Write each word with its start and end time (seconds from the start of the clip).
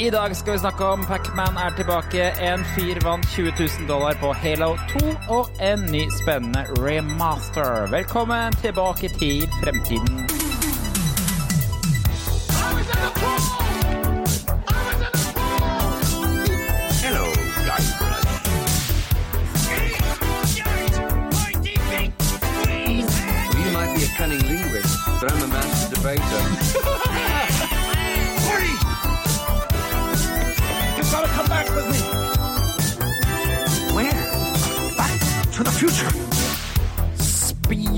I 0.00 0.10
dag 0.10 0.36
skal 0.36 0.52
vi 0.52 0.58
snakke 0.58 0.84
om 0.84 1.04
Pacman 1.06 1.56
er 1.58 1.70
tilbake. 1.76 2.30
En 2.38 2.62
fyr 2.76 3.00
vant 3.02 3.26
20 3.34 3.50
000 3.58 3.88
dollar 3.88 4.14
på 4.20 4.30
Halo 4.32 4.76
2 4.92 5.14
og 5.34 5.50
en 5.58 5.82
ny 5.90 6.04
spennende 6.22 6.62
remaster. 6.78 7.90
Velkommen 7.90 8.54
tilbake 8.62 9.10
til 9.18 9.48
fremtiden. 9.58 10.27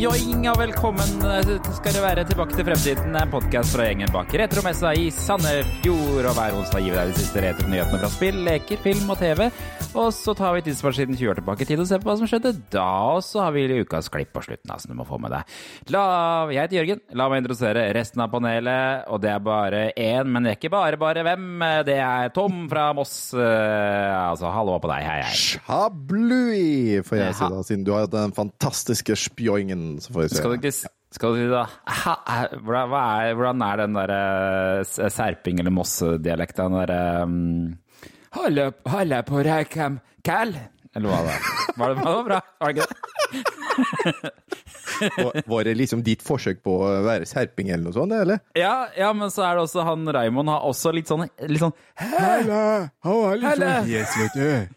Spjoing 0.01 0.47
og 0.49 0.55
velkommen 0.57 1.11
eh, 1.29 1.51
skal 1.77 1.93
det 1.93 2.01
være 2.01 2.23
tilbake 2.25 2.55
til 2.57 2.65
fremtiden. 2.65 3.13
En 3.21 3.29
podkast 3.29 3.75
fra 3.75 3.85
gjengen 3.85 4.09
bak 4.15 4.33
Retromessa 4.33 4.95
i 4.97 5.11
Sandefjord. 5.13 6.25
Og 6.25 6.39
hver 6.39 6.57
onsdag 6.57 6.87
gir 6.87 6.95
vi 6.95 6.97
deg 6.97 7.11
de 7.11 7.19
siste 7.19 7.43
retronyhetene 7.45 8.01
fra 8.01 8.09
spill, 8.15 8.39
leker, 8.47 8.81
film 8.81 9.13
og 9.13 9.21
TV. 9.21 9.51
Og 9.91 10.13
så 10.15 10.33
tar 10.39 10.53
vi 10.55 10.61
tidsmaskinen 10.69 11.17
20 11.19 11.31
år 11.33 11.39
tilbake 11.41 11.65
i 11.65 11.67
tid 11.67 11.81
og 11.83 11.89
ser 11.91 11.99
på 11.99 12.07
hva 12.07 12.15
som 12.21 12.29
skjedde 12.31 12.53
da. 12.71 12.85
Og 13.17 13.25
så 13.27 13.41
har 13.43 13.55
vi 13.57 13.65
ukas 13.83 14.07
klipp 14.13 14.31
på 14.37 14.43
slutten, 14.45 14.71
som 14.79 14.93
du 14.93 14.95
må 14.99 15.07
få 15.09 15.19
med 15.19 15.33
deg. 15.35 15.57
La, 15.91 16.03
jeg 16.55 16.63
heter 16.63 16.79
Jørgen. 16.79 17.01
La 17.19 17.27
meg 17.33 17.43
introdusere 17.43 17.83
resten 17.97 18.23
av 18.23 18.31
panelet. 18.31 19.09
Og 19.11 19.19
det 19.25 19.33
er 19.35 19.43
bare 19.43 19.83
én, 19.99 20.31
men 20.31 20.47
det 20.47 20.53
er 20.53 20.61
ikke 20.61 20.71
bare 20.77 21.01
bare 21.01 21.25
hvem. 21.27 21.49
Det 21.89 21.99
er 21.99 22.31
Tom 22.37 22.63
fra 22.71 22.91
Moss. 22.97 23.17
Eh, 23.35 24.19
Altså, 24.31 24.47
hallo 24.55 24.77
på 24.83 24.89
deg. 24.93 25.03
Hei, 25.03 25.19
hei. 25.27 25.35
Shablui, 25.41 27.03
får 27.07 27.19
jeg 27.19 27.35
si 27.41 27.51
da, 27.51 27.61
siden 27.67 27.85
du 27.87 27.93
har 27.97 28.07
hatt 28.07 28.15
den 28.15 28.35
fantastiske 28.37 29.17
spjoingen. 29.19 29.99
Så 30.05 30.15
får 30.15 30.23
vi 30.23 30.31
se. 30.31 30.39
Skal 30.41 30.55
du 30.55 30.59
ikke 30.61 30.75
skal 31.11 31.35
du 31.35 31.41
si 31.41 31.47
da 31.51 31.65
hvordan, 32.63 32.93
er, 32.95 33.33
hvordan 33.35 33.63
er 33.67 33.81
den 33.83 33.97
derre 33.99 34.21
Serping- 35.11 35.59
eller 35.59 35.75
Moss-dialekta? 35.75 36.69
Den 36.71 36.79
derre 36.79 37.01
um, 37.27 37.73
Holde, 38.37 38.73
holde 38.87 39.23
på 39.27 39.41
Reikam 39.43 39.99
Kall? 40.27 40.53
Eller 40.95 41.09
hva 41.11 41.19
det 41.23 41.27
var. 41.31 41.39
Det, 41.71 41.79
var 41.79 41.89
det 41.91 42.25
bra? 42.27 42.41
Var 42.61 42.67
det 42.67 42.75
ikke 42.77 42.87
det? 42.91 42.97
Var- 45.47 45.65
det 45.65 45.75
liksom 45.79 46.03
ditt 46.05 46.23
forsøk 46.25 46.63
på 46.67 46.75
å 46.85 46.89
være 47.07 47.27
serping 47.29 47.71
eller 47.71 47.85
noe 47.89 47.95
sånt, 47.97 48.13
eller? 48.13 48.41
Ja, 48.59 48.89
ja, 48.99 49.11
men 49.17 49.31
så 49.33 49.45
er 49.47 49.57
det 49.57 49.65
også 49.65 49.85
han 49.87 50.07
Raymond 50.13 50.51
har 50.53 50.67
også 50.69 50.93
litt 50.95 51.09
sånn, 51.11 51.25
litt 51.49 51.63
sånn 51.63 51.75
Halla, 52.01 52.91
sånn 53.05 53.67
Yes, 53.89 54.17
vet 54.19 54.37
du. 54.37 54.75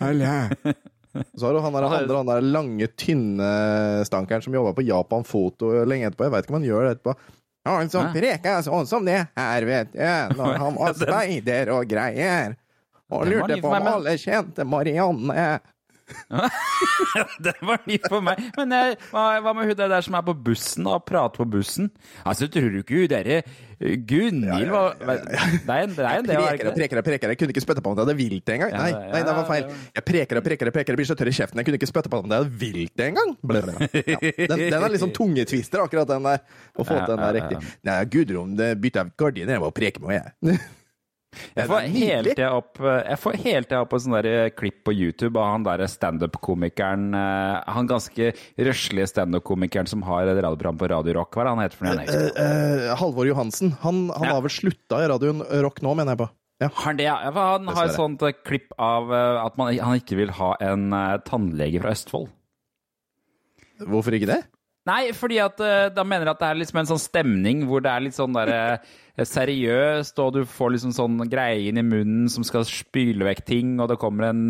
Halla. 0.00 0.34
Så 1.36 1.46
har 1.46 1.56
du 1.56 1.60
han 1.64 1.76
der 1.76 1.86
andre, 1.88 2.16
han 2.20 2.28
der 2.30 2.44
lange, 2.44 2.86
tynne 2.98 3.50
stankeren 4.08 4.42
som 4.44 4.54
jobba 4.56 4.74
på 4.76 4.84
Japan 4.86 5.24
Foto 5.28 5.72
lenge 5.88 6.10
etterpå. 6.10 6.26
Jeg 6.28 6.34
veit 6.34 6.46
ikke 6.46 6.54
om 6.54 6.60
han 6.60 6.68
gjør 6.68 6.86
det 6.88 6.94
etterpå. 6.96 7.16
Han 7.66 7.90
som 7.90 8.12
preka 8.14 8.60
sånn 8.62 8.86
som 8.86 9.06
det 9.08 9.22
her, 9.34 9.66
vet 9.66 9.90
du, 9.94 10.00
når 10.38 10.58
han 10.62 10.76
var 10.80 10.94
speider 10.98 11.72
og 11.74 11.88
greier. 11.90 12.54
Og 13.14 13.26
lurte 13.30 13.60
på 13.62 13.70
om 13.70 13.90
alle 13.94 14.16
kjente 14.18 14.66
Marianne. 14.66 15.60
Det 17.44 17.54
var 17.66 17.80
ny 17.86 17.96
for 18.04 18.22
meg. 18.24 18.40
Men 18.56 18.74
jeg, 18.76 18.98
hva, 19.10 19.24
hva 19.42 19.52
med 19.56 19.70
hun 19.70 19.78
der 19.78 19.94
som 20.04 20.16
er 20.18 20.24
på 20.26 20.34
bussen 20.46 20.86
og 20.90 21.02
prater 21.08 21.42
på 21.42 21.46
bussen? 21.56 21.88
Altså, 22.22 22.46
tror 22.52 22.68
du 22.70 22.78
ikke 22.82 23.00
hun 23.00 23.10
derre 23.10 23.40
eh, 23.40 23.96
Gunhild 24.06 24.70
var 24.70 24.94
Nei, 25.02 25.16
nei, 25.66 25.80
nei 25.98 26.14
det 26.22 26.38
var 26.38 26.54
ikke 26.54 26.68
det? 26.68 26.74
preker 26.78 27.00
og 27.02 27.08
preker. 27.08 27.34
Jeg 27.34 27.40
kunne 27.42 27.56
ikke 27.56 27.64
spytte 27.64 27.82
på 27.82 27.92
om 27.92 27.98
det 27.98 28.06
hadde 28.06 28.16
vilt 28.20 28.54
engang. 28.54 28.76
Nei, 28.76 28.92
nei, 28.94 29.24
det 29.26 29.36
var 29.40 29.50
feil. 29.50 29.68
Jeg 29.98 30.06
preker 30.12 30.40
og 30.40 30.46
preker 30.46 30.70
og 30.70 30.78
preker, 30.78 30.94
jeg 30.94 31.02
blir 31.02 31.10
så 31.10 31.18
tørr 31.18 31.32
i 31.32 31.36
kjeften. 31.40 31.62
Jeg 31.62 31.68
kunne 31.68 31.80
ikke 31.82 31.90
spytte 31.90 32.12
på 32.12 32.22
om 32.22 32.30
det 32.30 32.40
hadde 32.40 32.62
vilt 32.62 32.94
det 32.98 33.10
engang. 33.10 33.34
Ja. 34.06 34.18
Den, 34.46 34.56
den 34.62 34.80
er 34.80 34.88
litt 34.92 35.02
sånn 35.02 35.14
tungetwister, 35.16 35.82
akkurat 35.82 36.10
den 36.10 36.30
der. 36.30 36.42
Å 36.76 36.86
få 36.86 37.00
til 37.02 37.14
den 37.16 37.24
der 37.26 37.38
riktig. 37.40 37.76
Nei, 37.86 38.00
Gudrun 38.14 38.56
det 38.58 38.74
bytta 38.80 39.06
jeg 39.06 39.16
gardiner 39.18 39.58
jeg 39.58 39.66
var 39.66 39.74
og 39.74 39.76
preke 39.76 40.02
med, 40.06 40.20
jeg. 40.20 40.60
Jeg 41.56 41.68
får 41.70 41.86
hele 41.92 42.32
tida 42.34 42.50
opp, 42.56 42.78
tida 43.68 43.80
opp 43.82 43.92
en 43.96 44.02
sånn 44.04 44.16
der 44.18 44.50
klipp 44.56 44.82
på 44.86 44.94
YouTube 44.96 45.36
av 45.40 45.52
han 45.54 45.66
der 45.66 45.84
standup-komikeren 45.90 47.10
eh, 47.16 47.72
Han 47.76 47.86
ganske 47.90 48.32
røslige 48.58 49.08
standup-komikeren 49.12 49.88
som 49.90 50.02
har 50.06 50.26
et 50.30 50.38
radioprogram 50.40 50.78
på 50.80 50.88
Radio 50.92 51.16
Rock. 51.18 51.34
Hva 51.36 51.44
er 51.44 51.48
det 51.48 51.54
han 51.56 51.64
heter 51.64 51.80
for 51.80 51.88
noe? 51.90 52.06
Husker. 52.06 52.42
Eh, 52.46 52.96
Halvor 53.02 53.28
Johansen. 53.30 53.74
Han, 53.82 54.08
han 54.16 54.28
Ja. 54.30 54.34
har 54.38 54.42
vel 54.46 54.54
slutta 54.56 55.02
i 55.04 55.08
radioen 55.12 55.44
Rock 55.62 55.82
nå, 55.84 55.94
mener 55.98 56.14
jeg 56.16 56.22
på. 56.24 56.30
Ja. 56.64 56.70
Han 56.86 56.96
det? 56.96 57.10
Han 57.12 57.66
har 57.68 57.84
et 57.90 57.92
sånt 57.98 58.22
eh, 58.24 58.32
klipp 58.48 58.72
av 58.80 59.10
eh, 59.12 59.44
at 59.44 59.58
man, 59.60 59.74
han 59.76 59.98
ikke 60.00 60.16
vil 60.16 60.30
ha 60.38 60.54
en 60.64 60.86
eh, 60.96 61.18
tannlege 61.28 61.82
fra 61.82 61.92
Østfold. 61.92 62.30
Hvorfor 63.86 64.16
ikke 64.16 64.30
det? 64.30 64.38
Nei, 64.86 65.10
fordi 65.16 65.40
at 65.42 65.58
eh, 65.66 65.88
da 65.90 66.04
mener 66.06 66.28
jeg 66.28 66.36
at 66.36 66.42
det 66.44 66.48
er 66.52 66.58
liksom 66.60 66.78
en 66.78 66.88
sånn 66.92 67.02
stemning 67.02 67.64
hvor 67.66 67.82
det 67.82 67.90
er 67.90 68.04
litt 68.04 68.14
sånn 68.14 68.36
der 68.36 68.52
eh, 68.54 68.92
seriøst, 69.26 70.20
og 70.22 70.36
du 70.36 70.40
får 70.46 70.76
liksom 70.76 70.92
sånn 70.94 71.16
greie 71.32 71.64
inn 71.70 71.80
i 71.80 71.84
munnen 71.86 72.28
som 72.30 72.46
skal 72.46 72.66
spyle 72.68 73.26
vekk 73.26 73.42
ting, 73.48 73.72
og 73.82 73.90
det 73.90 73.98
kommer 73.98 74.28
en 74.28 74.44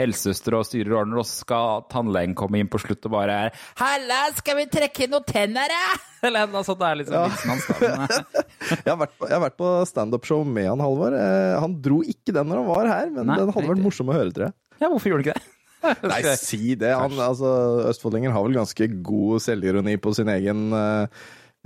helsesøster 0.00 0.56
og 0.56 0.64
styrer 0.68 0.96
ordner, 1.02 1.20
og 1.20 1.28
så 1.28 1.42
skal 1.44 1.84
tannlegen 1.92 2.36
komme 2.38 2.62
inn 2.62 2.72
på 2.72 2.80
slutt 2.80 3.04
og 3.10 3.16
bare 3.18 3.38
er 3.48 3.60
'Halla, 3.82 4.22
skal 4.38 4.62
vi 4.62 4.66
trekke 4.72 5.04
inn 5.04 5.12
noen 5.16 5.28
tenner, 5.28 5.68
da?' 5.68 6.00
Eller 6.28 6.46
noe 6.46 6.62
sånt. 6.62 6.78
Det 6.78 6.86
er 6.88 7.00
liksom 7.00 7.24
vitsen 7.26 7.50
hans, 7.50 7.64
da. 7.66 7.76
Eh, 7.82 8.76
Jeg 8.86 8.92
har 8.94 9.00
vært 9.02 9.56
på, 9.58 9.64
på 9.64 9.72
standup-show 9.90 10.44
med 10.46 10.70
han 10.70 10.80
Halvor. 10.80 11.16
Han 11.60 11.80
dro 11.82 11.98
ikke 12.06 12.32
den 12.32 12.48
når 12.48 12.62
han 12.62 12.70
var 12.70 12.92
her, 12.94 13.10
men 13.10 13.26
Nei, 13.26 13.40
den 13.42 13.50
hadde 13.52 13.72
vært 13.74 13.82
morsom 13.82 14.08
å 14.08 14.16
høre, 14.16 14.30
tror 14.30 14.48
jeg. 14.48 14.56
ja, 14.78 14.88
hvorfor 14.88 15.10
gjorde 15.10 15.26
du 15.26 15.28
ikke 15.28 15.40
det? 15.40 15.51
Nei, 16.12 16.22
si 16.40 16.74
det. 16.78 16.92
Han, 16.96 17.12
altså, 17.20 17.48
Østfoldinger 17.90 18.30
har 18.34 18.42
vel 18.46 18.56
ganske 18.60 18.84
god 19.04 19.40
selvironi 19.44 19.96
på 20.02 20.14
sin 20.16 20.28
egen 20.32 20.60
uh, 20.74 21.06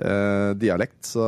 eh, 0.01 0.51
dialekt, 0.59 1.03
så 1.13 1.25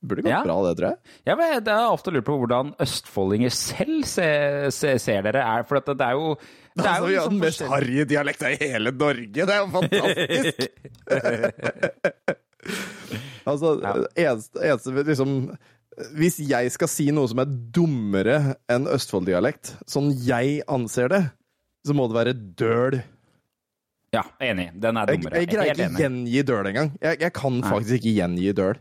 burde 0.00 0.22
gått 0.22 0.30
Ja. 0.30 0.42
bra, 0.46 0.62
det, 0.68 0.76
tror 0.78 0.88
jeg. 0.92 0.98
Ja, 1.26 1.34
men 1.36 1.46
Jeg 1.54 1.62
har 1.66 1.90
ofte 1.90 2.10
lurt 2.14 2.24
på 2.26 2.36
hvordan 2.38 2.74
østfoldinger 2.80 3.50
selv 3.50 4.04
ser, 4.06 4.70
ser, 4.70 4.98
ser 5.02 5.22
dere. 5.26 5.42
Er, 5.42 5.62
for 5.68 5.76
at 5.80 5.86
det 5.90 6.00
er 6.06 6.12
jo 6.18 6.36
det 6.78 6.84
er 6.84 6.88
Altså, 6.88 7.02
jo 7.02 7.06
vi 7.08 7.14
har 7.14 7.20
liksom 7.24 7.32
den 7.32 7.40
mest 7.42 7.60
harry 7.66 8.04
dialekta 8.06 8.50
i 8.52 8.56
hele 8.60 8.90
Norge! 8.94 9.32
Det 9.34 9.54
er 9.54 9.58
jo 9.58 9.66
fantastisk! 9.74 10.58
altså, 13.50 13.72
eneste, 14.14 14.62
eneste 14.62 14.90
liksom 15.08 15.32
Hvis 16.14 16.38
jeg 16.38 16.70
skal 16.70 16.88
si 16.92 17.10
noe 17.10 17.26
som 17.30 17.38
er 17.42 17.50
dummere 17.74 18.54
enn 18.70 18.86
Østfold-dialekt, 18.86 19.74
sånn 19.90 20.12
jeg 20.22 20.62
anser 20.70 21.08
det, 21.10 21.22
så 21.88 21.96
må 21.96 22.06
det 22.10 22.18
være 22.18 22.34
døl. 22.60 22.98
Ja, 24.14 24.22
enig. 24.40 24.70
Den 24.80 24.96
er 24.96 25.10
Jeg, 25.10 25.20
dummere. 25.20 25.40
jeg 25.42 25.50
greier 25.52 25.80
ikke 25.84 26.02
gjengi 26.02 26.44
døl 26.48 26.68
engang. 26.70 26.92
Jeg, 27.02 27.18
jeg 27.26 27.34
kan 27.36 27.58
faktisk 27.66 27.98
ikke 27.98 28.14
gjengi 28.22 28.52
døl. 28.56 28.78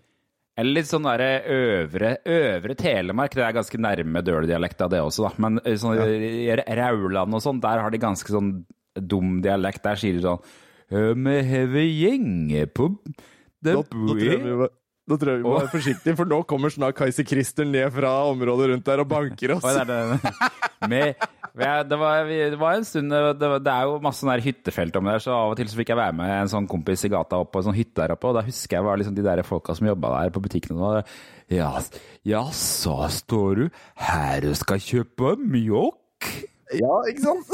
Eller 0.58 0.80
litt 0.80 0.88
sånn 0.90 1.06
derre 1.06 1.28
øvre, 1.54 2.14
øvre 2.34 2.76
Telemark. 2.80 3.36
Det 3.38 3.44
er 3.46 3.54
ganske 3.60 3.78
nærme 3.84 4.24
døldialekta, 4.26 4.88
det 4.90 5.02
også, 5.06 5.28
da. 5.28 5.34
Men 5.44 5.60
eh, 5.62 5.76
sånn 5.78 6.00
i 6.00 6.48
Rauland 6.80 7.38
og 7.38 7.44
sånn, 7.44 7.60
der 7.62 7.84
har 7.84 7.94
de 7.94 8.00
ganske 8.02 8.32
sånn 8.34 8.56
dum 8.98 9.36
dialekt. 9.46 9.84
Der 9.86 10.00
sier 10.02 10.18
de 10.18 10.24
sånn 10.26 10.42
Me 11.20 11.42
Vi 11.44 11.82
har 11.84 11.90
gjenge 12.08 12.62
på 12.72 12.86
det 13.60 13.74
Nå, 13.76 13.82
nå 13.84 14.14
tror 14.16 14.22
jeg 14.24 14.40
vi 14.40 14.54
må, 14.56 14.68
tror 15.20 15.30
jeg 15.34 15.42
vi 15.42 15.44
må 15.44 15.56
være 15.58 15.72
forsiktige, 15.74 16.16
for 16.16 16.30
nå 16.32 16.38
kommer 16.48 16.72
snart 16.72 16.96
Kaiser 16.98 17.28
Christer 17.28 17.68
ned 17.68 17.92
fra 17.96 18.14
området 18.32 18.70
rundt 18.72 18.88
der 18.88 19.04
og 19.04 19.10
banker 19.12 19.54
oss. 19.58 19.68
Med, 20.92 21.28
det, 21.58 21.98
var, 21.98 22.28
det 22.28 22.60
var 22.62 22.78
en 22.78 22.86
stund 22.86 23.14
det, 23.14 23.22
var, 23.42 23.62
det 23.64 23.74
er 23.74 23.88
jo 23.90 23.96
masse 24.04 24.22
sånne 24.22 24.38
hyttefelt 24.46 25.00
om 25.00 25.10
der, 25.10 25.24
så 25.24 25.34
av 25.34 25.54
og 25.54 25.58
til 25.60 25.72
så 25.72 25.80
fikk 25.80 25.94
jeg 25.94 26.00
være 26.00 26.18
med 26.20 26.34
en 26.36 26.52
sånn 26.52 26.70
kompis 26.70 27.06
i 27.08 27.12
gata 27.14 27.40
opp 27.42 27.54
på 27.56 27.64
en 27.64 27.70
sånn 27.70 27.78
hytte 27.80 27.98
der 28.02 28.14
oppe, 28.14 28.30
og 28.30 28.38
da 28.38 28.46
husker 28.46 28.78
jeg 28.78 28.88
var 28.88 29.02
liksom 29.02 29.18
de 29.18 29.26
der 29.26 29.42
folka 29.48 29.76
som 29.78 29.90
jobba 29.90 30.14
der 30.20 30.36
på 30.36 30.44
butikkene 30.44 30.92
Og, 30.92 31.16
ja, 31.54 31.72
ja, 32.28 32.44
så 32.54 33.00
står 33.14 33.64
du 33.64 33.82
her 34.04 34.50
og 34.50 34.58
skal 34.60 34.84
kjøpe 34.84 35.34
mjølk? 35.42 36.32
Ja, 36.76 36.96
ikke 37.08 37.24
sant? 37.24 37.52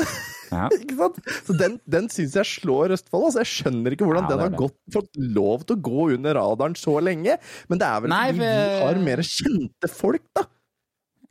Ja. 0.53 0.67
ikke 0.81 0.97
sant? 0.97 1.19
Så 1.45 1.55
den, 1.57 1.77
den 1.89 2.09
syns 2.13 2.35
jeg 2.39 2.49
slår 2.49 2.95
Østfold. 2.95 3.27
Altså. 3.29 3.43
Jeg 3.43 3.51
skjønner 3.51 3.95
ikke 3.95 4.07
hvordan 4.07 4.25
Ja, 4.25 4.31
den 4.33 4.43
har 4.47 4.55
gått, 4.57 4.77
fått 4.93 5.19
lov 5.21 5.67
til 5.67 5.77
å 5.77 5.83
gå 5.85 6.07
under 6.17 6.37
radaren 6.39 6.77
så 6.79 6.97
lenge. 7.03 7.37
Men 7.69 7.81
det 7.81 7.89
er 7.89 8.03
vel 8.03 8.13
Nei, 8.13 8.25
vi 8.37 8.49
har 8.49 9.01
mer 9.05 9.23
kjente 9.27 9.91
folk, 9.91 10.25
da. 10.37 10.47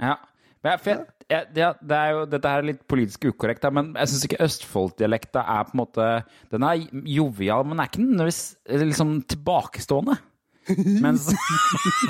Ja. 0.02 0.16
Men 0.62 0.74
jeg, 0.74 0.98
jeg, 1.26 1.46
jeg, 1.58 1.74
det, 1.82 1.96
er 1.98 2.10
jo, 2.14 2.24
dette 2.30 2.50
er 2.50 2.66
litt 2.66 2.82
politisk 2.90 3.24
ukorrekt, 3.32 3.64
men 3.74 3.92
jeg 3.98 4.10
syns 4.12 4.26
ikke 4.28 4.42
Østfold-dialekta 4.46 5.42
er 5.42 5.64
på 5.66 5.74
en 5.74 5.80
måte 5.82 6.10
Den 6.52 6.66
er 6.66 6.84
jovial, 7.08 7.66
men 7.66 7.82
er 7.82 7.90
ikke 7.90 8.04
nødvendigvis 8.04 8.44
liksom 8.84 9.16
tilbakestående. 9.32 10.20
Mens, 11.02 11.28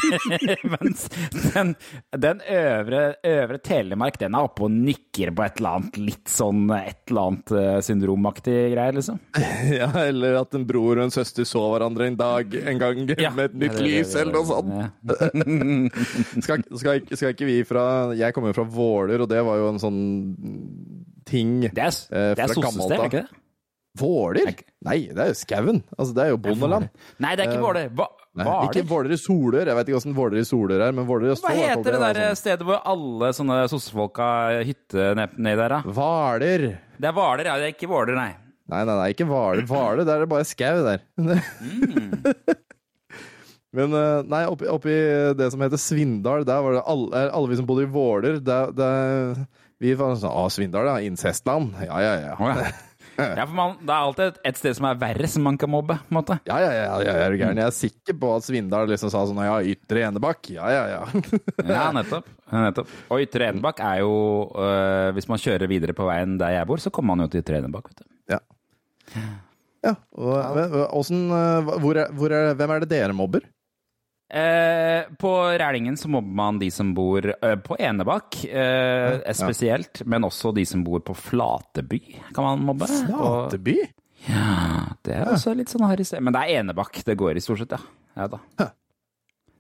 mens 0.73 1.07
den, 1.55 1.75
den 2.25 2.43
øvre, 2.49 3.03
øvre 3.27 3.59
Telemark, 3.65 4.19
den 4.21 4.37
er 4.39 4.47
oppe 4.49 4.67
og 4.67 4.73
nikker 4.75 5.33
på 5.37 5.45
et 5.47 5.61
eller 5.61 5.79
annet 5.79 5.99
litt 6.01 6.33
sånn 6.33 6.65
et 6.77 7.11
eller 7.11 7.29
annet 7.31 7.55
eh, 7.59 7.79
syndromaktig 7.87 8.57
greier, 8.75 8.97
liksom. 8.99 9.21
Ja, 9.83 9.91
eller 10.05 10.41
at 10.43 10.55
en 10.59 10.67
bror 10.69 10.99
og 10.99 11.07
en 11.07 11.15
søster 11.15 11.47
så 11.49 11.65
hverandre 11.73 12.09
en 12.11 12.19
dag 12.21 12.57
en 12.63 12.83
gang 12.83 13.03
Ja. 13.23 13.33
med 13.37 13.53
et 13.53 13.59
nytt 13.65 13.79
lys, 13.83 14.15
eller 14.19 14.33
noe 14.39 14.49
sånt. 14.49 14.73
Ja. 14.73 14.89
Skal, 16.43 16.65
skal, 16.79 17.05
skal 17.13 17.33
ikke 17.35 17.47
vi 17.49 17.59
fra 17.67 17.85
Jeg 18.17 18.35
kommer 18.35 18.53
jo 18.53 18.57
fra 18.61 18.67
Våler, 18.73 19.23
og 19.25 19.31
det 19.31 19.43
var 19.45 19.61
jo 19.61 19.71
en 19.73 19.81
sånn 19.83 20.01
ting 21.29 21.61
Det 21.69 21.79
er, 21.79 21.95
eh, 22.11 22.33
fra 22.39 22.67
gammelt 22.67 22.99
av. 22.99 23.39
Våler? 23.99 24.49
Er 24.49 24.63
Nei, 24.87 24.99
det 25.13 25.21
er 25.21 25.31
jo 25.33 25.39
skauen. 25.39 25.83
Altså, 25.99 26.15
det 26.17 26.25
er 26.25 26.31
jo 26.33 26.41
bondeland. 26.43 26.89
Nei, 27.23 27.35
det 27.37 27.45
er 27.45 27.53
ikke 27.53 27.65
Våler. 27.67 27.91
Hva, 28.33 28.41
Nei, 28.41 28.47
hva 28.49 28.53
er 28.63 28.69
ikke 28.71 28.81
det? 28.81 28.89
Våler 28.89 29.13
i 29.13 29.17
Soler, 29.21 29.67
Jeg 29.69 29.77
vet 29.77 29.89
ikke 29.91 29.99
åssen 29.99 30.15
Våler 30.17 30.39
i 30.41 30.45
Soler 30.49 30.81
er, 30.87 30.93
men 30.97 31.05
Våler 31.05 31.27
i 31.27 31.29
Hva 31.29 31.35
Østfold 31.37 31.59
i 31.59 31.67
heter 31.69 31.85
det 31.93 31.99
der 32.01 32.21
sånn. 32.23 32.39
stedet 32.41 32.65
hvor 32.65 32.79
alle 32.89 33.29
sånne 33.37 33.59
sossefolk 33.69 34.17
har 34.25 34.63
hytte 34.65 35.11
ned- 35.19 35.35
nedi 35.37 35.57
der, 35.61 35.69
da? 35.75 35.81
Hvaler. 35.85 36.65
Det 36.97 37.11
er 37.11 37.13
Hvaler, 37.19 37.45
ja. 37.51 37.57
Det 37.61 37.67
er 37.69 37.75
ikke 37.77 37.91
Våler, 37.93 38.15
nei. 38.17 38.31
Nei, 38.73 38.85
nei, 38.89 38.95
nei, 39.03 39.09
ikke 39.13 39.27
Hvaler. 39.29 39.67
Hvaler, 39.69 40.05
der 40.09 40.17
er 40.17 40.25
det 40.25 40.31
bare 40.33 40.49
skau 40.49 40.81
der. 40.87 41.05
Men 43.73 43.95
eh, 43.97 44.23
nei, 44.29 44.43
oppi, 44.53 44.67
oppi 44.69 44.93
det 45.39 45.47
som 45.53 45.63
heter 45.65 45.81
Svindal, 45.81 46.45
der 46.49 46.61
var 46.65 46.75
det 46.77 46.83
alle, 46.93 47.23
alle 47.33 47.49
vi 47.53 47.57
som 47.61 47.69
bodde 47.69 47.87
i 47.87 47.93
Våler 47.93 48.37
der, 48.45 48.73
der, 48.77 49.45
Vi 49.81 49.95
var 49.99 50.13
sånn 50.21 50.33
Å, 50.33 50.45
Svindal, 50.53 50.89
ja. 50.91 50.99
Incestland. 51.09 51.73
Ja, 51.85 52.01
ja, 52.05 52.13
ja. 52.21 52.35
Oh, 52.37 52.49
ja. 52.53 52.69
Ja, 53.19 53.45
for 53.45 53.55
man, 53.55 53.75
Det 53.81 53.91
er 53.93 54.03
alltid 54.07 54.25
et- 54.33 54.39
et 54.51 54.57
sted 54.57 54.75
som 54.77 54.87
er 54.89 54.95
verre, 54.97 55.29
som 55.29 55.43
man 55.43 55.59
kan 55.59 55.69
mobbe. 55.71 55.99
på 55.99 56.11
en 56.11 56.17
måte. 56.17 56.39
Ja, 56.47 56.59
ja, 56.59 56.71
ja, 56.73 57.01
ja, 57.05 57.13
er 57.27 57.31
du 57.31 57.37
gæren? 57.39 57.57
Jeg 57.61 57.67
er 57.67 57.77
sikker 57.77 58.19
på 58.19 58.31
at 58.37 58.43
Svindal 58.47 58.89
liksom 58.89 59.11
sa 59.11 59.25
sånn 59.27 59.43
Ja, 59.45 59.59
Ytre 59.61 60.07
Enebakk. 60.09 60.51
Ja, 60.51 60.69
ja, 60.71 60.85
ja. 60.87 61.05
Ja, 61.69 61.93
nettopp. 61.93 62.25
Nettopp. 62.53 62.89
Og 63.11 63.21
Ytre 63.21 63.53
Enebakk 63.53 63.81
er 63.81 63.99
jo 64.01 64.13
øh, 64.57 65.13
Hvis 65.13 65.29
man 65.29 65.39
kjører 65.39 65.69
videre 65.69 65.93
på 65.95 66.07
veien 66.09 66.39
der 66.39 66.57
jeg 66.59 66.67
bor, 66.67 66.77
så 66.81 66.91
kommer 66.91 67.17
man 67.17 67.27
jo 67.27 67.33
til 67.33 67.43
Ytre 67.43 67.61
Enebakk. 67.63 67.89
vet 67.93 68.01
du. 68.03 68.07
ja. 68.33 68.39
ja. 69.85 69.95
Og, 70.17 70.57
men, 70.57 70.77
åssen, 70.93 71.27
eh, 71.31 71.73
hvor 71.83 71.97
er, 71.97 72.13
hvor 72.17 72.31
er, 72.33 72.55
hvem 72.55 72.71
er 72.71 72.81
det 72.85 72.89
dere 72.95 73.13
mobber? 73.17 73.41
Eh, 74.33 75.03
på 75.21 75.31
Rælingen 75.61 75.97
så 76.01 76.09
mobber 76.09 76.33
man 76.39 76.57
de 76.61 76.71
som 76.73 76.95
bor 76.97 77.27
øh, 77.29 77.57
på 77.67 77.77
Enebakk 77.77 78.39
eh, 78.49 79.19
spesielt, 79.37 80.01
men 80.09 80.25
også 80.25 80.55
de 80.57 80.65
som 80.65 80.81
bor 80.87 81.03
på 81.05 81.13
Flateby, 81.19 81.99
kan 82.33 82.47
man 82.47 82.63
mobbe. 82.65 82.89
Og, 83.13 83.51
Flateby? 83.51 83.75
ja, 84.31 84.47
det 85.05 85.19
er 85.19 85.29
også 85.35 85.53
litt 85.59 85.69
sånn 85.73 85.85
harry 85.85 86.07
sted. 86.09 86.23
Men 86.25 86.33
det 86.33 86.47
er 86.47 86.63
Enebakk 86.63 87.03
det 87.05 87.19
går 87.21 87.37
i, 87.37 87.45
stort 87.45 87.61
sett, 87.61 87.77
ja. 87.77 87.83
ja 88.23 88.31
da. 88.33 88.41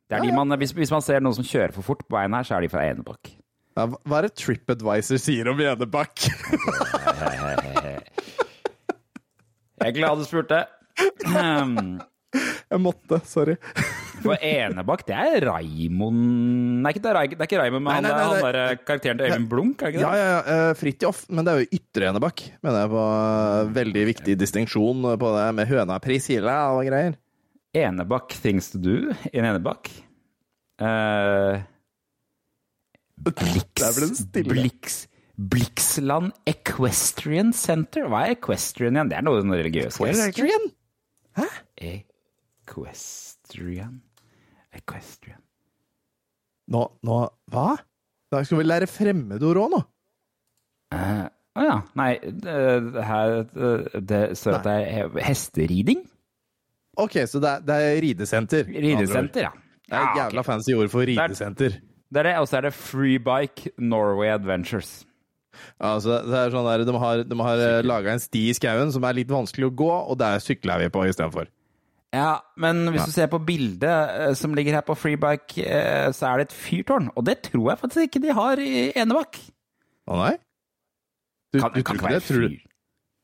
Det 0.08 0.18
er 0.18 0.24
de 0.24 0.32
man, 0.36 0.56
hvis, 0.60 0.72
hvis 0.76 0.92
man 0.92 1.04
ser 1.04 1.20
noen 1.24 1.36
som 1.36 1.44
kjører 1.44 1.72
for 1.76 1.84
fort 1.92 2.02
på 2.08 2.16
veien 2.16 2.32
her, 2.36 2.44
så 2.48 2.56
er 2.56 2.64
de 2.64 2.72
fra 2.72 2.86
Enebakk. 2.88 3.34
Ja, 3.76 3.86
hva- 3.88 4.00
hva 4.08 4.18
er 4.22 4.26
det 4.30 4.34
TripAdvisor 4.40 5.20
sier 5.20 5.48
om 5.52 5.60
Enebakk? 5.64 6.26
Jeg 9.82 9.90
er 9.90 9.96
glad 10.00 10.16
du 10.20 10.24
spurte. 10.28 10.64
Um, 11.32 12.00
Jeg 12.70 12.80
måtte, 12.84 13.18
sorry. 13.28 13.54
For 14.22 14.38
Enebakk, 14.46 15.02
det 15.08 15.16
er 15.18 15.44
Raimond 15.48 16.20
Nei, 16.82 16.92
det, 16.96 17.10
er, 17.10 17.32
det 17.32 17.38
er 17.38 17.48
ikke 17.48 17.60
Raimond, 17.60 17.84
men 17.84 17.90
Nei, 17.90 17.96
han, 17.98 18.04
nei, 18.06 18.12
er 18.12 18.16
nei, 18.16 18.22
han 18.22 18.32
nei. 18.38 18.52
der 18.54 18.84
karakteren 18.86 19.18
til 19.20 19.26
Øyvind 19.28 19.48
Blunk, 19.50 19.82
er 19.82 19.90
det 19.90 19.98
ikke 19.98 20.02
det? 20.02 20.20
ja, 20.20 20.30
ja. 20.30 20.38
ja. 20.62 20.76
Fridtjof, 20.78 21.24
men 21.30 21.46
det 21.46 21.52
er 21.52 21.62
jo 21.62 21.80
Ytre 21.80 22.08
Enebakk. 22.10 22.44
Mener 22.64 22.84
jeg 22.84 22.92
på 22.92 23.02
eh, 23.08 23.72
veldig 23.80 24.04
viktig 24.12 24.38
distinksjon 24.40 25.10
på 25.22 25.34
det 25.36 25.44
med 25.58 25.70
høna 25.70 25.98
Priscilla 26.02 26.56
og 26.76 26.86
greier. 26.88 27.18
Enebakk 27.72 28.34
things 28.42 28.70
to 28.72 28.78
do 28.82 28.96
in 29.32 29.46
Enebakk. 29.48 29.88
Uh, 30.82 31.62
Bliks. 33.22 34.24
Blix, 34.32 35.08
Blixland 35.36 36.32
Equestrian 36.48 37.52
Center. 37.56 38.08
Hva 38.10 38.26
er 38.26 38.36
equestrian 38.36 38.96
igjen? 38.98 39.10
Det 39.12 39.18
er 39.18 39.26
noe 39.26 39.42
religiøst. 39.42 40.00
Equestrian? 40.02 40.64
Hæ? 41.38 41.46
Equestrian? 42.66 44.00
Equestrian. 44.76 45.40
Nå, 46.72 46.86
nå 47.04 47.18
Hva? 47.52 47.68
Da 48.32 48.40
skal 48.46 48.62
vi 48.62 48.64
lære 48.64 48.88
fremmedord 48.88 49.60
òg, 49.60 49.74
nå. 49.74 49.80
Eh, 50.96 51.26
Å 51.60 51.64
ja. 51.66 51.76
Nei, 52.00 52.12
det, 52.22 52.56
det 52.94 53.04
her 53.04 53.34
det, 53.52 54.02
det 54.08 54.22
står 54.40 54.56
at 54.60 54.68
det 54.68 54.76
er 54.88 55.18
hesteriding. 55.26 56.06
Ok, 57.00 57.18
så 57.28 57.40
det 57.40 57.50
er, 57.50 57.64
det 57.68 57.76
er 57.76 58.00
ridesenter. 58.04 58.68
Ridesenter, 58.68 59.48
ja. 59.48 59.52
Det 59.84 59.98
er 59.98 60.06
et 60.06 60.18
jævla 60.22 60.40
okay. 60.40 60.48
fancy 60.48 60.76
ord 60.76 60.92
for 60.92 61.08
ridesenter. 61.08 61.76
Det 62.12 62.20
er 62.20 62.28
det, 62.28 62.34
og 62.40 62.48
så 62.48 62.58
er 62.58 62.68
det 62.68 62.74
Freebike 62.76 63.72
Norway 63.80 64.32
Adventures. 64.32 65.02
Altså, 65.80 66.22
det 66.24 66.36
er 66.38 66.52
sånn 66.52 66.68
der, 66.68 66.84
De 66.88 66.94
har, 67.00 67.24
de 67.28 67.38
har 67.44 67.62
laga 67.84 68.14
en 68.14 68.20
sti 68.20 68.46
i 68.48 68.54
skauen 68.56 68.92
som 68.92 69.04
er 69.04 69.16
litt 69.20 69.32
vanskelig 69.32 69.68
å 69.68 69.74
gå, 69.82 69.90
og 70.12 70.16
der 70.20 70.40
sykler 70.44 70.80
vi 70.80 70.88
på 70.92 71.04
istedenfor. 71.08 71.48
Ja, 72.12 72.42
men 72.60 72.82
hvis 72.92 73.06
du 73.08 73.12
ser 73.14 73.28
på 73.32 73.38
bildet 73.40 73.88
eh, 73.88 74.32
som 74.36 74.52
ligger 74.54 74.74
her 74.76 74.84
på 74.84 74.94
Freebike, 75.00 75.64
eh, 75.64 76.10
så 76.12 76.26
er 76.28 76.42
det 76.42 76.50
et 76.50 76.56
fyrtårn. 76.56 77.06
Og 77.16 77.24
det 77.24 77.38
tror 77.48 77.70
jeg 77.72 77.80
faktisk 77.80 78.02
ikke 78.10 78.20
de 78.26 78.34
har 78.36 78.60
i 78.60 78.90
Enebakk. 79.00 79.38
Å 80.12 80.18
nei? 80.20 80.34
Du, 81.52 81.60
Kan, 81.60 81.72
du 81.72 81.80
kan 81.82 81.96
tror 81.96 82.02
ikke 82.02 82.12
det? 82.12 82.18
være 82.18 82.26
Tror 82.28 82.44
du? 82.44 82.58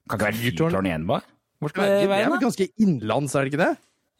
Kan 0.08 0.17
ikke 0.19 0.25
være 0.31 0.40
Fyrtårn? 0.40 0.87
i 0.88 0.94
Enebakk? 0.96 1.29
Hvor 1.61 1.73
skal 1.73 1.82
Det 1.85 1.94
det 1.99 2.02
er 2.06 2.11
være, 2.14 2.31
vel 2.32 2.43
ganske 2.46 2.69
innenlands, 2.79 3.35
er 3.35 3.44
det 3.44 3.52
ikke 3.52 3.64
det? 3.67 3.73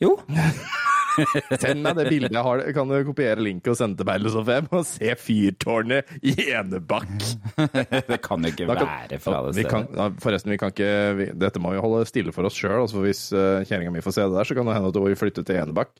Jo. 0.05 0.12
Send 1.62 1.82
meg 1.85 1.97
det 1.99 2.06
bildet 2.11 2.35
jeg 2.37 2.44
har. 2.47 2.62
Kan 2.76 2.91
du 2.93 2.97
kopiere 3.06 3.44
linket 3.44 3.73
og 3.73 3.79
sende 3.81 3.99
til 4.00 4.09
meg 4.09 4.26
og 4.29 4.47
Fem 4.49 4.69
og 4.75 4.85
se 4.88 5.15
fyrtårnet 5.20 6.12
i 6.23 6.35
Enebakk? 6.50 7.15
Det 8.11 8.20
kan 8.25 8.44
jo 8.44 8.53
ikke 8.53 8.69
kan- 8.69 8.85
være 8.85 9.20
fra 9.23 9.41
det 9.47 9.55
vi 9.56 9.65
stedet. 9.67 9.94
kan, 9.94 10.19
forresten, 10.23 10.53
vi 10.55 10.61
kan 10.61 10.75
ikke 10.75 10.93
vi, 11.19 11.31
Dette 11.38 11.62
må 11.62 11.73
vi 11.75 11.82
holde 11.82 12.05
stille 12.09 12.35
for 12.35 12.49
oss 12.49 12.59
sjøl. 12.59 12.79
Altså, 12.85 13.03
hvis 13.05 13.25
uh, 13.35 13.65
kjerringa 13.69 13.94
mi 13.94 14.05
får 14.05 14.17
se 14.19 14.26
det 14.29 14.37
der, 14.38 14.49
så 14.49 14.56
kan 14.59 14.69
det 14.69 14.76
hende 14.79 14.93
at 14.93 15.00
hun 15.03 15.19
flytter 15.19 15.47
til 15.49 15.61
Enebakk. 15.62 15.97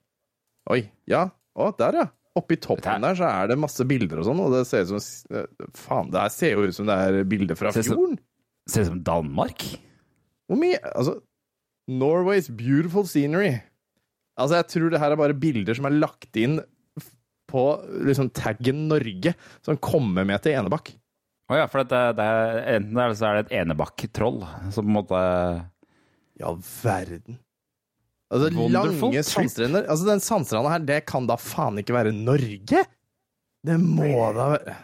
Oi. 0.73 0.83
Ja. 1.11 1.27
Å, 1.59 1.73
der, 1.79 2.03
ja. 2.03 2.07
Oppi 2.39 2.59
toppen 2.63 3.03
der 3.03 3.17
så 3.19 3.27
er 3.27 3.49
det 3.51 3.59
masse 3.59 3.83
bilder 3.89 4.21
og 4.21 4.29
sånn, 4.29 4.41
og 4.45 4.53
det 4.55 4.63
ser 4.69 4.85
ut 4.87 4.93
som 4.93 5.01
eh, 5.35 5.47
Faen, 5.75 6.11
det 6.15 6.27
ser 6.35 6.53
jo 6.55 6.69
ut 6.69 6.77
som 6.77 6.87
det 6.87 6.95
er 7.09 7.25
bilder 7.27 7.59
fra 7.59 7.73
fjorden. 7.75 8.19
Ser 8.69 8.85
ut 8.85 8.93
som 8.93 9.01
Danmark. 9.03 9.65
Hvor 10.49 10.61
mye 10.61 10.79
Altså 10.93 11.19
Norway's 11.89 12.51
beautiful 12.53 13.07
scenery. 13.09 13.57
Altså, 14.39 14.61
jeg 14.61 14.69
tror 14.73 14.93
det 14.95 15.01
her 15.03 15.15
er 15.15 15.21
bare 15.21 15.37
bilder 15.37 15.77
som 15.77 15.89
er 15.89 15.99
lagt 15.99 16.39
inn 16.39 16.61
på 17.49 17.65
liksom 18.07 18.29
taggen 18.37 18.87
Norge, 18.91 19.33
som 19.65 19.79
kommer 19.81 20.27
med 20.29 20.43
til 20.45 20.55
Enebakk. 20.59 20.93
Å 21.49 21.57
ja, 21.63 21.67
for 21.73 21.81
det, 21.81 22.01
det 22.19 22.25
er, 22.29 22.59
enten 22.77 22.99
er 23.01 23.11
det, 23.11 23.17
så 23.19 23.29
er 23.31 23.39
det 23.39 23.45
et 23.47 23.55
Enebakk-troll 23.63 24.43
som 24.75 24.85
på 24.85 24.89
en 24.91 24.97
måte 24.99 25.21
I 26.39 26.45
all 26.45 26.59
verden. 26.61 27.39
Altså, 28.29 28.51
Wonderful 28.53 29.09
lange 29.09 29.23
sandstrender 29.25 29.87
Altså, 29.89 30.05
den 30.05 30.21
sandstranda 30.21 30.75
her, 30.75 30.83
det 30.85 30.99
kan 31.09 31.25
da 31.31 31.39
faen 31.41 31.81
ikke 31.81 31.97
være 31.97 32.13
Norge? 32.13 32.83
Det 33.65 33.79
må 33.81 34.11
da 34.37 34.51
være 34.53 34.77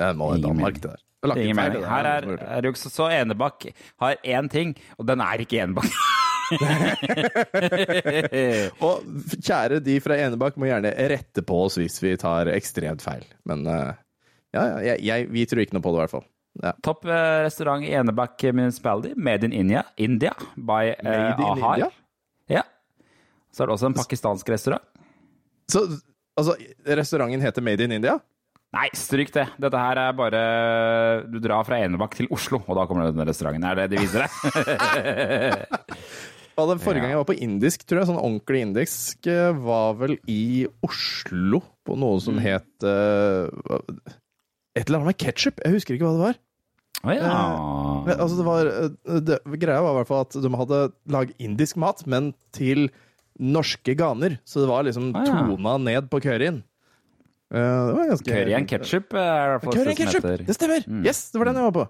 Det 0.00 0.08
må 0.16 0.30
være 0.32 0.44
Danmark, 0.46 0.80
det 0.80 0.88
der. 0.88 1.04
Det 1.20 1.34
er 1.34 1.42
Ingen 1.44 1.58
mening. 1.58 1.84
Her 1.84 2.06
er, 2.08 2.26
er 2.40 2.64
det 2.64 2.70
jo 2.72 2.78
så 2.80 3.10
Enebakk 3.12 3.68
har 4.00 4.16
én 4.24 4.48
ting, 4.48 4.72
og 4.96 5.04
den 5.10 5.20
er 5.20 5.44
ikke 5.44 5.60
Enebakk. 5.60 5.92
Og 8.86 8.94
kjære 9.38 9.78
de 9.84 10.00
fra 10.02 10.14
Enebakk 10.18 10.54
må 10.60 10.64
gjerne 10.70 10.90
rette 11.12 11.40
på 11.46 11.54
oss 11.66 11.74
hvis 11.80 11.96
vi 12.02 12.10
tar 12.20 12.50
ekstremt 12.52 13.02
feil. 13.04 13.24
Men 13.48 13.58
uh, 13.68 13.90
ja, 14.54 14.62
ja, 14.66 14.78
jeg, 14.90 14.96
jeg, 15.06 15.18
vi 15.30 15.46
tror 15.46 15.60
ikke 15.64 15.76
noe 15.78 15.84
på 15.84 15.92
det, 15.94 15.98
i 15.98 16.00
hvert 16.04 16.16
fall. 16.18 16.28
Ja. 16.60 16.72
Topp 16.82 17.04
eh, 17.06 17.42
restaurant 17.46 17.84
Enebakk 17.86 18.42
Municipality, 18.52 19.12
Made 19.16 19.46
in 19.46 19.52
India, 19.54 19.84
India 19.96 20.32
by 20.56 20.96
uh, 20.98 21.04
Made 21.06 21.38
in 21.38 21.44
Ahar. 21.46 21.74
India? 21.76 21.90
Ja. 22.50 22.62
Så 23.54 23.62
er 23.62 23.66
det 23.70 23.74
også 23.76 23.86
en 23.90 23.94
pakistansk 23.94 24.48
restaurant. 24.50 24.82
Så 25.70 25.78
altså, 26.34 26.56
restauranten 26.86 27.40
heter 27.44 27.62
Made 27.62 27.84
in 27.86 27.92
India? 28.00 28.18
Nei, 28.74 28.88
stryk 28.94 29.32
det. 29.34 29.46
Dette 29.58 29.78
her 29.82 29.98
er 29.98 30.12
bare 30.14 30.40
Du 31.26 31.40
drar 31.42 31.64
fra 31.66 31.78
Enebakk 31.82 32.14
til 32.18 32.28
Oslo, 32.34 32.58
og 32.66 32.76
da 32.78 32.86
kommer 32.86 33.06
denne 33.08 33.26
restauranten. 33.26 33.64
Er 33.66 33.74
det 33.80 33.88
de 33.94 33.98
viser 34.02 34.20
deg? 34.26 34.30
Ja, 36.56 36.66
den 36.68 36.80
forrige 36.82 37.04
gang 37.04 37.14
jeg 37.14 37.20
var 37.20 37.28
på 37.28 37.38
indisk, 37.40 37.84
tror 37.88 38.02
jeg, 38.02 38.08
sånn 38.10 38.20
ordentlig 38.20 38.60
indisk, 38.66 39.26
eh, 39.30 39.50
var 39.64 39.94
vel 40.00 40.16
i 40.28 40.66
Oslo, 40.84 41.62
på 41.86 41.96
noe 41.98 42.20
som 42.20 42.36
Mm. 42.36 42.42
het 42.44 42.84
uh, 42.84 43.48
Et 44.76 44.86
eller 44.86 45.00
annet 45.00 45.10
med 45.12 45.18
ketsjup. 45.18 45.60
Jeg 45.64 45.72
husker 45.74 45.96
ikke 45.96 46.06
hva 46.06 46.16
det 46.16 46.24
var. 46.28 46.40
Å 47.00 47.14
ja. 47.16 47.30
uh, 47.32 48.10
altså, 48.16 48.36
det 48.36 48.46
var 48.46 48.70
det, 49.24 49.38
Greia 49.58 49.80
var 49.82 49.94
i 49.94 49.98
hvert 50.00 50.10
fall 50.10 50.26
at 50.26 50.36
de 50.36 50.50
hadde 50.62 50.80
laget 51.08 51.34
indisk 51.38 51.78
mat, 51.80 52.04
men 52.06 52.34
til 52.52 52.90
norske 53.40 53.94
ganer. 53.96 54.38
Så 54.44 54.60
det 54.60 54.68
var 54.68 54.84
liksom 54.84 55.14
oh, 55.14 55.24
ja. 55.24 55.46
tona 55.48 55.78
ned 55.80 56.10
på 56.12 56.20
curryen. 56.20 56.62
Uh, 57.50 57.56
det 57.58 57.94
var 57.96 58.10
ganske 58.12 58.30
Curry 58.30 58.52
and 58.54 58.68
ketchup 58.70 59.14
er 59.16 59.24
i 59.24 59.54
hvert 59.54 59.64
fall 59.64 59.74
Curry 59.74 59.90
et 59.90 59.98
som 59.98 60.20
heter 60.20 60.44
Det 60.46 60.54
stemmer! 60.54 60.84
Yes, 61.02 61.30
det 61.32 61.40
var 61.40 61.50
den 61.50 61.58
jeg 61.58 61.66
var 61.66 61.78
på. 61.80 61.86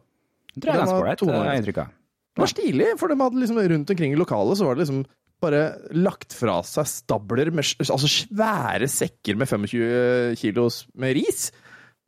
Jeg 0.55 0.63
tror 0.63 0.71
jeg 0.71 0.81
er 0.81 1.19
Den 1.21 1.35
var 1.35 1.51
jeg 1.51 1.61
inntrykk 1.61 1.81
av. 1.83 1.97
Det 2.41 2.47
var 2.47 2.53
stilig, 2.55 2.87
for 3.01 3.13
de 3.13 3.19
hadde 3.21 3.41
liksom 3.43 3.59
rundt 3.75 3.91
omkring 3.93 4.15
i 4.17 4.19
lokalet 4.19 4.57
så 4.59 4.65
var 4.67 4.79
det 4.79 4.87
liksom 4.87 5.03
bare 5.41 5.61
lagt 5.97 6.35
fra 6.37 6.59
seg 6.69 6.89
stabler 6.89 7.49
med 7.53 7.65
altså 7.81 8.09
svære 8.09 8.89
sekker 8.93 9.39
med 9.41 9.49
25 9.49 10.35
kilos 10.41 10.83
med 11.01 11.15
ris. 11.17 11.47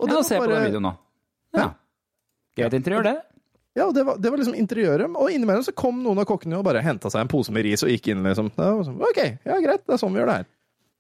Og 0.01 0.09
Ja, 0.11 0.23
se 0.25 0.37
bare... 0.41 0.49
på 0.49 0.53
den 0.57 0.67
videoen 0.69 0.89
nå. 0.91 0.95
Ja. 1.57 1.69
Greit 2.57 2.77
interiør, 2.77 3.07
det. 3.07 3.15
Ja, 3.77 3.87
det 3.97 4.03
var, 4.05 4.19
det 4.21 4.29
var 4.33 4.37
liksom 4.41 4.57
interiøret. 4.61 5.15
Og 5.17 5.33
innimellom 5.33 5.65
så 5.65 5.73
kom 5.73 6.03
noen 6.05 6.21
av 6.21 6.27
kokkene 6.29 6.59
og 6.59 6.65
bare 6.67 6.83
henta 6.85 7.09
seg 7.13 7.25
en 7.25 7.31
pose 7.33 7.53
med 7.57 7.65
ris 7.65 7.81
og 7.87 7.93
gikk 7.93 8.11
inn, 8.13 8.21
liksom. 8.27 8.51
Sånn, 8.57 8.99
OK, 9.01 9.21
ja 9.49 9.57
greit, 9.65 9.87
det 9.89 9.97
er 9.97 10.01
sånn 10.03 10.13
vi 10.13 10.21
gjør 10.21 10.29
det 10.33 10.37
her. 10.43 10.51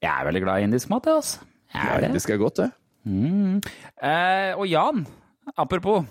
Jeg 0.02 0.12
er 0.14 0.28
veldig 0.30 0.42
glad 0.46 0.60
i 0.62 0.68
indisk 0.70 0.88
mat, 0.92 1.08
jeg, 1.10 1.20
altså. 1.20 1.50
Jeg 1.72 1.90
er 1.92 2.00
det. 2.00 2.08
indisk 2.12 2.32
er 2.32 2.40
godt, 2.40 2.62
det. 2.62 2.70
Mm. 3.04 3.60
Eh, 4.08 4.50
og 4.56 4.64
Jan, 4.70 5.04
apropos 5.58 6.06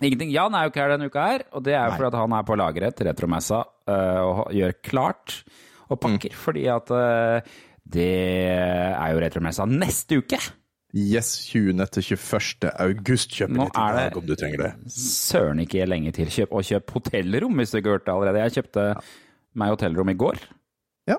Ingenting. 0.00 0.30
Jan 0.32 0.54
er 0.56 0.64
jo 0.66 0.70
ikke 0.72 0.80
her 0.84 0.92
denne 0.94 1.08
uka 1.10 1.24
her, 1.28 1.42
og 1.52 1.64
det 1.66 1.74
er 1.76 1.90
jo 1.90 1.96
fordi 1.98 2.08
at 2.10 2.18
han 2.22 2.32
er 2.38 2.46
på 2.48 2.56
lageret 2.56 2.96
til 2.96 3.06
Retromessa 3.10 3.58
eh, 3.90 4.20
og 4.24 4.54
gjør 4.56 4.72
klart 4.86 5.34
og 5.90 6.00
pakker, 6.00 6.32
fordi 6.38 6.64
at 6.72 6.90
eh, 6.94 7.50
det 7.90 8.08
er 8.94 9.12
jo 9.12 9.20
Retromessa 9.24 9.66
neste 9.68 10.20
uke. 10.22 10.38
Yes, 10.90 11.28
20. 11.52 11.84
til 11.94 12.02
21. 12.16 12.70
august. 12.82 13.30
Kjøp 13.36 13.52
Nå 13.54 13.66
litt 13.68 13.76
er 13.78 13.98
det- 14.10 14.16
om 14.18 14.26
du 14.26 14.34
trenger 14.34 14.62
det. 14.64 14.70
Søren 14.90 15.60
ikke 15.62 15.86
lenge 15.86 16.10
til. 16.16 16.26
Kjøp, 16.26 16.50
og 16.50 16.64
kjøp 16.66 16.90
hotellrom, 16.96 17.54
hvis 17.60 17.70
du 17.70 17.78
ikke 17.78 17.92
har 17.92 17.98
hørt 18.00 18.06
det 18.08 18.14
allerede. 18.14 18.42
Jeg 18.42 18.56
kjøpte 18.56 18.86
meg 19.54 19.70
hotellrom 19.70 20.10
i 20.10 20.16
går. 20.18 20.40
Ja. 21.06 21.18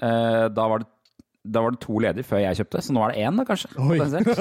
Eh, 0.00 0.48
da, 0.48 0.66
var 0.72 0.78
det, 0.82 0.88
da 1.42 1.62
var 1.64 1.74
det 1.74 1.82
to 1.82 1.98
ledige 2.02 2.26
før 2.28 2.44
jeg 2.44 2.60
kjøpte, 2.60 2.82
så 2.86 2.94
nå 2.94 3.02
er 3.06 3.14
det 3.14 3.22
én, 3.26 3.38
da, 3.40 3.46
kanskje. 3.48 3.70
Oi. 3.82 3.98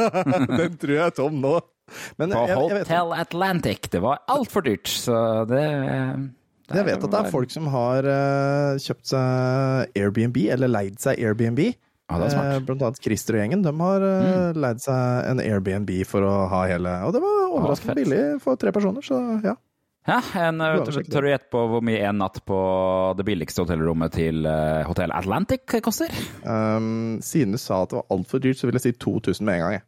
Den 0.62 0.76
tror 0.82 0.94
jeg 0.96 1.06
er 1.06 1.16
tom 1.18 1.40
nå. 1.42 1.56
Men 2.22 2.36
På 2.36 2.44
jeg, 2.46 2.58
jeg, 2.58 2.76
vet, 2.78 2.86
Hotel 2.88 3.16
Atlantic. 3.20 3.90
Det 3.92 4.04
var 4.04 4.22
altfor 4.32 4.64
dyrt, 4.68 4.92
så 4.92 5.18
det 5.50 5.66
jeg 6.72 6.88
vet 6.88 7.04
at 7.04 7.12
det 7.12 7.20
er 7.20 7.32
folk 7.32 7.52
som 7.52 7.66
har 7.72 8.06
uh, 8.08 8.80
kjøpt 8.80 9.10
seg 9.12 9.98
Airbnb, 10.00 10.38
eller 10.56 10.72
leid 10.72 11.02
seg 11.04 11.20
Airbnb. 11.20 11.60
Ja, 12.12 12.20
det 12.20 12.28
er 12.28 12.34
smart. 12.34 12.48
Mm. 12.48 12.54
Eh, 12.56 12.64
Blant 12.68 12.86
annet 12.88 13.04
Christer 13.06 13.38
og 13.38 13.40
gjengen. 13.44 13.62
De 13.64 13.72
har 13.78 14.04
eh, 14.04 14.58
leid 14.60 14.82
seg 14.84 15.28
en 15.32 15.42
Airbnb 15.44 15.92
for 16.10 16.28
å 16.28 16.32
ha 16.52 16.66
hele 16.68 16.96
Og 17.08 17.14
det 17.16 17.22
var 17.24 17.38
overraskende 17.48 17.94
fett. 17.94 18.02
billig 18.02 18.24
for 18.44 18.60
tre 18.60 18.74
personer, 18.76 19.06
så 19.06 19.20
ja. 19.46 19.56
Ja, 20.10 20.18
en, 20.48 20.58
tør, 20.58 21.22
du 21.22 21.30
gjette 21.30 21.52
på 21.54 21.62
hvor 21.70 21.84
mye 21.86 22.00
en 22.10 22.18
natt 22.24 22.40
på 22.50 22.58
det 23.20 23.26
billigste 23.28 23.62
hotellrommet 23.62 24.16
til 24.16 24.48
uh, 24.50 24.82
Hotel 24.88 25.14
Atlantic 25.14 25.76
koster? 25.86 26.10
Um, 26.42 27.20
siden 27.22 27.54
du 27.54 27.60
sa 27.62 27.84
at 27.84 27.94
det 27.94 28.00
var 28.00 28.16
altfor 28.16 28.42
dyrt, 28.42 28.58
så 28.58 28.66
vil 28.66 28.80
jeg 28.80 28.88
si 28.88 28.94
2000 28.98 29.46
med 29.46 29.60
en 29.60 29.66
gang. 29.66 29.76
jeg. 29.78 29.86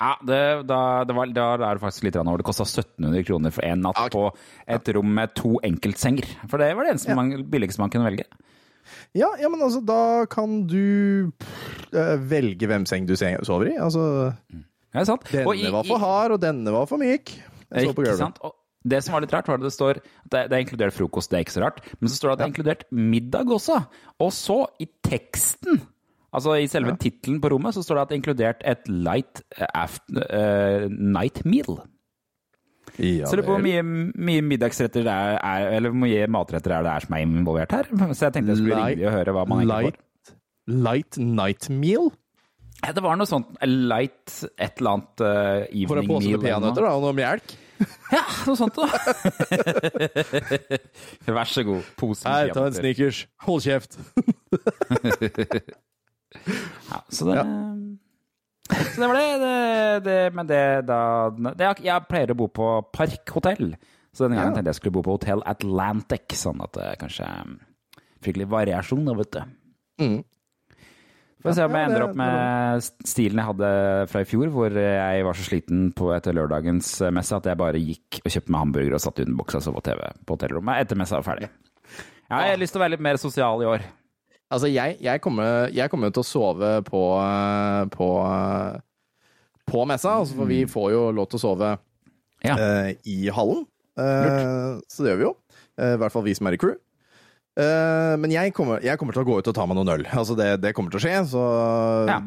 Ja, 0.00 0.12
det, 0.24 0.40
da, 0.68 0.80
det 1.04 1.16
var, 1.16 1.32
da 1.36 1.46
er 1.56 1.76
det 1.76 1.82
faktisk 1.82 2.06
litt 2.06 2.16
over. 2.20 2.40
Det 2.40 2.48
kosta 2.48 2.64
1700 2.64 3.24
kroner 3.28 3.52
for 3.52 3.64
en 3.68 3.82
natt 3.84 3.98
okay. 4.00 4.12
på 4.14 4.76
et 4.76 4.92
rom 4.96 5.10
med 5.16 5.34
to 5.36 5.58
enkeltsenger. 5.66 6.28
For 6.48 6.60
det 6.60 6.70
var 6.76 6.88
det 6.88 6.94
eneste 6.94 7.16
man, 7.16 7.34
billigste 7.52 7.82
man 7.82 7.92
kunne 7.92 8.08
velge. 8.08 8.24
Ja, 9.12 9.28
ja, 9.40 9.50
men 9.52 9.60
altså, 9.60 9.82
da 9.84 10.24
kan 10.30 10.62
du 10.70 11.30
eh, 11.92 12.16
velge 12.30 12.68
hvem 12.70 12.86
seng 12.88 13.04
du 13.08 13.12
sover 13.16 13.74
i. 13.74 13.76
Altså, 13.76 14.32
Ja, 14.94 15.04
sant? 15.04 15.28
denne 15.28 15.52
i- 15.54 15.70
var 15.70 15.84
for 15.86 16.00
hard, 16.02 16.32
og 16.38 16.40
denne 16.42 16.72
var 16.74 16.88
for 16.90 17.00
myk. 17.00 17.36
Jeg 17.70 17.90
så 17.90 17.94
på 17.94 18.02
gulvet. 18.02 18.40
Og 18.80 18.90
det 18.94 19.00
som 19.04 19.12
var 19.12 19.24
litt 19.24 19.32
rart, 19.34 19.48
var 19.50 19.60
at 19.60 19.64
det 19.66 19.72
står 19.74 19.98
at 20.00 20.32
det, 20.32 20.42
er 20.56 20.62
inkludert 20.64 20.94
frokost, 20.96 21.30
det 21.32 21.36
er 21.40 21.44
ikke 21.44 21.56
så 21.58 21.64
rart. 21.66 21.80
Men 22.00 22.08
så 22.08 22.16
står 22.16 22.30
det 22.30 22.32
at 22.32 22.40
det 22.40 22.44
er 22.46 22.52
inkludert 22.54 22.84
middag 22.96 23.50
også. 23.52 23.76
Og 24.24 24.30
så, 24.32 24.58
i 24.80 24.86
teksten, 25.04 25.82
altså 26.32 26.54
i 26.56 26.68
selve 26.70 26.94
tittelen 27.02 27.40
på 27.44 27.50
rommet, 27.52 27.76
så 27.76 27.84
står 27.84 27.98
det 27.98 28.02
at 28.02 28.10
det 28.12 28.16
er 28.16 28.20
inkludert 28.22 28.64
et 28.72 28.88
light 28.88 29.42
eh, 29.58 29.66
after, 29.76 30.24
uh, 30.32 30.86
night 30.96 31.42
meal. 31.44 31.82
Ja, 33.00 33.28
Så 33.28 33.36
jeg 33.36 33.42
lurer 33.42 33.46
på 33.46 33.54
hvor 33.54 33.62
mye, 33.64 33.82
mye 34.30 34.42
middagsretter 34.48 35.04
det 35.06 35.12
er, 35.12 35.36
er, 35.38 35.68
eller 35.76 35.92
hvor 35.92 36.00
mye 36.02 36.24
matretter 36.32 36.72
er 36.74 36.84
det 36.88 36.90
er 36.96 37.04
som 37.04 37.14
er 37.16 37.26
involvert 37.26 37.76
her. 37.76 37.90
Så 38.16 38.26
jeg 38.26 38.34
tenkte 38.38 38.54
jeg 38.56 38.62
skulle 38.62 38.80
ringe 38.80 38.88
Light- 38.88 38.96
rimelig 38.96 39.10
å 39.12 39.14
høre 39.14 39.36
hva 39.36 39.44
man 39.52 39.62
egentlig 39.62 39.92
får. 39.92 40.00
light, 40.70 40.80
light 40.88 41.20
night 41.38 41.68
meal? 41.70 42.10
Ja, 42.80 42.94
det 42.96 43.02
var 43.04 43.18
noe 43.20 43.28
sånt 43.28 43.58
light 43.68 44.38
et 44.56 44.80
eller 44.80 44.94
annet 44.96 45.20
uh, 45.20 45.66
evening 45.68 45.90
For 45.92 46.00
en 46.00 46.08
pose 46.08 46.30
med 46.32 46.44
peanøtter 46.48 46.86
og 46.88 47.02
noe 47.04 47.16
melk? 47.20 47.54
Ja, 48.16 48.22
noe 48.46 48.56
sånt 48.58 48.76
da. 48.76 48.86
Vær 51.36 51.48
så 51.48 51.62
god. 51.64 51.86
Pose 52.00 52.26
med 52.26 52.34
Her, 52.34 52.52
ta 52.56 52.66
en 52.68 52.76
sneakers. 52.76 53.22
Hold 53.46 53.62
kjeft. 53.66 53.98
Ja, 56.90 57.00
så 57.10 57.26
det 57.26 57.40
Så 58.70 59.00
det 59.02 59.06
var 59.10 59.16
det. 59.18 59.38
det, 59.42 60.04
det 60.06 60.18
men 60.34 60.46
det 60.46 60.60
da 60.86 60.98
det, 61.58 61.70
Jeg 61.82 62.04
pleier 62.06 62.30
å 62.30 62.36
bo 62.38 62.46
på 62.54 62.68
Parkhotell, 62.94 63.72
så 64.14 64.24
denne 64.28 64.36
gangen 64.38 64.52
Ja. 64.52 64.60
tenkte 64.60 64.70
jeg 64.70 64.78
skulle 64.78 64.94
bo 64.94 65.02
på 65.08 65.16
Hotell 65.16 65.42
Atlantic, 65.50 66.36
sånn 66.38 66.62
at 66.62 66.72
det 66.78 66.92
kanskje 67.00 67.26
fikk 68.22 68.36
litt 68.38 68.52
variasjon, 68.52 69.04
da, 69.08 69.14
vet 69.18 69.32
du. 69.32 69.40
Mm. 70.04 70.20
Får 71.40 71.54
se 71.56 71.64
om 71.64 71.72
jeg 71.78 71.88
ender 71.88 72.02
opp 72.04 72.16
med 72.20 72.82
stilen 73.08 73.38
jeg 73.40 73.48
hadde 73.48 73.68
fra 74.10 74.20
i 74.20 74.26
fjor, 74.28 74.50
hvor 74.52 74.74
jeg 74.76 75.22
var 75.24 75.38
så 75.38 75.46
sliten 75.46 75.86
på 75.96 76.10
etter 76.12 76.36
lørdagens 76.36 76.90
messe 77.16 77.32
at 77.38 77.46
jeg 77.48 77.56
bare 77.60 77.80
gikk 77.80 78.18
og 78.20 78.34
kjøpte 78.34 78.52
meg 78.52 78.60
hamburger 78.66 78.96
og 78.98 79.00
satt 79.06 79.22
under 79.24 79.38
boksa 79.38 79.60
og 79.62 79.64
så 79.64 79.72
på 79.72 79.82
TV 79.88 80.02
på 80.28 80.36
hotellrommet 80.36 80.82
etter 80.84 81.00
messa 81.00 81.16
var 81.16 81.24
ferdig. 81.30 81.48
Ja, 82.30 82.42
jeg 82.44 82.52
har 82.54 82.60
lyst 82.60 82.76
til 82.76 82.82
å 82.82 82.84
være 82.84 82.94
litt 82.98 83.06
mer 83.08 83.16
sosial 83.22 83.64
i 83.64 83.70
år. 83.70 83.86
Altså, 84.50 84.68
jeg, 84.68 84.98
jeg, 85.00 85.20
kommer, 85.24 85.70
jeg 85.72 85.90
kommer 85.92 86.12
til 86.12 86.24
å 86.24 86.26
sove 86.28 86.70
på, 86.86 87.00
eh, 87.22 87.82
på, 87.94 88.08
eh, 88.26 88.78
på 89.70 89.84
messa, 89.88 90.18
altså, 90.20 90.36
for 90.42 90.50
vi 90.50 90.60
får 90.68 90.88
jo 90.92 91.02
lov 91.14 91.28
til 91.30 91.40
å 91.40 91.44
sove 91.46 91.72
Ja. 92.44 92.54
eh, 92.56 92.92
i 93.08 93.18
hallen. 93.32 93.64
Eh, 94.00 94.78
så 94.90 95.04
det 95.06 95.12
gjør 95.14 95.20
vi 95.22 95.26
jo. 95.28 95.34
Eh, 95.80 95.94
I 95.94 95.98
hvert 96.02 96.12
fall 96.14 96.24
vi 96.26 96.34
som 96.36 96.48
er 96.50 96.58
i 96.58 96.60
crew. 96.60 96.76
Eh, 97.58 98.14
men 98.22 98.30
jeg 98.30 98.52
kommer, 98.56 98.78
jeg 98.84 98.96
kommer 99.00 99.16
til 99.16 99.24
å 99.24 99.28
gå 99.28 99.40
ut 99.40 99.48
og 99.50 99.56
ta 99.56 99.66
meg 99.66 99.76
noen 99.80 99.90
øl. 99.96 100.04
Altså 100.14 100.36
det, 100.38 100.52
det 100.62 100.70
kommer 100.76 100.92
til 100.94 101.00
å 101.00 101.04
skje. 101.04 101.16
Så 101.32 101.42
Ja. 102.08 102.20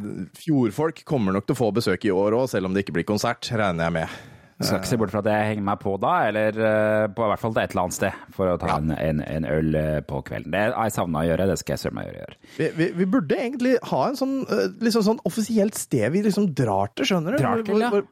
fjordfolk 0.44 1.04
kommer 1.08 1.34
nok 1.36 1.48
til 1.48 1.56
å 1.56 1.62
få 1.64 1.72
besøk 1.74 2.06
i 2.06 2.12
år 2.14 2.36
òg, 2.42 2.50
selv 2.52 2.68
om 2.70 2.74
det 2.76 2.84
ikke 2.86 2.98
blir 3.00 3.08
konsert, 3.08 3.48
regner 3.56 3.88
jeg 3.88 3.94
med. 4.02 4.22
Skal 4.64 4.78
ikke 4.80 4.88
se 4.92 4.98
bort 5.02 5.12
fra 5.12 5.20
at 5.24 5.28
jeg 5.28 5.48
henger 5.50 5.64
meg 5.66 5.80
på 5.82 5.96
da, 6.00 6.12
eller 6.30 6.56
eh, 6.56 7.08
på 7.12 7.24
i 7.26 7.30
hvert 7.32 7.42
fall 7.42 7.56
til 7.56 7.64
et 7.64 7.74
eller 7.74 7.82
annet 7.88 7.96
sted, 7.98 8.20
for 8.32 8.52
å 8.54 8.60
ta 8.62 8.68
Ja. 8.70 8.76
en, 8.78 8.92
en, 8.96 9.20
en 9.26 9.48
øl 9.50 9.76
eh, 9.76 10.00
på 10.08 10.22
kvelden. 10.24 10.54
Det 10.54 10.62
har 10.76 10.88
jeg 10.88 10.94
savna 10.96 11.24
å 11.24 11.28
gjøre, 11.28 11.48
det 11.50 11.58
skal 11.60 11.74
jeg 11.74 11.82
søren 11.82 11.98
meg 11.98 12.06
gjøre. 12.12 12.20
gjøre. 12.22 12.38
Vi, 12.60 12.70
vi, 12.78 12.88
vi 13.02 13.08
burde 13.16 13.40
egentlig 13.42 13.74
ha 13.90 14.02
en 14.08 14.20
sånn, 14.20 14.36
liksom 14.86 15.04
sånn 15.10 15.20
offisielt 15.28 15.76
sted 15.76 16.14
vi 16.14 16.22
liksom 16.30 16.52
drar 16.56 16.94
til, 16.96 17.10
skjønner 17.10 17.36
du? 17.36 17.42
Drar 17.44 17.66
til, 17.66 17.82
ja. 17.82 17.90
hvor, 17.92 18.06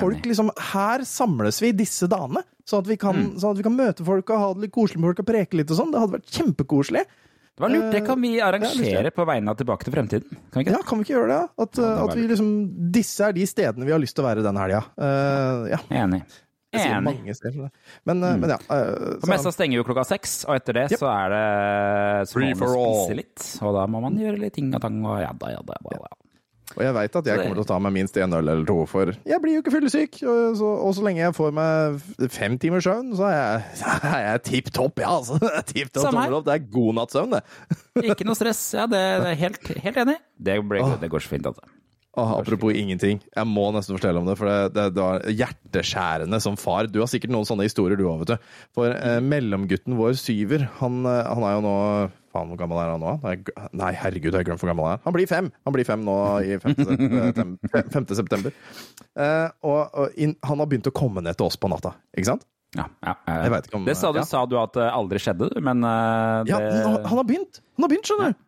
folk 0.00 0.24
liksom 0.26 0.50
Her 0.72 1.04
samles 1.06 1.60
vi 1.62 1.70
disse 1.72 2.08
dagene, 2.10 2.42
sånn 2.66 2.80
at 2.82 2.86
vi 2.90 2.96
kan, 2.96 3.14
Mm. 3.16 3.34
sånn 3.38 3.50
at 3.52 3.56
vi 3.56 3.62
kan 3.62 3.76
møte 3.76 4.04
folk 4.04 4.30
og 4.30 4.38
ha 4.38 4.52
det 4.54 4.62
litt 4.66 4.72
koselig 4.74 4.98
med 4.98 5.10
folk 5.14 5.20
og 5.20 5.26
preke 5.26 5.54
litt 5.60 5.70
og 5.70 5.76
sånn. 5.78 5.92
Det 5.92 6.00
hadde 6.00 6.16
vært 6.18 6.30
kjempekoselig. 6.30 7.04
Det 7.60 7.60
var 7.66 7.68
lurt, 7.74 7.92
det 7.92 8.06
kan 8.06 8.20
vi 8.22 8.38
Eh, 8.38 8.46
arrangere 8.46 9.10
på 9.12 9.24
vegne 9.26 9.50
av 9.50 9.56
Tilbake 9.56 9.84
til 9.84 9.92
fremtiden. 9.92 10.30
Kan 10.50 10.62
vi 10.62 10.64
ikke 10.64 10.72
Ja, 10.78 10.82
kan 10.82 10.98
vi 10.98 11.04
ikke 11.04 11.16
gjøre 11.18 11.28
det? 11.28 11.42
At, 11.58 11.74
Ja, 11.76 11.82
det 11.82 11.98
eh, 11.98 12.04
at 12.04 12.14
vi 12.16 12.28
liksom 12.28 12.92
Disse 12.92 13.20
er 13.28 13.32
de 13.32 13.42
stedene 13.46 13.84
vi 13.84 13.92
har 13.92 14.00
lyst 14.00 14.14
til 14.16 14.24
å 14.24 14.28
være 14.28 14.42
den 14.42 14.56
helga. 14.56 14.84
Uh, 14.96 15.68
ja. 15.68 15.78
Enig. 15.90 16.22
Enig. 16.72 17.18
Men, 18.06 18.20
mm. 18.22 18.40
men 18.40 18.48
ja. 18.54 18.56
eh, 18.70 19.18
For 19.20 19.26
messa 19.28 19.50
stenger 19.52 19.80
jo 19.80 19.84
klokka 19.84 20.06
seks, 20.06 20.44
og 20.46 20.54
etter 20.54 20.72
det 20.72 20.84
Yep. 20.92 20.98
så 21.02 21.08
er 21.10 21.28
det 21.34 22.28
så 22.30 22.32
Free 22.38 22.54
for 22.54 22.76
all. 22.78 23.10
litt. 23.14 23.58
Og 23.60 23.74
da 23.74 23.86
må 23.90 24.00
man 24.00 24.16
gjøre 24.16 24.38
litt 24.38 24.54
ting 24.54 24.72
og 24.74 24.80
tang 24.80 25.04
og 25.04 25.18
jadda, 25.20 25.50
jadda, 25.56 25.78
ja 25.90 25.98
da. 25.98 26.16
Og 26.76 26.84
jeg 26.84 26.94
veit 26.94 27.16
at 27.18 27.26
jeg 27.26 27.40
kommer 27.40 27.56
til 27.58 27.64
å 27.64 27.68
ta 27.72 27.78
meg 27.82 27.92
minst 27.96 28.14
én 28.20 28.30
øl 28.36 28.46
eller 28.52 28.64
to, 28.68 28.76
for 28.86 29.10
jeg 29.26 29.40
blir 29.42 29.56
jo 29.56 29.62
ikke 29.64 29.72
fyllesyk. 29.74 30.20
Og, 30.22 30.56
så- 30.60 30.76
og 30.86 30.94
så 30.94 31.02
lenge 31.06 31.18
jeg 31.24 31.34
får 31.34 31.52
meg 31.56 32.30
fem 32.30 32.54
timers 32.62 32.86
søvn, 32.86 33.10
så 33.18 33.26
er 33.26 33.34
jeg, 33.38 33.64
så 33.82 33.96
er 34.14 34.22
jeg 34.28 34.42
tipp 34.50 34.70
topp, 34.78 35.02
ja, 35.02 35.10
altså. 35.18 35.40
Tipp 35.72 35.90
topp 35.92 36.06
Samme 36.06 36.22
her. 36.28 36.36
opp. 36.38 36.46
Det 36.46 36.54
er 36.60 36.68
god 36.78 36.94
natts 37.00 37.18
søvn, 37.18 37.34
det. 37.34 37.42
Ikke 38.14 38.28
noe 38.28 38.38
stress. 38.38 38.62
Ja, 38.78 38.86
det 38.86 39.02
det 39.24 39.32
er 39.34 39.40
helt, 39.42 39.60
helt 39.88 40.00
enig. 40.06 40.16
Det, 40.38 40.56
ble, 40.70 40.84
det 41.02 41.10
går 41.10 41.26
så 41.26 41.34
fint, 41.34 41.50
altså. 41.50 41.66
Åh, 42.18 42.30
apropos 42.40 42.74
ingenting. 42.74 43.20
Jeg 43.36 43.46
må 43.46 43.68
nesten 43.70 43.94
fortelle 43.94 44.18
om 44.18 44.26
det, 44.26 44.34
for 44.40 44.48
det, 44.50 44.72
det, 44.74 44.86
det 44.96 45.02
var 45.04 45.22
hjerteskjærende 45.30 46.40
som 46.42 46.56
far. 46.58 46.88
Du 46.90 46.98
har 46.98 47.06
sikkert 47.10 47.30
noen 47.30 47.46
sånne 47.46 47.68
historier, 47.68 47.94
du 48.00 48.02
òg, 48.10 48.24
vet 48.24 48.32
du. 48.32 48.48
For 48.74 48.90
eh, 48.90 49.20
mellomgutten 49.22 49.94
vår, 49.98 50.16
syver, 50.18 50.64
han, 50.80 51.04
eh, 51.06 51.20
han 51.30 51.46
er 51.46 51.54
jo 51.58 51.62
nå 51.68 51.76
Faen, 52.30 52.46
hvor 52.46 52.60
gammel 52.60 52.78
er 52.78 52.92
han 52.92 53.00
nå? 53.02 53.12
Nei, 53.24 53.32
Nei, 53.74 53.88
herregud, 53.98 54.28
jeg 54.30 54.38
har 54.38 54.44
glemt 54.46 54.60
hvor 54.62 54.70
gammel 54.70 54.86
han 54.86 54.92
er. 54.94 55.00
Han 55.02 55.14
blir 55.16 55.26
fem! 55.26 55.48
Han 55.66 55.74
blir 55.74 55.86
fem 55.88 56.04
nå 56.06 56.14
i 56.46 56.58
5. 56.62 56.76
september. 56.78 57.88
5. 57.96 58.04
september. 58.20 58.54
Eh, 59.18 59.48
og 59.66 59.80
og 59.98 60.14
in, 60.14 60.36
han 60.46 60.62
har 60.62 60.68
begynt 60.70 60.86
å 60.86 60.94
komme 60.94 61.24
ned 61.26 61.34
til 61.40 61.48
oss 61.48 61.58
på 61.58 61.70
natta, 61.72 61.96
ikke 62.14 62.28
sant? 62.30 62.46
Ja, 62.78 62.84
ja, 63.02 63.16
ja. 63.26 63.58
Om- 63.74 63.86
det 63.88 63.96
sa 63.98 64.12
du, 64.14 64.20
ja. 64.20 64.26
sa 64.30 64.44
du 64.46 64.54
at 64.60 64.76
det 64.78 64.86
aldri 64.94 65.18
skjedde, 65.18 65.50
men 65.58 65.82
eh, 65.82 66.36
det 66.46 66.54
Ja, 66.54 66.60
han, 66.86 67.00
han 67.02 67.18
har 67.18 67.26
begynt! 67.26 67.58
Han 67.78 67.86
har 67.88 67.90
begynt, 67.96 68.06
skjønner 68.06 68.30
du! 68.30 68.46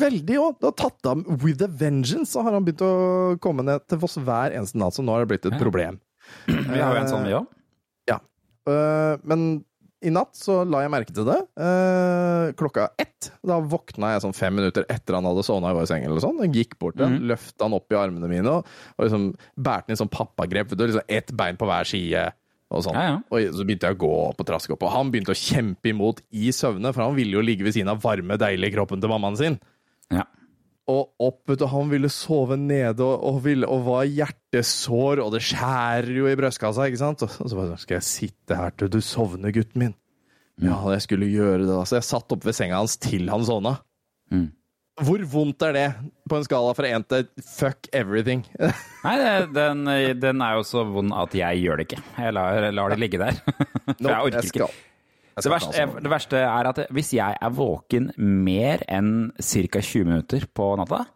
Veldig 0.00 0.36
òg. 0.40 0.54
Det 0.60 0.68
har 0.70 0.76
tatt 0.78 1.06
av 1.10 1.24
with 1.44 1.62
a 1.62 1.68
vengeance, 1.68 2.30
så 2.32 2.42
har 2.46 2.52
han 2.56 2.64
begynt 2.64 2.80
å 2.86 3.38
komme 3.42 3.64
ned 3.66 3.84
til 3.88 3.98
oss 4.02 4.16
hver 4.16 4.54
eneste 4.56 4.78
natt, 4.80 4.94
så 4.96 5.04
nå 5.04 5.12
har 5.16 5.24
det 5.26 5.32
blitt 5.34 5.50
et 5.52 5.58
problem. 5.60 6.00
Vi 6.46 6.78
har 6.80 6.94
jo 6.96 7.02
en 7.02 7.10
sånn, 7.10 7.26
vi 7.26 7.34
òg. 7.36 7.46
Ja. 8.08 8.18
Øh, 8.70 9.18
men 9.24 9.64
i 10.02 10.10
natt 10.10 10.34
så 10.34 10.64
la 10.66 10.80
jeg 10.82 10.90
merke 10.90 11.14
til 11.14 11.24
det. 11.28 11.38
øh, 11.62 12.52
klokka 12.58 12.88
ett. 12.98 13.30
Da 13.46 13.60
våkna 13.60 14.14
jeg 14.14 14.22
sånn 14.24 14.34
fem 14.34 14.54
minutter 14.58 14.84
etter 14.90 15.14
han 15.14 15.24
hadde 15.28 15.44
sovna 15.46 15.70
i 15.70 15.76
vår 15.78 15.86
seng. 15.86 16.04
eller 16.04 16.18
sånn. 16.24 16.40
Jeg 16.42 16.52
gikk 16.56 16.78
bort 16.78 16.96
til 16.96 17.04
han, 17.06 17.18
Mhm. 17.20 17.28
løfta 17.30 17.62
han 17.68 17.72
opp 17.74 17.92
i 17.92 17.94
armene 17.94 18.28
mine 18.28 18.46
og, 18.50 18.66
og 18.98 19.04
liksom 19.06 19.28
bærte 19.58 19.86
han 19.86 19.94
i 19.94 20.00
sånn 20.02 20.10
pappagrep. 20.10 20.70
liksom 20.74 21.02
Ett 21.08 21.30
bein 21.36 21.56
på 21.56 21.66
hver 21.66 21.84
side. 21.86 22.32
Og 22.72 22.82
sånn. 22.82 22.94
Ja, 22.94 23.02
ja. 23.02 23.16
Og 23.30 23.52
så 23.52 23.66
begynte 23.66 23.84
jeg 23.86 23.98
å 23.98 24.00
gå 24.00 24.28
opp 24.30 24.40
og 24.40 24.46
traske 24.46 24.72
opp, 24.72 24.82
og 24.82 24.90
han 24.90 25.10
begynte 25.12 25.34
å 25.34 25.36
kjempe 25.36 25.90
imot 25.92 26.22
i 26.32 26.48
søvne, 26.50 26.92
for 26.94 27.02
han 27.04 27.14
ville 27.14 27.32
jo 27.36 27.42
ligge 27.42 27.62
ved 27.62 27.74
siden 27.74 27.90
av 27.90 28.00
varme, 28.00 28.38
deilige 28.40 28.72
kroppen 28.74 28.98
til 28.98 29.10
mammaen 29.10 29.36
sin. 29.36 29.58
Ja. 30.12 30.26
Og 30.92 31.12
opp, 31.22 31.44
vet 31.48 31.60
du, 31.60 31.66
han 31.70 31.90
ville 31.92 32.10
sove 32.10 32.56
nede 32.58 33.04
og, 33.06 33.22
og, 33.22 33.36
ville, 33.44 33.68
og 33.70 33.84
var 33.86 34.06
hjertesår, 34.08 35.22
og 35.22 35.30
det 35.36 35.42
skjærer 35.46 36.10
jo 36.16 36.26
i 36.28 36.36
brystkassa, 36.38 36.88
ikke 36.90 37.00
sant? 37.00 37.22
Og 37.22 37.30
så 37.30 37.58
bare, 37.58 37.78
skal 37.80 38.00
jeg 38.00 38.08
sitte 38.08 38.58
her 38.58 38.74
til 38.74 38.90
du 38.92 38.98
sovner, 39.04 39.54
gutten 39.54 39.86
min? 39.86 39.94
Ja, 40.62 40.76
jeg 40.92 41.04
skulle 41.06 41.30
gjøre 41.30 41.62
det 41.62 41.70
da. 41.70 41.78
Så 41.88 41.96
jeg 41.98 42.06
satt 42.06 42.34
opp 42.34 42.44
ved 42.44 42.56
senga 42.56 42.82
hans 42.82 42.98
til 43.00 43.30
han 43.32 43.46
sovna. 43.46 43.78
Mm. 44.32 44.50
Hvor 45.02 45.22
vondt 45.32 45.64
er 45.64 45.72
det 45.72 45.86
på 46.28 46.36
en 46.36 46.44
skala 46.44 46.74
fra 46.76 46.90
én 46.92 47.04
til 47.08 47.24
fuck 47.46 47.88
everything? 47.96 48.44
Nei, 49.06 49.16
den, 49.54 49.86
den 50.20 50.44
er 50.44 50.58
jo 50.58 50.66
så 50.68 50.84
vond 50.84 51.14
at 51.16 51.34
jeg 51.36 51.62
gjør 51.64 51.80
det 51.80 51.86
ikke. 51.88 52.02
Jeg 52.18 52.36
lar, 52.36 52.68
lar 52.76 52.92
det 52.92 53.00
ligge 53.00 53.22
der. 53.22 53.38
For 53.40 54.10
jeg 54.12 54.18
orker 54.18 54.50
ikke. 54.50 54.68
Det 55.42 55.50
verste, 55.52 55.72
sånn. 55.74 56.02
det 56.02 56.10
verste 56.12 56.36
er 56.42 56.68
at 56.70 56.80
hvis 56.90 57.10
jeg 57.16 57.36
er 57.40 57.50
våken 57.56 58.10
mer 58.18 58.82
enn 58.88 59.32
ca. 59.36 59.80
20 59.82 60.04
minutter 60.08 60.46
på 60.54 60.76
natta, 60.78 61.06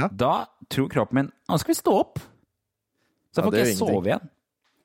Ja. 0.00 0.08
da 0.08 0.46
tror 0.68 0.88
kroppen 0.88 1.14
min 1.14 1.32
nå 1.48 1.58
skal 1.58 1.74
vi 1.74 1.78
stå 1.80 1.94
opp. 2.00 2.18
Så 3.34 3.40
Ja, 3.40 3.42
får 3.46 3.52
ikke 3.54 3.66
jeg 3.66 3.76
sove 3.78 4.04
igjen. 4.06 4.28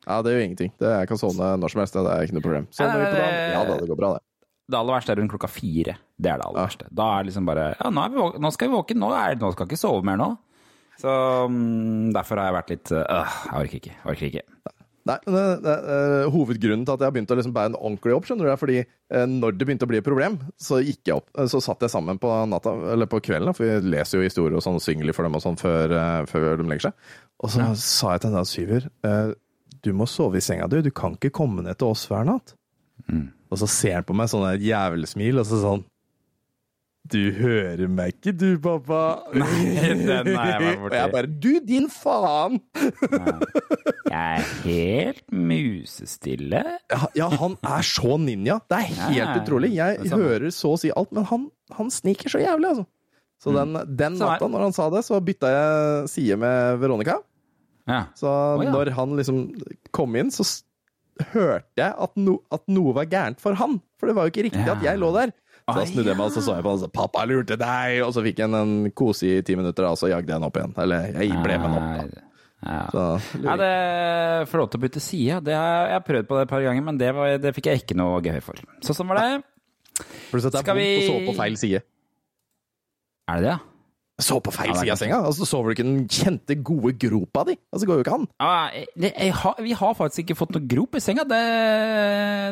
Ja, 0.06 0.22
det 0.22 0.32
er 0.32 0.38
jo 0.40 0.46
ingenting. 0.46 0.72
Det, 0.78 0.86
jeg 1.00 1.08
kan 1.10 1.18
sovne 1.18 1.58
når 1.58 1.72
som 1.72 1.80
helst. 1.82 1.94
Det 1.98 2.06
er 2.06 2.24
ikke 2.28 2.34
noe 2.38 2.46
problem. 2.46 2.68
Sovner 2.72 2.94
Nei, 2.94 3.00
vi 3.00 3.06
på 3.06 3.18
nei, 3.18 3.22
dagen? 3.26 3.52
Ja 3.56 3.64
da, 3.66 3.78
det 3.82 3.90
går 3.90 3.98
bra, 3.98 4.10
det. 4.14 4.22
Det 4.70 4.78
aller 4.80 4.94
verste 4.96 5.12
er 5.14 5.16
rundt 5.22 5.32
klokka 5.34 5.50
fire. 5.50 5.96
Det 6.18 6.30
er 6.32 6.38
det 6.38 6.46
aller 6.46 6.60
Ja. 6.60 6.66
verste. 6.66 6.86
Da 6.94 7.08
er 7.20 7.24
det 7.24 7.30
liksom 7.34 7.46
bare 7.46 7.76
Ja, 7.80 7.90
nå, 7.90 8.04
vi 8.12 8.40
nå 8.40 8.52
skal 8.54 8.70
vi 8.70 8.76
våken. 8.76 8.98
Nå, 9.02 9.10
er, 9.14 9.36
nå 9.36 9.52
skal 9.54 9.66
jeg 9.66 9.72
ikke 9.74 9.82
sove 9.82 10.04
mer 10.04 10.18
nå. 10.18 10.38
Så 11.02 11.10
um, 11.46 12.14
derfor 12.14 12.38
har 12.38 12.46
jeg 12.48 12.56
vært 12.56 12.70
litt 12.70 12.92
øh, 12.92 13.06
Jeg 13.10 13.54
orker 13.60 13.78
ikke. 13.82 13.96
Orker 14.06 14.26
ikke. 14.30 14.42
Nei, 15.06 15.20
men 15.28 15.36
det, 15.36 15.44
det, 15.62 15.74
eh, 15.94 16.28
Hovedgrunnen 16.34 16.86
til 16.88 16.96
at 16.96 17.04
jeg 17.04 17.06
har 17.12 17.14
begynt 17.14 17.30
å 17.30 17.36
liksom 17.38 17.54
bære 17.54 17.70
den 17.70 17.78
ordentlig 17.78 18.16
opp, 18.16 18.26
skjønner 18.26 18.48
du, 18.48 18.50
er 18.50 18.58
fordi 18.58 18.78
eh, 18.82 19.26
når 19.30 19.54
det 19.54 19.68
begynte 19.70 19.86
å 19.86 19.92
bli 19.92 20.00
et 20.02 20.08
problem, 20.08 20.40
så 20.58 20.80
gikk 20.82 21.12
jeg 21.12 21.20
opp, 21.20 21.28
eh, 21.38 21.46
så 21.52 21.62
satt 21.62 21.86
jeg 21.86 21.94
sammen 21.94 22.18
på 22.22 22.32
natta, 22.50 22.74
eller 22.96 23.10
på 23.12 23.22
kvelden, 23.28 23.54
for 23.54 23.70
vi 23.70 23.94
leser 23.94 24.18
jo 24.18 24.26
historier 24.26 24.58
og 24.58 24.66
sånn, 24.66 24.82
synger 24.82 25.06
litt 25.06 25.18
for 25.18 25.28
dem 25.28 25.38
og 25.38 25.44
sånn 25.46 25.60
før, 25.62 25.94
eh, 25.94 26.26
før 26.32 26.48
de 26.58 26.66
legger 26.72 26.88
seg. 26.88 27.14
Og 27.46 27.54
så 27.54 27.70
sa 27.78 28.16
jeg 28.16 28.26
til 28.26 28.34
den 28.34 28.50
Syver, 28.50 28.90
eh, 29.06 29.36
du 29.86 29.92
må 29.94 30.10
sove 30.10 30.42
i 30.42 30.42
senga 30.42 30.66
du, 30.72 30.80
du 30.82 30.90
kan 30.90 31.14
ikke 31.20 31.36
komme 31.38 31.62
ned 31.62 31.78
til 31.78 31.94
oss 31.94 32.08
hver 32.10 32.26
natt. 32.26 32.56
Og 33.54 33.62
så 33.62 33.70
ser 33.70 34.00
han 34.00 34.08
på 34.08 34.16
meg 34.18 34.32
sånn 34.32 34.48
et 34.50 34.66
jævelsmil, 34.66 35.38
og 35.38 35.46
så 35.46 35.62
sånn 35.62 35.86
Du 37.06 37.20
hører 37.38 37.86
meg 37.92 38.16
ikke, 38.16 38.32
du, 38.34 38.56
pappa. 38.58 39.02
den 39.32 39.44
har 40.10 40.26
jeg 40.26 40.34
vært 40.34 40.64
borti. 40.66 40.80
Og 40.90 40.96
jeg 40.98 41.12
bare 41.14 41.30
Du, 41.44 41.52
din 41.62 41.86
faen! 41.94 42.56
Jeg 44.10 44.16
er 44.16 44.48
helt 44.64 45.24
musestille. 45.30 46.64
Ja, 46.92 47.02
ja, 47.18 47.28
han 47.42 47.58
er 47.62 47.86
så 47.86 48.18
ninja. 48.22 48.58
Det 48.70 48.80
er 48.80 48.90
helt 48.90 49.22
Nei. 49.22 49.38
utrolig. 49.44 49.72
Jeg 49.78 50.00
er 50.02 50.16
hører 50.18 50.50
så 50.56 50.74
å 50.74 50.82
si 50.82 50.92
alt, 50.98 51.14
men 51.16 51.28
han, 51.30 51.48
han 51.78 51.94
sniker 51.94 52.32
så 52.34 52.42
jævlig, 52.42 52.74
altså. 52.74 52.88
Så 53.44 53.54
den, 53.54 53.76
den 54.00 54.16
natta, 54.18 54.48
når 54.50 54.64
han 54.70 54.74
sa 54.74 54.88
det, 54.94 55.04
så 55.06 55.20
bytta 55.22 55.50
jeg 55.52 56.10
side 56.10 56.38
med 56.42 56.80
Veronica. 56.82 57.20
Ja. 57.86 58.06
Så 58.18 58.32
ja. 58.64 58.72
når 58.74 58.94
han 58.98 59.14
liksom 59.20 59.44
kom 59.94 60.16
inn, 60.18 60.32
så 60.34 60.46
hørte 61.36 61.80
jeg 61.80 61.94
at, 62.02 62.16
no, 62.20 62.40
at 62.52 62.64
noe 62.72 62.96
var 62.98 63.06
gærent 63.12 63.44
for 63.44 63.56
han. 63.60 63.78
For 64.00 64.10
det 64.10 64.16
var 64.18 64.26
jo 64.26 64.34
ikke 64.34 64.48
riktig 64.50 64.66
Ja. 64.66 64.74
at 64.74 64.84
jeg 64.88 65.00
lå 65.04 65.12
der. 65.16 65.36
Så 65.66 65.80
da 65.80 65.86
snudde 65.90 66.12
jeg 66.12 66.18
meg 66.20 66.28
og 66.28 66.34
så 66.36 66.44
så 66.46 66.56
jeg 66.60 66.66
på 66.66 66.70
han 66.70 66.78
og 66.78 66.84
sa 66.84 66.92
'pappa 66.94 67.24
lurte 67.26 67.56
deg', 67.58 68.04
og 68.06 68.14
så 68.14 68.22
fikk 68.22 68.38
jeg 68.44 68.54
en 68.54 68.92
kose 68.94 69.26
i 69.26 69.42
ti 69.42 69.56
minutter, 69.58 69.88
og 69.90 69.98
så 69.98 70.12
jagde 70.12 70.30
jeg 70.30 70.38
han 70.38 70.46
opp 70.46 70.58
igjen. 70.60 70.76
Eller 70.78 71.08
jeg 71.18 71.42
ble 71.42 71.58
med 71.58 71.66
han 71.66 71.78
opp. 71.80 72.12
Da. 72.14 72.22
Ja. 72.66 72.84
Så, 72.94 73.06
Ja, 73.42 73.56
det 73.58 74.48
får 74.50 74.62
lov 74.62 74.70
til 74.70 74.80
å 74.80 74.84
bytte 74.86 75.02
side. 75.02 75.42
Det 75.46 75.58
har 75.58 75.88
jeg 75.90 75.98
har 75.98 76.06
prøvd 76.06 76.28
på 76.30 76.38
det 76.38 76.44
et 76.46 76.54
par 76.54 76.62
ganger, 76.62 76.86
men 76.86 76.98
det, 77.02 77.10
var, 77.18 77.38
det 77.42 77.54
fikk 77.58 77.66
jeg 77.72 77.82
ikke 77.82 77.98
noe 77.98 78.22
gøy 78.22 78.42
for. 78.46 78.62
Så 78.86 78.94
sånn 78.94 79.10
var 79.10 79.22
det. 79.22 79.44
Pluss 80.30 80.46
at 80.46 80.54
det 80.54 80.62
er 80.62 80.70
vondt 80.70 81.02
å 81.02 81.10
sove 81.10 81.26
på 81.32 81.38
feil 81.42 81.58
side. 81.58 81.82
Er 83.26 83.42
det 83.42 83.48
det, 83.50 83.54
ja? 83.56 83.60
Sove 84.16 84.40
på 84.48 84.52
feil 84.56 84.70
Ja, 84.72 84.80
side 84.80 84.94
av 84.94 85.00
senga? 85.02 85.18
Altså, 85.28 85.44
sover 85.44 85.68
du 85.68 85.74
ikke 85.76 85.84
den 85.84 86.06
kjente, 86.08 86.56
gode 86.64 86.94
gropa 86.96 87.44
di? 87.50 87.58
Altså, 87.68 87.84
det 87.84 87.90
går 87.90 87.98
jo 88.00 88.04
ikke 88.06 88.14
an. 88.16 88.24
Ja, 88.40 88.72
det, 88.96 89.10
jeg 89.12 89.34
har, 89.42 89.56
vi 89.60 89.74
har 89.76 89.92
faktisk 89.98 90.22
ikke 90.24 90.38
fått 90.40 90.54
noe 90.56 90.64
grop 90.72 90.96
i 90.96 91.02
senga. 91.04 91.26
Det, 91.28 91.42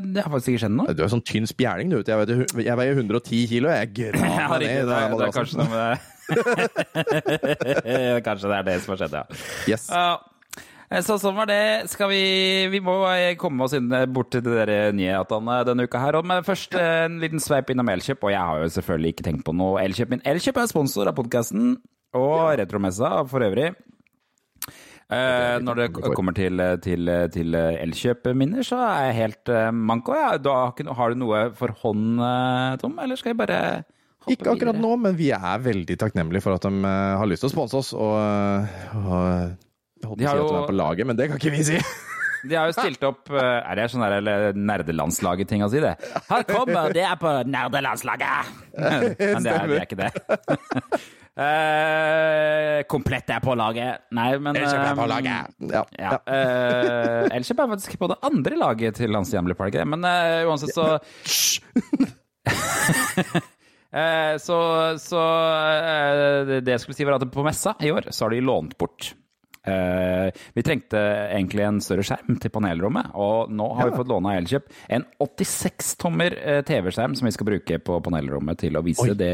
det 0.10 0.20
har 0.26 0.28
faktisk 0.34 0.52
ikke 0.52 0.60
skjedd 0.66 0.76
noe. 0.76 0.92
Du 0.98 1.00
er 1.06 1.08
sånn 1.14 1.24
tynn 1.24 1.48
spjæling, 1.48 1.88
du. 1.94 2.02
Jeg, 2.04 2.20
vet, 2.20 2.52
jeg 2.68 2.76
veier 2.82 3.00
110 3.00 3.48
kilo, 3.54 3.72
jeg 3.72 3.94
graver 3.96 4.60
ned 4.60 4.68
i 4.68 4.68
det, 4.68 4.84
den 4.84 4.92
det 4.92 5.08
madrassen. 5.16 5.40
kanskje 5.40 5.56
noe 5.64 5.72
med 5.72 5.80
det. 5.88 5.96
kanskje 8.28 8.52
det 8.52 8.60
er 8.60 8.68
det 8.68 8.76
som 8.84 8.92
har 8.96 9.00
skjedd, 9.06 9.16
ja. 9.22 9.26
Yes. 9.72 9.88
Ja, 9.88 10.20
så 11.02 11.16
sånn 11.18 11.38
var 11.38 11.48
det. 11.50 11.90
Skal 11.90 12.12
vi 12.12 12.24
Vi 12.70 12.82
må 12.84 13.00
komme 13.42 13.66
oss 13.66 13.74
inn 13.74 13.90
bort 14.14 14.30
til 14.36 14.44
de 14.46 14.54
der 14.60 14.94
nyhetene 14.94 15.64
denne 15.66 15.88
uka 15.88 16.02
her. 16.04 16.20
Men 16.22 16.46
først 16.46 16.76
en 16.78 17.18
liten 17.24 17.42
sveip 17.42 17.72
innom 17.74 17.90
Elkjøp. 17.90 18.28
Og 18.28 18.36
jeg 18.36 18.44
har 18.52 18.62
jo 18.62 18.70
selvfølgelig 18.76 19.16
ikke 19.16 19.26
tenkt 19.30 19.48
på 19.48 19.56
noe 19.58 19.82
Elkjøp. 19.82 20.14
Min 20.14 20.22
Elkjøp 20.34 20.60
er 20.62 20.70
sponsor 20.70 21.10
av 21.10 21.18
podkasten 21.18 21.74
og 22.14 22.54
Retromessa 22.60 23.24
for 23.26 23.42
øvrig. 23.48 23.72
Eh, 25.14 25.58
når 25.62 25.80
det 25.82 25.88
kommer 26.16 26.34
til, 26.34 26.62
til, 26.82 27.10
til 27.34 27.58
elkjøpminner, 27.58 28.64
så 28.66 28.80
er 28.88 29.10
jeg 29.10 29.18
helt 29.20 29.52
eh, 29.52 29.72
manko. 29.76 30.16
Ja. 30.18 30.30
Har, 30.40 30.94
har 30.98 31.14
du 31.14 31.20
noe 31.20 31.42
for 31.58 31.74
hånd, 31.84 32.22
eh, 32.24 32.78
Tom? 32.82 32.96
Eller 33.04 33.20
skal 33.20 33.34
jeg 33.34 33.42
bare 33.42 33.60
hoppe 34.24 34.34
Ikke 34.38 34.54
akkurat 34.56 34.78
videre? 34.78 34.86
nå, 34.86 34.96
men 35.04 35.18
vi 35.20 35.30
er 35.36 35.66
veldig 35.68 35.98
takknemlige 36.02 36.46
for 36.46 36.56
at 36.58 36.66
de 36.66 36.82
eh, 36.88 37.18
har 37.20 37.30
lyst 37.30 37.46
til 37.46 37.52
å 37.52 37.54
sponse 37.54 37.82
oss. 37.82 37.92
Og, 37.98 38.16
eh, 38.24 38.98
og 39.04 39.73
jeg 40.04 40.12
holdt 40.12 40.22
De 40.22 40.26
på 40.26 40.32
å 40.32 40.34
si 40.34 40.42
at 40.42 40.52
jo- 40.52 40.64
er 40.64 40.68
på 40.72 40.80
laget, 40.80 41.10
men 41.10 41.20
det 41.20 41.30
kan 41.32 41.42
ikke 41.42 41.56
vi 41.56 41.64
si. 41.74 41.80
De 42.44 42.58
har 42.60 42.68
jo 42.68 42.76
stilt 42.76 43.04
opp 43.08 43.32
eh, 43.32 43.60
Er 43.64 43.80
det 43.80 43.90
sånn 43.94 44.04
der 44.04 44.56
nerdelandslaget-ting 44.58 45.64
å 45.64 45.70
si, 45.72 45.80
det? 45.84 45.96
Her 46.28 46.46
kommer 46.48 46.92
det 46.96 47.06
er 47.08 47.20
på 47.20 47.32
nerdelandslaget! 47.48 48.54
Men 48.76 49.44
det 49.46 49.54
er, 49.54 49.68
det 49.72 49.78
er 49.80 49.86
ikke 49.88 50.02
det. 50.02 50.12
Uh, 51.34 52.84
komplett 52.94 53.32
er 53.32 53.40
på 53.44 53.56
laget. 53.58 54.04
Nei, 54.18 54.28
men 54.44 54.60
Elkjøp 54.60 54.84
er 54.84 55.00
på 55.00 55.06
eh, 55.06 55.12
laget. 55.14 55.56
Ja. 55.72 55.86
Ja. 55.96 56.20
Uh, 56.28 57.32
Elkjøp 57.40 57.64
er 57.64 57.74
faktisk 57.78 57.98
på 58.02 58.12
det 58.12 58.20
andre 58.28 58.60
laget 58.60 59.00
til 59.00 59.16
Hans 59.16 59.32
Hjemle 59.34 59.56
Park, 59.58 59.80
men 59.88 60.04
uh, 60.04 60.44
uansett 60.52 60.76
så 60.76 61.00
så 64.42 64.56
så 64.98 65.20
det 66.50 66.72
jeg 66.74 66.82
skulle 66.82 66.98
si, 66.98 67.06
var 67.06 67.20
at 67.20 67.28
på 67.32 67.46
messa 67.46 67.76
i 67.86 67.92
år 67.94 68.10
så 68.10 68.26
har 68.26 68.34
de 68.34 68.42
lånt 68.42 68.74
bort 68.82 69.14
Vi 69.66 70.64
trengte 70.66 71.00
egentlig 71.32 71.64
en 71.68 71.80
større 71.84 72.04
skjerm 72.04 72.38
til 72.42 72.52
panelrommet, 72.54 73.14
og 73.16 73.52
nå 73.54 73.70
har 73.78 73.90
vi 73.90 73.98
fått 73.98 74.12
låne 74.12 74.34
av 74.34 74.42
Elkjøp 74.42 74.70
en 74.98 75.06
86-tommer 75.24 76.36
eh, 76.42 76.62
TV-skjerm 76.68 77.16
som 77.16 77.28
vi 77.30 77.36
skal 77.36 77.48
bruke 77.48 77.80
på 77.80 78.00
panelrommet 78.04 78.60
til 78.64 78.76
å 78.80 78.84
vise 78.86 79.06
Oi. 79.08 79.16
det 79.20 79.34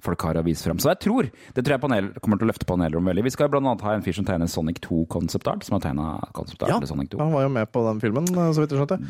folk 0.00 0.22
har 0.24 0.38
å 0.40 0.44
vise 0.46 0.64
frem. 0.64 0.78
Så 0.80 0.88
jeg 0.94 1.00
tror 1.04 1.26
det 1.28 1.60
tror 1.64 1.74
jeg 1.74 1.82
panel, 1.82 2.06
kommer 2.24 2.40
til 2.40 2.48
å 2.48 2.50
løfte 2.52 2.68
panelrommet 2.68 3.12
veldig. 3.12 3.24
Vi 3.26 3.32
skal 3.34 3.50
annet 3.58 3.82
ha 3.84 3.94
en 3.96 4.04
fyr 4.06 4.16
som 4.16 4.24
tegner 4.28 4.48
Sonic 4.48 4.80
2 4.86 5.02
concept 5.12 5.50
art, 5.52 5.66
som 5.66 5.76
har 5.76 5.82
tegna 5.84 6.06
concept 6.36 6.62
art 6.64 6.72
Ja, 6.72 6.78
til 6.80 6.88
Sonic 6.88 7.10
2. 7.12 7.20
han 7.20 7.34
var 7.34 7.44
jo 7.44 7.50
med 7.52 7.68
på 7.74 7.82
den 7.84 8.00
filmen, 8.00 8.28
eh, 8.32 8.52
så 8.56 8.64
vidt 8.64 8.72
jeg 8.72 8.80
skjønte. 8.80 9.00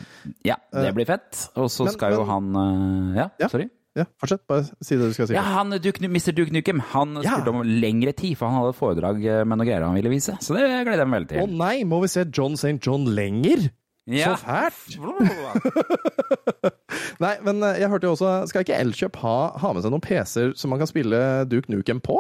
Ja, 0.48 0.57
det 0.74 0.94
blir 0.96 1.07
fett. 1.07 1.44
Og 1.55 1.70
så 1.70 1.87
men- 1.87 1.94
skal 1.94 2.16
jo 2.18 2.24
han 2.26 2.50
eh, 2.57 3.20
ja, 3.22 3.29
Ja. 3.38 3.48
sorry. 3.48 3.68
Ja, 4.01 4.07
fortsett. 4.21 4.43
Bare 4.51 4.65
si 4.67 4.97
det 4.97 5.11
du 5.11 5.17
skal 5.17 5.29
si. 5.31 5.37
Ja, 5.37 5.45
han 5.59 5.75
Duke, 5.83 6.03
Mr. 6.09 6.33
Duke 6.37 6.55
Nukem 6.55 6.81
han 6.93 7.19
spurte 7.21 7.53
om 7.53 7.61
lengre 7.67 8.15
tid, 8.17 8.37
for 8.41 8.49
han 8.51 8.61
hadde 8.61 8.73
et 8.75 8.81
foredrag 8.81 9.21
eh, 9.25 9.43
med 9.45 9.61
noe 9.61 9.69
greier 9.69 9.87
han 9.87 9.99
ville 9.99 10.13
vise. 10.13 10.37
Så 10.43 10.57
det 10.57 10.65
gleder 10.67 11.05
jeg 11.05 11.11
meg 11.13 11.21
veldig 11.23 11.31
til. 11.35 11.45
Å 11.45 11.61
nei, 11.65 11.75
må 11.89 12.01
vi 12.05 12.11
se 12.13 12.25
John 12.29 12.57
St. 12.59 12.79
John 12.87 13.07
lenger? 13.17 13.69
Ja. 14.11 14.33
Så 14.35 14.43
fælt! 14.43 14.99
Nei, 17.23 17.35
men 17.47 17.63
eh, 17.67 17.79
jeg 17.83 17.91
hørte 17.93 18.09
jo 18.09 18.15
også 18.17 18.31
Skal 18.51 18.65
ikke 18.65 18.79
Elkjøp 18.81 19.19
ha, 19.23 19.37
ha 19.61 19.73
med 19.77 19.85
seg 19.85 19.93
noen 19.93 20.05
PC-er 20.05 20.55
som 20.59 20.73
man 20.73 20.81
kan 20.81 20.89
spille 20.91 21.21
Duke 21.51 21.71
Nukem 21.73 22.01
på? 22.05 22.17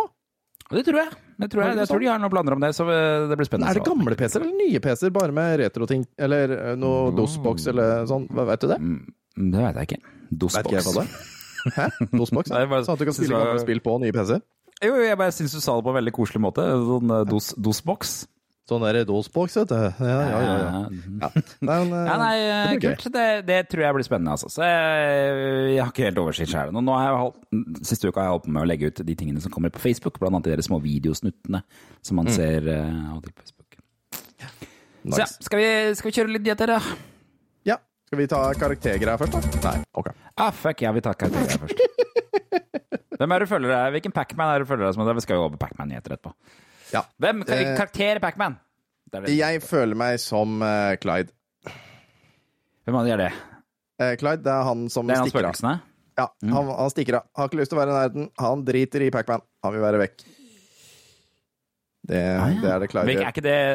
Det 0.70 0.84
tror 0.86 1.00
jeg. 1.00 1.16
Det 1.40 1.48
tror 1.50 1.64
jeg. 1.64 1.78
jeg 1.80 1.90
tror 1.90 2.02
de 2.04 2.06
har 2.12 2.20
noen 2.22 2.30
planer 2.30 2.54
om 2.54 2.62
det, 2.62 2.70
så 2.76 2.84
eh, 2.86 3.24
det 3.30 3.38
blir 3.40 3.48
spennende. 3.48 3.72
Er 3.72 3.80
det 3.80 3.88
gamle 3.88 4.14
PC-er 4.14 4.44
eller 4.44 4.60
nye 4.60 4.82
PC-er 4.84 5.14
bare 5.16 5.34
med 5.34 5.56
retroting? 5.64 6.04
Eller 6.20 6.54
noe 6.78 7.10
DOS-boks 7.16 7.66
eller 7.72 8.06
sånn? 8.10 8.28
Vet 8.52 8.62
du 8.62 8.70
det? 8.70 8.78
Mm, 8.78 9.50
Det 9.50 9.64
vet 9.64 9.80
jeg 9.80 9.90
ikke. 9.90 10.16
DOS-boks. 10.44 11.36
det. 11.64 11.74
Hæ? 11.76 11.86
DOS-boks? 12.14 12.50
Sånn 12.50 12.96
at 12.96 12.98
du 12.98 13.04
kan 13.08 13.16
spille 13.16 13.30
det 13.30 13.38
var- 13.38 13.52
gamle 13.52 13.64
spill 13.66 13.80
på 13.84 14.00
nye 14.02 14.12
PC-er? 14.16 14.42
Jo, 14.80 14.94
jo, 14.96 15.02
jeg 15.04 15.18
bare 15.20 15.32
syns 15.36 15.52
du 15.52 15.60
sa 15.60 15.76
det 15.76 15.84
på 15.84 15.92
en 15.92 15.98
veldig 16.00 16.12
koselig 16.16 16.40
måte. 16.40 16.64
Sånn 16.64 17.10
eh, 17.12 17.24
DOS- 17.28 17.54
DOS-boks. 17.60 18.12
Sånn 18.70 18.84
der 18.86 19.00
DOS-boks, 19.04 19.56
vet 19.58 19.72
du. 19.72 19.74
Ja, 19.74 20.18
ja, 20.30 20.40
ja. 20.40 20.56
ja. 20.62 20.80
Ja. 21.24 21.28
Nei, 21.66 21.76
men, 21.82 21.92
eh, 21.92 22.06
Ja, 22.06 22.16
nei, 22.20 22.34
det 22.78 22.80
kult. 22.84 23.06
Det, 23.12 23.24
det 23.48 23.58
tror 23.72 23.82
jeg 23.82 23.96
blir 23.96 24.06
spennende, 24.06 24.36
altså. 24.36 24.46
Så 24.52 24.62
jeg, 24.62 25.74
jeg 25.74 25.82
har 25.82 25.90
ikke 25.90 26.06
helt 26.06 26.20
oversikt 26.22 26.54
jeg 26.54 26.70
siste 27.90 28.06
uka 28.08 28.22
har 28.22 28.28
jeg 28.30 28.34
holdt 28.36 28.46
på 28.46 28.54
med 28.54 28.62
å 28.62 28.68
legge 28.70 28.92
ut 28.92 29.02
de 29.10 29.16
tingene 29.18 29.42
som 29.42 29.50
kommer 29.52 29.74
på 29.74 29.82
Facebook, 29.82 30.20
blant 30.22 30.38
annet 30.38 30.52
de 30.52 30.54
der 30.54 30.62
små 30.68 30.78
videosnuttene 30.84 31.64
som 32.06 32.20
man 32.20 32.30
ser 32.30 32.62
uh, 32.70 33.10
av 33.10 33.18
og 33.18 33.24
til 33.26 33.34
på 33.34 33.42
Facebook. 33.42 33.80
Så 35.10 35.18
ja, 35.18 35.26
skal 35.26 35.58
vi, 35.58 35.68
skal 35.98 36.10
vi 36.10 36.16
kjøre 36.20 36.34
litt 36.36 36.44
dietter, 36.46 36.76
da? 36.76 36.80
Skal 38.10 38.18
vi 38.18 38.24
ta 38.26 38.38
karaktergreier 38.58 39.20
først, 39.20 39.36
da? 39.36 39.58
Nei. 39.68 39.84
Ok. 39.94 40.08
Ah, 40.34 40.48
fuck, 40.50 40.80
jeg 40.82 40.90
vil 40.96 41.02
ta 41.06 41.12
karakterer 41.14 41.60
først. 41.62 41.82
Hvem 43.20 43.34
er 43.36 43.42
du 43.44 43.46
følger 43.46 43.70
deg? 43.70 43.90
Hvilken 43.94 44.14
Pacman 44.16 44.48
er 44.50 44.64
du 44.64 44.66
følger 44.66 44.88
deg 44.88 44.96
som? 44.96 45.10
Vi 45.14 45.22
skal 45.22 45.36
jo 45.38 45.42
over 45.44 45.60
Pacman-nyheter 45.60 46.16
etterpå. 46.16 46.32
Ja. 46.90 47.04
Hvem? 47.22 47.44
Eh, 47.46 47.60
Karakter 47.78 48.18
i 48.18 48.22
Pacman? 48.24 48.56
Jeg 49.30 49.60
føler 49.62 49.94
meg 50.00 50.18
som 50.18 50.56
uh, 50.58 50.96
Clyde. 50.98 51.30
Hvem 52.82 52.98
er 53.04 53.20
det? 53.20 53.28
Eh, 54.02 54.16
Clyde, 54.18 54.42
det 54.42 54.56
er 54.56 54.66
han 54.66 54.82
som 54.90 55.06
Det 55.06 55.14
er 55.14 55.22
han 55.22 55.30
stikker 55.30 55.46
av. 55.52 55.60
Ja, 55.62 55.76
Ja, 56.18 56.26
han, 56.56 56.70
han 56.80 56.90
stikker 56.90 57.18
av. 57.20 57.28
Har 57.38 57.46
ikke 57.52 57.60
lyst 57.60 57.70
til 57.70 57.78
å 57.78 57.80
være 57.84 57.92
i 57.92 57.98
nærheten. 58.00 58.26
Han 58.42 58.64
driter 58.66 59.04
i 59.06 59.12
Pacman. 59.14 59.44
Han 59.62 59.76
vil 59.76 59.84
være 59.84 60.00
vekk. 60.02 60.24
Det, 62.10 62.24
Ah, 62.40 62.50
ja. 62.50 62.58
det 62.58 62.74
er 62.74 62.82
det 62.82 62.90
Clyde 62.90 63.14
gjør. 63.14 63.22
Er 63.22 63.30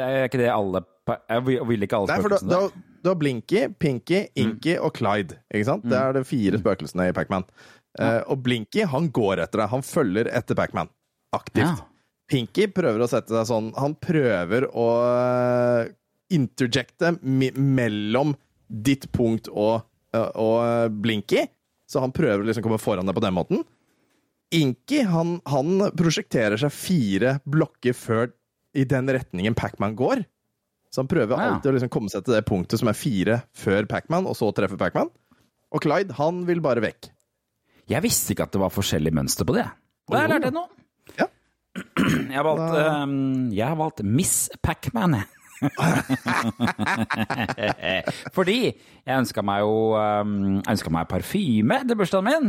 er 0.10 0.28
ikke 0.28 0.42
det 0.44 0.52
alle 0.52 0.84
Jeg 1.30 1.48
vil 1.72 1.88
ikke 1.88 2.02
alle 2.02 2.20
spøkelsene? 2.20 2.92
Du, 3.06 3.12
har- 3.14 3.20
Blinky, 3.22 3.68
Pinky, 3.80 4.26
Inky 4.42 4.76
og 4.82 4.96
Clyde. 4.98 5.38
Ikke 5.54 5.70
sant? 5.70 5.86
Det 5.88 5.98
er 6.00 6.16
de 6.18 6.24
fire 6.28 6.60
spøkelsene 6.62 7.10
i 7.12 7.16
Pacman. 7.16 7.46
Uh, 7.96 8.20
og 8.34 8.42
Blinky 8.44 8.84
han 8.92 9.08
går 9.16 9.40
etter 9.46 9.62
deg. 9.62 9.70
Han 9.72 9.86
følger 9.86 10.28
etter 10.36 10.58
Pacman. 10.58 10.90
Aktivt. 11.38 11.70
Ja. 11.70 11.92
Pinky 12.32 12.66
prøver 12.74 13.04
å 13.06 13.08
sette 13.12 13.30
seg 13.36 13.46
sånn 13.46 13.68
Han 13.78 13.94
prøver 14.02 14.66
å 14.74 14.86
eh, 15.06 15.92
interjecte 16.34 17.12
mellom 17.22 18.32
ditt 18.66 19.06
punkt 19.14 19.46
og, 19.54 19.84
eh, 20.16 20.32
og 20.42 20.96
Blinky. 21.04 21.44
Så 21.86 22.02
han 22.02 22.16
prøver 22.16 22.42
å 22.42 22.48
liksom 22.50 22.66
komme 22.66 22.82
foran 22.82 23.06
deg 23.06 23.14
på 23.20 23.22
den 23.22 23.36
måten. 23.38 23.62
Inky 24.58 25.04
han, 25.06 25.36
han 25.50 25.92
prosjekterer 25.98 26.58
seg 26.62 26.74
fire 26.74 27.36
blokker 27.46 27.94
før 27.98 28.32
i 28.76 28.88
den 28.90 29.10
retningen 29.14 29.54
Pacman 29.58 29.94
går. 29.98 30.24
Så 30.96 31.04
han 31.04 31.10
prøver 31.12 31.36
Ja. 31.36 31.50
alltid 31.52 31.74
å 31.74 31.76
liksom 31.76 31.92
komme 31.92 32.08
seg 32.14 32.24
til 32.24 32.38
det 32.38 32.46
punktet 32.48 32.80
som 32.80 32.88
er 32.88 32.96
fire 32.96 33.42
før 33.52 33.84
Pacman, 33.92 34.24
og 34.32 34.38
så 34.40 34.48
treffer 34.56 34.80
Pacman. 34.80 35.12
Og 35.76 35.84
Clyde 35.84 36.16
han 36.16 36.46
vil 36.48 36.62
bare 36.64 36.80
vekk. 36.86 37.10
Jeg 37.92 38.00
visste 38.06 38.32
ikke 38.32 38.48
at 38.48 38.56
det 38.56 38.62
var 38.64 38.72
forskjellig 38.72 39.12
mønster 39.14 39.44
på 39.46 39.58
det. 39.58 39.68
Da 40.08 40.22
har 40.22 40.30
jeg 40.30 40.38
lært 40.38 40.48
det 40.48 40.54
nå. 40.56 40.64
Ja. 41.20 41.28
Jeg 42.32 42.38
har 42.40 42.48
valgt, 42.48 42.72
ehm, 42.80 43.52
jeg 43.52 43.68
har 43.68 43.76
valgt 43.76 44.00
Miss 44.08 44.46
Pacman, 44.64 45.18
jeg. 45.20 45.28
Fordi 48.36 48.56
jeg 48.72 49.20
ønska 49.20 49.44
meg 49.46 49.60
jo 49.64 49.74
um, 49.96 50.32
ønska 50.60 50.72
ønsket 50.72 50.92
meg 50.96 51.10
parfyme 51.12 51.78
til 51.88 51.98
bursdagen 52.00 52.28
min. 52.30 52.48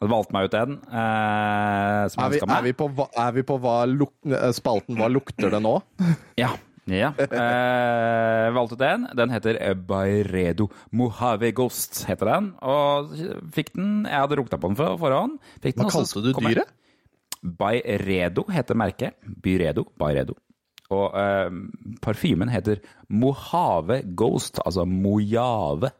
Og 0.00 0.10
valgte 0.12 0.34
meg 0.36 0.42
ut 0.48 0.56
en 0.58 0.72
uh, 0.88 2.02
som 2.12 2.18
Er 2.20 2.26
jeg 2.26 2.32
vi, 2.36 2.40
meg. 2.48 2.56
er 2.56 2.62
vi 2.66 2.72
på, 2.76 2.84
er 3.24 3.30
vi 3.36 3.42
på 3.48 3.54
hva 3.62 3.76
luk, 3.88 4.12
eh, 4.28 4.50
spalten 4.56 4.94
Hva 5.00 5.08
lukter 5.08 5.48
det 5.54 5.60
nå? 5.64 5.74
Ja. 6.40 6.50
Ja. 6.86 7.12
Eh, 7.26 8.48
valgte 8.54 8.76
ut 8.78 8.84
en. 8.86 9.06
Den 9.18 9.32
heter 9.34 9.58
Bayredo 9.74 10.68
Mojave 10.94 11.50
Ghost, 11.56 12.04
heter 12.06 12.30
den. 12.30 12.50
Og 12.62 13.14
fikk 13.54 13.72
den 13.74 14.06
Jeg 14.06 14.22
hadde 14.22 14.38
rukta 14.38 14.58
på 14.60 14.70
den 14.70 14.78
på 14.78 14.90
forhånd. 15.00 15.38
Den, 15.62 15.74
Hva 15.76 15.90
kalte 15.90 16.22
du 16.22 16.32
dyret? 16.32 16.74
Bairedo 17.46 18.46
heter 18.50 18.78
merket. 18.78 19.18
Byredo. 19.42 19.86
Bairedo. 19.98 20.34
Og 20.94 21.14
eh, 21.18 21.50
parfymen 22.02 22.50
heter 22.50 22.80
Mojave 23.10 24.02
Ghost, 24.16 24.60
altså 24.64 24.84
Mojave. 24.86 25.90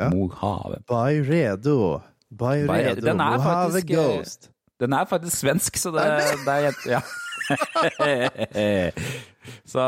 Mojave. 0.00 0.80
Byredo. 0.88 2.00
Bairedo. 2.30 2.72
Byredo. 2.72 3.00
Den 3.04 3.20
er 3.20 3.36
Mojave 3.36 3.42
faktisk, 3.44 3.90
eh, 3.90 3.96
Ghost. 3.96 4.50
Den 4.80 4.92
er 4.96 5.04
faktisk 5.04 5.36
svensk, 5.36 5.76
så 5.76 5.90
det, 5.92 6.04
det 6.46 6.52
er 6.54 6.60
helt 6.70 6.86
Ja. 6.88 7.00
så 9.68 9.84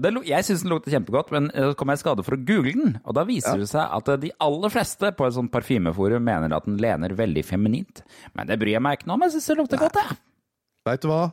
det, 0.00 0.12
Jeg 0.28 0.46
syns 0.46 0.64
den 0.64 0.72
lukter 0.72 0.94
kjempegodt, 0.94 1.32
men 1.34 1.48
så 1.54 1.72
kom 1.78 1.92
jeg 1.92 2.00
i 2.00 2.04
skade 2.04 2.26
for 2.26 2.36
å 2.36 2.42
google 2.42 2.74
den. 2.76 2.94
Og 3.04 3.16
da 3.18 3.26
viser 3.28 3.60
det 3.60 3.70
seg 3.70 3.84
at 3.98 4.12
de 4.22 4.32
aller 4.42 4.72
fleste 4.72 5.12
på 5.16 5.28
et 5.28 5.36
sånt 5.36 5.52
parfymeforum 5.54 6.24
mener 6.26 6.54
at 6.56 6.68
den 6.68 6.78
lener 6.82 7.16
veldig 7.16 7.44
feminint. 7.46 8.04
Men 8.36 8.50
det 8.50 8.58
bryr 8.62 8.76
jeg 8.76 8.84
meg 8.84 9.00
ikke 9.00 9.10
noe 9.10 9.20
om, 9.20 9.26
jeg 9.26 9.36
syns 9.36 9.50
det 9.52 9.58
lukter 9.62 9.82
godt, 9.82 10.00
jeg. 10.02 10.18
Veit 10.86 11.02
du 11.02 11.10
hva? 11.10 11.24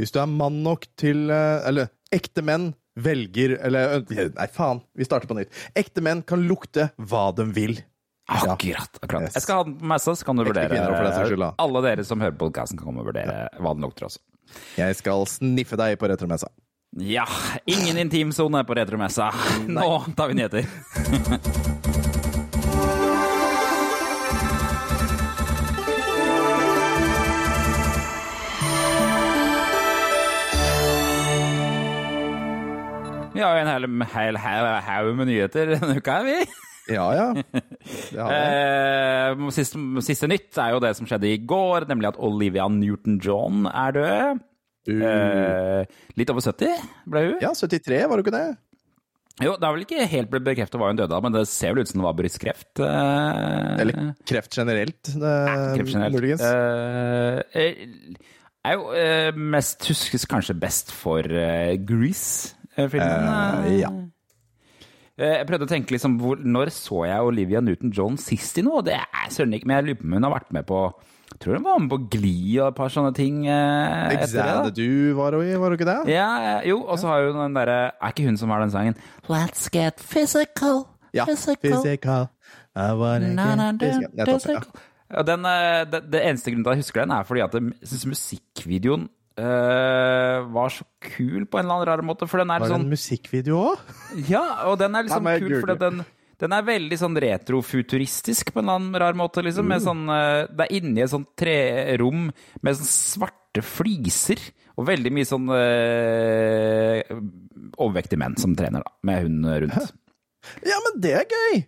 Hvis 0.00 0.14
du 0.14 0.20
er 0.22 0.30
mann 0.30 0.62
nok 0.64 0.86
til 0.98 1.28
eh, 1.30 1.66
Eller 1.68 1.90
ekte 2.14 2.42
menn 2.44 2.72
velger 2.98 3.56
Eller 3.60 4.00
eh, 4.00 4.28
Nei, 4.34 4.48
faen. 4.52 4.82
Vi 4.98 5.06
starter 5.06 5.30
på 5.30 5.36
nytt. 5.38 5.52
Ekte 5.78 6.04
menn 6.04 6.22
kan 6.26 6.44
lukte 6.48 6.90
hva 6.96 7.28
de 7.36 7.46
vil. 7.54 7.76
Akkurat. 8.32 8.98
akkurat. 9.02 9.26
Yes. 9.26 9.36
Jeg 9.36 9.44
skal 9.44 9.58
ha 9.58 9.64
den 9.66 9.74
på 9.80 9.88
messa, 9.90 10.14
så 10.16 10.24
kan 10.24 10.38
du 10.38 10.44
vurdere. 10.46 11.52
Alle 11.60 11.82
dere 11.84 12.04
som 12.06 12.22
hører 12.22 12.36
på 12.36 12.46
podkasten, 12.46 12.78
kan 12.80 12.88
komme 12.88 13.02
og 13.02 13.10
vurdere 13.10 13.48
hva 13.58 13.74
den 13.74 13.84
lukter 13.84 14.06
også. 14.08 14.22
Jeg 14.78 14.98
skal 14.98 15.26
sniffe 15.30 15.78
deg 15.80 15.98
på 16.00 16.10
retromessa. 16.10 16.50
Ja, 17.00 17.24
ingen 17.66 17.96
intimsone 17.96 18.64
på 18.68 18.74
retromessa. 18.76 19.30
Nå 19.68 20.04
tar 20.16 20.28
vi 20.28 20.34
nyheter. 20.34 20.66
Vi 33.32 33.40
har 33.40 33.56
jo 33.56 33.62
en 33.64 34.04
hel, 34.12 34.36
haug 34.36 35.14
med 35.16 35.26
nyheter 35.32 35.72
denne 35.72 35.96
uka, 35.96 36.20
vi. 36.26 36.42
Ja, 36.90 37.04
ja. 37.14 37.26
Eh, 38.26 39.44
siste, 39.54 39.78
siste 40.02 40.28
nytt 40.30 40.58
er 40.58 40.74
jo 40.74 40.80
det 40.82 40.94
som 40.98 41.06
skjedde 41.06 41.30
i 41.30 41.38
går, 41.38 41.86
nemlig 41.90 42.10
at 42.10 42.18
Olivia 42.18 42.66
Newton-John 42.72 43.68
er 43.70 43.94
død. 43.98 44.42
Eh, 44.90 45.86
litt 46.18 46.30
over 46.34 46.42
70 46.42 46.74
ble 47.06 47.20
hun. 47.28 47.38
Ja, 47.44 47.52
73, 47.54 48.02
var 48.10 48.18
hun 48.18 48.24
ikke 48.24 48.34
det? 48.34 48.46
Jo, 49.40 49.54
det 49.56 49.64
har 49.64 49.72
vel 49.76 49.84
ikke 49.86 50.04
helt 50.10 50.28
blitt 50.32 50.44
bekreftet 50.44 50.76
hva 50.80 50.90
hun 50.90 50.98
døde 50.98 51.14
av, 51.16 51.22
men 51.24 51.32
det 51.32 51.46
ser 51.48 51.72
vel 51.72 51.86
ut 51.86 51.88
som 51.88 52.02
det 52.02 52.08
var 52.08 52.18
brystkreft. 52.18 52.82
eh, 52.84 53.80
Eller 53.80 54.02
kreft 54.28 54.58
generelt, 54.58 55.00
det, 55.06 55.32
kreft 55.78 55.94
generelt. 55.94 56.18
muligens. 56.18 56.42
Eh, 56.44 57.38
eh, 57.62 57.72
er 58.68 58.76
jo 58.76 58.90
eh, 58.94 59.30
mest 59.54 59.86
huskes 59.88 60.26
kanskje 60.30 60.54
best 60.60 60.92
for 60.94 61.26
uh, 61.26 61.72
Grease-filmen. 61.82 63.72
Ja. 63.80 63.90
Eh, 65.22 65.36
Jeg 65.38 65.46
prøvde 65.48 65.66
å 65.68 65.70
tenke 65.70 65.94
liksom, 65.94 66.16
hvor, 66.20 66.40
Når 66.42 66.70
så 66.74 67.04
jeg 67.06 67.22
Olivia 67.30 67.60
Newton-John 67.62 68.18
sist 68.20 68.58
i 68.58 68.64
noe? 68.66 68.82
Det 68.82 68.96
er 68.98 69.30
søren 69.30 69.54
ikke, 69.54 69.68
men 69.70 69.78
jeg 69.78 69.84
lurer 69.92 70.00
på 70.02 70.06
om 70.08 70.16
hun 70.18 70.26
har 70.28 70.34
vært 70.40 70.52
med 70.58 70.66
på 70.68 70.82
jeg 71.32 71.40
tror 71.40 71.54
hun 71.56 71.62
var 71.64 71.78
med 71.80 71.88
på 71.88 71.96
Gli 72.12 72.32
og 72.60 72.66
et 72.68 72.74
par 72.76 72.90
sånne 72.92 73.14
ting. 73.16 73.46
eh, 73.48 74.10
etter 74.12 74.66
det. 74.66 74.74
Du 74.76 75.14
var 75.16 75.32
i, 75.40 75.54
var 75.56 75.70
hun 75.72 75.78
ikke 75.78 75.86
det? 75.88 76.12
Ja, 76.12 76.26
eh, 76.58 76.66
jo, 76.68 76.82
og 76.84 76.98
så 77.00 77.08
har 77.08 77.24
hun 77.30 77.38
den 77.40 77.54
derre 77.56 77.78
Er 77.96 78.12
ikke 78.12 78.26
hun 78.26 78.36
som 78.36 78.50
har 78.52 78.60
den 78.60 78.70
sangen? 78.74 78.94
Let's 79.32 79.70
get 79.72 79.96
physical, 79.98 80.84
Ja. 81.16 81.24
physical. 81.24 81.70
Physical. 81.72 82.28
I 82.76 82.92
wanna 82.92 83.32
Na, 83.32 83.54
na, 83.56 83.72
get 83.72 84.28
physical. 84.28 84.60
Nettopp, 84.60 84.76
ja. 85.16 85.22
den, 85.22 85.44
eh, 85.48 85.84
det, 85.88 86.02
det 86.12 86.20
eneste 86.28 86.50
grunnen 86.52 86.64
til 86.64 86.70
at 86.70 86.76
jeg 86.76 86.84
husker 86.84 87.00
den, 87.06 87.10
er 87.16 87.24
fordi 87.24 87.40
at 87.48 87.52
jeg 87.54 87.88
syns 87.88 88.06
musikkvideoen 88.12 89.08
eh, 89.38 90.38
var 90.54 90.72
så 90.74 90.86
kul 91.02 91.46
på 91.46 91.60
en 91.60 91.64
eller 91.64 91.74
annen 91.76 91.88
rar 91.88 92.02
måte. 92.06 92.28
For 92.30 92.42
den 92.42 92.52
er 92.52 92.62
Var 92.62 92.68
det 92.68 92.74
sånn 92.74 92.86
en 92.86 92.92
musikkvideo 92.92 93.60
òg? 93.72 93.94
Ja, 94.28 94.44
og 94.70 94.78
den 94.82 94.96
er 94.96 95.06
liksom 95.06 95.30
kul 95.42 95.60
fordi 95.60 95.78
den 95.82 96.04
den 96.42 96.54
er 96.56 96.64
veldig 96.66 96.96
sånn 96.98 97.14
retrofuturistisk 97.22 98.48
på 98.50 98.58
en 98.58 98.66
eller 98.66 98.80
annen 98.80 98.98
rar 98.98 99.14
måte, 99.14 99.44
liksom. 99.46 99.68
Med 99.70 99.84
sånn, 99.84 100.02
eh, 100.10 100.48
det 100.50 100.64
er 100.64 100.74
inni 100.74 101.04
et 101.04 101.12
sånt 101.12 101.28
trerom 101.38 102.32
med 102.58 102.78
sånn 102.80 102.90
svarte 102.90 103.62
fliser. 103.62 104.42
Og 104.80 104.88
veldig 104.88 105.10
mye 105.12 105.28
sånn 105.28 105.50
uh, 105.52 107.02
overvektige 107.76 108.18
menn 108.22 108.38
som 108.40 108.54
trener, 108.56 108.80
da. 108.80 108.94
Med 109.04 109.26
hund 109.26 109.48
rundt. 109.66 109.90
Ja, 110.66 110.78
men 110.86 110.96
det 111.04 111.12
er 111.20 111.26
gøy! 111.28 111.58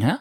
Ja. 0.00 0.14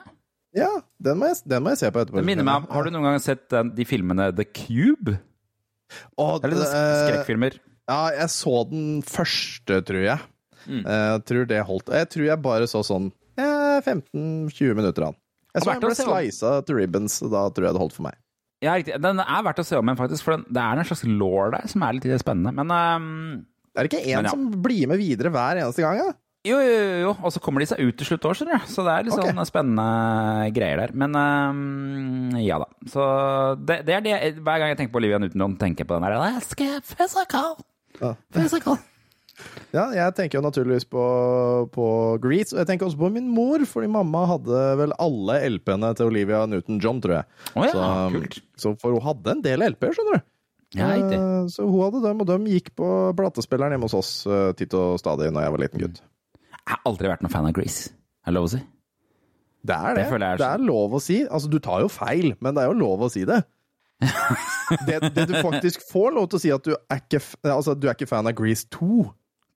Ja, 0.58 0.72
den 0.98 1.20
må 1.22 1.30
jeg, 1.30 1.38
den 1.48 1.64
må 1.64 1.76
jeg 1.76 1.84
se 1.84 1.92
på 1.94 2.02
etterpå. 2.02 2.18
Det 2.20 2.28
minner 2.28 2.48
meg 2.48 2.64
om 2.64 2.72
Har 2.74 2.88
du 2.88 2.92
noen 2.96 3.06
gang 3.06 3.22
sett 3.22 3.46
den, 3.54 3.70
de 3.78 3.86
filmene 3.88 4.32
The 4.36 4.48
Cube? 4.50 5.20
Å, 6.20 6.28
Eller 6.44 6.60
sånn 6.62 6.76
eh, 6.78 7.06
skrekkfilmer? 7.08 7.58
Ja, 7.90 8.02
jeg 8.14 8.30
så 8.34 8.56
den 8.70 9.00
første, 9.08 9.80
tror 9.88 10.04
jeg. 10.06 10.20
Mm. 10.70 10.84
Eh, 10.84 11.06
Jeg 11.16 11.26
tror 11.32 11.48
det 11.50 11.62
holdt. 11.66 11.90
Jeg 11.96 12.10
tror 12.14 12.28
jeg 12.28 12.42
bare 12.46 12.68
så 12.70 12.84
sånn 12.86 13.10
eh, 13.40 13.80
15-20 13.82 14.78
minutter 14.78 15.08
av 15.08 15.14
den. 15.16 15.22
Jeg 15.56 15.66
så 15.66 15.74
den 15.74 15.82
ble 15.82 16.32
se 16.36 16.52
til 16.68 16.78
ribbons, 16.78 17.16
og 17.26 17.32
da 17.34 17.48
tror 17.50 17.70
jeg 17.70 17.76
det 17.78 17.82
holdt 17.82 17.96
for 17.98 18.06
meg. 18.06 18.20
Ja, 18.62 18.74
riktig. 18.76 18.98
Den 19.02 19.22
er 19.24 19.44
verdt 19.48 19.62
å 19.64 19.66
se 19.66 19.78
om 19.80 19.88
igjen, 19.88 19.98
faktisk. 19.98 20.26
For 20.28 20.36
den, 20.36 20.44
det 20.54 20.62
er 20.62 20.82
en 20.82 20.88
slags 20.90 21.06
law 21.08 21.54
der 21.56 21.70
som 21.72 21.86
er 21.88 21.96
litt 21.96 22.08
spennende. 22.22 22.52
Men 22.60 22.74
um, 22.76 23.08
Er 23.74 23.88
det 23.88 23.94
ikke 23.94 24.04
én 24.12 24.28
ja. 24.28 24.34
som 24.34 24.50
blir 24.62 24.90
med 24.92 25.00
videre 25.00 25.32
hver 25.34 25.62
eneste 25.64 25.86
gang? 25.86 26.02
Ja? 26.04 26.10
Jo, 26.50 26.60
jo, 26.64 26.76
jo. 27.04 27.14
Og 27.22 27.34
så 27.36 27.42
kommer 27.44 27.64
de 27.64 27.70
seg 27.70 27.82
ut 27.84 27.98
til 28.00 28.10
slutt 28.10 28.28
òg, 28.30 28.38
skjønner 28.40 28.60
du. 28.60 28.70
Så 28.72 28.86
det 28.88 28.94
er 28.96 29.08
litt 29.08 29.16
okay. 29.16 29.34
sånn 29.36 29.50
spennende 29.50 30.52
greier 30.56 30.84
der. 30.84 30.94
Men 30.98 31.18
um, 31.18 32.38
ja 32.42 32.60
da. 32.62 32.70
Så 32.90 33.08
det, 33.62 33.82
det 33.88 33.98
er 34.00 34.06
det 34.06 34.20
Hver 34.40 34.62
gang 34.62 34.74
jeg 34.74 34.82
tenker 34.82 34.96
på 34.96 35.02
Olivia 35.04 35.22
Newton-John, 35.22 35.58
tenker 35.62 35.86
jeg 35.86 35.92
på 35.92 36.00
den 36.00 36.08
der 36.10 36.56
get 36.60 36.96
physical. 36.96 37.60
Ja. 38.02 38.16
Physical. 38.36 38.80
Ja, 39.72 39.86
jeg 39.94 40.16
tenker 40.18 40.40
jo 40.40 40.44
naturligvis 40.44 40.84
på, 40.90 41.04
på 41.72 41.86
Grease, 42.20 42.56
og 42.56 42.60
jeg 42.60 42.68
tenker 42.72 42.90
også 42.90 43.00
på 43.00 43.12
min 43.14 43.30
mor, 43.32 43.62
fordi 43.70 43.88
mamma 43.92 44.26
hadde 44.34 44.64
vel 44.82 44.96
alle 45.00 45.38
LP-ene 45.54 45.94
til 45.96 46.10
Olivia 46.10 46.42
Newton-John, 46.50 47.00
tror 47.06 47.20
jeg. 47.20 47.30
Å 47.54 47.64
ja, 47.64 47.72
så, 47.72 47.86
kult. 48.18 48.40
så 48.60 48.74
for 48.82 48.98
hun 48.98 49.06
hadde 49.06 49.38
en 49.38 49.46
del 49.46 49.64
LP-er, 49.70 49.96
skjønner 49.96 50.20
du. 50.20 50.28
Ja. 50.78 50.92
Eh, 50.98 51.48
Så 51.50 51.66
hun 51.66 51.82
hadde 51.82 52.04
dem, 52.04 52.22
og 52.22 52.30
dem 52.30 52.46
gikk 52.50 52.74
på 52.78 52.88
platespilleren 53.18 53.74
hjemme 53.74 53.90
hos 53.90 53.98
oss 53.98 54.12
eh, 54.30 54.52
titt 54.58 54.76
og 54.78 55.00
stadig 55.02 55.32
når 55.34 55.48
jeg 55.48 55.56
var 55.56 55.64
liten 55.64 55.84
gutt. 55.86 56.02
Jeg 56.70 56.76
har 56.76 56.84
aldri 56.86 57.10
vært 57.10 57.24
noen 57.26 57.34
fan 57.34 57.48
av 57.50 57.54
Grease. 57.58 57.90
Er 58.22 58.30
det 58.30 58.38
lov 58.38 58.46
å 58.46 58.52
si? 58.52 58.60
Det 59.66 59.76
er 59.76 59.96
det. 59.98 60.04
Det 60.06 60.20
er 60.22 60.38
det 60.40 60.48
er 60.48 60.62
lov 60.62 60.94
å 60.94 61.00
si. 61.02 61.24
Altså, 61.26 61.50
du 61.50 61.58
tar 61.64 61.82
jo 61.82 61.90
feil, 61.90 62.36
men 62.40 62.54
det 62.54 62.62
er 62.62 62.70
jo 62.70 62.78
lov 62.78 63.08
å 63.08 63.10
si 63.10 63.24
det. 63.28 63.40
det, 64.88 65.00
det 65.16 65.26
du 65.28 65.34
faktisk 65.42 65.82
får 65.90 66.14
lov 66.16 66.30
til 66.30 66.38
å 66.38 66.44
si 66.44 66.52
at 66.54 66.68
du 66.70 66.76
er 66.78 67.02
ikke, 67.02 67.20
altså, 67.50 67.74
du 67.74 67.90
er 67.90 67.98
ikke 67.98 68.08
fan 68.12 68.30
av 68.30 68.38
Grease 68.38 68.70
2. 68.78 69.02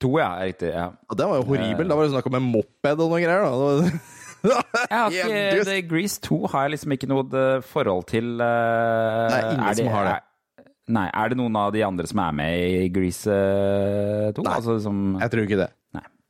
2, 0.04 0.12
ja. 0.20 0.32
er 0.42 0.50
Riktig. 0.50 0.74
ja. 0.74 0.90
Og 1.06 1.20
det 1.22 1.30
var 1.30 1.40
jo 1.40 1.46
horribelt. 1.52 1.92
Da 1.92 2.00
var 2.00 2.10
det 2.10 2.16
snakk 2.16 2.28
om 2.34 2.40
en 2.42 2.50
moped 2.50 3.06
og 3.06 3.14
noen 3.14 3.24
greier. 3.24 3.46
Da. 3.46 3.94
Jeg 4.44 4.98
har 4.98 5.14
ikke, 5.22 5.64
det, 5.70 5.78
Grease 5.88 6.20
2 6.26 6.42
har 6.52 6.66
jeg 6.66 6.74
liksom 6.74 6.98
ikke 6.98 7.08
noe 7.08 7.24
eh, 7.40 7.62
forhold 7.64 8.10
til. 8.12 8.34
Uh, 8.42 9.30
Det 9.30 9.38
er 9.38 9.52
ingen 9.54 9.78
som 9.80 9.94
har 9.94 10.10
det. 10.10 10.18
Er, 10.18 10.66
nei, 10.98 11.06
er 11.22 11.32
det 11.32 11.38
noen 11.40 11.56
av 11.62 11.72
de 11.72 11.86
andre 11.88 12.10
som 12.12 12.20
er 12.26 12.36
med 12.42 12.58
i 12.82 12.90
Grease 12.92 13.32
eh, 13.32 14.34
2? 14.36 14.44
Nei. 14.44 14.58
Altså, 14.58 14.76
som, 14.84 15.06
Jeg 15.22 15.32
tror 15.32 15.48
ikke 15.48 15.62
det. 15.62 15.70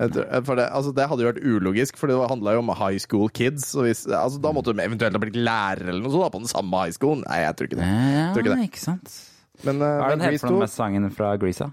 For 0.02 0.58
det, 0.58 0.66
altså 0.74 0.92
det 0.98 1.06
hadde 1.08 1.24
jo 1.24 1.30
vært 1.30 1.44
ulogisk, 1.46 2.00
for 2.02 2.10
det 2.10 2.18
handla 2.18 2.56
jo 2.56 2.64
om 2.64 2.72
high 2.76 2.98
school 3.02 3.30
kids. 3.30 3.70
Hvis, 3.78 4.04
altså 4.10 4.42
da 4.42 4.52
måtte 4.56 4.74
de 4.74 4.84
eventuelt 4.84 5.16
ha 5.16 5.22
blitt 5.22 5.38
lærer 5.38 5.86
eller 5.86 6.02
noe 6.02 6.12
sånt 6.12 6.26
da, 6.26 6.32
på 6.34 6.42
den 6.42 6.52
samme 6.52 6.82
high 6.82 6.96
schoolen. 6.96 7.24
Nei, 7.30 7.40
jeg 7.46 7.56
tror 7.60 7.70
ikke 7.70 7.80
det. 7.80 7.88
Ja, 7.94 8.26
tror 8.34 8.44
ikke 8.44 8.56
det. 8.58 8.68
ikke 8.72 8.84
sant. 8.84 9.16
Men, 9.64 9.80
Hva 9.80 9.90
uh, 9.94 9.94
er 9.94 10.10
men 10.10 10.18
den 10.18 10.26
helt 10.26 10.34
Grease 10.34 10.46
for 10.48 10.56
noe 10.56 10.66
med 10.66 10.74
sangen 10.74 11.10
fra 11.14 11.34
Grease? 11.40 11.70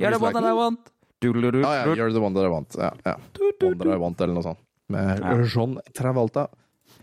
You're 0.00 0.12
the 0.16 0.20
one 0.20 0.36
that 0.36 0.48
I 0.48 0.54
want. 0.56 0.92
Doodle-doo, 1.24 1.62
Ja, 1.64 1.72
ja. 1.80 1.94
You're 1.94 2.12
the 2.12 2.20
one 2.20 2.34
that 2.36 2.44
I 2.44 2.52
want. 2.52 2.76
Ja, 2.76 2.90
ja. 3.04 3.16
One 3.64 3.78
that 3.78 3.92
I 3.92 4.00
want, 4.00 4.20
eller 4.20 4.36
noe 4.36 4.44
sånt. 4.44 4.60
Med 4.92 5.20
Ja. 5.20 5.36
John 5.44 5.78
Travolta. 5.96 6.48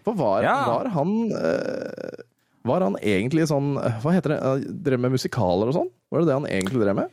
For 0.04 0.14
var, 0.14 0.44
Ja. 0.44 0.66
var 0.68 0.90
han 0.92 1.32
eh, 1.32 2.24
Var 2.64 2.82
han 2.82 2.96
egentlig 3.02 3.46
sånn 3.48 3.74
Hva 3.76 4.12
heter 4.12 4.34
det? 4.34 4.38
Eh, 4.40 4.72
Drev 4.86 5.00
med 5.00 5.14
musikaler 5.16 5.72
og 5.72 5.76
sånn? 5.76 5.90
Var 6.12 6.24
det 6.24 6.28
det 6.28 6.38
han 6.38 6.48
egentlig 6.48 6.82
drev 6.84 6.96
med? 6.96 7.10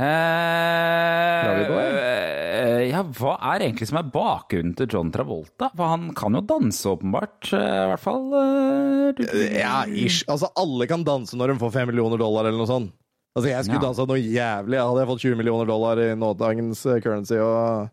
På 0.00 1.78
Eh, 1.80 2.88
ja, 2.90 3.02
hva 3.16 3.34
er 3.54 3.62
egentlig 3.66 3.86
som 3.88 3.98
er 4.00 4.08
bakgrunnen 4.12 4.74
til 4.76 4.88
John 4.90 5.10
Travolta? 5.14 5.70
For 5.76 5.86
han 5.92 6.10
kan 6.16 6.34
jo 6.36 6.40
danse, 6.46 6.84
åpenbart. 6.90 7.52
eh, 7.52 7.58
I 7.60 7.88
hvert 7.90 8.00
fall. 8.02 8.26
eh, 8.34 9.58
Ja, 9.60 9.84
ish. 9.86 10.24
Altså, 10.28 10.48
alle 10.56 10.86
kan 10.90 11.04
danse 11.04 11.36
når 11.36 11.52
de 11.54 11.58
får 11.60 11.72
fem 11.72 11.88
millioner 11.88 12.18
dollar 12.20 12.44
eller 12.48 12.58
noe 12.58 12.66
sånt. 12.70 12.92
Altså, 13.36 13.48
jeg 13.50 13.64
skulle 13.64 13.80
Ja. 13.80 13.86
dansa 13.88 14.06
noe 14.06 14.18
jævlig. 14.18 14.78
Hadde 14.80 15.00
jeg 15.00 15.08
fått 15.08 15.20
20 15.24 15.36
millioner 15.36 15.66
dollar 15.66 15.96
i 15.98 16.14
nådagens 16.14 16.86
eh, 16.86 17.00
currency 17.00 17.36
og 17.38 17.90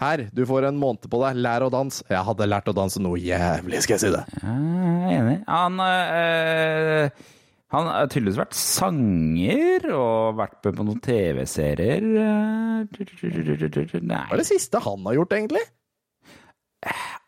Her, 0.00 0.30
du 0.32 0.46
får 0.46 0.64
en 0.68 0.78
måned 0.80 1.02
på 1.12 1.18
deg. 1.20 1.36
Lær 1.36 1.60
å 1.60 1.70
danse. 1.70 2.02
Jeg 2.08 2.24
hadde 2.24 2.46
lært 2.48 2.64
å 2.68 2.74
danse 2.74 2.96
noe 2.98 3.18
jævlig, 3.20 3.82
skal 3.82 3.98
jeg 3.98 4.00
si 4.00 4.10
det. 4.10 4.24
Ja, 4.42 4.48
Jeg 4.48 5.12
er 5.12 5.20
enig. 5.20 5.44
Han 5.46 5.80
eh, 5.80 7.10
Han 7.70 7.86
har 7.86 8.08
tydeligvis 8.10 8.40
vært 8.40 8.56
sanger 8.58 9.84
og 9.94 10.38
vært 10.40 10.58
med 10.66 10.78
på 10.78 10.86
noen 10.88 11.02
TV-serier. 11.04 12.02
Hva 12.82 14.24
er 14.26 14.42
det 14.42 14.48
siste 14.48 14.82
han 14.82 15.06
har 15.06 15.20
gjort, 15.20 15.36
egentlig? 15.38 15.62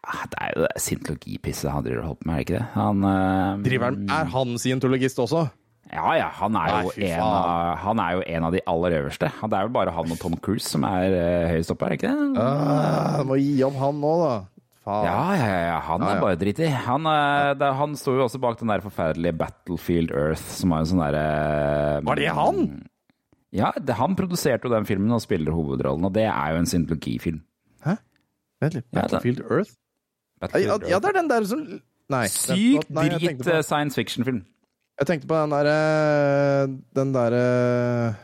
ah, 0.09 0.23
det 0.33 0.39
er 0.41 0.53
jo 0.55 0.63
det 0.65 0.83
scientologipisset 0.83 1.71
han 1.71 1.85
driver 1.85 2.03
og 2.03 2.07
holder 2.13 2.23
på 2.23 2.29
med, 2.29 2.35
er 2.35 2.39
det 2.39 2.47
ikke 2.47 2.59
det? 2.59 2.69
Han 2.77 3.05
eh, 3.09 3.65
Driver 3.67 3.99
Er 4.17 4.31
han 4.33 4.55
scientologist 4.59 5.21
også? 5.23 5.47
Ja 5.93 6.15
ja, 6.17 6.29
han 6.39 6.57
er, 6.57 6.73
Nei, 6.73 6.83
jo 6.87 6.93
en 7.05 7.21
av, 7.21 7.77
han 7.83 8.01
er 8.01 8.15
jo 8.17 8.23
en 8.25 8.47
av 8.49 8.55
de 8.55 8.63
aller 8.73 8.95
øverste. 9.03 9.29
Det 9.29 9.59
er 9.59 9.67
vel 9.67 9.75
bare 9.75 9.93
han 9.93 10.15
og 10.15 10.21
Tom 10.23 10.39
Cruise 10.41 10.65
som 10.65 10.87
er 10.89 11.13
eh, 11.13 11.51
høyest 11.53 11.75
oppe, 11.75 11.85
er 11.85 11.93
det 11.93 11.99
ikke 12.01 12.13
det? 12.17 12.47
Uh, 12.47 13.19
må 13.29 13.37
gi 13.37 13.59
opp 13.67 13.77
han 13.77 14.01
nå, 14.01 14.13
da. 14.23 14.33
Faen. 14.83 15.05
Ja, 15.07 15.35
ja, 15.39 15.59
ja, 15.69 15.75
han 15.87 16.03
er 16.03 16.17
ja. 16.17 16.21
bare 16.25 16.37
dritt 16.41 16.59
i. 16.59 16.67
Han, 16.67 17.07
eh, 17.07 17.55
det- 17.55 17.75
han 17.79 17.93
sto 17.95 18.17
jo 18.17 18.25
også 18.27 18.41
bak 18.43 18.59
den 18.59 18.69
der 18.73 18.81
forferdelige 18.83 19.37
Battlefield 19.39 20.11
Earth, 20.11 20.43
som 20.43 20.71
var 20.75 20.81
en 20.83 20.87
sånn 20.91 21.03
derre 21.05 22.03
Var 22.05 22.17
det 22.17 22.29
han? 22.35 22.89
Ja, 23.53 23.71
det, 23.79 23.95
han 23.95 24.17
produserte 24.17 24.65
jo 24.67 24.71
den 24.75 24.85
filmen 24.89 25.13
og 25.13 25.21
spiller 25.23 25.53
hovedrollen, 25.55 26.05
og 26.09 26.13
det 26.17 26.25
er 26.27 26.51
jo 26.55 26.59
en 26.59 26.67
scientologifilm. 26.67 27.43
Vent 28.63 28.75
litt. 28.75 28.87
Ja, 28.95 29.01
Battlefield 29.03 29.41
Earth? 29.51 29.71
Ja, 29.75 30.47
Battlefield 30.47 30.89
ja, 30.89 30.99
det 31.03 31.09
er 31.11 31.13
den 31.19 31.29
der 31.29 31.45
som 31.51 31.63
Nei. 32.13 32.27
Sykt 32.29 32.91
nei, 32.91 33.09
drit 33.09 33.39
på- 33.43 33.51
eh, 33.55 33.63
science 33.63 33.95
fiction-film. 33.99 34.45
Jeg 35.01 35.07
tenkte 35.09 35.27
på 35.27 35.35
den 35.35 35.51
derre 35.51 36.67
Den 36.95 37.13
derre 37.13 38.17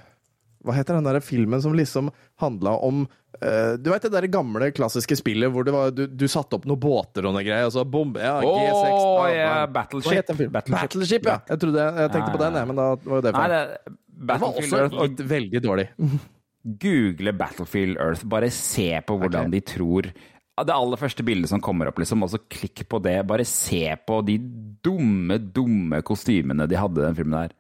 Hva 0.63 0.75
heter 0.75 0.95
den 0.95 1.05
derre 1.05 1.21
filmen 1.23 1.61
som 1.63 1.73
liksom 1.73 2.11
handla 2.41 2.77
om 2.83 3.03
eh, 3.07 3.18
Du 3.39 3.91
veit 3.93 4.03
det 4.03 4.11
der 4.13 4.27
gamle, 4.33 4.71
klassiske 4.75 5.15
spillet 5.21 5.53
hvor 5.55 5.67
det 5.67 5.75
var, 5.75 5.93
du, 5.95 6.05
du 6.11 6.25
satte 6.31 6.59
opp 6.59 6.65
noen 6.67 6.81
båter 6.83 7.29
og 7.29 7.37
noe 7.37 7.45
greier, 7.47 7.69
og 7.69 7.75
så 7.75 7.85
bombe 7.87 8.23
Ja, 8.23 8.39
G6 8.43 8.89
Åh, 8.89 9.13
da, 9.21 9.29
ja, 9.35 9.53
da. 9.53 9.69
Battleship. 9.77 10.33
Battleship. 10.33 10.73
Battleship, 10.75 11.29
ja. 11.31 11.37
Jeg, 11.53 11.63
trodde, 11.63 11.85
jeg, 11.87 12.11
tenkte 12.15 12.33
Ja, 12.33 12.35
på 12.35 12.43
den, 12.43 12.59
jeg, 12.59 12.71
men 12.73 12.81
da 12.81 12.89
var 12.97 13.21
jo 13.21 13.23
det 13.29 13.37
feil. 13.37 13.55
det, 13.55 13.95
Det 14.19 14.41
var 14.43 14.59
også 14.65 14.83
litt 14.97 15.23
veldig 15.37 15.65
dårlig. 15.69 15.89
google 16.63 17.33
Battlefield 17.33 17.97
Earth. 17.97 18.25
Bare 18.27 18.51
se 18.51 19.01
på 19.07 19.17
hvordan 19.17 19.49
okay. 19.49 19.55
de 19.55 19.61
tror 19.61 20.11
Det 20.59 20.75
aller 20.75 20.99
første 20.99 21.23
bildet 21.23 21.51
som 21.51 21.63
kommer 21.63 21.89
opp, 21.89 22.01
liksom, 22.03 22.23
og 22.23 22.33
så 22.33 22.41
klikk 22.51 22.83
på 22.91 22.99
det. 23.03 23.21
Bare 23.27 23.47
se 23.47 23.95
på 24.07 24.21
de 24.27 24.39
dumme, 24.85 25.39
dumme 25.39 26.03
kostymene 26.03 26.67
de 26.67 26.79
hadde 26.79 27.03
i 27.03 27.07
den 27.07 27.19
filmen 27.19 27.39
der. 27.45 27.55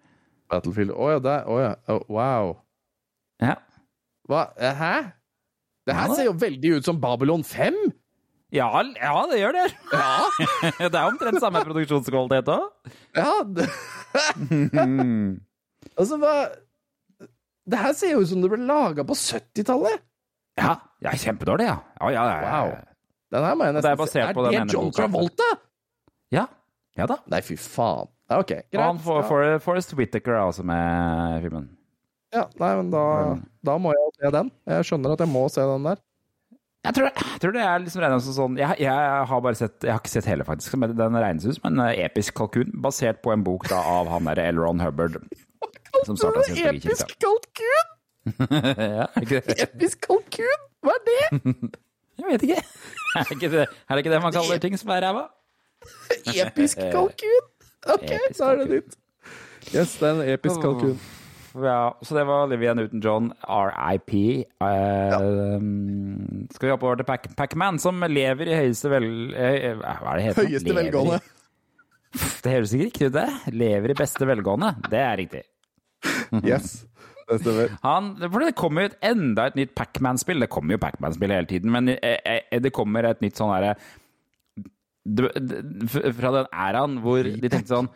Battlefield 0.51 0.95
Å 0.97 1.13
ja, 1.13 1.21
der. 1.23 1.47
Å 1.47 1.61
ja. 1.63 1.71
Å, 1.87 2.01
wow. 2.11 2.57
Ja, 3.39 3.55
Hva? 4.29 4.49
Eh, 4.59 4.75
Hæ? 4.75 4.95
Det 5.89 5.97
her 5.97 6.13
ser 6.13 6.27
jo 6.29 6.35
veldig 6.37 6.77
ut 6.79 6.89
som 6.89 7.01
Babylon 7.01 7.45
5! 7.47 7.79
ja, 8.53 8.69
ja 8.97 9.15
det 9.29 9.39
gjør 9.41 9.57
det! 9.57 9.65
Ja. 9.93 10.11
det 10.93 10.93
er 10.93 11.05
omtrent 11.07 11.41
samme 11.43 11.63
produksjonskvalitet 11.65 12.49
òg. 12.53 12.93
Ja, 13.17 13.33
altså, 15.99 16.17
hva 16.21 16.35
Det 17.69 17.81
her 17.83 17.97
ser 17.97 18.15
jo 18.15 18.23
ut 18.25 18.31
som 18.31 18.45
det 18.45 18.51
ble 18.53 18.61
laga 18.69 19.05
på 19.09 19.17
70-tallet! 19.17 20.05
Ja, 20.59 20.75
ja, 21.05 21.15
kjempedårlig, 21.15 21.69
ja. 21.69 21.79
ja, 22.01 22.13
ja, 22.17 22.23
ja. 22.43 22.61
Wow. 22.67 22.77
Den 23.33 23.45
her 23.45 23.57
må 23.57 23.69
jeg 23.69 23.77
det 23.77 23.83
nesten 23.85 24.11
se. 24.11 24.29
på 24.35 24.45
den 24.47 24.57
Er 24.57 24.69
det 24.69 24.75
John. 24.75 24.93
Travolta? 24.97 25.49
ja. 26.35 26.49
Ja 26.99 27.07
da. 27.07 27.21
Nei, 27.31 27.39
fy 27.47 27.55
faen. 27.61 28.09
Ja, 28.29 28.41
OK, 28.43 28.51
greit. 28.51 28.75
Og 28.75 28.83
han 28.83 28.99
får, 28.99 29.43
ja. 29.45 29.59
Forrest 29.63 29.95
Whittaker 29.95 30.35
er 30.35 30.49
også 30.49 30.65
med 30.67 31.37
i 31.39 31.43
filmen. 31.45 31.69
Ja, 32.35 32.45
nei, 32.61 32.75
men 32.77 32.91
da, 32.93 33.05
da 33.65 33.79
må 33.81 33.95
jeg 33.97 34.13
se 34.19 34.31
den. 34.35 34.51
Jeg 34.69 34.87
skjønner 34.89 35.15
at 35.15 35.25
jeg 35.25 35.33
må 35.33 35.47
se 35.53 35.65
den 35.65 35.89
der. 35.89 36.01
Jeg 36.87 36.95
tror, 36.95 37.09
jeg 37.11 37.41
tror 37.43 37.55
det 37.57 37.63
er 37.65 37.81
liksom 37.83 38.03
regna 38.05 38.19
som 38.23 38.35
sånn 38.37 38.55
jeg, 38.57 38.77
jeg 38.81 39.25
har 39.29 39.41
bare 39.43 39.59
sett 39.59 39.83
Jeg 39.83 39.91
har 39.91 39.99
ikke 39.99 40.13
sett 40.13 40.29
hele, 40.31 40.45
faktisk. 40.47 40.77
Men 40.79 40.95
den 40.97 41.19
regnes 41.19 41.49
ut 41.49 41.57
som 41.59 41.69
en 41.73 41.83
eh, 41.85 42.05
episk 42.07 42.37
kalkun, 42.39 42.71
basert 42.85 43.21
på 43.25 43.33
en 43.35 43.43
bok 43.45 43.67
da 43.73 43.81
av 43.97 44.11
han 44.13 44.29
derre 44.31 44.47
Elron 44.53 44.79
Ron 44.79 44.85
Hubbard. 44.87 45.19
Som 46.07 46.17
starta 46.17 46.45
sin 46.47 46.61
Episk 46.69 47.17
kalkun! 47.19 47.93
ja? 49.01 49.09
Episk 49.19 50.07
kalkun! 50.07 50.65
Hva 50.85 50.95
er 50.95 51.05
det? 51.09 51.43
Jeg 52.19 52.31
vet 52.33 52.47
ikke. 52.49 52.63
Er 52.63 53.27
det 53.27 53.37
ikke 53.37 53.53
det, 53.53 53.67
er 53.67 53.93
det, 53.93 54.01
ikke 54.05 54.15
det 54.15 54.23
man 54.23 54.35
kaller 54.35 54.63
ting 54.63 54.79
som 54.79 54.91
er 54.95 55.05
ræva? 55.07 55.29
Episk 56.35 56.81
kalkun! 56.95 57.53
OK, 57.89 58.11
Episk 58.11 58.41
da 58.41 58.53
er 58.53 58.63
det 58.63 58.69
nytt. 58.73 58.99
Yes, 59.75 59.99
det 60.01 60.09
er 60.09 60.15
en 60.15 60.29
episk 60.33 60.63
kalkun. 60.63 60.99
Ja, 61.55 61.95
så 62.05 62.15
det 62.19 62.25
var 62.29 62.45
Olivia 62.47 62.75
Newton-John, 62.77 63.31
RIP. 63.49 64.13
Uh, 64.61 64.69
ja. 64.69 65.19
Skal 66.53 66.69
vi 66.69 66.75
over 66.77 66.97
til 67.01 67.07
Pac- 67.09 67.31
Pac-Man, 67.39 67.79
som 67.83 68.03
lever 68.09 68.51
i 68.53 68.59
høyeste 68.59 68.91
vel... 68.93 69.09
eh, 69.35 69.73
Hva 69.81 70.13
er 70.13 70.21
det 70.21 70.27
heter? 70.29 70.49
Høyeste 70.51 70.69
Lever 70.69 70.81
i- 70.81 70.85
velgående. 70.91 71.21
Det 72.43 72.53
høres 72.55 72.73
ikke 72.77 72.87
riktig 72.89 73.09
ut, 73.11 73.17
det. 73.19 73.27
Lever 73.53 73.93
i 73.93 73.97
beste 73.99 74.27
velgående. 74.29 74.75
Det 74.91 75.01
er 75.05 75.17
riktig. 75.25 75.43
Yes, 76.47 76.85
det 77.29 77.41
stemmer. 77.43 77.73
Han, 77.83 78.13
for 78.21 78.45
det 78.45 78.53
kommer 78.57 78.85
jo 78.85 78.91
et, 78.93 78.99
enda 79.11 79.47
et 79.51 79.57
nytt 79.59 79.73
Pac-Man-spill. 79.77 80.41
Det 80.45 80.51
kommer 80.53 80.77
jo 80.77 80.83
Pac-Man-spill 80.85 81.33
hele 81.35 81.49
tiden, 81.51 81.73
men 81.75 81.89
eh, 81.97 82.19
eh, 82.25 82.61
det 82.65 82.73
kommer 82.77 83.09
et 83.09 83.21
nytt 83.25 83.37
sånn 83.41 83.53
herre 83.55 83.75
Fra 85.09 86.33
den 86.35 86.49
æraen 86.53 86.99
hvor 87.05 87.25
de 87.25 87.49
tenkte 87.51 87.73
sånn 87.73 87.89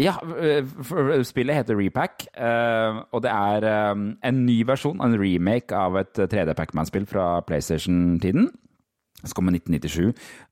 Ja, 0.00 0.16
eh, 0.42 0.66
spillet 1.22 1.54
heter 1.60 1.76
Repack, 1.78 2.24
eh, 2.34 2.96
og 3.14 3.20
det 3.22 3.30
er 3.30 3.66
eh, 3.68 3.92
en 4.26 4.40
ny 4.42 4.56
versjon, 4.66 4.98
en 5.04 5.14
remake 5.20 5.76
av 5.78 6.00
et 6.00 6.18
3D 6.18 6.56
Pac-Man-spill 6.58 7.06
fra 7.06 7.28
PlayStation-tiden. 7.46 8.48
som 9.24 9.36
kom 9.38 9.48
i 9.48 9.54
1997. 9.54 10.10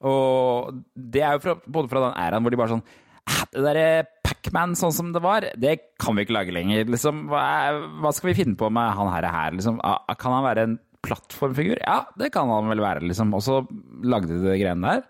Og 0.09 0.78
det 0.94 1.24
er 1.26 1.35
jo 1.37 1.42
fra, 1.44 1.57
både 1.66 1.90
fra 1.90 2.05
den 2.07 2.14
æraen 2.22 2.44
hvor 2.46 2.55
de 2.55 2.61
bare 2.61 2.72
sånn 2.76 2.85
«Ah, 3.28 3.42
Det 3.52 3.61
derre 3.66 4.07
Pac-Man 4.24 4.72
sånn 4.78 4.94
som 4.94 5.11
det 5.12 5.20
var, 5.22 5.44
det 5.61 5.74
kan 6.00 6.16
vi 6.16 6.24
ikke 6.24 6.35
lage 6.38 6.55
lenger. 6.55 6.87
Liksom, 6.90 7.26
hva, 7.31 7.42
er, 7.66 7.83
hva 8.00 8.14
skal 8.14 8.31
vi 8.31 8.38
finne 8.38 8.57
på 8.59 8.70
med 8.72 8.94
han 8.96 9.11
her? 9.12 9.26
her 9.31 9.59
liksom? 9.59 9.83
Kan 10.18 10.37
han 10.38 10.46
være 10.46 10.64
en 10.68 10.78
plattformfigur? 11.02 11.83
Ja, 11.83 12.05
det 12.18 12.33
kan 12.33 12.50
han 12.50 12.70
vel 12.72 12.83
være, 12.83 13.05
liksom. 13.11 13.35
Og 13.37 13.42
så 13.44 13.61
lagde 14.07 14.33
de 14.33 14.40
det 14.46 14.57
greiene 14.62 14.94
der. 14.96 15.05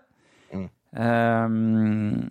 Ehm, 0.93 2.27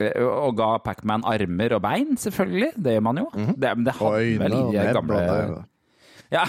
og 0.00 0.56
ga 0.58 0.68
Pac-Man 0.84 1.22
armer 1.24 1.72
og 1.78 1.82
bein, 1.84 2.16
selvfølgelig. 2.20 2.72
Det 2.84 2.96
gjør 2.96 3.04
man 3.06 3.20
jo. 3.22 3.26
Det, 3.56 3.70
men 3.78 3.84
det 3.86 3.94
hadde 3.96 4.18
Øyne 4.20 4.40
vel 4.44 4.52
i 4.52 4.62
de 4.74 4.82
og 4.82 4.94
gamle 4.98 5.20
det- 5.22 5.64
ja. 6.34 6.42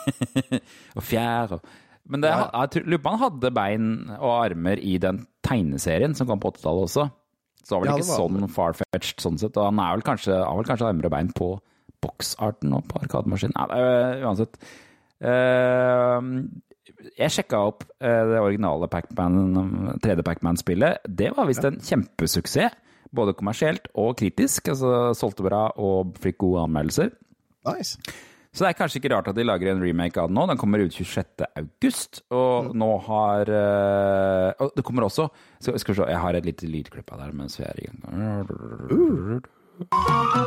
og 0.96 1.02
fjær 1.04 1.52
og 1.58 1.66
Men 2.08 2.22
det, 2.22 2.30
jeg 2.30 2.84
lurer 2.86 3.02
på 3.02 3.12
han 3.12 3.18
hadde 3.24 3.50
bein 3.54 3.86
og 4.18 4.32
armer 4.44 4.78
i 4.78 4.96
den 5.02 5.24
tegneserien 5.46 6.14
som 6.14 6.26
kom 6.30 6.38
på 6.42 6.52
80-tallet 6.54 6.86
også. 6.86 7.06
Så 7.66 7.66
det 7.66 7.74
var 7.74 7.80
vel 7.82 7.88
Ja, 7.90 7.96
ikke 7.96 8.06
det 8.06 8.12
var 8.12 8.20
sånn 8.22 8.52
far-fetched 8.54 9.22
sånn 9.24 9.38
sett. 9.42 9.56
Og 9.58 9.64
han 9.72 9.80
er 9.82 9.96
vel 9.96 10.04
kanskje, 10.06 10.36
har 10.38 10.54
vel 10.60 10.68
kanskje 10.68 10.86
armer 10.90 11.08
og 11.08 11.14
bein 11.16 11.32
på 11.34 11.48
boksarten 12.04 12.76
og 12.78 12.86
på 12.86 13.00
arkademaskinen. 13.02 13.56
Ja, 13.58 13.66
er, 13.74 14.22
uansett. 14.26 14.54
Eh, 15.18 16.30
jeg 17.18 17.34
sjekka 17.34 17.60
opp 17.68 17.86
eh, 18.00 18.22
det 18.32 18.40
originale 18.42 18.88
Pac-Man, 18.92 19.98
3D 20.02 20.24
Pac-Man-spillet. 20.26 21.06
Det 21.06 21.32
var 21.36 21.48
visst 21.50 21.66
en 21.68 21.80
kjempesuksess. 21.82 22.82
Både 23.16 23.36
kommersielt 23.38 23.86
og 23.94 24.16
kritisk. 24.18 24.66
Altså 24.72 25.12
solgte 25.16 25.44
bra 25.46 25.68
og 25.78 26.16
fikk 26.20 26.40
gode 26.42 26.64
anmeldelser. 26.66 27.12
Nice. 27.68 28.00
Så 28.56 28.64
det 28.64 28.70
er 28.70 28.76
kanskje 28.78 28.98
ikke 29.02 29.10
rart 29.12 29.26
at 29.28 29.36
de 29.36 29.44
lager 29.44 29.68
en 29.68 29.82
remake 29.84 30.16
av 30.20 30.30
den 30.30 30.36
nå. 30.38 30.46
Den 30.48 30.56
kommer 30.56 30.80
ut 30.80 30.94
26. 30.96 31.44
august, 31.60 32.22
og 32.32 32.70
nå 32.74 32.88
har 33.04 33.50
eh, 33.52 34.64
Og 34.64 34.72
det 34.76 34.84
kommer 34.86 35.04
også 35.04 35.28
skal, 35.60 35.76
skal 35.78 35.92
vi 35.92 35.98
se, 36.00 36.06
Jeg 36.08 36.22
har 36.24 36.38
et 36.38 36.48
lite 36.48 36.70
lydklipp 36.70 37.12
av 37.12 37.20
det 37.20 37.34
mens 37.36 37.58
vi 37.60 37.66
er 37.68 37.76
i 37.82 37.86
gang. 37.90 38.02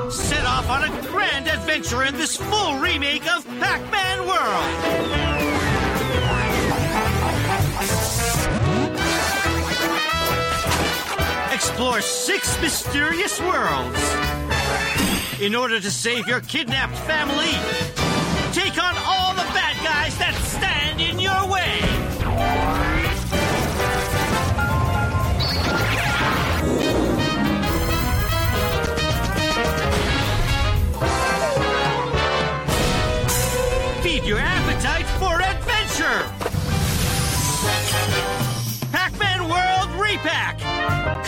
Set 0.10 0.46
off 0.50 0.70
on 0.74 0.90
a 0.90 0.92
grand 1.12 1.48
adventure 1.54 2.04
in 2.04 2.16
this 2.16 2.36
full 2.36 2.80
remake 2.82 3.30
of 3.30 3.46
Pac-Man 3.62 4.26
World. 4.26 5.70
Explore 11.60 12.00
six 12.00 12.62
mysterious 12.62 13.38
worlds. 13.42 14.16
In 15.42 15.56
order 15.56 15.78
to 15.82 15.92
save 15.92 16.26
your 16.26 16.40
kidnapped 16.40 16.96
family, 17.00 17.52
take 18.54 18.82
on 18.82 18.96
all 19.06 19.34
the 19.34 19.44
bad 19.52 19.76
guys 19.84 20.18
that 20.20 20.36
stand 20.46 21.02
in 21.02 21.20
your 21.20 21.52
way. 21.52 21.89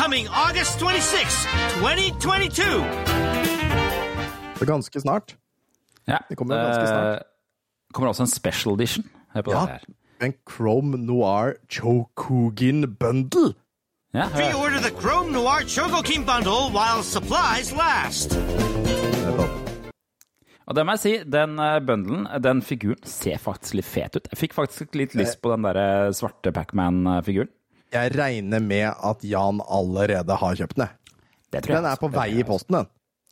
Coming 0.04 0.28
August 0.28 0.80
26, 0.80 1.48
2022! 1.80 2.62
Så 4.58 4.66
ganske 4.66 5.02
snart. 5.02 5.36
Ja. 6.08 6.18
Det 6.30 6.36
kommer 6.38 6.56
ganske 6.58 6.88
snart. 6.88 7.16
Eh, 7.16 7.94
kommer 7.94 8.10
også 8.10 8.24
en 8.24 8.28
special 8.32 8.74
edition. 8.76 9.06
Hør 9.36 9.42
på 9.42 9.52
Ja. 9.52 9.60
det 9.60 9.70
her. 9.70 9.80
En 10.26 10.34
Chrome 10.50 10.98
Noir 10.98 11.54
Chokugin 11.70 12.96
Bundle. 12.96 13.54
Ja. 14.14 14.26
Pre-order 14.34 14.80
the 14.82 15.02
Chrome 15.02 15.32
Noir 15.32 15.62
Chogoking 15.68 16.26
Bundle 16.26 16.72
while 16.74 17.04
supplies 17.04 17.72
last. 17.72 18.38
Og 20.68 20.76
det 20.76 20.86
må 20.86 20.92
jeg 20.92 21.00
si, 21.00 21.18
den 21.32 21.60
eh, 21.60 21.80
bundlen, 21.88 22.28
den 22.44 22.62
figuren, 22.62 23.04
ser 23.04 23.38
faktisk 23.38 23.74
litt 23.74 23.86
fet 23.86 24.16
ut. 24.16 24.28
Jeg 24.32 24.38
fikk 24.38 24.54
faktisk 24.54 24.96
litt 24.96 25.14
lyst 25.16 25.42
på 25.42 25.52
den 25.52 25.64
der 25.64 25.76
eh, 26.08 26.12
svarte 26.12 26.52
Pacman-figuren. 26.52 27.50
Jeg 27.92 28.16
regner 28.16 28.64
med 28.64 28.88
at 28.92 29.24
Jan 29.28 29.62
allerede 29.68 30.36
har 30.40 30.58
kjøpt 30.60 30.78
den. 30.80 30.92
Det 31.52 31.60
tror 31.64 31.76
jeg 31.76 31.82
Den 31.82 31.90
er 31.90 31.98
også. 31.98 32.04
på 32.06 32.12
vei 32.16 32.30
i 32.40 32.44
posten, 32.48 32.78
den. 32.80 32.88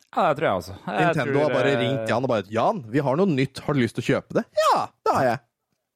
Ja, 0.10 0.24
det 0.26 0.39
tror 0.39 0.48
jeg 0.48 0.56
også. 0.60 0.74
Jeg 0.86 1.06
Nintendo 1.06 1.34
tror, 1.34 1.43
har 1.43 1.54
bare 1.54 1.69
eh, 1.72 1.80
ringt 1.84 2.10
Jan 2.10 2.26
og 2.26 2.32
bare 2.32 2.43
'Jan, 2.50 2.82
vi 2.89 3.00
har 3.06 3.19
noe 3.19 3.30
nytt, 3.30 3.62
har 3.63 3.78
du 3.78 3.80
lyst 3.80 3.95
til 3.95 4.04
å 4.04 4.08
kjøpe 4.10 4.39
det?' 4.39 4.45
Ja, 4.58 4.88
det 5.06 5.13
har 5.15 5.24
jeg. 5.28 5.39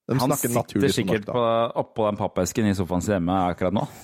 De 0.03 0.17
Han 0.19 0.35
sitter 0.35 0.91
sikkert 0.91 1.25
norsk, 1.25 1.31
på, 1.31 1.43
oppå 1.79 2.05
den 2.09 2.17
pappesken 2.19 2.65
i 2.67 2.73
sofaen 2.75 3.01
sin 3.01 3.13
hjemme 3.15 3.35
akkurat 3.47 3.73
nå. 3.73 3.87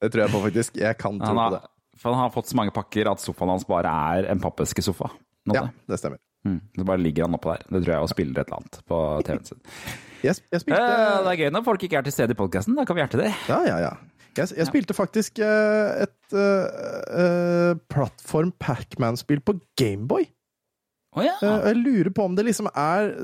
Det 0.00 0.08
tror 0.08 0.22
jeg 0.22 0.32
på, 0.32 0.40
faktisk. 0.46 0.78
Jeg 0.80 0.96
kan 0.96 1.18
tro 1.20 1.34
har, 1.36 1.50
på 1.50 1.56
det. 1.58 1.62
for 2.00 2.16
han 2.16 2.22
har 2.24 2.32
fått 2.32 2.48
så 2.48 2.56
mange 2.56 2.72
pakker 2.72 3.10
at 3.12 3.20
sofaen 3.20 3.52
hans 3.52 3.66
bare 3.68 3.92
er 4.16 4.30
en 4.32 4.40
pappeske-sofa. 4.40 5.10
Ja, 5.52 5.66
det. 5.66 5.68
det 5.92 6.00
stemmer. 6.00 6.18
Mm, 6.48 6.60
så 6.76 6.84
bare 6.88 7.02
ligger 7.04 7.28
han 7.28 7.36
oppå 7.36 7.52
der. 7.52 7.64
Det 7.68 7.82
tror 7.84 7.94
jeg 7.94 8.06
og 8.06 8.12
spiller 8.12 8.40
et 8.40 8.48
eller 8.48 8.62
annet 8.62 8.80
på 8.88 9.00
TV-en 9.28 9.44
sin. 9.44 9.60
Jeg, 10.24 10.38
jeg 10.52 10.62
spilte 10.64 10.82
Eh, 10.82 11.18
det 11.24 11.32
er 11.32 11.42
gøy 11.44 11.52
når 11.54 11.66
folk 11.66 11.84
ikke 11.86 12.00
er 12.00 12.06
til 12.06 12.14
stede 12.14 12.34
i 12.34 12.38
podkasten. 12.38 12.76
Da 12.78 12.86
kan 12.88 12.98
vi 12.98 13.04
hjerte 13.04 13.20
det. 13.20 13.32
Ja, 13.50 13.60
ja, 13.66 13.78
ja. 13.86 13.92
Jeg, 14.38 14.52
jeg 14.60 14.68
spilte 14.68 14.94
faktisk 14.94 15.40
eh, 15.42 16.04
et 16.04 16.34
uh, 16.36 17.74
plattform 17.90 18.52
Pacman-spill 18.62 19.40
på 19.42 19.56
Gameboy. 19.80 20.28
Oh, 21.16 21.24
ja. 21.24 21.34
Uh, 21.42 21.66
jeg 21.66 21.80
lurer 21.80 22.12
på 22.14 22.28
om 22.28 22.36
det 22.38 22.46
liksom 22.46 22.68
er 22.70 23.16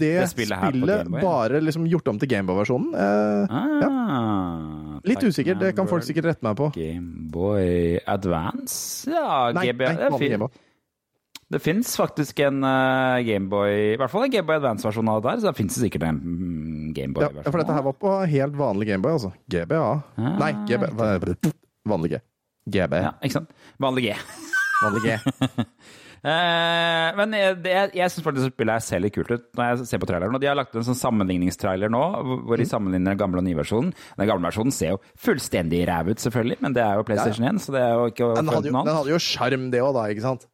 det, 0.00 0.14
Det 0.20 0.28
spillet 0.32 0.56
her 0.58 0.72
på 0.72 0.80
spillet 0.80 1.04
ja. 1.04 1.22
bare 1.22 1.60
liksom 1.62 1.86
gjort 1.88 2.08
om 2.12 2.18
til 2.20 2.30
Gameboy-versjonen. 2.32 2.94
Eh, 2.96 3.54
ah, 3.60 4.98
litt 5.06 5.24
usikker, 5.24 5.58
det 5.60 5.74
kan 5.76 5.88
folk 5.90 6.04
sikkert 6.06 6.30
rette 6.32 6.46
meg 6.46 6.56
på. 6.58 6.70
Gameboy 6.76 8.00
Advance? 8.08 9.10
Ja, 9.12 9.50
Nei, 9.56 9.70
nei, 9.70 9.76
det, 9.76 9.92
vanlig 10.08 10.22
fint. 10.24 10.36
Gameboy. 10.36 10.66
Det 11.50 11.58
fins 11.64 11.96
faktisk 11.98 12.38
en 12.46 12.60
uh, 12.62 13.18
Gameboy 13.26 13.72
I 13.94 13.96
hvert 13.98 14.12
fall 14.12 14.22
en 14.28 14.30
Gameboy 14.30 14.60
Advance-versjon 14.60 15.08
av 15.10 15.20
det 15.22 15.28
der, 15.32 15.40
så 15.42 15.48
det 15.50 15.56
fins 15.58 15.78
sikkert 15.82 16.04
en 16.06 16.20
mm, 16.22 16.92
Gameboy-versjon. 16.94 17.42
Ja, 17.44 17.50
for 17.50 17.62
dette 17.64 17.74
her 17.78 17.86
var 17.88 17.96
på 17.98 18.12
helt 18.34 18.54
vanlig 18.60 18.86
Gameboy, 18.92 19.16
altså. 19.18 19.32
GBA. 19.50 19.80
Ah, 19.82 20.36
Nei, 20.44 20.52
GB, 20.70 20.90
vanlig 21.90 22.12
G. 22.14 22.20
GB. 22.70 22.94
Ja, 23.02 23.14
ikke 23.24 23.40
sant? 23.40 23.50
Vanlig 23.82 24.10
G. 24.10 24.14
Vanlig 24.84 25.02
G. 25.04 25.16
uh, 26.24 27.08
men 27.18 27.34
jeg, 27.36 27.56
det, 27.64 27.74
jeg 27.98 28.12
syns 28.14 28.24
faktisk 28.24 28.52
spillet 28.54 28.84
ser 28.86 29.02
litt 29.04 29.12
kult 29.16 29.32
ut 29.34 29.44
når 29.58 29.72
jeg 29.74 29.88
ser 29.90 30.00
på 30.02 30.08
traileren. 30.08 30.36
Og 30.36 30.40
de 30.42 30.48
har 30.48 30.56
lagt 30.58 30.76
en 30.78 30.86
sånn 30.86 30.96
sammenligningstrailer 31.00 31.90
nå, 31.92 32.00
hvor- 32.46 32.56
de 32.60 32.64
Mm. 32.68 32.70
sammenligner 32.70 33.12
den 33.14 33.20
gamle 33.20 33.42
og 33.42 33.46
nye 33.48 33.58
versjonen. 33.58 33.90
Den 34.20 34.28
gamle 34.30 34.48
versjonen 34.48 34.72
ser 34.76 34.94
jo 34.94 35.00
fullstendig 35.18 35.82
ræv 35.88 36.12
ut, 36.14 36.22
selvfølgelig, 36.22 36.60
men 36.64 36.76
det 36.76 36.82
er 36.86 36.94
jo 37.00 37.04
PlayStation 37.10 37.46
1, 37.50 37.60
så 37.66 37.74
det 37.76 37.82
er 37.84 37.92
jo 37.96 38.06
ikke 38.12 38.30
Den 38.38 38.48
hadde 38.54 38.70
jo, 38.70 38.84
den 38.86 38.96
hadde 39.00 39.12
jo 39.14 39.20
sjarm, 39.26 39.68
det 39.74 39.80
òg, 39.84 39.92
da, 39.98 40.06
ikke 40.14 40.24
sant? 40.28 40.46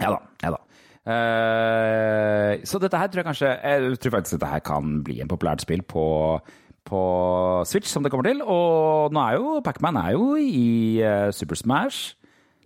Ja 0.00 0.12
da. 0.14 0.20
Ja 0.42 0.54
da. 0.54 0.60
Uh, 1.02 2.62
så 2.62 2.78
dette 2.78 2.94
her 2.94 3.08
tror 3.10 3.18
jeg 3.18 3.26
kanskje 3.26 3.48
Jeg 3.58 3.96
tror 3.98 4.12
faktisk 4.14 4.36
dette 4.36 4.50
her 4.52 4.60
kan 4.62 5.00
bli 5.02 5.16
en 5.20 5.30
populært 5.30 5.64
spill 5.64 5.82
på, 5.82 6.04
på 6.86 7.00
Switch, 7.66 7.90
som 7.90 8.06
det 8.06 8.12
kommer 8.14 8.30
til. 8.30 8.42
Og 8.42 9.12
nå 9.12 9.26
er 9.26 9.38
jo 9.40 9.60
Pacman 9.66 9.98
er 9.98 10.14
jo 10.14 10.34
i 10.38 11.02
uh, 11.02 11.28
Super 11.34 11.58
Smash, 11.58 12.14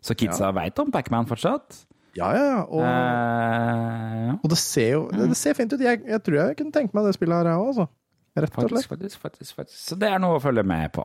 så 0.05 0.15
kidsa 0.15 0.53
vet 0.57 0.79
om 0.85 0.93
Pacman 0.93 1.29
fortsatt. 1.29 1.87
Ja, 2.17 2.31
ja, 2.33 2.45
ja. 2.45 2.61
Og, 2.65 2.81
uh, 2.81 4.37
og 4.43 4.53
det 4.53 4.59
ser 4.61 4.91
jo 4.95 5.07
det 5.13 5.37
ser 5.37 5.57
fint 5.57 5.73
ut. 5.73 5.81
Jeg, 5.81 6.01
jeg 6.07 6.23
tror 6.25 6.41
jeg 6.41 6.57
kunne 6.61 6.73
tenkt 6.73 6.97
meg 6.97 7.09
det 7.09 7.17
spillet 7.17 7.41
her, 7.41 7.53
jeg 7.53 7.61
òg, 7.61 7.73
altså. 7.73 7.89
Rett 8.37 8.57
og 8.61 8.69
slett. 8.69 8.89
faktisk, 8.89 9.21
faktisk, 9.21 9.57
faktisk. 9.57 9.81
Så 9.81 9.97
det 9.97 10.13
er 10.13 10.21
noe 10.21 10.37
å 10.37 10.43
følge 10.45 10.65
med 10.67 10.93
på. 10.93 11.05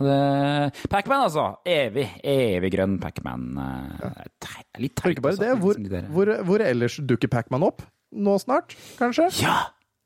Pacman, 0.00 1.26
altså. 1.26 1.46
Evig, 1.68 2.06
evig 2.24 2.72
grønn 2.74 2.98
Pacman. 3.02 3.50
Ja. 4.00 4.12
Litt 4.80 4.96
teit 4.96 5.20
bare 5.24 5.36
det, 5.40 5.50
hvor, 5.60 5.76
liksom, 5.76 6.08
hvor, 6.14 6.32
hvor 6.48 6.64
ellers 6.64 6.96
dukker 7.04 7.30
Pacman 7.32 7.66
opp? 7.66 7.84
Nå 8.10 8.38
snart, 8.42 8.74
kanskje? 8.98 9.28
Ja! 9.44 9.58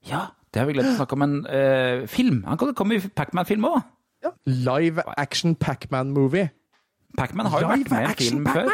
Ja, 0.04 0.26
det 0.52 0.60
har 0.60 0.68
vi 0.68 0.74
glemt 0.76 0.92
å 0.92 0.98
snakke 0.98 1.16
om. 1.16 1.24
En 1.24 1.36
uh, 1.48 2.04
film. 2.10 2.42
Han 2.48 2.60
kan 2.60 2.74
komme 2.76 2.98
i 2.98 3.12
Pacman-film 3.16 3.64
òg. 3.68 3.80
Ja. 4.24 4.32
Live 4.48 5.04
action 5.20 5.56
Pacman-movie. 5.60 6.50
Pacman 7.18 7.48
har 7.52 7.64
jo 7.64 7.70
vært 7.70 7.90
med 7.92 8.04
i 8.04 8.10
en 8.10 8.18
film 8.20 8.48
før. 8.48 8.70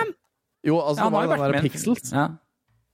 Jo, 0.66 0.80
altså, 0.80 1.06
Ja, 1.06 1.06
han 1.06 1.14
det 1.14 1.38
var 1.38 1.44
den 1.46 1.56
der. 1.56 1.64
Pixels. 1.64 2.12
Ja. 2.12 2.26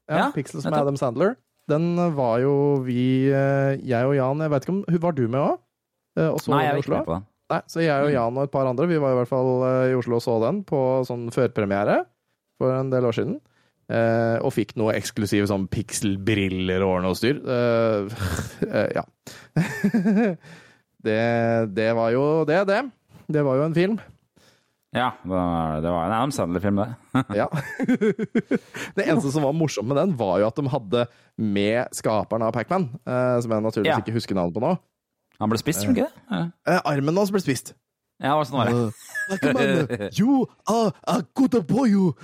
Ja, 0.06 0.28
Pixels 0.34 0.66
med. 0.66 0.76
Adam 0.78 0.98
Sandler. 1.00 1.34
Den 1.70 1.96
var 2.14 2.38
jo 2.44 2.52
vi, 2.86 3.26
eh, 3.26 3.72
jeg 3.82 4.06
og 4.06 4.12
Jan 4.14 4.38
Jeg 4.44 4.50
vet 4.52 4.62
ikke 4.62 4.74
om 4.76 5.00
Var 5.02 5.14
du 5.16 5.24
med 5.26 5.40
òg? 5.40 5.56
Og 6.30 6.36
så 6.38 6.52
Nei, 6.52 6.60
jeg 6.62 6.76
er 6.76 6.78
ikke 6.84 6.92
med 6.92 7.08
på 7.08 7.16
den. 7.16 7.24
Nei, 7.52 7.60
så 7.70 7.82
jeg 7.84 8.06
og 8.08 8.10
Jan 8.10 8.38
og 8.40 8.48
et 8.48 8.50
par 8.50 8.66
andre 8.66 8.88
Vi 8.90 8.96
var 8.98 9.12
i 9.14 9.18
hvert 9.20 9.30
fall 9.30 9.50
eh, 9.68 9.92
i 9.92 9.98
Oslo 9.98 10.18
og 10.18 10.24
så 10.24 10.38
den 10.42 10.64
på 10.66 10.80
sånn 11.06 11.28
førpremiere 11.34 12.00
for 12.58 12.72
en 12.74 12.90
del 12.90 13.06
år 13.06 13.14
siden. 13.14 13.36
Eh, 13.86 14.38
og 14.42 14.50
fikk 14.56 14.72
noe 14.80 14.96
eksklusive 14.98 15.46
sånn 15.46 15.68
pixelbriller 15.70 16.82
og 16.82 17.04
noe 17.04 17.14
styr. 17.18 17.38
Eh, 17.38 18.26
eh, 18.66 18.88
ja. 18.96 19.04
det, 21.06 21.20
det 21.76 21.90
var 21.94 22.10
jo 22.16 22.26
det, 22.48 22.64
det. 22.70 22.80
Det 23.30 23.46
var 23.46 23.60
jo 23.60 23.66
en 23.68 23.76
film. 23.76 23.98
Ja, 24.96 25.10
det 25.22 25.28
var, 25.28 25.80
det 25.84 25.92
var 25.92 26.06
en 26.06 26.14
Adam 26.16 26.32
Sandler-film, 26.32 26.78
det. 26.80 26.88
Ja. 27.36 27.46
det 28.96 29.04
eneste 29.04 29.32
som 29.34 29.44
var 29.44 29.52
morsomt 29.56 29.90
med 29.90 29.98
den, 30.00 30.14
var 30.16 30.38
jo 30.40 30.46
at 30.48 30.56
de 30.56 30.72
hadde 30.72 31.02
med 31.36 31.92
skaperen 31.94 32.46
av 32.46 32.54
Pacman, 32.56 32.88
eh, 33.04 33.36
som 33.44 33.52
jeg 33.52 33.66
naturligvis 33.66 33.92
Ja. 33.92 34.00
ikke 34.00 34.16
husker 34.16 34.38
navnet 34.38 34.56
på 34.56 34.62
nå. 34.64 34.72
Han 35.40 35.50
ble 35.52 35.58
spist, 35.60 35.82
tror 35.82 35.92
du 35.92 36.00
ikke 36.00 36.06
det? 36.08 36.22
Ja, 36.30 36.44
Eh, 36.72 36.80
armen 36.92 37.16
hans 37.20 37.30
ble 37.34 37.40
spist. 37.44 37.74
ja 38.22 38.32
sånn 38.48 38.56
var 38.56 38.66
det. 38.70 40.08
You 40.18 40.46
are 40.70 40.92
a 41.06 41.18
good 41.34 41.56
boy, 41.68 41.88
you! 41.90 42.14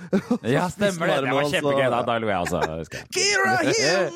Ja, 0.41 0.69
stemmer 0.73 1.07
det. 1.11 1.17
Det 1.27 1.33
var 1.35 1.43
kjempegøy. 1.51 1.89
Da, 1.93 2.01
da 2.07 2.17
lo 2.23 2.27
jeg 2.31 2.39
også. 2.47 2.59
Kira 3.13 3.57
him! 3.67 4.13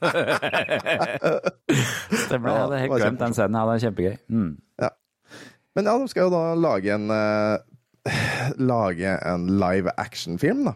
Stemmer 2.26 2.48
det. 2.48 2.54
Jeg 2.54 2.62
hadde 2.62 2.78
helt 2.80 2.92
det 2.94 3.00
glemt 3.02 3.20
den 3.24 3.34
scenen. 3.36 3.56
Ja, 3.58 3.64
det 3.64 3.70
var 3.72 3.82
kjempegøy. 3.84 4.16
Mm. 4.28 4.52
Men 5.78 5.86
ja, 5.86 5.92
de 6.02 6.08
skal 6.10 6.26
jo 6.26 6.30
da 6.34 6.42
lage 6.58 6.94
en 6.96 7.10
uh, 7.14 7.58
Lage 8.58 9.10
en 9.28 9.44
live 9.60 9.92
action-film, 10.00 10.64
da. 10.70 10.72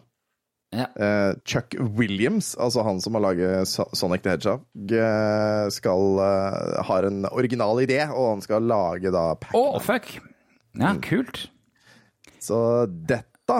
Ja. 0.75 0.87
Uh, 0.99 1.33
Chuck 1.47 1.75
Williams, 1.79 2.53
altså 2.59 2.83
han 2.85 2.99
som 3.03 3.15
har 3.17 3.23
laget 3.29 3.69
Sonic 3.69 4.25
the 4.25 4.35
Hedgehog, 4.35 4.65
eh, 4.91 5.67
skal 5.73 6.19
uh, 6.19 6.83
har 6.89 7.07
en 7.07 7.25
original 7.31 7.79
idé, 7.83 8.01
og 8.11 8.35
han 8.35 8.43
skal 8.45 8.67
lage 8.67 9.13
da 9.13 9.29
Pac-Man. 9.39 9.81
fuck! 9.83 10.17
Ja, 10.75 10.91
kult. 10.99 11.45
Så 12.43 12.57
dette 13.07 13.59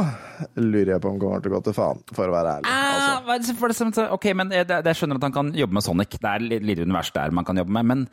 lurer 0.58 0.96
jeg 0.96 1.02
på 1.04 1.12
om 1.14 1.20
kommer 1.22 1.42
til 1.44 1.54
å 1.54 1.58
gå 1.60 1.64
til 1.70 1.78
faen, 1.78 2.02
for 2.12 2.28
å 2.28 2.36
være 2.36 2.58
ærlig. 2.58 2.70
Ah, 2.70 3.24
Altså. 3.36 4.08
ok, 4.14 4.26
men 4.36 4.52
jeg, 4.54 4.68
jeg 4.68 4.98
skjønner 4.98 5.20
at 5.20 5.26
han 5.28 5.34
kan 5.36 5.54
jobbe 5.56 5.78
med 5.78 5.86
Sonic. 5.86 6.18
Det 6.20 6.30
er 6.30 6.46
et 6.58 6.66
lite 6.66 6.86
univers 6.86 7.12
der 7.16 7.34
man 7.34 7.46
kan 7.48 7.58
jobbe 7.58 7.74
med. 7.74 7.86
Men 7.86 8.06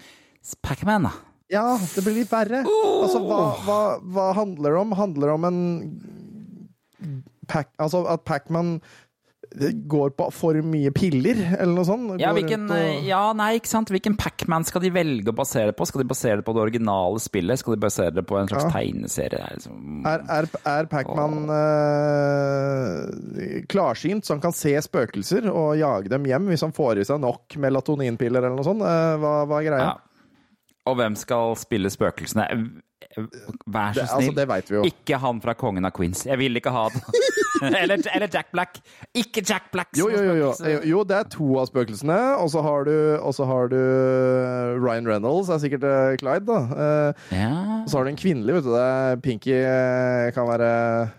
Pac-Man, 0.63 1.09
da? 1.09 1.13
Ja, 1.53 1.77
det 1.77 2.05
blir 2.05 2.17
litt 2.17 2.33
verre. 2.33 2.63
Altså, 2.65 3.21
hva, 3.27 3.41
hva, 3.67 3.81
hva 4.01 4.27
handler 4.39 4.73
det 4.73 4.81
om? 4.87 4.95
Handler 4.97 5.29
det 5.33 5.35
om 5.37 5.49
en 5.49 5.61
Pac, 7.51 7.67
Altså 7.83 8.05
at 8.07 8.25
Pacman 8.25 8.77
går 9.89 10.11
på 10.17 10.31
for 10.33 10.55
mye 10.63 10.91
piller, 10.95 11.37
eller 11.59 11.75
noe 11.75 11.85
sånt. 11.85 12.21
Ja, 12.21 12.33
hvilken, 12.33 12.71
og- 12.71 13.05
ja, 13.05 13.33
nei, 13.37 13.59
ikke 13.59 13.69
sant? 13.69 13.89
Hvilken 13.93 14.17
Pac-Man 14.17 14.65
skal 14.65 14.81
de 14.81 14.91
velge 14.91 15.29
å 15.29 15.35
basere 15.37 15.67
det 15.73 15.77
på? 15.77 15.87
Skal 15.87 16.01
de 16.03 16.09
basere 16.09 16.37
det 16.41 16.45
på 16.47 16.55
det 16.57 16.63
originale 16.63 17.19
spillet? 17.21 17.59
Skal 17.61 17.75
de 17.77 17.81
basere 17.85 18.11
det 18.15 18.25
på 18.27 18.39
en 18.41 18.49
slags 18.49 18.65
Ja. 18.65 18.71
tegneserie? 18.71 19.31
Det 19.31 19.41
er 19.41 19.55
liksom- 19.57 20.07
Er, 20.07 20.19
er, 20.29 20.47
er 20.67 20.85
Pacman 20.87 21.51
uh, 21.51 23.07
klarsynt, 23.69 24.25
så 24.25 24.35
han 24.37 24.41
kan 24.45 24.53
se 24.57 24.73
spøkelser 24.85 25.49
og 25.53 25.77
jage 25.81 26.09
dem 26.13 26.25
hjem 26.25 26.49
hvis 26.53 26.65
han 26.67 26.73
får 26.77 26.99
i 27.03 27.07
seg 27.09 27.21
nok 27.23 27.57
melatoninpiller 27.63 28.43
eller 28.43 28.57
noe 28.57 28.67
sånt? 28.67 28.83
Eh, 28.83 29.17
hva, 29.23 29.35
hva 29.49 29.61
er 29.61 29.69
greia? 29.69 29.91
Ja. 29.91 29.95
Og 30.91 30.97
hvem 30.99 31.15
skal 31.17 31.55
spille 31.61 31.91
spøkelsene? 31.93 32.47
Vær 33.17 33.93
så 33.93 34.01
Det- 34.01 34.09
altså, 34.17 34.35
det 34.35 34.49
vet 34.49 34.71
vi 34.71 34.77
jo. 34.77 34.83
Ikke 34.89 35.19
han 35.21 35.41
fra 35.41 35.55
Kongen 35.55 35.85
av 35.85 35.93
Queens. 35.93 36.25
Jeg 36.27 36.39
vil 36.39 36.57
ikke 36.57 36.73
ha 36.73 36.89
den. 36.89 37.03
eller, 37.83 38.03
eller 38.15 38.29
Jack 38.33 38.51
Black. 38.53 38.81
Ikke 39.15 39.43
Jack 39.47 39.71
Black 39.73 39.89
Jo, 39.97 40.09
jo, 40.11 40.23
jo, 40.35 40.53
jo. 40.85 41.05
det 41.05 41.17
er 41.19 41.25
to 41.31 41.59
av 41.61 41.67
spøkelsene. 41.71 42.19
Og 42.41 42.51
så 42.51 42.63
har 42.65 42.85
du, 42.89 42.95
har 43.47 43.69
du 43.69 43.81
Ryan 44.83 45.07
Reynolds, 45.09 45.49
er 45.53 45.59
sikkert 45.63 45.85
eh, 45.85 46.17
Clyde, 46.21 46.47
da. 46.47 46.61
Eh, 46.73 47.13
Ja. 47.43 47.85
Så 47.87 47.99
har 47.99 48.05
du 48.05 48.11
en 48.11 48.17
kvinnelig, 48.17 48.55
vet 48.61 48.65
du. 48.65 48.71
Det 48.73 48.85
er 48.87 49.17
Pinky 49.25 49.53
eh, 49.63 50.31
kan 50.37 50.49
være 50.49 51.11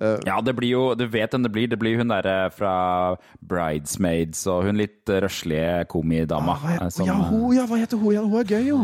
Uh, 0.00 0.16
ja, 0.24 0.38
det 0.40 0.54
blir 0.56 0.70
jo 0.72 0.94
Du 0.96 1.02
vet 1.06 1.30
hvem 1.30 1.42
det 1.44 1.50
blir. 1.52 1.66
Det 1.68 1.76
blir 1.78 1.98
hun 2.00 2.08
derre 2.08 2.48
fra 2.50 3.14
Bridesmaids 3.44 4.40
og 4.48 4.64
hun 4.64 4.78
litt 4.80 5.04
eh, 5.12 5.20
røslige 5.20 5.84
komidama. 5.92 6.54
Ah, 6.56 6.78
eh, 6.86 7.04
ja, 7.04 7.18
ja, 7.52 7.66
hva 7.68 7.76
heter 7.76 8.00
hun 8.00 8.14
Ja, 8.16 8.22
Hun 8.24 8.40
er 8.40 8.48
gøy, 8.48 8.64
jo. 8.70 8.78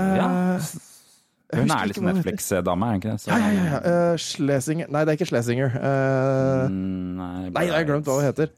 ja. 0.00 0.30
Hun 1.52 1.70
er 1.70 1.86
litt. 1.90 2.00
Netflix-dame, 2.00 2.82
er 2.86 2.90
hun 2.92 3.00
ikke 3.02 3.10
det? 3.12 3.20
Så- 3.20 3.30
Ja, 3.30 3.36
ja, 3.38 3.48
ja. 3.64 3.78
Eh, 3.92 4.16
Schlesinger 4.16 4.86
Nei, 4.88 5.04
det 5.04 5.10
er 5.12 5.16
ikke 5.18 5.28
Schlesinger. 5.28 5.68
Uh... 5.76 6.68
Mm, 6.70 7.16
nei, 7.18 7.64
jeg 7.66 7.72
har 7.74 7.84
glemt 7.88 8.06
hva 8.08 8.14
hun 8.20 8.24
heter. 8.28 8.48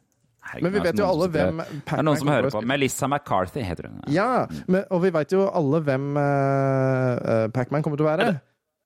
Herregud, 0.45 0.62
Men 0.62 0.72
vi 0.74 0.78
er 0.78 0.84
vet 0.84 0.99
jo 1.01 1.07
alle 1.09 1.26
hvem 1.32 1.57
Det 1.64 1.92
er 1.97 2.03
noen 2.05 2.18
som 2.20 2.28
hører 2.28 2.51
på. 2.53 2.61
Melissa 2.68 3.07
McCarthy 3.09 3.62
heter 3.64 3.88
hun. 3.88 4.01
Ja, 4.12 4.47
men, 4.68 4.84
og 4.92 5.01
vi 5.03 5.11
veit 5.14 5.32
jo 5.32 5.47
alle 5.49 5.80
hvem 5.86 6.16
uh, 6.20 7.49
Pacman 7.57 7.82
kommer 7.82 7.97
til 7.97 8.05
å 8.07 8.11
være. 8.12 8.28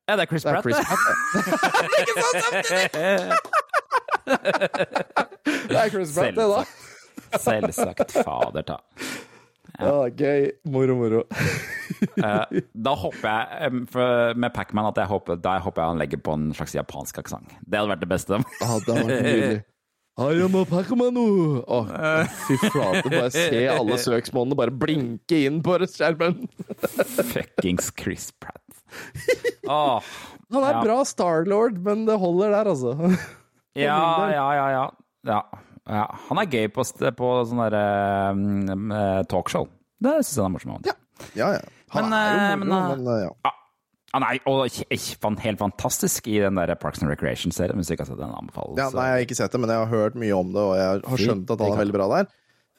Ja, 0.09 0.17
det 0.17 0.23
er 0.25 0.31
Chris 0.31 0.43
Det 0.47 0.51
er 0.55 0.63
Pratt. 0.63 0.65
Chris 0.65 0.79
det. 2.97 3.33
Det 5.69 5.77
er 5.77 5.89
Chris 5.93 6.15
Pratt, 6.15 6.37
det, 6.37 6.47
da. 6.49 6.65
Selvsagt. 7.39 8.13
Fader 8.25 8.63
ta. 8.63 8.79
Ja, 9.79 10.09
gøy. 10.11 10.49
Moro, 10.75 10.99
moro. 10.99 11.25
Eh, 12.19 12.61
da 12.75 12.93
håper 12.99 13.25
jeg 13.59 13.73
med 14.37 14.53
Pacman 14.55 14.87
at 14.91 14.99
jeg 15.01 15.09
håper, 15.09 15.39
da 15.41 15.55
håper 15.63 15.81
jeg 15.83 15.89
han 15.95 16.01
legger 16.03 16.21
på 16.23 16.35
en 16.37 16.49
slags 16.55 16.75
japansk 16.77 17.17
aksent. 17.23 17.53
Det 17.65 17.79
hadde 17.79 17.91
vært 17.91 18.03
det 18.03 18.09
beste. 18.11 18.39
Ja, 18.61 18.77
det 18.85 18.93
var 18.93 19.09
nydelig. 19.09 19.61
I 20.19 20.43
am 20.45 20.57
a 20.59 20.65
Pacman 20.69 21.15
nå! 21.17 21.25
Å, 21.65 21.79
fy 22.45 22.59
flate. 22.67 23.05
Bare 23.09 23.31
se 23.35 23.63
alle 23.73 23.97
søksmålene 24.03 24.59
bare 24.59 24.75
blinke 24.75 25.41
inn 25.49 25.61
på 25.65 25.79
skjermen. 25.87 26.43
Fuckings 27.33 27.89
Chris 27.99 28.29
Pratt. 28.37 28.83
Åh, 29.71 30.03
Han 30.53 30.65
er 30.69 30.77
Ja. 30.77 30.83
bra 30.85 30.99
Starlord, 31.09 31.79
men 31.87 32.05
det 32.11 32.19
holder 32.21 32.53
der, 32.59 32.73
altså. 32.75 32.95
ja, 33.79 33.97
ja, 34.35 34.49
ja, 34.59 34.69
ja, 34.75 34.85
ja. 35.33 35.41
Ja. 35.89 36.07
Han 36.29 36.41
er 36.43 36.51
gøy 36.53 36.69
på, 36.75 36.85
på 37.19 37.29
sånn 37.49 37.63
derre 37.65 37.85
um, 38.37 38.93
eh, 38.95 39.21
talkshow. 39.31 39.69
Det 39.99 40.19
syns 40.21 40.37
jeg 40.37 40.45
er 40.47 40.55
morsomt. 40.55 40.89
Ja. 40.89 40.97
Ja, 41.35 41.53
ja. 41.57 41.63
Han 41.97 42.11
Men, 42.11 42.19
er 42.19 42.29
jo 42.29 42.41
eh, 42.41 42.59
moro, 42.63 42.97
men, 42.97 43.07
eh, 43.07 43.15
eh, 43.15 43.23
ja. 43.27 43.31
Ja. 43.49 43.55
Han 44.15 44.25
er 44.25 44.39
og, 44.49 44.79
helt 45.45 45.61
fantastisk 45.61 46.29
i 46.33 46.39
den 46.41 46.57
der 46.57 46.73
Parks 46.81 47.03
and 47.05 47.11
Recreation-serien, 47.13 47.77
hvis 47.77 47.91
du 47.91 47.95
ikke 47.95 48.07
har 48.07 48.13
sett 48.15 48.21
den. 48.23 48.33
anbefales. 48.33 48.79
ja. 48.81 48.89
Nei, 48.97 49.07
jeg 49.09 49.17
har 49.17 49.25
ikke 49.27 49.37
sett 49.37 49.53
det, 49.53 49.61
men 49.61 49.73
jeg 49.75 49.83
har 49.83 49.91
hørt 49.93 50.17
mye 50.21 50.37
om 50.37 50.53
det, 50.55 50.63
og 50.65 50.77
jeg 50.79 50.87
har 51.13 51.25
skjønt 51.25 51.53
at 51.53 51.65
han 51.65 51.75
er 51.75 51.83
veldig 51.83 51.97
bra 51.99 52.07
der. 52.15 52.31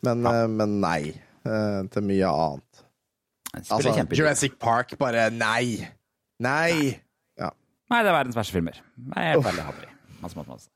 Men, 0.08 0.24
ja. 0.26 0.48
men 0.48 0.80
nei. 0.82 1.02
eh, 1.46 1.82
Til 1.94 2.08
mye 2.08 2.32
annet. 2.32 2.84
Altså. 3.60 3.94
Jurassic 4.14 4.58
Park, 4.62 4.96
bare 5.02 5.28
nei! 5.34 5.86
Nei! 6.40 6.96
Ja. 7.40 7.50
Nei, 7.92 8.02
det 8.06 8.12
er 8.12 8.16
verdens 8.16 8.38
verste 8.38 8.56
filmer. 8.56 8.78
Jeg 9.16 9.38
er 9.38 9.42
helt 9.44 9.82
de. 9.82 9.94
Masse, 10.22 10.38
masse, 10.38 10.50
masse. 10.50 10.70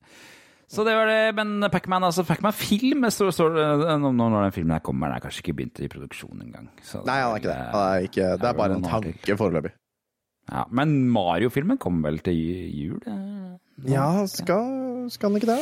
Så 0.74 0.82
det 0.88 0.94
var 0.98 1.06
det, 1.06 1.36
men 1.38 1.68
Pacman, 1.70 2.04
altså 2.08 2.24
Pac 2.26 2.42
film 2.58 3.06
så, 3.14 3.28
står, 3.30 3.54
når, 4.02 4.16
når 4.18 4.38
den 4.48 4.56
filmen 4.56 4.74
her 4.74 4.82
kommer, 4.82 5.12
den 5.12 5.20
er 5.20 5.24
kanskje 5.28 5.44
ikke 5.44 5.56
begynt 5.60 5.82
i 5.86 5.90
produksjon 5.92 6.42
engang. 6.42 6.70
Så 6.82 7.04
Nei, 7.06 7.20
han 7.22 7.36
er 7.36 7.42
ikke 7.44 7.52
det. 7.52 7.58
Er 7.78 8.08
ikke, 8.08 8.30
det 8.42 8.50
er 8.50 8.58
bare 8.58 8.78
en 8.80 8.88
tanke 8.88 9.38
foreløpig. 9.38 9.74
Ja, 10.50 10.64
men 10.76 10.96
Mario-filmen 11.14 11.78
kommer 11.80 12.10
vel 12.10 12.24
til 12.26 12.40
jul? 12.74 12.98
Nå, 13.06 13.60
Ja, 13.90 14.26
skal, 14.30 15.06
skal 15.14 15.32
den 15.32 15.42
ikke 15.44 15.54
det? 15.54 15.62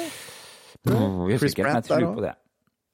Jeg 0.87 1.41
Chris 1.41 1.55
Pratt 1.59 1.91
der 1.91 2.07
det. 2.23 2.33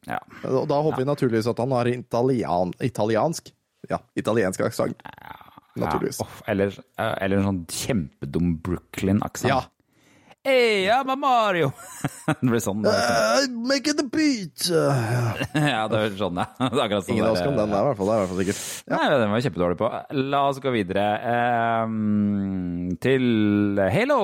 Ja. 0.08 0.18
Og 0.48 0.66
da 0.70 0.82
håper 0.84 1.04
vi 1.04 1.08
naturligvis 1.08 1.48
at 1.52 1.60
han 1.62 1.74
har 1.76 1.90
italian, 1.92 2.74
italiensk 2.84 3.54
Ja, 3.92 4.02
italiensk 4.20 4.62
aksent. 4.66 5.00
Naturligvis. 5.78 6.20
Ja, 6.20 6.28
eller, 6.52 6.74
eh, 6.98 7.14
eller 7.24 7.38
en 7.38 7.46
sånn 7.48 7.60
kjempedum 7.70 8.56
Brooklyn-aksent. 8.66 9.52
Ja. 9.52 9.62
Hey, 10.48 10.88
I'm 10.88 11.10
a 11.10 11.16
Mario! 11.20 11.74
det 12.40 12.48
blir 12.48 12.62
sånn. 12.64 12.86
Uh, 12.88 13.50
make 13.68 13.92
it 13.92 14.00
a 14.00 14.06
beat! 14.08 14.70
Ja. 14.72 15.34
ja, 15.74 15.82
det 15.92 15.98
høres 16.06 16.14
sånn, 16.22 16.38
ja. 16.40 16.46
Det 16.62 16.70
er 16.70 16.84
akkurat 16.86 17.04
sånn 17.04 17.18
Ingen 17.18 17.26
av 17.28 17.34
oss 17.34 17.42
kan 17.44 17.58
den 17.58 17.74
der, 17.74 17.82
i 17.82 17.88
hvert 17.90 17.98
fall. 18.00 18.08
Det 18.08 18.14
er 18.14 18.22
i 18.22 18.22
hvert 18.22 18.32
fall 18.32 18.40
sikkert. 18.40 18.62
Ja. 18.86 18.94
Nei, 18.94 19.10
den 19.12 19.34
var 19.34 19.42
jeg 19.42 19.46
kjempedårlig 19.50 19.78
på. 19.82 19.90
La 20.32 20.40
oss 20.48 20.62
gå 20.64 20.72
videre 20.72 21.04
um, 21.84 22.94
til 23.04 23.82
Halo. 23.92 24.20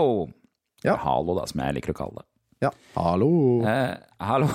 Ja. 0.87 0.95
Halo, 1.03 1.35
da, 1.41 1.43
som 1.51 1.63
jeg 1.65 1.77
liker 1.81 1.91
å 1.91 1.97
kalle 1.97 2.21
det. 2.21 2.25
ja. 2.69 2.71
Hallo. 2.95 3.33
Eh, 3.73 3.91
Halo. 4.23 4.47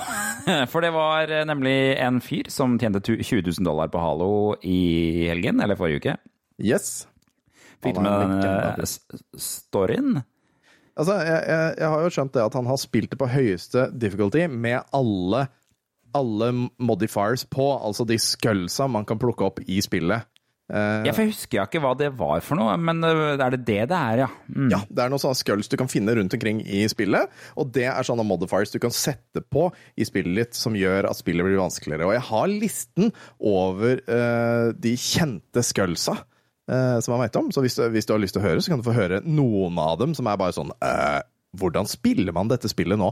For 0.73 0.87
det 0.87 0.91
var 0.97 1.29
eh, 1.29 1.45
nemlig 1.51 1.77
en 2.01 2.17
fyr 2.25 2.49
som 2.49 2.79
tjente 2.81 3.03
20 3.05 3.45
000 3.45 3.69
dollar 3.69 3.93
på 3.93 4.01
Halo 4.01 4.31
i 4.65 5.29
helgen, 5.29 5.61
eller 5.61 5.77
forrige 5.77 6.01
uke. 6.01 6.17
Yes. 6.57 7.05
Fikk 7.85 8.01
du 8.01 8.03
med 8.09 8.41
den 8.41 8.81
eh, 8.81 8.91
storyen? 9.37 10.23
Altså, 10.99 11.15
jeg, 11.23 11.43
jeg, 11.47 11.75
jeg 11.79 11.93
har 11.93 12.03
jo 12.03 12.11
skjønt 12.13 12.33
det 12.35 12.43
at 12.43 12.57
han 12.59 12.67
har 12.69 12.81
spilt 12.81 13.13
det 13.13 13.19
på 13.21 13.29
høyeste 13.31 13.85
difficulty 13.95 14.43
med 14.51 14.81
alle, 14.95 15.45
alle 16.17 16.49
modifiers 16.75 17.45
på, 17.47 17.69
altså 17.77 18.03
de 18.09 18.19
skullsa 18.19 18.89
man 18.91 19.07
kan 19.07 19.21
plukke 19.21 19.47
opp 19.47 19.63
i 19.63 19.79
spillet. 19.85 20.27
Uh, 20.69 21.01
Ja, 21.01 21.13
for 21.15 21.23
jeg 21.23 21.31
husker 21.31 21.63
ikke 21.63 21.79
hva 21.81 21.95
det 21.97 22.11
var 22.19 22.43
for 22.45 22.59
noe, 22.59 22.75
men 22.77 23.01
eh, 23.01 23.39
er 23.41 23.55
det 23.55 23.63
det 23.65 23.79
det 23.89 23.97
er, 23.97 24.19
ja? 24.21 24.27
Mm. 24.53 24.67
Ja, 24.69 24.83
det 24.85 25.01
er 25.01 25.09
noen 25.09 25.21
sånne 25.23 25.39
skulls 25.39 25.71
du 25.71 25.73
kan 25.81 25.89
finne 25.89 26.13
rundt 26.13 26.35
omkring 26.35 26.59
i 26.61 26.83
spillet, 26.91 27.31
og 27.57 27.71
det 27.73 27.87
er 27.89 28.05
sånne 28.05 28.27
modifiers 28.27 28.69
du 28.75 28.77
kan 28.83 28.93
sette 28.93 29.41
på 29.41 29.65
i 29.97 30.05
spillet 30.05 30.37
ditt 30.37 30.59
som 30.59 30.77
gjør 30.77 31.09
at 31.09 31.17
spillet 31.17 31.47
blir 31.47 31.57
vanskeligere. 31.57 32.05
Og 32.05 32.13
jeg 32.13 32.27
har 32.27 32.51
listen 32.53 33.09
over 33.39 34.03
uh, 34.05 34.69
de 34.77 34.93
kjente 34.93 35.65
skullsa 35.65 36.19
som 36.69 37.15
jeg 37.15 37.23
vet 37.23 37.37
om, 37.39 37.49
så 37.53 37.63
hvis 37.65 37.77
du, 37.79 37.83
hvis 37.89 38.05
du 38.05 38.13
har 38.13 38.21
lyst 38.21 38.35
til 38.37 38.43
å 38.43 38.45
høre, 38.45 38.61
så 38.61 38.73
kan 38.73 38.81
du 38.81 38.85
få 38.85 38.93
høre 38.93 39.23
noen 39.25 39.79
av 39.81 39.97
dem 40.01 40.13
som 40.17 40.29
er 40.29 40.37
bare 40.37 40.53
sånn 40.55 40.69
eh, 40.85 41.19
Hvordan 41.57 41.87
spiller 41.89 42.35
man 42.35 42.51
dette 42.51 42.69
spillet 42.69 42.99
nå? 43.01 43.07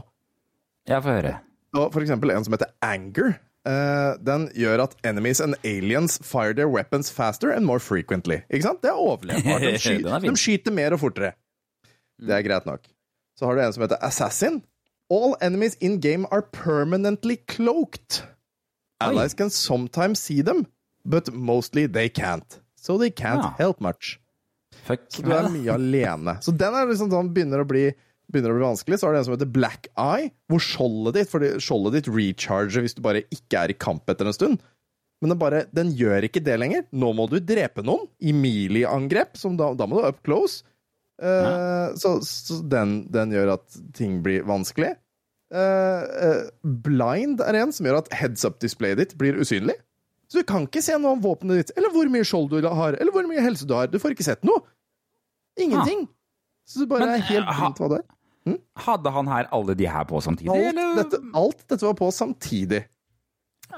Ja, 0.86 1.00
få 1.02 1.16
høre. 1.16 1.32
Og 1.74 1.88
for 1.90 2.04
eksempel 2.04 2.30
en 2.30 2.44
som 2.46 2.54
heter 2.54 2.70
Anger. 2.86 3.34
Uh, 3.68 4.14
den 4.24 4.46
gjør 4.56 4.84
at 4.86 4.94
enemies 5.04 5.42
and 5.44 5.58
aliens 5.66 6.20
fire 6.24 6.54
their 6.54 6.70
weapons 6.70 7.10
faster 7.10 7.50
and 7.50 7.66
more 7.66 7.82
frequently. 7.82 8.40
Ikke 8.48 8.68
sant? 8.68 8.80
Det 8.84 8.92
er 8.92 9.00
overlevbart. 9.02 9.66
De, 9.66 9.74
sky 9.82 9.98
de 10.06 10.36
skyter 10.38 10.72
mer 10.72 10.94
og 10.96 11.02
fortere. 11.02 11.34
Det 12.18 12.36
er 12.36 12.46
greit 12.46 12.68
nok. 12.68 12.86
Så 13.38 13.46
har 13.46 13.58
du 13.58 13.62
en 13.62 13.74
som 13.74 13.84
heter 13.84 14.00
Assassin. 14.02 14.62
All 15.10 15.36
enemies 15.42 15.76
in 15.80 16.00
game 16.00 16.26
are 16.30 16.42
permanently 16.42 17.36
cloaked. 17.48 18.22
Allies 19.00 19.34
can 19.34 19.50
sometimes 19.50 20.18
see 20.18 20.42
them, 20.42 20.66
but 21.04 21.32
mostly 21.32 21.86
they 21.86 22.08
can't. 22.08 22.60
So 22.78 22.98
they 23.00 23.10
can't 23.10 23.42
Ja. 23.42 23.54
help 23.58 23.80
much. 23.84 24.16
Fuck 24.86 25.08
Så 25.12 25.24
du 25.24 25.32
er 25.34 25.48
mye 25.52 25.74
alene. 25.74 26.38
Så 26.44 26.54
den 26.56 26.74
er 26.74 26.86
liksom 26.86 27.10
sånn, 27.12 27.32
begynner 27.34 27.64
å 27.64 27.68
bli 27.68 27.88
begynner 28.28 28.52
å 28.52 28.58
bli 28.58 28.66
vanskelig. 28.66 28.98
Så 29.00 29.08
har 29.08 29.14
du 29.14 29.18
en 29.18 29.24
som 29.24 29.34
heter 29.34 29.48
Black 29.52 29.88
Eye, 29.96 30.30
hvor 30.52 30.60
skjoldet 30.60 31.16
ditt 31.16 31.30
fordi 31.32 31.54
skjoldet 31.64 31.96
ditt 31.96 32.10
recharger 32.12 32.84
hvis 32.84 32.94
du 32.98 33.00
bare 33.04 33.22
ikke 33.32 33.62
er 33.62 33.72
i 33.72 33.78
kamp 33.80 34.08
etter 34.12 34.28
en 34.28 34.36
stund. 34.36 34.60
Men 35.22 35.32
den, 35.32 35.38
bare, 35.40 35.64
den 35.74 35.90
gjør 35.98 36.28
ikke 36.28 36.42
det 36.44 36.58
lenger. 36.60 36.84
Nå 36.92 37.10
må 37.16 37.24
du 37.30 37.40
drepe 37.40 37.82
noen 37.82 38.04
i 38.20 38.34
melee-angrep, 38.36 39.34
da, 39.58 39.72
da 39.74 39.88
må 39.88 39.98
du 39.98 40.06
up 40.06 40.20
close. 40.22 40.62
Uh, 41.18 41.90
Så, 41.98 42.20
så 42.22 42.60
den, 42.62 43.08
den 43.10 43.32
gjør 43.34 43.56
at 43.56 43.80
ting 43.96 44.20
blir 44.22 44.44
vanskelig. 44.46 44.92
Uh, 45.50 46.04
uh, 46.04 46.42
blind 46.62 47.40
er 47.40 47.56
en 47.64 47.72
som 47.74 47.88
gjør 47.88 48.02
at 48.04 48.12
heads 48.14 48.44
up-displayet 48.46 49.00
ditt 49.00 49.16
blir 49.18 49.40
usynlig. 49.40 49.74
Så 50.28 50.42
du 50.42 50.44
kan 50.48 50.66
ikke 50.68 50.82
se 50.84 50.96
noe 51.00 51.16
om 51.16 51.24
våpenet 51.24 51.62
ditt, 51.62 51.74
eller 51.78 51.92
hvor 51.94 52.10
mye 52.12 52.26
skjold 52.26 52.50
du 52.52 52.60
har, 52.68 52.98
eller 53.00 53.14
hvor 53.14 53.26
mye 53.28 53.42
helse 53.44 53.66
du 53.68 53.72
har. 53.76 53.88
Du 53.88 53.96
får 54.00 54.12
ikke 54.12 54.26
sett 54.26 54.44
noe. 54.44 54.60
Ingenting. 55.58 56.06
Så 56.68 56.84
du 56.84 56.90
bare 56.90 57.06
Men, 57.06 57.14
er 57.16 57.28
helt 57.30 57.48
eh, 57.48 57.60
blindt 57.60 57.80
hva 57.80 57.90
det 57.94 58.00
er. 58.02 58.08
Hadde 58.84 59.12
han 59.12 59.28
her 59.28 59.48
alle 59.52 59.74
de 59.76 59.88
her 59.88 60.04
på 60.08 60.20
samtidig, 60.24 60.52
Alt 60.52 60.96
dette, 60.96 61.20
alt 61.36 61.64
dette 61.68 61.84
var 61.84 61.96
på 61.96 62.10
samtidig. 62.12 62.82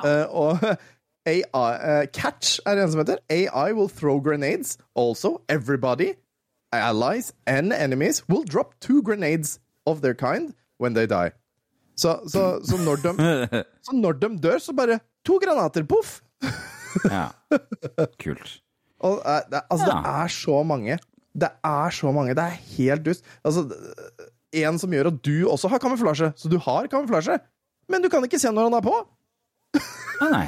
Eh, 0.05 0.27
og 0.27 0.59
AI, 1.31 1.43
uh, 1.45 2.07
Catch 2.15 2.59
er 2.67 2.75
det 2.75 2.85
en 2.85 2.93
som 2.93 3.03
heter 3.03 3.19
AI 3.31 3.73
will 3.77 3.89
throw 3.89 4.21
grenades. 4.21 4.79
Also, 4.97 5.41
everybody, 5.49 6.15
allies 6.73 7.33
and 7.47 7.73
enemies 7.73 8.23
will 8.29 8.45
drop 8.45 8.75
two 8.81 9.03
grenades 9.03 9.61
of 9.87 10.01
their 10.01 10.15
kind 10.15 10.55
when 10.79 10.95
they 10.95 11.07
die. 11.07 11.31
Så, 11.97 12.21
så, 12.27 12.61
så, 12.65 12.77
når 12.85 12.97
de, 12.97 13.65
så 13.87 13.93
når 13.93 14.13
de 14.13 14.39
dør, 14.39 14.59
så 14.59 14.73
bare 14.73 15.01
to 15.25 15.39
granater, 15.39 15.85
poff! 15.85 16.21
Ja. 17.07 17.27
Kult. 18.21 18.57
Og 19.07 19.21
eh, 19.25 19.43
det, 19.53 19.61
altså, 19.71 19.87
det 19.87 20.11
er 20.11 20.33
så 20.35 20.57
mange. 20.67 20.97
Det 21.41 21.51
er 21.65 21.95
så 21.95 22.11
mange. 22.13 22.35
Det 22.37 22.45
er 22.45 22.57
helt 22.77 23.05
dust. 23.07 23.25
Altså, 23.47 23.67
en 24.61 24.81
som 24.83 24.91
gjør 24.97 25.13
at 25.13 25.21
du 25.25 25.35
også 25.49 25.71
har 25.71 25.79
kamuflasje. 25.83 26.33
Så 26.37 26.51
du 26.53 26.59
har 26.65 26.89
kamuflasje, 26.91 27.39
men 27.91 28.03
du 28.03 28.09
kan 28.13 28.25
ikke 28.27 28.41
se 28.43 28.51
når 28.53 28.69
han 28.71 28.79
er 28.81 28.85
på. 28.89 28.97
Nei, 30.21 30.31
nei. 30.35 30.47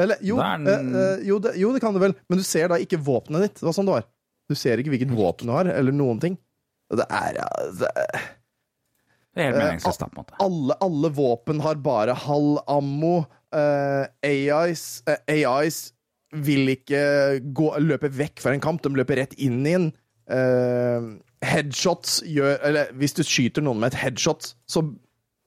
Eller, 0.00 0.18
jo, 0.26 0.40
den- 0.40 0.66
eh, 0.66 1.02
eh, 1.02 1.20
jo, 1.28 1.36
det, 1.38 1.52
jo, 1.60 1.68
det 1.76 1.80
kan 1.84 1.94
du 1.94 2.00
vel, 2.02 2.16
men 2.28 2.40
du 2.40 2.42
ser 2.46 2.72
da 2.72 2.80
ikke 2.82 2.98
våpenet 2.98 3.44
ditt. 3.46 3.60
Det 3.60 3.68
var 3.68 3.76
sånn 3.76 3.86
det 3.86 3.94
var. 4.00 4.08
Du 4.48 4.56
ser 4.58 4.80
ikke 4.80 4.90
hvilket 4.94 5.12
våpen 5.14 5.46
du 5.46 5.52
har, 5.54 5.68
eller 5.70 5.94
noen 5.94 6.18
ting. 6.22 6.34
Det 6.90 7.04
er, 7.12 7.36
ja, 7.36 7.46
det 7.78 7.92
Det 9.36 9.44
er 9.44 9.52
helt 9.52 9.58
Eh, 9.60 9.60
meningsløst, 9.60 10.00
på 10.00 10.08
en 10.08 10.16
måte. 10.18 10.34
alle, 10.42 10.74
alle 10.82 11.10
våpen 11.14 11.60
har 11.62 11.76
bare 11.84 12.14
halv 12.24 12.58
ammo. 12.66 13.26
Eh, 13.54 14.04
AIs, 14.28 14.84
uh, 15.08 15.16
AIs 15.30 15.78
vil 16.44 16.74
ikke 16.74 17.00
gå, 17.56 17.70
løpe 17.80 18.10
vekk 18.12 18.42
fra 18.44 18.52
en 18.52 18.62
kamp, 18.62 18.82
de 18.84 18.92
løper 18.98 19.22
rett 19.22 19.36
inn 19.40 19.62
i 19.64 19.74
en. 19.78 19.90
Uh, 20.28 21.16
headshots 21.40 22.18
gjør 22.28 22.58
Eller 22.68 22.90
hvis 23.00 23.14
du 23.16 23.22
skyter 23.24 23.64
noen 23.64 23.78
med 23.80 23.94
et 23.94 24.00
headshot, 24.02 24.50
så 24.68 24.82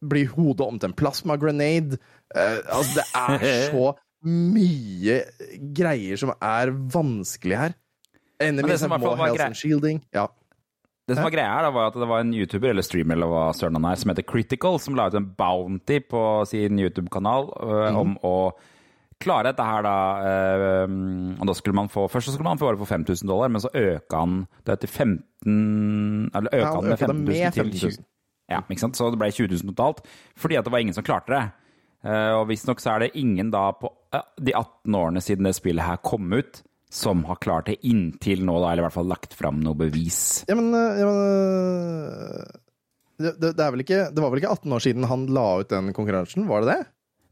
blir 0.01 0.31
hodet 0.33 0.65
om 0.65 0.79
til 0.79 0.89
en 0.89 0.97
plasma 0.97 1.37
grenade. 1.37 1.99
Eh, 2.33 2.57
altså, 2.65 3.01
det 3.01 3.05
er 3.13 3.43
så 3.73 3.91
mye 4.25 5.19
greier 5.77 6.19
som 6.21 6.33
er 6.33 6.73
vanskelig 6.93 7.59
her. 7.59 7.77
Enemies 8.41 8.81
som 8.81 8.89
i 8.89 8.95
hvert 8.95 9.05
fall 9.05 9.19
var 9.19 9.29
health 9.29 9.47
and 9.51 9.59
shielding. 9.59 10.01
Ja. 10.15 10.25
Det 11.09 11.17
som 11.17 11.25
var 11.25 11.33
greia 11.33 11.53
her, 11.55 11.65
da, 11.65 11.71
var 11.75 11.89
at 11.89 11.95
det 11.97 12.07
var 12.07 12.21
en 12.23 12.33
YouTuber 12.37 12.71
eller 12.71 12.85
streamer 12.85 13.17
eller 13.17 13.29
hva 13.31 13.45
søren 13.57 13.79
han 13.79 13.87
er, 13.89 13.97
som 13.99 14.11
heter 14.13 14.25
Critical, 14.27 14.77
som 14.79 14.95
la 14.95 15.07
ut 15.09 15.17
en 15.17 15.31
bounty 15.37 15.97
på 16.07 16.21
sin 16.47 16.77
YouTube-kanal 16.79 17.49
øh, 17.57 17.97
om 17.99 18.13
å 18.27 18.35
klare 19.21 19.51
dette 19.51 19.65
her, 19.65 19.85
da. 19.85 19.95
øh, 20.25 20.93
og 21.39 21.49
da 21.49 21.55
skulle 21.57 21.77
man 21.77 21.89
få 21.93 22.07
Først 22.09 22.29
så 22.29 22.35
skulle 22.35 22.49
man 22.49 22.61
få 22.61 22.69
bare 22.69 22.79
få 22.79 22.89
5000 22.89 23.29
dollar, 23.29 23.51
men 23.53 23.61
så 23.61 23.69
øka 23.73 24.21
han 24.23 24.37
det 24.65 24.79
til 24.81 24.89
15 24.89 26.31
Eller 26.37 26.53
øka 26.53 26.61
Ja, 26.61 26.71
han 26.75 26.85
med 26.85 26.95
øka 26.95 27.09
15 27.09 27.25
000 27.25 27.35
til 27.57 27.73
20 27.81 27.97
000. 27.97 28.05
Ja, 28.51 28.61
ikke 28.69 28.83
sant? 28.83 28.97
Så 28.97 29.09
det 29.11 29.19
ble 29.21 29.31
20 29.31 29.47
000 29.57 29.73
totalt, 29.73 30.01
fordi 30.37 30.57
at 30.59 30.65
det 30.65 30.73
var 30.73 30.83
ingen 30.83 30.97
som 30.97 31.05
klarte 31.07 31.33
det. 31.33 31.43
Eh, 32.03 32.33
og 32.35 32.47
visstnok 32.49 32.81
så 32.81 32.95
er 32.95 33.05
det 33.05 33.11
ingen 33.21 33.51
da 33.53 33.67
på 33.77 33.91
de 34.41 34.53
18 34.57 34.95
årene 34.97 35.21
siden 35.23 35.47
det 35.47 35.53
spillet 35.55 35.85
her 35.85 36.01
kom 36.03 36.33
ut, 36.33 36.63
som 36.91 37.23
har 37.29 37.39
klart 37.39 37.69
det 37.71 37.77
inntil 37.87 38.43
nå, 38.43 38.57
da, 38.59 38.71
eller 38.73 38.83
i 38.83 38.87
hvert 38.89 38.97
fall 38.97 39.11
lagt 39.11 39.35
fram 39.37 39.61
noe 39.63 39.77
bevis. 39.79 40.43
Ja, 40.49 40.57
men, 40.59 40.73
øh, 40.75 40.99
ja, 40.99 41.05
men 41.07 41.19
øh, 42.11 42.57
det, 43.21 43.35
det, 43.41 43.51
er 43.63 43.71
vel 43.75 43.83
ikke, 43.85 44.01
det 44.11 44.23
var 44.23 44.33
vel 44.33 44.41
ikke 44.41 44.55
18 44.57 44.75
år 44.75 44.83
siden 44.83 45.07
han 45.07 45.23
la 45.31 45.45
ut 45.61 45.71
den 45.71 45.93
konkurransen, 45.95 46.49
var 46.49 46.65
det 46.65 46.75
det? 46.75 46.81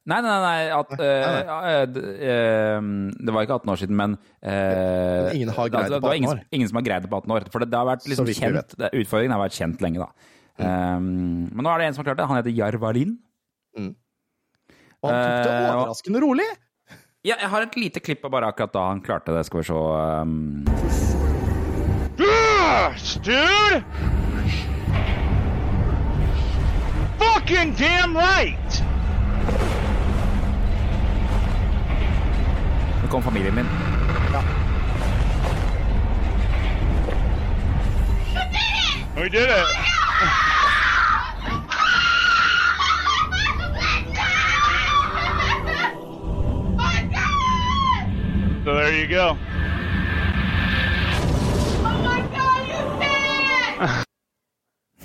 Nei, 0.09 0.17
nei, 0.25 0.35
nei, 0.41 0.59
at, 0.73 0.93
nei, 0.95 1.07
nei. 1.21 1.41
Uh, 1.43 1.81
uh, 1.83 2.05
uh, 2.25 2.85
Det 3.19 3.33
var 3.35 3.45
ikke 3.45 3.57
18 3.59 3.73
år 3.73 3.79
siden, 3.81 3.97
men 3.99 4.15
eh, 4.41 5.35
Ingen 5.37 5.51
har 5.53 5.69
greid 5.69 5.91
det 5.91 5.99
på 5.99 6.07
var 6.07 6.15
18 6.15 6.21
ingen, 6.23 6.31
år. 6.31 6.39
ingen 6.55 6.71
som 6.71 6.79
har 6.79 6.85
greid 6.87 7.05
det 7.05 7.11
på 7.11 7.19
18 7.19 7.35
år. 7.35 7.45
For 7.53 7.61
det, 7.61 7.67
det 7.69 7.77
har 7.77 7.89
vært 7.91 8.07
liksom 8.09 8.31
kjent 8.31 8.73
det, 8.79 8.89
Utfordringen 9.03 9.35
har 9.35 9.43
vært 9.43 9.57
kjent 9.59 9.83
lenge, 9.85 10.07
da. 10.07 10.31
Um, 10.59 11.51
men 11.51 11.61
nå 11.61 11.71
er 11.75 11.83
det 11.83 11.89
en 11.91 11.97
som 11.97 12.01
har 12.01 12.09
klart 12.09 12.23
det. 12.23 12.29
Han 12.31 12.39
heter 12.39 12.55
Jarvalin. 12.57 13.13
Og 14.99 15.11
han 15.11 15.19
tok 15.19 15.45
det 15.45 15.53
Eh, 15.53 15.69
overraskende 15.69 16.23
rolig. 16.23 16.47
Ja, 17.27 17.35
jeg 17.41 17.49
har 17.51 17.65
et 17.65 17.73
lite 17.75 17.99
klipp 17.99 18.21
av 18.23 18.31
bare 18.31 18.47
akkurat 18.47 18.71
da 18.71 18.81
han 18.87 19.01
klarte 19.03 19.33
det. 19.35 19.41
Skal 19.43 19.59
vi 19.59 19.65
se 19.67 19.73
um, 19.75 20.63
Gosh, 22.15 23.17
dude! 23.19 23.83
Fucking 27.19 27.75
damn 27.75 28.15
right! 28.15 28.79
Nå 33.03 33.11
kom 33.11 33.23
familien 33.23 33.55
min. 33.55 33.67
Ja. 34.31 34.43
We 39.19 39.27
did 39.27 39.49
it! 39.49 40.58
So 48.65 48.73
there 48.75 48.91
you 48.99 49.07
go. 49.07 49.37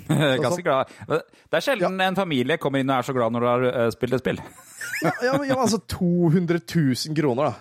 Ganske 0.42 0.62
glad. 0.62 0.90
Det 1.08 1.56
er 1.58 1.64
sjelden 1.64 2.00
en 2.02 2.16
familie 2.18 2.58
kommer 2.60 2.82
inn 2.82 2.90
og 2.90 2.98
er 3.00 3.06
så 3.06 3.14
glad 3.16 3.32
når 3.34 3.44
du 3.44 3.48
har 3.48 3.64
eh, 3.70 3.90
spilt 3.94 4.18
et 4.18 4.24
spill. 4.24 4.40
Ja, 5.04 5.10
ja, 5.26 5.32
ja, 5.48 5.56
altså 5.58 5.78
200 5.90 6.60
000 6.70 7.16
kroner, 7.18 7.48
da. 7.50 7.54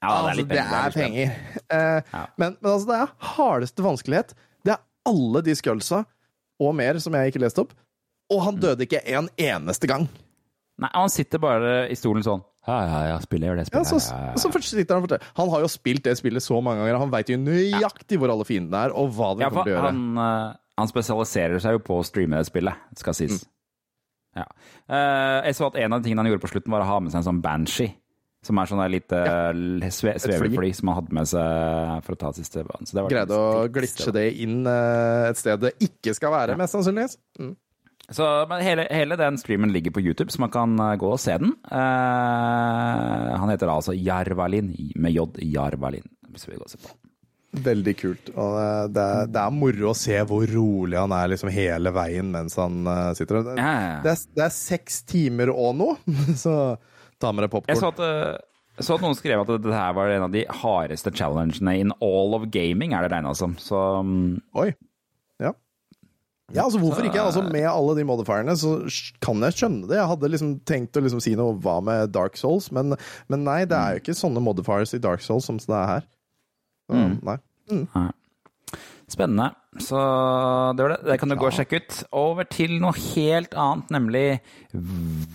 Ja, 0.00 0.10
altså, 0.14 0.44
det 0.48 0.60
er 0.60 0.84
litt 0.86 0.94
penger. 0.94 1.32
Eh, 1.68 1.98
Ja. 2.14 2.20
men, 2.40 2.54
men 2.62 2.70
altså, 2.70 2.86
det 2.88 2.98
er 3.02 3.10
hardeste 3.34 3.84
vanskelighet. 3.84 4.30
Det 4.64 4.72
er 4.76 4.80
alle 5.10 5.42
de 5.44 5.56
skullsa 5.58 5.98
og 6.62 6.76
mer 6.78 7.00
som 7.02 7.16
jeg 7.18 7.32
ikke 7.32 7.42
leste 7.42 7.64
opp. 7.64 7.74
Og 8.32 8.40
han 8.46 8.60
døde 8.62 8.86
ikke 8.86 9.02
en 9.12 9.28
eneste 9.36 9.90
gang. 9.90 10.06
Nei, 10.80 10.92
han 10.94 11.12
sitter 11.12 11.42
bare 11.42 11.74
i 11.92 11.98
stolen 11.98 12.24
sånn. 12.24 12.44
Ja, 12.68 12.76
ja, 12.84 12.98
ja, 13.08 13.20
spiller 13.24 13.56
det 13.56 13.70
Ja, 13.72 13.80
så, 13.88 13.96
ja, 13.96 14.16
ja, 14.20 14.32
ja. 14.34 14.40
så 14.40 14.50
sitter 14.60 14.94
Han 14.94 15.02
og 15.02 15.08
forteller. 15.08 15.30
Han 15.38 15.48
har 15.54 15.62
jo 15.64 15.68
spilt 15.72 16.04
det 16.04 16.16
spillet 16.18 16.44
så 16.44 16.58
mange 16.60 16.82
ganger. 16.82 16.98
Han 17.00 17.12
veit 17.12 17.30
jo 17.32 17.38
nøyaktig 17.40 18.18
hvor 18.20 18.32
alle 18.34 18.44
fiendene 18.44 18.82
er, 18.84 18.92
og 18.92 19.14
hva 19.16 19.30
de 19.36 19.46
Ja, 19.46 19.48
kommer 19.48 19.64
til 19.64 19.72
å 19.72 19.76
gjøre. 19.78 19.86
han, 19.88 20.02
eh, 20.18 20.58
han 20.82 20.90
spesialiserer 20.90 21.62
seg 21.64 21.78
jo 21.78 21.82
på 21.86 21.96
å 22.00 22.04
streame 22.04 22.36
det 22.36 22.50
spillet, 22.50 22.76
skal 23.00 23.16
sies. 23.16 23.46
Ja. 24.36 24.44
Eh, 24.88 25.46
jeg 25.48 25.56
så 25.56 25.70
at 25.70 25.80
en 25.80 25.92
av 25.96 26.02
de 26.02 26.08
tingene 26.08 26.22
han 26.22 26.30
gjorde 26.30 26.44
på 26.44 26.52
slutten, 26.52 26.70
var 26.70 26.84
å 26.84 26.90
ha 26.90 27.00
med 27.00 27.12
seg 27.14 27.22
en 27.22 27.28
sånn 27.32 27.42
banshee. 27.42 27.94
Som 28.42 28.56
er 28.56 28.68
sånn 28.70 28.80
der 28.80 28.88
lite 28.88 29.18
sve, 29.92 30.14
svevefly 30.16 30.70
som 30.72 30.88
han 30.88 30.96
hadde 31.02 31.12
med 31.12 31.28
seg 31.28 32.04
for 32.06 32.16
å 32.16 32.20
ta 32.22 32.30
siste 32.32 32.62
banen. 32.64 32.88
Så 32.88 32.96
det 32.96 33.02
var 33.04 33.12
Greide 33.12 33.36
å 33.36 33.66
glitche 33.68 34.12
det 34.16 34.26
inn 34.40 34.62
eh, 34.64 35.28
et 35.28 35.40
sted 35.40 35.60
det 35.60 35.74
ikke 35.84 36.14
skal 36.16 36.32
være, 36.32 36.56
mest 36.60 36.72
sannsynligvis. 36.76 37.18
Mm. 37.40 37.52
Så 38.10 38.26
men 38.50 38.62
hele, 38.66 38.86
hele 38.90 39.16
den 39.16 39.38
streamen 39.38 39.72
ligger 39.72 39.94
på 39.94 40.02
YouTube, 40.02 40.32
så 40.32 40.42
man 40.42 40.50
kan 40.50 40.74
eh, 40.82 40.96
gå 40.98 41.12
og 41.12 41.20
se 41.22 41.36
den. 41.38 41.52
Eh, 41.70 43.36
han 43.38 43.52
heter 43.52 43.70
altså 43.70 43.94
Jarvalin, 43.94 44.72
med 44.96 45.14
J. 45.14 45.28
Jarvalin. 45.52 46.08
Hvis 46.30 46.48
vi 46.48 46.56
går 46.56 46.66
og 46.66 46.72
ser 46.72 46.82
på. 46.82 46.96
Veldig 47.64 47.94
kult. 47.98 48.30
Og 48.34 48.58
eh, 48.58 48.84
det 48.94 49.06
det 49.34 49.42
er 49.42 49.54
moro 49.54 49.90
å 49.90 49.96
se 49.98 50.18
hvor 50.26 50.46
rolig 50.50 50.98
han 50.98 51.14
er 51.14 51.32
liksom 51.32 51.50
hele 51.54 51.94
veien 51.94 52.30
mens 52.34 52.58
han 52.58 52.82
eh, 52.86 53.08
sitter 53.18 53.40
der. 53.46 53.62
Ja, 53.62 53.72
ja. 53.86 53.96
Det, 54.04 54.14
er, 54.16 54.26
det 54.38 54.46
er 54.46 54.54
seks 54.58 55.02
timer 55.10 55.54
og 55.54 55.74
noe, 55.78 55.96
så 56.44 56.54
ta 57.20 57.34
med 57.34 57.46
deg 57.46 57.58
Jeg 57.70 57.78
så 57.78 57.90
at, 57.94 58.04
så 58.80 58.96
at 58.96 59.02
noen 59.04 59.18
skrev 59.18 59.42
at 59.42 59.50
dette 59.54 59.74
her 59.76 59.96
var 59.98 60.10
en 60.10 60.28
av 60.28 60.34
de 60.34 60.46
hardeste 60.62 61.12
challengene 61.14 61.74
in 61.78 61.94
all 62.02 62.38
of 62.38 62.46
gaming, 62.54 62.94
er 62.94 63.06
det 63.06 63.14
regna 63.14 63.34
som. 63.38 63.58
Så 63.60 63.78
mm, 64.02 64.38
Oi. 64.62 64.70
Ja. 66.50 66.60
Ja, 66.60 66.64
altså 66.66 66.80
Hvorfor 66.82 67.06
ikke? 67.06 67.22
Altså 67.22 67.42
Med 67.46 67.66
alle 67.70 67.96
de 67.98 68.04
modifierne 68.06 68.56
så 68.58 68.76
kan 69.22 69.42
jeg 69.46 69.56
skjønne 69.58 69.86
det. 69.90 69.98
Jeg 70.00 70.10
hadde 70.10 70.30
liksom 70.32 70.54
tenkt 70.66 70.98
å 70.98 71.02
liksom 71.04 71.22
si 71.22 71.36
noe 71.38 71.54
hva 71.62 71.76
med 71.84 72.10
Dark 72.14 72.38
Souls, 72.40 72.70
men, 72.74 72.96
men 73.30 73.44
nei, 73.46 73.60
det 73.70 73.78
er 73.78 73.94
jo 73.96 74.02
ikke 74.04 74.18
sånne 74.18 74.42
modifiers 74.42 74.94
i 74.96 75.02
Dark 75.02 75.22
Souls 75.22 75.46
som 75.46 75.60
det 75.62 75.76
er 75.76 75.92
her. 75.94 76.08
Så, 76.90 77.04
nei. 77.28 77.36
Nei. 77.70 78.08
Spennende. 79.10 79.50
Så 79.82 79.98
det 80.74 80.84
var 80.84 80.92
det. 80.94 80.98
Det 81.06 81.16
kan 81.22 81.30
du 81.30 81.36
gå 81.38 81.46
og 81.48 81.54
sjekke 81.54 81.80
ut. 81.82 81.96
Over 82.18 82.46
til 82.50 82.76
noe 82.82 82.94
helt 82.94 83.54
annet, 83.58 83.90
nemlig 83.94 84.24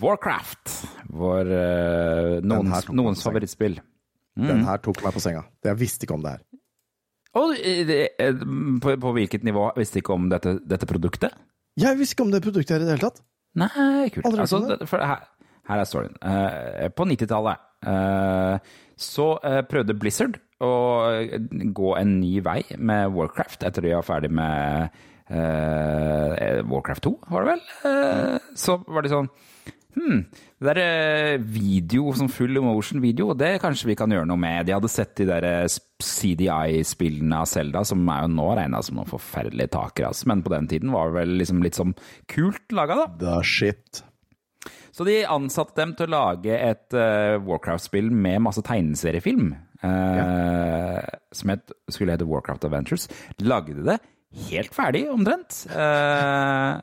Warcraft. 0.00 0.72
Vår 1.16 1.52
eh, 1.56 2.32
noens, 2.44 2.88
noens 2.92 3.24
favorittspill. 3.24 3.78
Mm. 4.36 4.48
Den 4.50 4.64
her 4.68 4.80
tok 4.84 5.00
meg 5.04 5.16
på 5.16 5.22
senga. 5.24 5.44
Jeg 5.64 5.80
visste 5.80 6.04
ikke 6.08 6.16
om 6.16 6.24
det 6.24 6.36
her. 6.36 6.44
Og 7.36 7.52
eh, 7.58 7.82
det- 7.88 8.32
på, 8.82 8.94
på 9.02 9.12
hvilket 9.16 9.44
nivå 9.46 9.68
visste 9.76 10.00
ikke 10.00 10.14
om 10.16 10.28
dette, 10.32 10.56
dette 10.64 10.88
produktet? 10.88 11.34
Jeg 11.76 11.98
visste 11.98 12.16
ikke 12.16 12.24
om 12.26 12.32
det 12.32 12.42
produktet 12.44 12.76
her 12.78 12.84
i 12.84 12.88
det 12.88 12.94
hele 12.96 13.04
tatt. 13.10 13.20
Nei, 13.56 14.08
kult. 14.12 14.26
Altså, 14.40 14.60
her, 14.96 15.26
her 15.68 15.82
er 15.82 15.88
storyen. 15.88 16.16
Eh, 16.24 16.88
på 16.96 17.04
90-tallet 17.08 17.56
eh, 17.92 18.72
så 18.96 19.28
prøvde 19.68 19.96
Blizzard 20.00 20.38
å 20.64 20.70
gå 21.76 21.90
en 22.00 22.14
ny 22.22 22.38
vei 22.40 22.62
med 22.80 23.12
Warcraft 23.12 23.66
etter 23.68 23.84
de 23.84 23.92
var 23.92 24.06
ferdig 24.08 24.30
med 24.32 24.88
Warcraft 26.70 27.02
2, 27.04 27.10
var 27.34 27.44
det 27.44 27.50
vel? 27.56 28.38
Så 28.56 28.78
var 28.86 29.04
de 29.04 29.10
sånn 29.12 29.28
Hm, 29.96 30.18
det 30.56 30.72
der 30.72 30.78
eh, 30.80 31.42
video, 31.42 32.08
sånn 32.16 32.30
full 32.32 32.56
emotion 32.56 33.02
video, 33.04 33.34
det 33.36 33.58
kanskje 33.60 33.90
vi 33.90 33.96
kan 33.98 34.12
gjøre 34.14 34.28
noe 34.30 34.40
med. 34.40 34.64
De 34.64 34.72
hadde 34.72 34.88
sett 34.88 35.12
de 35.20 35.26
der 35.28 35.44
eh, 35.44 35.66
CDI-spillene 36.00 37.42
av 37.42 37.50
Zelda, 37.50 37.82
som 37.84 38.00
er 38.08 38.24
jo 38.24 38.30
nå 38.32 38.46
regna 38.56 38.80
som 38.84 38.96
noen 38.96 39.10
forferdelige 39.10 39.74
takere, 39.76 40.14
altså. 40.14 40.30
men 40.32 40.44
på 40.46 40.54
den 40.54 40.68
tiden 40.70 40.94
var 40.96 41.10
det 41.12 41.18
vel 41.20 41.36
liksom 41.42 41.60
litt 41.64 41.76
sånn 41.76 41.92
kult 42.32 42.72
laga, 42.72 42.96
da. 43.02 43.06
Da 43.20 43.36
shit. 43.44 44.00
Så 44.96 45.04
de 45.04 45.18
ansatte 45.28 45.76
dem 45.76 45.92
til 45.92 46.08
å 46.08 46.14
lage 46.14 46.56
et 46.56 46.96
uh, 46.96 47.36
Warcraft-spill 47.44 48.08
med 48.08 48.40
masse 48.46 48.62
tegneseriefilm. 48.64 49.50
eh, 49.84 51.02
Som 51.36 51.52
het, 51.52 51.74
skulle 51.92 52.16
hete 52.16 52.24
Warcraft 52.24 52.64
Adventures. 52.64 53.04
Lagde 53.44 53.84
det 53.84 53.98
helt 54.48 54.72
ferdig, 54.72 55.04
omtrent. 55.12 55.66
Uh, 55.68 56.80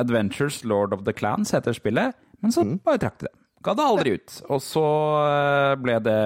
Adventures 0.00 0.62
Lord 0.64 0.92
of 0.96 1.04
the 1.04 1.12
Clans 1.16 1.52
heter 1.52 1.76
spillet, 1.76 2.16
men 2.42 2.54
så 2.54 2.64
bare 2.84 3.02
trakk 3.02 3.20
de 3.20 3.28
det. 3.28 3.34
Ga 3.66 3.74
det 3.74 3.86
aldri 3.90 4.14
ut. 4.18 4.38
Og 4.54 4.62
så 4.62 4.86
eh, 5.26 5.74
ble 5.82 5.98
det 6.04 6.20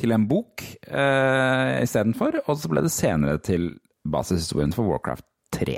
til 0.00 0.14
en 0.14 0.24
bok 0.26 0.64
eh, 0.64 1.82
istedenfor, 1.84 2.40
og 2.46 2.58
så 2.58 2.70
ble 2.72 2.82
det 2.86 2.92
senere 2.94 3.42
til 3.44 3.68
basishistorien 4.08 4.72
for 4.74 4.88
Warcraft 4.88 5.26
3. 5.54 5.76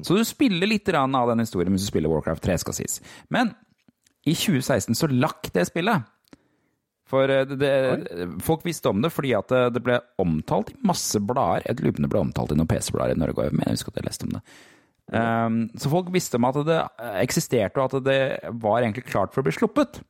Så 0.00 0.16
du 0.16 0.22
spiller 0.24 0.70
litt 0.70 0.88
av 0.94 1.28
den 1.28 1.42
historien 1.42 1.74
hvis 1.74 1.84
du 1.84 1.90
spiller 1.90 2.08
Warcraft 2.08 2.46
3, 2.46 2.56
skal 2.62 2.76
sies. 2.78 3.00
Men 3.28 3.52
i 4.24 4.32
2016 4.32 4.96
så 4.96 5.10
lakk 5.10 5.50
det 5.52 5.66
spillet. 5.68 6.08
For 7.12 7.28
eh, 7.28 7.44
det, 7.44 7.58
det, 7.60 8.28
folk 8.44 8.64
visste 8.64 8.88
om 8.88 9.02
det 9.04 9.12
fordi 9.12 9.34
at 9.36 9.52
det, 9.52 9.64
det 9.76 9.84
ble 9.84 9.98
omtalt 10.22 10.72
i 10.72 10.78
masse 10.88 11.20
blader. 11.20 11.66
Et 11.68 11.82
det 11.82 12.08
ble 12.08 12.22
omtalt 12.22 12.54
i 12.54 12.58
noen 12.58 12.70
PC-blader 12.70 13.18
i 13.18 13.20
Norge 13.20 13.50
jeg 13.50 13.58
men 13.58 13.66
jeg 13.66 13.80
husker 13.80 13.92
at 13.92 14.00
jeg 14.00 14.08
leste 14.08 14.28
om 14.30 14.38
det. 14.38 14.44
Um, 15.12 15.58
så 15.76 15.90
folk 15.92 16.08
visste 16.14 16.38
om 16.40 16.46
at 16.48 16.56
det 16.64 16.78
eksisterte, 17.20 17.76
og 17.82 17.92
at 17.92 18.04
det 18.06 18.20
var 18.62 18.80
egentlig 18.80 19.04
klart 19.10 19.34
for 19.34 19.42
å 19.42 19.48
bli 19.48 19.54
sluppet. 19.54 20.00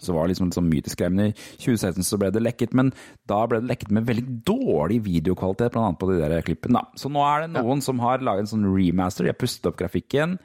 Så 0.00 0.14
var 0.16 0.24
det 0.24 0.32
liksom 0.32 0.48
litt 0.48 0.56
sånn 0.56 0.70
mytisk 0.70 1.02
i 1.04 1.32
2016 1.60 2.06
så 2.08 2.16
ble 2.20 2.30
det 2.32 2.40
lekket. 2.40 2.72
Men 2.72 2.92
da 3.28 3.42
ble 3.48 3.60
det 3.60 3.68
lekket 3.68 3.92
med 3.92 4.06
veldig 4.08 4.38
dårlig 4.48 5.02
videokvalitet, 5.04 5.76
annet 5.76 6.00
på 6.00 6.08
de 6.08 6.20
der 6.22 6.46
klippene. 6.46 6.80
Så 6.96 7.10
nå 7.12 7.20
er 7.26 7.44
det 7.44 7.52
noen 7.58 7.82
som 7.84 8.00
har 8.00 8.24
laget 8.24 8.46
en 8.46 8.52
sånn 8.54 8.70
remaster, 8.72 9.26
de 9.26 9.34
har 9.34 9.40
pustet 9.40 9.68
opp 9.68 9.76
grafikken. 9.82 10.38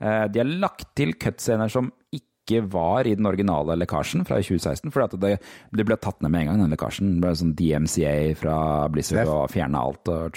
Eh, 0.00 0.24
De 0.26 0.42
har 0.42 0.50
lagt 0.66 0.88
til 0.98 1.14
cutscener 1.14 1.70
som 1.70 1.92
ikke 2.10 2.64
var 2.72 3.06
i 3.06 3.14
den 3.14 3.28
originale 3.28 3.76
lekkasjen 3.76 4.24
fra 4.26 4.40
2016, 4.40 4.90
for 4.90 5.06
det, 5.20 5.36
det 5.76 5.84
ble 5.86 5.98
tatt 6.00 6.22
ned 6.24 6.32
med 6.32 6.40
en 6.40 6.50
gang, 6.50 6.62
den 6.64 6.74
lekkasjen. 6.74 7.14
Det 7.14 7.22
ble 7.22 7.34
sånn 7.38 7.54
DMCA 7.54 8.16
fra 8.40 8.58
Blizzard 8.90 9.30
og 9.30 9.50
fjerna 9.52 9.84
alt. 9.84 10.08
og 10.08 10.34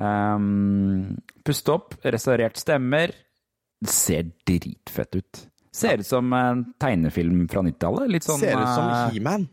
Um, 0.00 1.18
puste 1.44 1.74
opp, 1.74 1.94
restaurert 2.08 2.56
stemmer. 2.60 3.12
Det 3.80 3.92
ser 3.92 4.30
dritfett 4.48 5.16
ut. 5.20 5.40
Ser 5.76 6.00
ut 6.02 6.08
som 6.08 6.32
en 6.36 6.64
tegnefilm 6.80 7.44
fra 7.52 7.62
90-tallet. 7.66 8.08
Litt 8.10 8.24
sånn 8.26 8.40
Ser 8.42 8.56
ut 8.58 8.70
som 8.74 8.88
eh, 8.90 9.12
He-Man. 9.14 9.44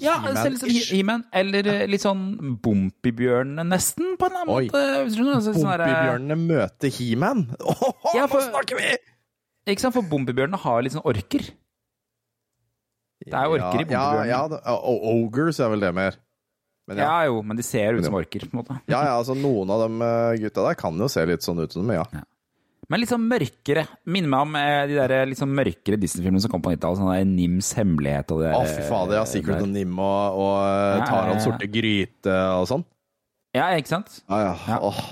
Ja, 0.00 0.14
ser 0.38 0.54
ut 0.54 0.62
som 0.62 0.70
He-Man-ish. 0.70 1.28
Eller 1.42 1.68
eh, 1.72 1.84
litt 1.90 2.02
sånn 2.04 2.22
Bompibjørnene, 2.62 3.64
nesten, 3.66 4.14
på 4.18 4.28
en 4.30 4.38
annen 4.40 4.54
Oi. 4.54 4.64
måte. 4.70 4.82
hvis 5.04 5.16
du 5.18 5.22
skjønner, 5.24 5.42
så- 5.44 5.54
sånn 5.58 5.72
eh, 5.74 5.82
Bompibjørnene 5.84 6.38
møter 6.46 6.94
He-Man. 6.98 7.44
Åh, 7.74 8.14
Ja, 8.16 8.26
for- 8.30 8.40
nå 8.42 8.48
snakker 8.54 8.78
vi! 8.80 8.94
Ikke 9.68 9.84
sant, 9.84 9.94
for 9.98 10.06
Bompibjørnene 10.08 10.62
har 10.64 10.82
litt 10.86 10.94
sånn 10.96 11.04
orker. 11.06 11.44
Det 13.26 13.34
er 13.34 13.50
orker 13.50 13.82
i 13.82 13.84
ja, 13.90 14.06
Bompibjørnene. 14.06 14.30
ja, 14.30 14.42
ja, 14.54 14.78
og 14.78 15.08
Ogres 15.12 15.58
er 15.60 15.74
vel 15.74 15.82
det 15.84 15.90
mer. 15.98 16.16
Men 16.88 16.96
ja. 17.02 17.04
Ja 17.08 17.28
jo, 17.28 17.42
men 17.44 17.58
de 17.58 17.64
ser 17.66 17.98
ut 17.98 18.06
som 18.06 18.16
orker, 18.16 18.46
på 18.48 18.56
en 18.56 18.62
måte. 18.62 18.78
Ja, 18.88 19.02
ja, 19.04 19.14
altså 19.20 19.36
Noen 19.36 19.68
av 19.74 19.84
dem 19.84 20.00
eh, 20.04 20.38
gutta 20.46 20.64
der 20.64 20.78
kan 20.80 20.96
jo 20.98 21.08
se 21.12 21.24
litt 21.28 21.44
sånn 21.44 21.60
ut 21.60 21.74
som 21.74 21.84
dem, 21.84 21.98
ja. 22.00 22.24
Men 22.88 23.02
litt 23.02 23.10
sånn 23.12 23.26
mørkere. 23.28 23.82
Minner 24.08 24.32
meg 24.32 24.46
om 24.46 24.54
eh, 24.56 24.82
de 24.88 24.96
der 24.96 25.28
litt 25.28 25.40
sånn 25.40 25.52
mørkere 25.52 25.98
Disney-filmene 26.00 26.40
som 26.40 26.52
kom 26.54 26.62
på 26.64 26.72
90-tallet. 26.72 27.02
Sånn 27.02 27.10
der 27.12 27.26
Nims 27.28 27.74
hemmelighet 27.76 28.32
og 28.32 28.40
det 28.46 28.54
Å, 28.56 28.62
fy 28.64 28.86
fader, 28.88 29.18
ja. 29.20 29.26
Secret 29.28 29.60
of 29.60 29.68
Nim 29.68 29.92
og, 30.00 30.38
og 30.40 30.54
eh, 30.62 30.72
Ja, 30.72 30.94
ja, 30.96 31.08
Tarans 31.10 31.42
ja. 31.42 31.44
sorte 31.50 31.68
gryte 31.74 32.38
og 32.56 32.64
sånn. 32.72 32.86
Ja, 33.56 33.68
ikke 33.76 33.92
sant? 33.92 34.22
Ja, 34.24 34.40
ja. 34.46 34.54
Ja. 34.72 34.78
Åh, 34.88 35.02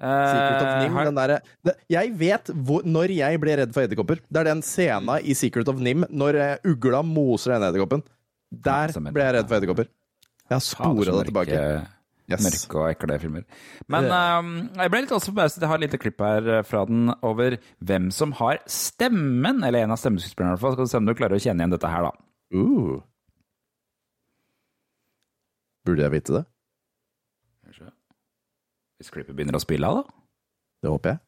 Secret 0.00 0.62
of 0.64 0.68
Eh, 0.70 0.88
Nim, 0.88 1.14
den 1.14 1.40
det- 1.68 1.76
Jeg 1.92 2.12
vet 2.16 2.46
hvor, 2.64 2.82
når 2.88 3.12
jeg 3.14 3.40
ble 3.40 3.56
redd 3.60 3.74
for 3.74 3.82
edderkopper. 3.84 4.18
Det 4.32 4.40
er 4.40 4.44
den 4.48 4.62
scena 4.62 5.20
i 5.20 5.34
Secret 5.36 5.68
of 5.68 5.78
Nim 5.78 6.06
når 6.08 6.34
eh, 6.40 6.56
ugla 6.64 7.04
moser 7.04 7.52
den 7.52 7.68
edderkoppen. 7.68 8.02
Der 8.50 8.88
ble 9.12 9.22
jeg 9.22 9.34
redd 9.36 9.46
for 9.48 9.60
edderkopper. 9.60 9.86
Jeg 10.50 10.56
har 10.56 10.66
spora 10.66 11.16
det 11.20 11.26
tilbake. 11.30 11.64
Yes. 12.30 12.44
Mørke 12.46 12.78
og 12.78 12.86
ekle 12.92 13.16
filmer. 13.18 13.44
Men 13.90 14.06
eh, 14.06 14.48
jeg 14.84 14.92
ble 14.92 15.00
litt 15.02 15.12
også 15.14 15.32
forbauset. 15.32 15.62
Jeg 15.64 15.70
har 15.70 15.80
et 15.80 15.86
lite 15.88 15.98
klipp 15.98 16.22
her 16.22 16.50
eh, 16.58 16.62
fra 16.66 16.84
den 16.86 17.10
over 17.26 17.56
hvem 17.82 18.10
som 18.14 18.34
har 18.38 18.60
stemmen, 18.70 19.64
eller 19.66 19.82
en 19.82 19.94
av 19.94 19.98
stemmeskuespillerne 19.98 20.54
i 20.54 20.54
hvert 20.54 20.62
fall. 20.62 20.76
Skal 20.76 20.86
du 20.86 20.92
se 20.92 21.00
om 21.00 21.08
du 21.08 21.14
klarer 21.18 21.38
å 21.38 21.42
kjenne 21.42 21.64
igjen 21.64 21.74
dette 21.74 21.90
her, 21.90 22.06
da. 22.06 22.12
Uh. 22.54 23.00
Burde 25.86 26.06
jeg 26.06 26.14
vite 26.14 26.38
det? 26.38 26.44
Hvis 29.00 29.08
klippet 29.14 29.32
begynner 29.32 29.56
å 29.56 29.62
spille 29.62 29.88
av, 29.88 30.02
da. 30.02 30.22
Det 30.84 30.90
håper 30.92 31.14
jeg. 31.14 31.20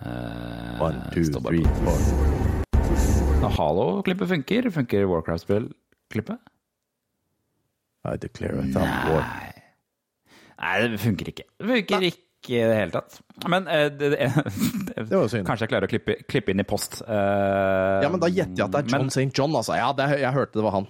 Uh, 0.00 0.80
One, 0.80 1.02
two, 1.12 1.24
three, 1.44 1.64
four. 1.84 1.98
Når 3.42 3.52
Halo-klippet 3.58 4.32
funker. 4.32 4.70
Funker 4.72 5.06
Warcraft-spill-klippet? 5.12 6.40
I 8.14 8.16
declare 8.22 8.58
a 8.60 8.66
thumb 8.72 9.10
war. 9.10 9.24
Nei. 9.26 9.52
Nei, 10.60 10.76
det 10.94 11.00
funker 11.02 11.28
ikke. 11.32 11.44
Det 11.60 11.66
funker 11.72 12.06
ikke 12.10 12.22
i 12.56 12.60
det 12.62 12.76
hele 12.78 12.92
tatt. 12.94 13.16
Men 13.50 13.66
uh, 13.66 13.86
det, 13.90 14.10
det, 14.14 14.28
det, 14.30 15.06
Det 15.10 15.16
var 15.18 15.26
synd. 15.32 15.46
Kanskje 15.48 15.66
jeg 15.66 15.72
klarer 15.74 15.88
å 15.88 15.90
klippe, 15.90 16.14
klippe 16.30 16.54
inn 16.54 16.62
i 16.62 16.66
post. 16.68 17.00
Uh, 17.02 17.98
Ja, 18.04 18.08
men 18.12 18.22
da 18.22 18.30
gjetter 18.30 18.54
jeg 18.62 18.68
at 18.68 18.76
det 18.76 18.84
er 18.84 18.92
John 18.94 19.08
men- 19.08 19.10
St. 19.16 19.30
John, 19.36 19.56
altså. 19.58 19.74
Ja, 19.80 19.90
det, 19.98 20.06
jeg 20.22 20.32
hørte 20.36 20.60
det 20.60 20.64
var 20.68 20.76
han. 20.78 20.86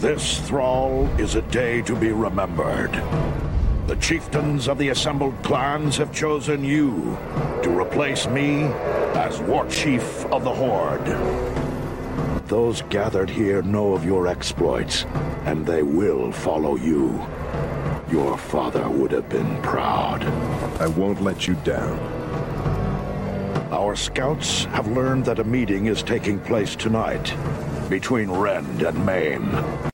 This 0.00 0.40
thrall 0.48 1.06
is 1.20 1.34
a 1.34 1.42
day 1.52 1.82
to 1.82 1.94
be 1.94 2.10
remembered. 2.12 2.92
The 3.86 3.96
chieftains 3.96 4.66
of 4.68 4.78
the 4.78 4.88
assembled 4.90 5.34
clans 5.42 5.98
have 5.98 6.12
chosen 6.14 6.64
you 6.64 7.18
to 7.62 7.70
replace 7.70 8.26
me 8.28 8.62
as 9.14 9.40
war 9.40 9.68
chief 9.68 10.24
of 10.26 10.44
the 10.44 10.50
Horde. 10.54 11.10
Those 12.50 12.82
gathered 12.90 13.30
here 13.30 13.62
know 13.62 13.92
of 13.94 14.04
your 14.04 14.26
exploits, 14.26 15.06
and 15.46 15.64
they 15.64 15.82
will 15.82 16.32
follow 16.32 16.76
you. 16.76 17.10
Your 18.10 18.36
father 18.36 18.88
would 18.88 19.12
have 19.12 19.28
been 19.28 19.56
proud. 19.62 20.24
I 20.80 20.88
won't 20.88 21.20
let 21.22 21.46
you 21.46 21.54
down. 21.64 21.96
Our 23.70 23.94
scouts 23.94 24.64
have 24.74 24.88
learned 24.88 25.24
that 25.26 25.38
a 25.38 25.44
meeting 25.44 25.86
is 25.86 26.02
taking 26.02 26.40
place 26.40 26.74
tonight 26.74 27.32
between 27.88 28.28
Rend 28.30 28.82
and 28.82 28.98
Maine. 29.06 29.46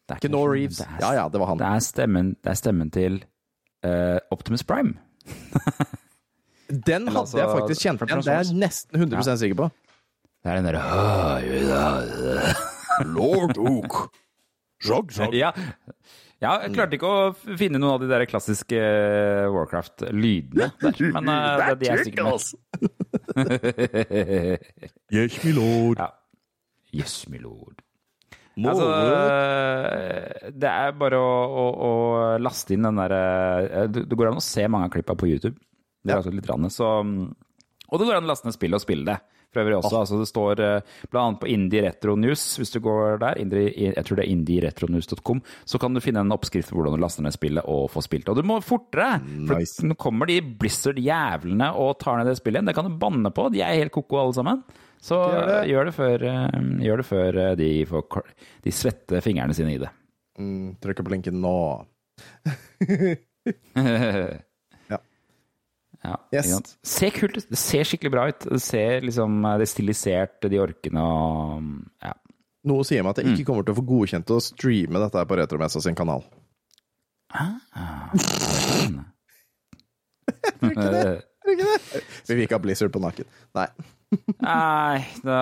Det 0.09 0.15
er 0.15 0.15
ikke 0.17 0.29
Keanu 0.29 0.39
sånn- 0.47 0.53
Reeves. 0.55 0.77
det 0.79 0.87
er- 0.87 0.99
Ja, 1.07 1.13
ja, 1.23 1.29
det 1.29 1.39
var 1.41 1.47
han. 1.47 1.59
Det 1.59 1.67
er 1.67 1.79
stemmen, 1.81 2.37
det 2.43 2.51
er 2.51 2.55
stemmen 2.55 2.91
til 2.91 3.25
eh, 3.85 4.19
Optimus 4.33 4.63
Prime. 4.65 4.95
Den 6.87 7.07
hadde 7.09 7.19
altså, 7.21 7.39
jeg 7.39 7.49
faktisk 7.49 7.81
kjent 7.83 7.99
fra 7.99 8.07
igjen. 8.07 8.23
Det 8.23 8.27
er 8.29 8.33
jeg 8.33 8.47
Transformers. 8.47 8.53
nesten 8.53 8.97
100 9.01 9.39
sikker 9.39 9.55
på. 9.57 9.71
Det 10.47 10.53
er 10.53 10.61
den 10.61 10.69
derre 10.69 10.83
Lord 13.17 13.59
Oak. 13.59 13.97
Zog, 14.87 15.11
zog. 15.11 15.35
Ja. 15.35 15.49
ja, 16.39 16.53
jeg 16.63 16.71
klarte 16.77 16.95
ikke 16.95 17.09
å 17.11 17.33
finne 17.59 17.81
noen 17.81 17.97
av 17.97 18.05
de 18.05 18.09
der 18.13 18.23
klassiske 18.31 18.79
eh, 18.79 19.49
Warcraft-lydene 19.51 20.69
men 21.17 21.33
uh, 21.33 21.59
det, 21.65 21.75
de 21.83 21.91
er 21.91 22.05
sikkert. 22.07 22.55
Yes, 25.17 25.35
my 25.43 25.53
lord. 25.57 25.99
Ja. 25.99 26.09
Yes, 26.95 27.17
my 27.33 27.43
lord. 27.43 27.83
Altså, 28.57 28.87
eh, 28.95 30.51
det 30.57 30.71
er 30.71 30.95
bare 30.97 31.19
å, 31.21 31.33
å, 31.43 31.65
å 31.91 31.91
laste 32.41 32.73
inn 32.77 32.87
den 32.87 32.97
derre 33.03 33.83
Det 33.93 34.07
går 34.17 34.31
an 34.31 34.39
å 34.41 34.45
se 34.45 34.65
mange 34.71 34.87
av 34.89 34.95
klippa 34.95 35.19
på 35.19 35.29
YouTube. 35.29 35.59
Det 35.59 36.15
er 36.15 36.21
Ja. 36.21 36.23
altså 36.23 36.33
litt 36.33 36.47
rande. 36.49 36.71
så, 36.73 36.87
og 37.03 37.99
det 37.99 38.07
går 38.07 38.21
an 38.21 38.29
å 38.29 38.31
laste 38.31 38.47
ned 38.47 38.55
spillet 38.57 38.79
og 38.79 38.85
spille 38.87 39.11
det. 39.11 39.19
For 39.55 39.63
øvrig 39.63 39.77
også. 39.79 40.01
Altså, 40.03 40.19
det 40.21 40.29
står 40.29 40.55
bl.a. 40.59 40.81
blant 41.11 41.23
annet 41.27 41.41
på 41.41 41.49
Indie 41.49 41.83
Retro 41.87 42.17
News, 42.21 42.43
hvis 42.61 42.73
du 42.75 42.81
går 42.85 43.19
der. 43.23 43.39
Indie, 43.41 43.71
jeg 43.95 44.05
tror 44.05 44.19
det 44.21 44.25
er 44.27 44.33
indieretronews.com. 44.35 45.41
Så 45.65 45.79
kan 45.81 45.95
du 45.97 46.01
finne 46.05 46.21
en 46.25 46.35
oppskrift 46.35 46.69
på 46.73 46.77
hvordan 46.81 46.97
du 46.99 47.03
laster 47.05 47.25
ned 47.25 47.33
spillet 47.37 47.65
og 47.65 47.87
får 47.95 48.05
spilt 48.09 48.27
det. 48.27 48.35
Og 48.35 48.41
du 48.43 48.49
må 48.51 48.59
fortere! 48.65 49.21
For 49.47 49.57
Nice. 49.63 49.87
nå 49.87 49.97
kommer 50.01 50.29
de 50.29 50.41
Blizzard-jævlene 50.61 51.71
og 51.79 51.95
tar 52.03 52.19
ned 52.21 52.29
det 52.33 52.37
spillet 52.41 52.59
igjen. 52.61 52.69
Det 52.73 52.77
kan 52.77 52.91
du 52.91 52.99
banne 53.01 53.33
på. 53.33 53.49
De 53.55 53.63
er 53.65 53.79
helt 53.81 53.95
ko-ko 53.95 54.21
alle 54.25 54.37
sammen. 54.37 54.65
Så 55.07 55.17
Gjør 55.23 55.47
det. 55.53 55.61
gjør 55.71 55.85
det 55.89 55.95
før, 55.95 56.23
eh, 56.27 56.61
gjør 56.83 56.97
det 57.03 57.07
før 57.07 57.37
eh, 57.45 57.55
de 57.61 57.71
får 57.87 58.23
de 58.65 58.73
svette 58.75 59.21
fingrene 59.23 59.55
sine 59.55 59.75
i 59.77 59.79
det. 59.83 59.91
Mm, 60.41 60.75
trykker 60.83 61.05
på 61.07 61.13
linken 61.15 61.41
nå. 61.41 61.57
Ja. 66.07 66.17
Yes. 66.37 66.53
ikke? 66.55 66.77
Ser 66.87 67.11
kult 67.17 67.37
ut. 67.41 67.49
Det 67.51 67.59
ser 67.61 67.89
skikkelig 67.89 68.13
bra 68.15 68.27
ut. 68.31 68.47
Det 68.53 68.61
ser 68.63 69.01
liksom 69.07 69.41
eh, 69.45 69.57
Det 69.59 69.67
er 69.67 69.73
stilisert, 69.75 70.39
de 70.53 70.61
orkene 70.63 71.03
og 71.03 71.71
Ja. 72.07 72.15
Noe 72.67 72.83
sier 72.87 73.03
meg 73.07 73.13
at 73.15 73.21
jeg 73.23 73.27
Mm. 73.31 73.35
ikke 73.37 73.47
kommer 73.51 73.63
til 73.67 73.75
å 73.77 73.79
få 73.79 73.87
godkjent 73.87 74.31
å 74.35 74.41
streame 74.43 74.99
dette 74.99 75.19
her 75.21 75.27
på 75.31 75.37
Retromessa 75.39 75.81
sin 75.83 75.95
kanal. 75.99 76.25
Eh, 77.35 77.53
Vi 82.27 82.35
vil 82.35 82.43
ikke 82.47 82.57
ha 82.59 82.63
Blizzard 82.63 82.91
på 82.95 82.99
nakken. 83.03 83.29
Nei. 83.55 83.67
Nei, 84.43 84.99
da, 85.27 85.39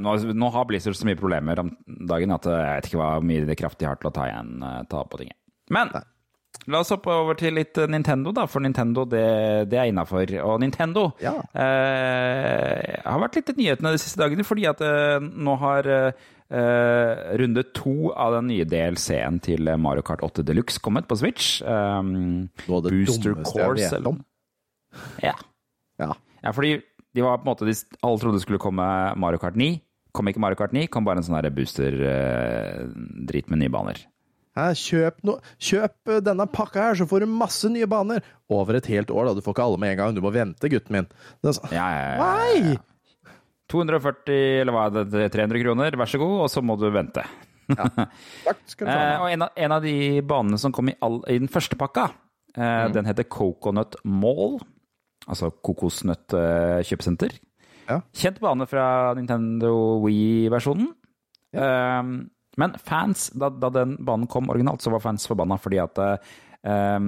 nå, 0.00 0.14
nå 0.36 0.48
har 0.52 0.64
Blizzard 0.68 0.96
så 0.96 1.06
mye 1.08 1.18
problemer 1.20 1.60
om 1.62 1.70
dagen 2.08 2.32
at 2.36 2.44
jeg 2.48 2.76
vet 2.80 2.88
ikke 2.90 3.00
hva 3.00 3.10
mye 3.24 3.44
det 3.48 3.56
kraft 3.60 3.80
de 3.80 3.88
har 3.88 3.96
til 4.00 4.08
å 4.10 4.14
ta 4.16 4.26
igjen 4.28 4.52
eh, 4.64 4.80
ta 4.90 5.02
på 5.08 5.20
ting. 5.20 5.32
Men 5.72 5.92
la 6.70 6.80
oss 6.82 6.90
hoppe 6.92 7.10
over 7.14 7.34
til 7.40 7.54
litt 7.56 7.78
eh, 7.80 7.88
Nintendo, 7.90 8.32
da. 8.36 8.44
For 8.50 8.60
Nintendo, 8.64 9.04
det, 9.08 9.22
det 9.72 9.78
er 9.80 9.88
innafor. 9.90 10.30
Og 10.44 10.60
Nintendo 10.62 11.08
Ja. 11.22 11.36
eh, 11.54 13.00
har 13.04 13.22
vært 13.24 13.38
litt 13.40 13.50
i 13.54 13.56
nyhetene 13.62 13.94
de 13.94 14.02
siste 14.02 14.20
dagene 14.20 14.44
fordi 14.46 14.66
at 14.70 14.82
eh, 14.84 15.18
nå 15.20 15.56
har 15.62 15.88
eh, 15.90 16.12
eh, 16.50 17.22
runde 17.40 17.64
to 17.76 18.10
av 18.12 18.36
den 18.38 18.50
nye 18.52 18.66
DLC-en 18.68 19.40
til 19.44 19.70
Mario 19.80 20.02
Kart 20.06 20.22
8 20.26 20.44
Deluxe 20.46 20.80
kommet 20.82 21.08
på 21.10 21.18
Switch. 21.20 21.60
Um, 21.62 22.48
Booster 22.66 23.34
Course, 23.46 23.92
eller-. 23.96 24.20
Ja. 25.24 25.36
Ja. 26.00 26.12
ja, 26.42 26.50
fordi 26.56 26.78
de 27.14 27.22
var 27.26 27.38
på 27.40 27.44
en 27.46 27.50
måte 27.52 27.66
de, 27.68 27.74
Alle 28.06 28.18
trodde 28.22 28.38
det 28.38 28.44
skulle 28.46 28.62
komme 28.62 28.84
Mario 29.18 29.38
Kart 29.42 29.56
9. 29.58 29.78
Kom 30.14 30.26
ikke 30.26 30.42
Mario 30.42 30.58
Kart 30.58 30.72
9, 30.74 30.88
kom 30.90 31.04
bare 31.06 31.22
en 31.22 31.26
sånn 31.26 31.38
booster-drit 31.54 33.50
med 33.50 33.60
nye 33.62 33.70
baner. 33.70 34.00
Kjøp, 34.56 35.20
no, 35.24 35.36
kjøp 35.62 36.10
eh, 36.10 36.20
denne 36.26 36.46
pakka 36.50 36.88
her, 36.90 36.94
så 36.98 37.06
får 37.08 37.22
du 37.24 37.26
masse 37.30 37.68
nye 37.70 37.86
baner. 37.88 38.24
Over 38.50 38.76
et 38.80 38.86
helt 38.90 39.10
år, 39.14 39.28
da. 39.30 39.34
Du 39.38 39.44
får 39.46 39.54
ikke 39.54 39.66
alle 39.68 39.78
med 39.80 39.92
en 39.94 40.00
gang. 40.02 40.14
Du 40.16 40.20
må 40.24 40.32
vente, 40.34 40.68
gutten 40.72 40.96
min. 40.98 41.06
Det 41.42 41.54
sånn, 41.56 41.70
Ja, 41.72 41.86
ja, 41.94 42.08
ja. 42.16 42.30
Nei! 42.34 42.78
240, 43.70 44.38
eller 44.64 44.74
hva 44.74 44.88
er 44.90 45.04
det, 45.06 45.28
300 45.36 45.62
kroner, 45.62 45.96
vær 46.00 46.10
så 46.10 46.18
god, 46.18 46.36
og 46.44 46.50
så 46.50 46.62
må 46.66 46.74
du 46.80 46.88
vente. 46.90 47.22
Takk 47.70 48.64
skal 48.66 48.88
du 48.88 48.90
Eh, 48.90 48.96
ha. 48.98 49.20
og 49.22 49.28
en 49.30 49.44
av, 49.46 49.52
en 49.54 49.74
av 49.76 49.84
de 49.86 49.94
banene 50.26 50.58
som 50.58 50.72
kom 50.74 50.90
i, 50.90 50.96
all, 51.06 51.20
i 51.30 51.36
den 51.38 51.50
første 51.52 51.78
pakka, 51.78 52.08
eh, 52.56 52.88
Mm. 52.88 52.92
den 52.96 53.06
heter 53.06 53.28
Coconut 53.30 53.94
Mall. 54.04 54.58
Altså 55.30 55.52
kokosnøtt 55.62 56.34
eh, 56.34 56.80
kjøpesenter. 56.88 57.36
Ja. 57.86 58.00
Kjent 58.16 58.40
bane 58.42 58.66
fra 58.66 59.12
Nintendo 59.14 60.00
Wii-versjonen. 60.02 60.88
Eh, 61.54 62.10
men 62.60 62.76
fans, 62.78 63.28
da, 63.34 63.48
da 63.50 63.70
den 63.74 63.96
banen 64.06 64.28
kom 64.30 64.50
originalt, 64.52 64.84
så 64.84 64.92
var 64.92 65.02
fans 65.04 65.24
forbanna 65.30 65.56
fordi 65.60 65.80
at 65.82 65.98
eh, 66.04 67.00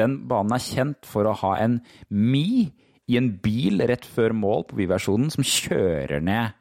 den 0.00 0.16
banen 0.30 0.54
er 0.56 0.64
kjent 0.64 1.06
for 1.06 1.28
å 1.30 1.34
ha 1.44 1.54
en 1.62 1.80
Mi 2.10 2.66
i 3.10 3.16
en 3.18 3.32
bil 3.42 3.82
rett 3.90 4.04
før 4.06 4.34
mål 4.38 4.66
på 4.70 4.76
Wii-versjonen 4.78 5.30
som 5.34 5.42
kjører 5.46 6.20
ned 6.22 6.52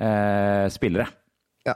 uh, 0.00 0.64
spillere. 0.72 1.06
Ja. 1.68 1.74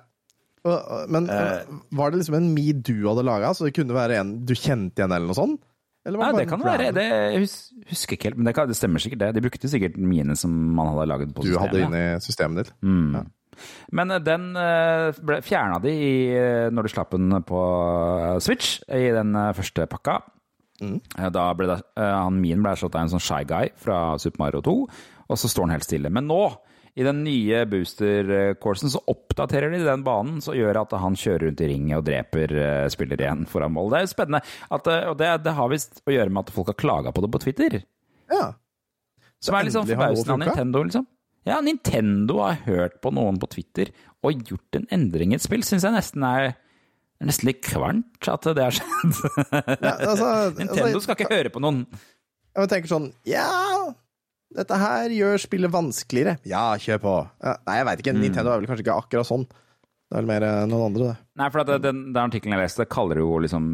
Og- 0.64 1.10
Men 1.12 1.28
Eh. 1.28 1.64
var 1.92 2.10
det 2.10 2.20
liksom 2.22 2.36
en 2.38 2.54
Me 2.54 2.72
du 2.72 2.94
hadde 3.08 3.24
laga, 3.26 3.50
så 3.52 3.66
det 3.66 3.74
kunne 3.76 3.92
være 3.96 4.16
en 4.20 4.30
du 4.46 4.54
kjente 4.54 4.96
igjen, 5.02 5.12
eller 5.12 5.26
noe 5.28 5.36
sånt? 5.36 5.60
Eller 6.06 6.18
Nei, 6.20 6.32
det 6.40 6.48
kan 6.48 6.60
være. 6.60 6.92
Det, 6.92 7.04
jeg 7.08 7.48
husker 7.88 8.16
ikke 8.16 8.24
helt, 8.28 8.36
men 8.36 8.44
det, 8.48 8.54
kan, 8.54 8.68
det 8.68 8.76
stemmer 8.76 9.00
sikkert 9.00 9.18
det. 9.22 9.28
De 9.34 9.40
brukte 9.44 9.68
sikkert 9.72 9.96
mine 9.96 10.36
som 10.36 10.50
man 10.76 10.90
hadde 10.92 11.06
laget 11.08 11.30
på 11.36 11.42
du 11.44 11.52
systemet. 11.52 11.62
hadde 11.64 11.84
inni 11.84 12.20
systemet 12.20 12.56
ditt? 12.64 12.72
Mm. 12.84 13.30
Men 13.94 14.12
eh, 14.14 14.22
den 14.24 14.50
eh, 14.58 15.16
ble 15.24 15.40
fjerna 15.44 15.80
de 15.82 15.92
i, 15.92 16.14
eh, 16.36 16.68
når 16.74 16.86
du 16.86 16.92
slapp 16.92 17.14
den 17.14 17.32
på 17.46 17.62
Switch, 18.44 18.78
i 18.88 19.08
den 19.14 19.34
første 19.56 19.88
pakka. 19.90 20.20
Mm. 20.82 20.98
Da 21.32 21.48
ble 21.56 21.70
det, 21.70 21.80
han 21.96 22.40
min 22.42 22.62
ble 22.64 22.74
slått 22.76 22.96
av 22.98 23.04
en 23.04 23.12
sånn 23.12 23.22
shy 23.22 23.44
guy 23.48 23.70
fra 23.80 24.18
Super 24.20 24.42
Mario 24.42 24.62
2, 24.66 24.78
og 25.30 25.38
så 25.38 25.50
står 25.50 25.68
han 25.68 25.76
helt 25.76 25.86
stille. 25.86 26.10
Men 26.12 26.26
nå, 26.28 26.40
i 26.98 27.06
den 27.06 27.22
nye 27.26 27.62
booster-coursen, 27.70 28.90
så 28.92 29.00
oppdaterer 29.10 29.72
de 29.72 29.80
den 29.86 30.02
banen, 30.06 30.42
så 30.44 30.56
gjør 30.58 30.82
at 30.82 30.96
han 30.98 31.16
kjører 31.18 31.48
rundt 31.48 31.62
i 31.62 31.70
ringet 31.70 32.02
og 32.02 32.04
dreper 32.06 32.50
spiller 32.50 32.92
spillere 32.94 33.26
igjen 33.26 33.46
foran 33.50 33.74
mål. 33.74 33.92
Det 33.92 34.00
er 34.00 34.06
jo 34.06 34.12
spennende, 34.12 34.42
at, 34.76 34.92
og 35.12 35.16
det, 35.22 35.30
det 35.46 35.56
har 35.56 35.72
visst 35.72 36.02
å 36.04 36.14
gjøre 36.14 36.34
med 36.34 36.44
at 36.44 36.54
folk 36.54 36.70
har 36.74 36.78
klaga 36.84 37.14
på 37.14 37.24
det 37.24 37.32
på 37.34 37.42
Twitter. 37.46 37.80
Ja. 38.34 38.44
Som 39.44 39.58
er 39.58 39.66
litt 39.66 39.76
sånn 39.76 39.88
forbausende 39.88 40.36
av. 40.36 40.42
Nintendo, 40.42 40.84
liksom. 40.86 41.06
Ja, 41.44 41.58
Nintendo 41.60 42.38
har 42.40 42.60
hørt 42.64 43.00
på 43.04 43.12
noen 43.12 43.36
på 43.42 43.48
Twitter 43.52 43.90
og 44.24 44.44
gjort 44.48 44.78
en 44.78 44.86
endring 44.94 45.34
i 45.34 45.36
et 45.38 45.44
spill, 45.44 45.64
syns 45.66 45.84
jeg 45.84 45.92
nesten 45.92 46.24
er 46.24 46.54
nesten 47.24 47.48
litt 47.48 47.60
kvalmt 47.64 48.28
at 48.28 48.46
det 48.56 48.64
har 48.64 48.74
skjedd. 48.74 49.18
Ja, 49.80 49.92
altså, 50.08 50.30
Nintendo 50.58 50.86
altså, 50.88 51.02
skal 51.04 51.18
ikke 51.20 51.32
høre 51.32 51.52
på 51.52 51.62
noen. 51.64 51.84
Jeg 52.54 52.70
tenker 52.70 52.90
sånn 52.90 53.10
Ja, 53.28 53.44
dette 54.54 54.76
her 54.78 55.12
gjør 55.12 55.40
spillet 55.42 55.72
vanskeligere. 55.74 56.38
Ja, 56.48 56.66
kjør 56.80 57.00
på. 57.02 57.14
Ja, 57.42 57.54
nei, 57.66 57.76
jeg 57.80 57.86
veit 57.90 58.02
ikke. 58.04 58.16
Nintendo 58.18 58.52
er 58.54 58.60
vel 58.62 58.68
kanskje 58.70 58.84
ikke 58.86 58.98
akkurat 59.02 59.28
sånn. 59.28 59.46
Det 59.48 60.18
er 60.18 60.20
vel 60.20 60.28
mer 60.28 60.44
eh, 60.46 60.58
noen 60.70 60.84
andre, 60.90 61.06
det. 61.10 61.14
Nei, 61.40 61.46
for 61.50 61.62
at 61.64 61.70
det- 61.72 61.80
den, 61.88 62.02
den 62.14 62.20
artikkelen 62.22 62.54
jeg 62.54 62.62
leste, 62.68 62.84
kaller 62.92 63.18
det 63.18 63.24
jo 63.24 63.38
liksom 63.42 63.64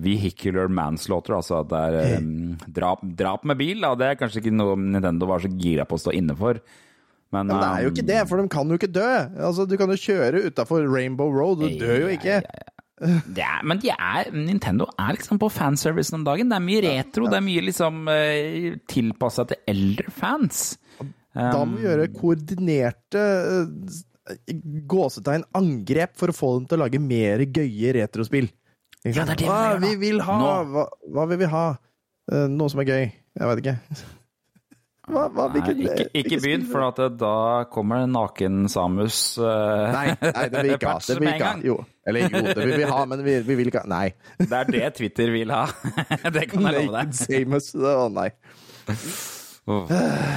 vehicular 0.00 0.70
manslaughter, 0.72 1.34
altså 1.36 1.58
at 1.60 1.68
det 1.72 1.80
er 1.90 2.22
um, 2.22 2.30
drap, 2.78 3.02
drap 3.18 3.44
med 3.50 3.58
bil. 3.60 3.82
Da. 3.84 3.90
Det 4.00 4.06
er 4.06 4.20
kanskje 4.22 4.40
ikke 4.44 4.54
noe 4.54 4.78
Nintendo 4.80 5.28
var 5.28 5.42
så 5.44 5.50
gira 5.60 5.84
på 5.90 5.98
å 5.98 6.02
stå 6.06 6.14
inne 6.16 6.36
for. 6.38 6.62
Men, 7.30 7.46
Men 7.46 7.60
det 7.62 7.68
er 7.68 7.84
jo 7.84 7.90
ikke 7.92 8.06
det, 8.08 8.20
for 8.26 8.40
de 8.42 8.50
kan 8.50 8.70
jo 8.72 8.76
ikke 8.80 8.90
dø. 8.90 9.08
Altså, 9.38 9.66
Du 9.70 9.76
kan 9.78 9.92
jo 9.92 9.98
kjøre 10.02 10.44
utafor 10.50 10.82
Rainbow 10.90 11.30
Road, 11.30 11.62
du 11.62 11.78
dør 11.78 12.06
jo 12.08 12.12
ikke. 12.16 12.40
Det 13.00 13.40
er, 13.40 13.62
men 13.64 13.78
de 13.80 13.88
er, 13.94 14.28
Nintendo 14.34 14.84
er 15.00 15.14
liksom 15.16 15.38
på 15.40 15.48
fanservice 15.48 16.12
om 16.12 16.24
dagen. 16.26 16.50
Det 16.50 16.58
er 16.58 16.64
mye 16.66 16.82
retro, 16.84 17.30
det 17.32 17.38
er 17.38 17.46
mye 17.46 17.62
liksom 17.64 18.02
uh, 18.10 18.74
tilpassa 18.92 19.46
til 19.48 19.62
eldre 19.72 20.12
fans. 20.12 20.74
Da 21.32 21.62
må 21.64 21.78
vi 21.78 21.86
gjøre 21.86 22.08
koordinerte 22.12 23.22
eh, 23.22 24.40
gåsetegn 24.90 25.46
angrep 25.56 26.16
for 26.18 26.32
å 26.32 26.36
få 26.36 26.50
dem 26.58 26.66
til 26.68 26.76
å 26.80 26.82
lage 26.82 27.00
mer 27.02 27.44
gøye 27.46 27.94
retrospill. 27.96 28.50
Ja, 29.06 29.24
det 29.24 29.38
er 29.38 29.38
det 29.38 29.46
vi 29.46 29.54
gjør 29.54 29.80
vi 29.86 29.92
vil 30.02 30.20
ha! 30.26 30.38
Hva, 30.66 30.84
hva 31.14 31.28
vil 31.30 31.40
vi 31.40 31.48
ha? 31.54 31.66
Eh, 32.34 32.48
Noe 32.52 32.68
som 32.74 32.82
er 32.82 32.90
gøy. 32.90 33.04
Jeg 33.40 33.48
vet 33.52 33.62
ikke. 33.64 33.76
Hva, 35.10 35.24
hva, 35.34 35.46
Nei, 35.52 35.60
hvilken- 35.60 35.80
ikke, 35.86 36.04
ikke 36.20 36.38
begynn, 36.44 36.66
for 36.70 36.84
at 36.86 36.96
det- 37.02 37.16
da 37.20 37.32
kommer 37.72 38.06
naken-Samus 38.10 39.18
uh, 39.38 39.90
Nei, 39.94 40.06
nei, 40.22 40.44
det 40.48 40.62
vil 40.62 40.68
vi 40.70 40.76
ikke 40.76 40.92
ha. 40.92 40.98
Det 41.06 41.16
vil 41.20 41.28
ikke 41.32 41.48
ha. 41.50 41.54
Jo. 41.66 41.76
Eller 42.06 42.20
jo, 42.28 42.42
det 42.46 42.64
vil 42.66 42.76
vi 42.80 42.88
ha, 42.92 43.00
men 43.10 43.24
vi, 43.26 43.34
vi 43.50 43.58
vil 43.60 43.70
ikke 43.72 43.82
ha 43.84 43.90
Nei. 43.90 44.06
Det 44.38 44.52
er 44.60 44.70
det 44.72 44.94
Twitter 45.00 45.30
vil 45.34 45.50
ha. 45.54 45.66
det 46.36 46.46
kan 46.52 46.66
jeg 46.70 46.86
love 46.86 46.94
deg. 46.96 47.14
Samus. 47.20 47.72
Å 47.76 48.08
nei. 48.14 48.30
Oh, 49.70 49.86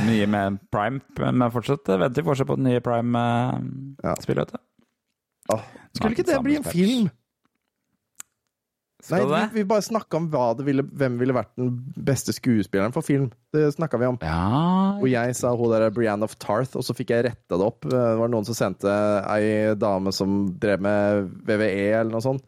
Mye 0.05 0.25
med 0.29 0.59
Prime, 0.69 0.99
men 1.17 1.49
fortsatt 1.53 1.87
venter 1.87 2.21
vi 2.21 2.27
fortsatt 2.27 2.49
på 2.49 2.57
det 2.59 2.65
nye 2.67 2.81
Prime-spillet. 2.83 4.51
vet 4.51 4.51
du. 4.51 4.59
oh, 5.55 5.63
Skulle 5.95 6.17
ikke 6.17 6.25
det 6.27 6.41
bli 6.45 6.57
en 6.59 6.67
film? 6.67 7.07
Skal 9.03 9.25
Nei, 9.27 9.41
vi, 9.51 9.59
vi 9.59 9.65
bare 9.67 9.83
snakka 9.83 10.15
om 10.15 10.29
ville, 10.63 10.85
hvem 10.95 11.17
ville 11.19 11.35
vært 11.35 11.51
den 11.59 11.73
beste 12.07 12.31
skuespilleren 12.31 12.93
for 12.95 13.03
film. 13.03 13.27
Det 13.51 13.65
snakka 13.75 13.99
vi 13.99 14.07
om. 14.07 14.17
Ja 14.23 14.95
Og 14.95 15.09
jeg 15.11 15.35
sa 15.35 15.51
hun 15.59 15.73
der 15.73 15.89
Brianne 15.91 16.23
of 16.23 16.37
Tarth, 16.39 16.77
og 16.79 16.85
så 16.87 16.95
fikk 16.95 17.11
jeg 17.11 17.25
retta 17.27 17.59
det 17.59 17.67
opp. 17.67 17.83
Det 17.83 18.03
var 18.21 18.31
noen 18.31 18.47
som 18.47 18.55
sendte 18.55 18.93
ei 19.33 19.75
dame 19.75 20.13
som 20.15 20.45
drev 20.55 20.85
med 20.85 21.27
VVE 21.43 21.89
eller 21.99 22.13
noe 22.15 22.23
sånt. 22.23 22.47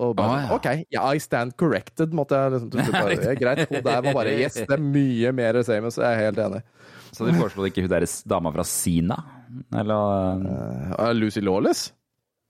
Og 0.00 0.14
bare 0.16 0.34
ah, 0.34 0.44
ja. 0.46 0.56
OK, 0.56 0.68
yeah, 0.88 1.08
I 1.12 1.20
stand 1.20 1.54
corrected, 1.60 2.14
måtte 2.16 2.38
jeg 2.38 2.54
liksom 2.56 2.92
bare 2.96 3.16
ja, 3.18 3.34
Greit. 3.42 3.66
Hun 3.68 3.82
der 3.84 4.04
var 4.08 4.16
bare 4.16 4.34
Yes, 4.40 4.56
det 4.56 4.74
er 4.74 4.82
mye 4.82 5.34
mer 5.36 5.60
Samus. 5.68 6.00
Jeg 6.00 6.08
er 6.08 6.30
helt 6.30 6.40
enig. 6.40 6.62
Så 7.12 7.28
de 7.28 7.34
foreslo 7.36 7.68
ikke 7.68 7.84
hun 7.84 7.92
deres 7.92 8.22
dama 8.26 8.50
fra 8.54 8.64
Sina? 8.66 9.20
Eller 9.76 10.46
Uh, 10.96 11.10
Lucy 11.14 11.44
Lawless? 11.44 11.90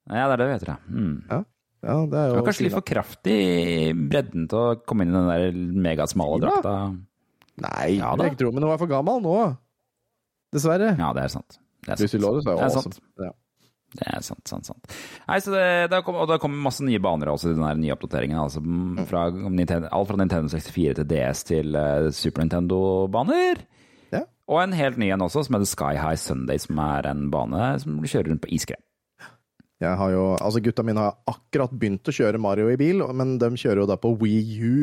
Ja, 0.08 0.28
det 0.30 0.36
er 0.36 0.40
det 0.40 0.46
vi 0.46 0.54
heter, 0.56 0.70
ja. 0.72 0.78
Mm. 0.88 1.16
Ja, 1.28 1.42
det 1.82 2.18
er 2.18 2.28
Det 2.28 2.28
jo 2.30 2.38
var 2.38 2.46
kanskje 2.46 2.66
litt 2.68 2.76
for 2.76 2.86
kraftig 2.86 3.38
i 3.42 3.90
bredden 3.96 4.46
til 4.50 4.60
å 4.60 4.76
komme 4.86 5.02
inn 5.06 5.10
i 5.10 5.18
den 5.18 5.30
der 5.32 5.82
megasmale 5.88 6.38
drakta. 6.44 6.76
Nei, 7.62 7.98
Ja 7.98 8.14
ja, 8.14 8.28
jeg 8.30 8.38
tror, 8.40 8.54
men 8.54 8.64
hun 8.64 8.72
er 8.72 8.80
for 8.80 8.90
gammel 8.90 9.20
nå. 9.24 9.36
Dessverre. 10.54 10.94
Ja, 10.98 11.10
det 11.16 11.26
er 11.26 11.32
sant. 11.32 11.58
Det 11.82 11.94
er 11.94 12.00
sant. 12.00 12.14
Jo 12.22 12.34
Det 12.38 12.52
er 12.52 12.62
awesome. 12.68 12.92
sant. 12.92 13.00
Ja. 13.18 13.32
Det 13.92 14.06
er 14.08 14.22
sant, 14.24 14.40
sant, 14.48 14.68
sant. 14.70 14.94
Nei, 15.28 15.36
så 15.44 15.52
det, 15.52 15.64
det 15.92 15.98
kom, 16.06 16.16
og 16.16 16.30
det 16.30 16.38
kommer 16.40 16.62
masse 16.64 16.84
nye 16.84 17.00
baner 17.02 17.28
også 17.28 17.50
i 17.50 17.56
den 17.58 17.64
der 17.66 17.80
nye 17.80 17.92
oppdateringen. 17.96 18.38
Altså, 18.40 18.62
mm, 18.64 19.02
fra 19.10 19.26
Nintendo, 19.34 19.90
alt 19.92 20.08
fra 20.08 20.16
Nintendo 20.20 20.48
64 20.48 20.94
til 21.00 21.10
DS 21.10 21.44
til 21.50 21.76
uh, 21.76 22.08
Super 22.16 22.46
Nintendo-baner. 22.46 23.60
Ja. 24.14 24.22
Og 24.48 24.62
en 24.62 24.78
helt 24.78 24.96
ny 25.00 25.10
en 25.12 25.26
også, 25.26 25.44
som 25.44 25.58
heter 25.58 25.68
Sky 25.68 25.92
High 26.00 26.20
Sunday, 26.20 26.62
som 26.62 26.80
er 26.86 27.10
en 27.10 27.26
bane 27.32 27.68
som 27.82 28.00
du 28.00 28.08
kjører 28.08 28.32
rundt 28.32 28.44
på 28.46 28.52
iskrem. 28.56 28.80
Jeg 29.82 29.98
har 29.98 30.12
jo, 30.14 30.26
altså 30.36 30.62
Gutta 30.62 30.84
mine 30.86 31.02
har 31.02 31.16
akkurat 31.30 31.72
begynt 31.74 32.06
å 32.06 32.14
kjøre 32.14 32.40
Mario 32.42 32.68
i 32.70 32.78
bil, 32.78 33.02
men 33.16 33.34
de 33.42 33.50
kjører 33.58 33.82
jo 33.82 33.88
da 33.90 33.96
på 33.98 34.12
Wii 34.20 34.58
U. 34.62 34.76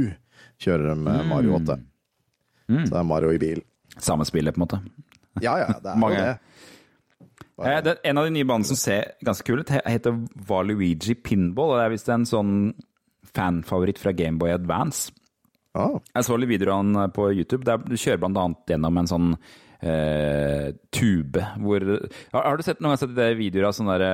Kjører 0.60 0.92
de 0.92 0.96
mm. 1.00 1.30
Mario 1.30 1.56
8. 1.56 1.78
Mm. 2.70 2.82
Så 2.84 2.92
det 2.92 3.00
er 3.00 3.08
Mario 3.08 3.32
i 3.32 3.40
bil. 3.42 3.62
Samme 3.96 4.28
spillet, 4.28 4.56
på 4.56 4.60
en 4.60 4.66
måte. 4.66 4.82
Ja 5.44 5.56
ja, 5.62 5.72
det 5.80 5.94
er 5.94 6.04
jo 6.04 6.10
det. 6.18 6.34
Eh, 7.60 7.80
det, 7.84 7.96
en 8.04 8.20
av 8.20 8.28
de 8.28 8.34
nye 8.36 8.48
banene 8.48 8.68
som 8.68 8.80
ser 8.80 9.16
ganske 9.26 9.48
kul 9.48 9.64
ut, 9.64 9.72
heter 9.72 10.20
Valuigi 10.50 11.16
Pinball. 11.16 11.74
og 11.74 11.80
Det 11.80 11.88
er 11.88 11.96
visst 11.96 12.12
en 12.12 12.28
sånn 12.28 12.54
fanfavoritt 13.36 14.02
fra 14.02 14.14
Gameboy 14.16 14.52
Advance. 14.56 15.14
Oh. 15.78 16.00
Jeg 16.16 16.26
så 16.26 16.38
litt 16.40 16.50
videoer 16.52 16.80
han 16.82 17.12
på 17.16 17.30
YouTube. 17.32 17.64
Der 17.68 17.82
du 17.84 17.96
kjører 17.96 18.26
annet 18.30 18.74
gjennom 18.74 19.00
en 19.00 19.10
sånn 19.10 19.34
eh, 19.82 20.72
tube 20.92 21.40
hvor 21.64 21.80
har, 22.34 22.44
har 22.44 22.58
du 22.60 22.64
sett 22.66 22.82
noen 22.84 22.98
sett 23.00 23.14
videoer 23.40 23.66
av 23.70 23.74
sånne 23.78 23.96
der, 24.00 24.06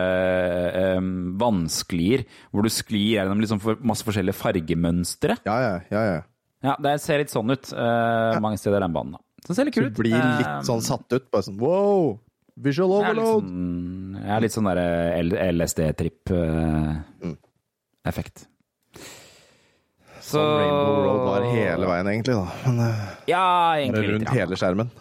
eh, 0.96 1.02
vannsklier? 1.42 2.20
Hvor 2.52 2.62
du 2.66 2.70
sklir 2.74 3.10
gjennom 3.18 3.40
liksom 3.44 3.60
for, 3.64 3.74
masse 3.82 4.04
forskjellige 4.08 4.38
fargemønstre? 4.40 5.34
ja, 5.48 5.58
ja, 5.68 5.76
ja, 5.92 6.04
ja. 6.14 6.22
Ja, 6.66 6.74
det 6.82 6.96
ser 7.04 7.20
litt 7.22 7.30
sånn 7.30 7.52
ut 7.54 7.66
eh, 7.78 8.40
mange 8.42 8.58
steder 8.58 8.80
i 8.80 8.84
den 8.88 8.94
banen. 8.96 9.12
da. 9.14 9.20
Så 9.44 9.48
det 9.52 9.56
ser 9.60 9.66
litt 9.68 9.76
kult 9.78 9.92
ut. 9.92 10.00
blir 10.00 10.16
Eh, 10.18 10.38
litt 10.40 10.66
sånn 10.66 10.82
satt 10.82 11.06
ut. 11.14 11.26
Bare 11.30 11.44
sånn 11.46 11.60
wow! 11.62 12.16
Visual 12.56 12.90
er 12.96 12.98
overload! 13.12 13.44
sånn, 13.46 14.16
jeg 14.24 14.32
er 14.34 14.42
litt 14.46 14.56
sånn 14.56 14.70
der 14.72 14.80
LSD-tripp-effekt. 15.52 18.38
Så 20.26 20.40
Sånn 20.40 20.56
Rainbow 20.58 20.98
Road 21.06 21.22
var 21.28 21.42
hele 21.54 21.86
veien, 21.92 22.08
egentlig. 22.10 22.34
da. 22.40 22.46
Men 22.66 22.76
eh, 22.88 22.98
Ja, 23.30 23.46
egentlig 23.78 24.10
rundt 24.16 24.26
grann. 24.26 24.38
hele 24.40 24.56
skjermen. 24.58 24.90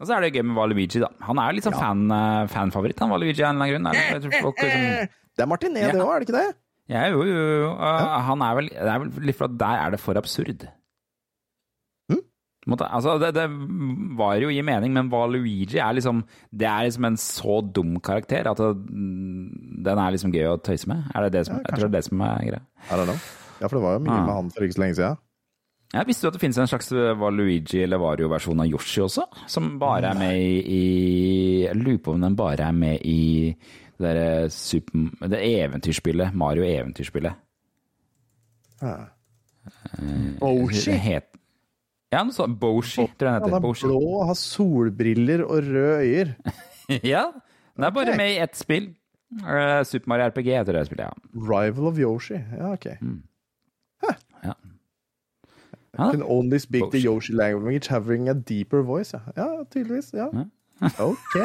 Og 0.00 0.06
så 0.08 0.16
er 0.16 0.24
det 0.26 0.32
gøy 0.34 0.42
med 0.48 0.56
Valuigi, 0.58 1.00
da. 1.02 1.08
Han 1.28 1.38
er 1.38 1.50
jo 1.50 1.56
litt 1.58 1.66
sånn 1.68 1.78
fan, 1.78 2.04
uh, 2.10 2.46
fanfavoritt, 2.50 2.98
han 3.04 3.12
Valuigi 3.14 3.42
av 3.44 3.52
en 3.52 3.62
eller 3.62 3.78
annen 3.78 3.94
grunn. 3.94 4.22
Tror 4.26 4.40
folk 4.48 4.62
liksom 4.64 5.10
Det 5.34 5.42
er 5.44 5.50
Martin 5.50 5.76
E, 5.76 5.84
det 5.92 6.00
òg, 6.02 6.12
er 6.14 6.20
det 6.24 6.28
ikke 6.28 6.38
det? 6.40 6.54
Ja, 6.92 7.06
jo, 7.08 7.22
jo, 7.24 7.44
jo. 7.64 7.68
Uh, 7.80 8.16
Han 8.26 8.42
er 8.44 8.56
vel, 8.58 8.66
det 8.74 8.90
er 8.92 8.98
vel 9.04 9.12
litt 9.30 9.38
for 9.38 9.46
at 9.48 9.54
der 9.62 9.84
er 9.86 9.94
det 9.94 10.00
for 10.02 10.18
absurd. 10.20 10.66
Hm? 12.12 12.20
Altså, 12.76 13.14
det, 13.22 13.30
det 13.36 13.46
var 14.18 14.36
jo 14.40 14.48
i 14.52 14.60
mening, 14.64 14.92
men 14.96 15.10
Valuigi 15.12 15.78
er 15.80 15.96
liksom 15.98 16.22
Det 16.52 16.68
er 16.68 16.86
liksom 16.88 17.04
en 17.10 17.16
så 17.20 17.58
dum 17.76 17.96
karakter 18.04 18.46
at 18.50 18.60
det, 18.60 18.70
den 19.84 19.98
er 20.04 20.14
liksom 20.16 20.32
gøy 20.34 20.46
å 20.52 20.58
tøyse 20.64 20.88
med. 20.90 21.06
Er 21.14 21.26
det 21.28 21.32
det 21.38 21.46
som, 21.48 21.56
Ja, 21.60 21.64
jeg 21.70 21.78
tror 21.78 21.88
det 21.88 21.92
er 21.92 21.98
det 21.98 22.04
som 22.08 22.20
er 22.24 22.46
greia. 22.50 22.62
I 22.90 22.98
don't 23.00 23.08
know. 23.10 23.20
Ja, 23.60 23.68
for 23.68 23.78
det 23.78 23.84
var 23.86 23.98
jo 23.98 24.04
mye 24.06 24.16
Ah. 24.18 24.24
med 24.26 24.34
han 24.34 24.50
for 24.50 24.64
ikke 24.66 24.76
så 24.78 24.82
lenge 24.84 24.96
siden. 24.98 25.20
Jeg 25.94 26.08
visste 26.08 26.26
du 26.26 26.30
at 26.32 26.34
det 26.36 26.42
finnes 26.42 26.58
en 26.58 26.66
slags 26.70 26.88
Valuigi 27.20 27.84
eller 27.84 28.00
Vario-versjon 28.02 28.64
av 28.64 28.66
Yoshi 28.66 29.04
også? 29.04 29.28
Som 29.50 29.76
bare 29.78 30.10
er 30.10 30.18
med 30.18 30.40
i, 30.66 30.80
Jeg 31.68 31.78
lurer 31.78 32.00
på 32.02 32.14
om 32.16 32.24
den 32.24 32.34
bare 32.38 32.66
er 32.66 32.74
med 32.74 33.04
i 33.06 33.54
det 33.94 34.08
derre 34.08 34.50
super... 34.50 35.04
Det 35.30 35.38
eventyrspillet. 35.38 36.34
Mario 36.34 36.64
eventyrspillet. 36.66 37.38
Boshi. 40.40 40.96
Ja, 42.14 42.22
noe 42.22 42.34
sånt. 42.34 42.58
Boshi, 42.60 43.06
tror 43.18 43.30
jeg 43.30 43.38
den 43.38 43.38
heter. 43.38 43.56
er 43.56 43.64
Boshi. 43.64 43.86
blå, 43.88 44.02
har 44.28 44.38
solbriller 44.38 45.46
og 45.46 45.62
røde 45.70 45.96
øyer. 46.02 46.34
Ja, 47.00 47.30
den 47.78 47.86
er 47.86 47.92
bare 47.96 48.12
med 48.18 48.34
i 48.34 48.40
ett 48.44 48.58
spill. 48.60 48.90
Eh, 49.40 49.78
Super 49.88 50.10
Mario 50.12 50.26
RPG 50.28 50.50
heter 50.52 50.76
det 50.76 50.82
spillet, 50.90 51.06
ja. 51.06 51.38
Rival 51.48 51.86
of 51.88 51.98
Yoshi. 51.98 52.36
Ja, 52.36 52.74
ok. 52.74 52.90
ja. 54.44 54.52
Ja. 55.98 56.10
Can 56.10 56.22
only 56.22 56.58
speak 56.58 56.82
the 56.92 56.98
Yoshi 57.04 57.32
language 57.32 57.88
having 57.88 58.28
a 58.28 58.32
deeper 58.34 58.82
voice. 58.82 59.14
Ja, 59.14 59.20
ja 59.36 59.64
tydeligvis. 59.70 60.12
Ja. 60.14 60.26
Ok. 60.98 61.34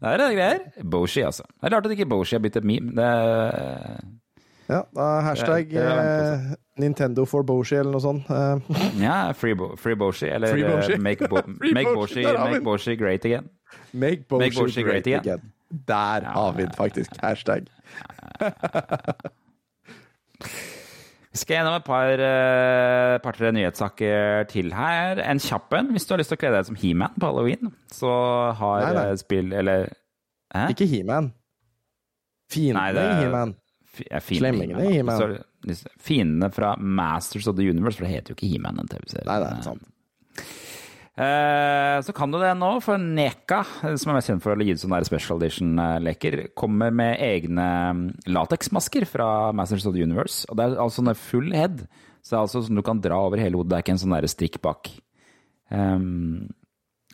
Det 0.00 0.08
er 0.08 0.16
det 0.16 0.34
greier. 0.36 0.58
Boshi, 0.90 1.20
altså. 1.20 1.42
Det 1.60 1.72
er 1.72 1.76
rart 1.76 1.84
at 1.86 1.90
ikke 1.92 2.06
Boshi 2.06 2.34
har 2.36 2.40
blitt 2.40 2.56
et 2.56 2.64
meme. 2.64 2.90
Det 2.96 3.04
er, 3.04 3.96
Ja, 4.68 4.80
hashtag 5.20 5.64
Det- 5.64 5.70
det 5.70 5.82
er 5.82 6.32
eh, 6.34 6.40
Nintendo 6.78 7.24
for 7.24 7.42
Boshi 7.42 7.74
eller 7.76 7.92
noe 7.92 8.00
sånt. 8.00 8.30
Eh, 8.30 9.02
ja, 9.02 9.32
Free, 9.32 9.54
Bo 9.54 9.76
Free 9.76 9.94
Boshi, 9.96 10.26
eller 10.26 10.48
Free 10.48 10.64
Boshi. 10.64 10.92
eh, 10.92 10.98
Make, 11.00 11.28
Bo 11.28 11.36
make, 11.74 11.88
Boshi, 11.94 12.22
der 12.22 12.50
make. 12.50 12.64
Boshi 12.64 12.96
great 12.98 13.24
again. 13.24 13.48
make 13.92 14.24
Boshi, 14.28 14.38
Make 14.38 14.54
Boshi 14.56 14.82
great, 14.82 15.04
great 15.04 15.06
again. 15.06 15.20
again. 15.20 15.52
Der 15.88 16.24
har 16.24 16.52
vi 16.52 16.62
den 16.62 16.72
faktisk. 16.76 17.10
Hashtag. 17.22 17.62
Vi 21.36 21.52
jeg 21.52 21.60
gjennom 21.60 21.76
et 21.76 21.84
par, 21.84 22.22
eh, 22.26 23.18
par-tre 23.20 23.50
nyhetssaker 23.52 24.46
til 24.48 24.70
her. 24.72 25.20
En 25.20 25.38
kjapp 25.42 25.74
en. 25.76 25.90
Hvis 25.92 26.06
du 26.08 26.14
har 26.14 26.20
lyst 26.22 26.32
til 26.32 26.38
å 26.38 26.40
kle 26.40 26.52
deg 26.54 26.68
som 26.70 26.78
He-Man 26.80 27.12
på 27.20 27.28
halloween, 27.28 27.72
så 27.92 28.08
har 28.56 28.86
Nei, 28.86 28.92
nei. 28.96 29.04
eh, 29.10 29.16
spill 29.20 29.52
Eller 29.52 29.90
Hæ? 30.54 30.68
Ikke 30.72 30.88
He-Man. 30.88 31.32
Fiendene 32.48 33.04
i 33.04 33.14
He-Man. 33.24 33.54
Ja, 34.10 34.20
Slemmingene 34.20 34.84
i 34.84 34.92
He-Man, 34.98 35.38
Fiendene 35.98 36.50
fra 36.52 36.74
Masters 36.78 37.46
of 37.48 37.56
the 37.56 37.64
Universe, 37.68 37.96
for 37.96 38.04
det 38.06 38.12
heter 38.14 38.34
jo 38.34 38.36
ikke 38.36 38.50
He-Man, 38.52 38.76
den 38.76 38.88
TV-serien. 38.92 39.26
Nei, 39.26 39.38
det 39.40 39.52
er 39.52 39.62
sant. 39.64 39.86
Eh, 41.16 42.00
Så 42.04 42.12
kan 42.12 42.30
du 42.30 42.36
det 42.38 42.52
nå, 42.60 42.70
for 42.84 43.00
Neka, 43.00 43.62
som 43.96 44.12
er 44.12 44.18
mest 44.18 44.28
kjent 44.28 44.44
for 44.44 44.52
å 44.52 44.60
gi 44.64 44.74
ut 44.76 44.82
sånne 44.82 45.00
special 45.08 45.40
edition-leker, 45.40 46.36
kommer 46.58 46.92
med 46.92 47.22
egne 47.24 47.68
mm, 47.96 48.02
lateksmasker 48.28 49.06
fra 49.08 49.52
Masters 49.56 49.86
of 49.88 49.96
the 49.96 50.04
Universe. 50.04 50.44
Og 50.50 50.58
det 50.58 50.66
er 50.66 50.76
altså 50.76 51.00
sånne 51.00 51.16
full 51.16 51.48
head, 51.56 51.86
så 52.20 52.34
det 52.34 52.36
er 52.36 52.44
altså 52.44 52.62
sånn 52.66 52.82
du 52.82 52.84
kan 52.84 53.00
dra 53.00 53.22
over 53.24 53.40
hele 53.40 53.56
hodet. 53.56 53.72
Det 53.72 53.78
er 53.78 53.86
ikke 53.86 53.96
en 53.96 54.04
sånn 54.04 54.28
strikk 54.28 54.60
bak. 54.64 54.92
Um, 55.72 56.46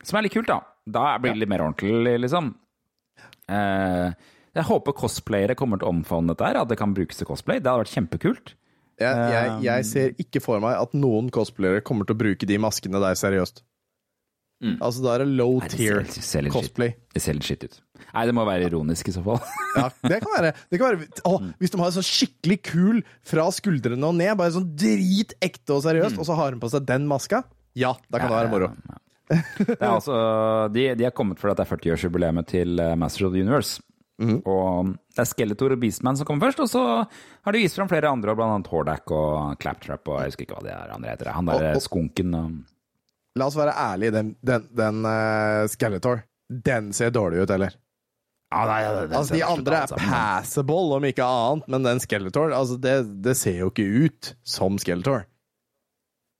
som 0.03 0.19
er 0.19 0.27
litt 0.27 0.35
kult, 0.35 0.51
da. 0.51 0.59
Da 0.83 1.15
blir 1.21 1.37
det 1.37 1.45
litt 1.45 1.53
mer 1.53 1.63
ordentlig, 1.63 2.17
liksom. 2.25 2.51
Uh, 3.47 4.11
jeg 4.53 4.67
håper 4.67 4.95
cosplayere 4.99 5.55
kommer 5.57 5.79
til 5.79 5.87
å 5.87 5.93
omfavne 5.95 6.35
dette 6.35 6.45
her, 6.45 6.59
at 6.59 6.69
det 6.69 6.77
kan 6.77 6.91
brukes 6.93 7.17
til 7.17 7.29
cosplay. 7.29 7.63
Det 7.63 7.71
hadde 7.71 7.85
vært 7.85 7.95
kjempekult. 7.95 8.53
Jeg, 9.01 9.21
jeg, 9.33 9.53
jeg 9.65 9.85
ser 9.89 10.11
ikke 10.21 10.41
for 10.43 10.61
meg 10.61 10.75
at 10.77 10.91
noen 10.93 11.31
cosplayere 11.33 11.81
kommer 11.85 12.05
til 12.05 12.13
å 12.13 12.19
bruke 12.19 12.45
de 12.49 12.59
maskene 12.61 12.99
der 13.01 13.17
seriøst. 13.17 13.63
Altså, 14.81 15.03
da 15.03 15.13
er 15.15 15.23
det 15.25 15.27
low 15.37 15.57
Nei, 15.59 15.67
det 15.67 15.77
tier 15.77 16.03
ser- 16.07 16.21
ser 16.21 16.49
cosplay. 16.53 16.89
shit- 16.93 17.13
Det 17.13 17.21
ser 17.21 17.33
litt 17.37 17.43
skitt 17.47 17.63
ut. 17.67 17.79
Nei, 18.13 18.25
det 18.29 18.33
må 18.35 18.45
være 18.47 18.67
ironisk 18.69 19.07
i 19.09 19.11
så 19.15 19.23
fall. 19.25 19.39
Ja, 19.77 19.89
det 20.07 20.19
kan 20.23 20.31
være. 20.37 20.51
Det 20.71 20.79
kan 20.79 20.95
være 20.97 21.07
å, 21.29 21.33
hvis 21.59 21.71
de 21.73 21.77
har 21.81 21.91
sånn 21.95 22.05
skikkelig 22.07 22.57
kul 22.63 23.01
fra 23.23 23.45
skuldrene 23.51 24.03
og 24.07 24.15
ned, 24.15 24.35
bare 24.37 24.51
sånn 24.55 24.69
dritekte 24.75 25.73
og 25.75 25.83
seriøst, 25.85 26.17
og 26.19 26.25
så 26.25 26.35
har 26.35 26.51
de 26.51 26.59
på 26.63 26.69
seg 26.73 26.85
den 26.85 27.07
maska, 27.09 27.43
ja, 27.75 27.93
da 28.09 28.19
kan 28.19 28.29
det 28.29 28.37
være 28.37 28.51
moro. 28.53 28.67
Ja, 28.69 28.75
ja, 28.89 28.99
ja. 29.31 29.75
Er 29.79 29.87
altså, 29.95 30.17
de, 30.73 30.83
de 30.99 31.03
har 31.07 31.11
kommet 31.15 31.39
for 31.39 31.49
at 31.49 31.57
det 31.57 31.65
er 31.65 31.71
40-årsjubileet 31.77 32.45
til 32.51 32.79
eh, 32.83 32.93
Masters 32.99 33.29
of 33.29 33.33
the 33.33 33.41
Universe. 33.41 33.79
Mm. 34.21 34.41
Og 34.45 34.91
det 35.15 35.23
er 35.23 35.25
Skeletor 35.25 35.73
og 35.73 35.79
Beastman 35.81 36.15
som 36.19 36.27
kommer 36.27 36.45
først, 36.51 36.59
og 36.61 36.69
så 36.69 36.83
har 37.07 37.51
de 37.55 37.63
vist 37.63 37.75
fram 37.79 37.89
flere 37.89 38.11
andre, 38.13 38.35
blant 38.37 38.53
annet 38.59 38.69
Hordak 38.69 39.09
og 39.15 39.55
Claptrap 39.63 40.07
og 40.11 40.19
jeg 40.21 40.29
husker 40.33 40.45
ikke 40.45 40.59
hva 40.59 40.67
de 40.67 40.73
er 40.75 40.93
andre 40.93 41.09
heter. 41.15 41.31
Han 41.33 41.49
der 41.49 41.65
Og- 41.71 41.75
og- 41.79 41.81
skunken 41.87 42.35
og 42.37 42.51
La 43.39 43.47
oss 43.49 43.57
være 43.57 43.73
ærlige, 43.73 44.13
den, 44.13 44.35
den, 44.45 44.67
den 44.77 45.05
uh, 45.07 45.63
Skeletor, 45.71 46.21
den 46.49 46.91
ser 46.93 47.13
dårlig 47.15 47.43
ut, 47.43 47.53
eller? 47.55 47.73
ja, 48.53 48.63
nei, 48.69 48.79
nei, 48.85 49.05
det 49.09 49.17
Altså, 49.17 49.35
de 49.35 49.43
andre 49.45 49.83
er 49.83 49.93
passable, 49.97 50.97
om 50.97 51.05
ikke 51.07 51.25
annet, 51.25 51.69
men 51.73 51.87
den 51.87 52.01
Skeletor, 52.03 52.53
altså, 52.53 52.77
det, 52.81 52.95
det 53.25 53.35
ser 53.39 53.61
jo 53.63 53.71
ikke 53.71 53.87
ut 54.05 54.33
som 54.45 54.77
Skeletor. 54.81 55.25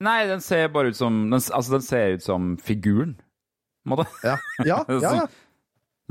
Nei, 0.04 0.24
den 0.28 0.44
ser 0.44 0.68
bare 0.74 0.92
ut 0.92 0.98
som 0.98 1.30
Den, 1.32 1.40
altså, 1.40 1.78
den 1.78 1.86
ser 1.86 2.18
ut 2.18 2.26
som 2.26 2.54
figuren, 2.62 3.16
på 3.84 3.90
en 3.90 3.96
måte. 3.96 4.08
Ja, 4.26 4.38
ja, 4.68 4.82
ja. 5.06 5.14
ja. 5.24 5.28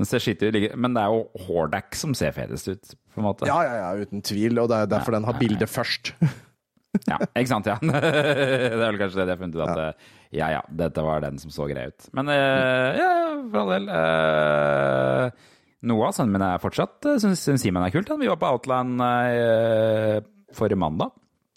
Den 0.01 0.09
ser 0.09 0.22
skitt 0.24 0.43
ut, 0.43 0.57
men 0.80 0.97
det 0.97 1.03
er 1.03 1.12
jo 1.12 1.45
Hordak 1.47 1.95
som 1.99 2.14
ser 2.16 2.33
fetest 2.35 2.70
ut, 2.72 2.95
på 3.12 3.20
en 3.20 3.28
måte. 3.28 3.47
Ja, 3.47 3.61
ja, 3.66 3.74
ja, 3.83 3.93
uten 4.03 4.24
tvil, 4.24 4.59
og 4.62 4.70
det 4.72 4.80
er 4.80 4.91
derfor 4.97 5.14
den 5.14 5.28
har 5.28 5.39
bildet 5.41 5.70
først. 5.70 6.16
Ja, 7.09 7.16
ikke 7.24 7.49
sant, 7.49 7.64
ja. 7.64 7.78
det 7.80 8.01
er 8.05 8.74
vel 8.83 8.99
kanskje 9.01 9.22
det 9.22 9.24
de 9.24 9.33
har 9.33 9.39
funnet 9.41 9.55
ut, 9.57 9.62
at 9.64 9.78
eh, 9.80 10.11
ja 10.33 10.49
ja, 10.55 10.61
dette 10.72 11.05
var 11.05 11.22
den 11.24 11.39
som 11.41 11.53
så 11.53 11.66
grei 11.70 11.89
ut. 11.93 12.07
Men 12.16 12.30
uh, 12.33 12.91
ja, 12.97 13.09
for 13.53 13.62
all 13.62 13.72
del. 13.74 13.89
Uh, 13.93 15.93
av 15.93 16.14
sønnen 16.16 16.37
min, 16.37 16.45
er 16.47 16.62
fortsatt 16.62 17.09
uh, 17.09 17.18
syns 17.20 17.45
Simen 17.61 17.85
er 17.85 17.93
kult. 17.93 18.09
Han. 18.12 18.22
Vi 18.22 18.30
var 18.30 18.41
på 18.41 18.53
Outland 18.55 19.03
uh, 19.03 20.22
forrige 20.57 20.80
mandag. 20.80 21.12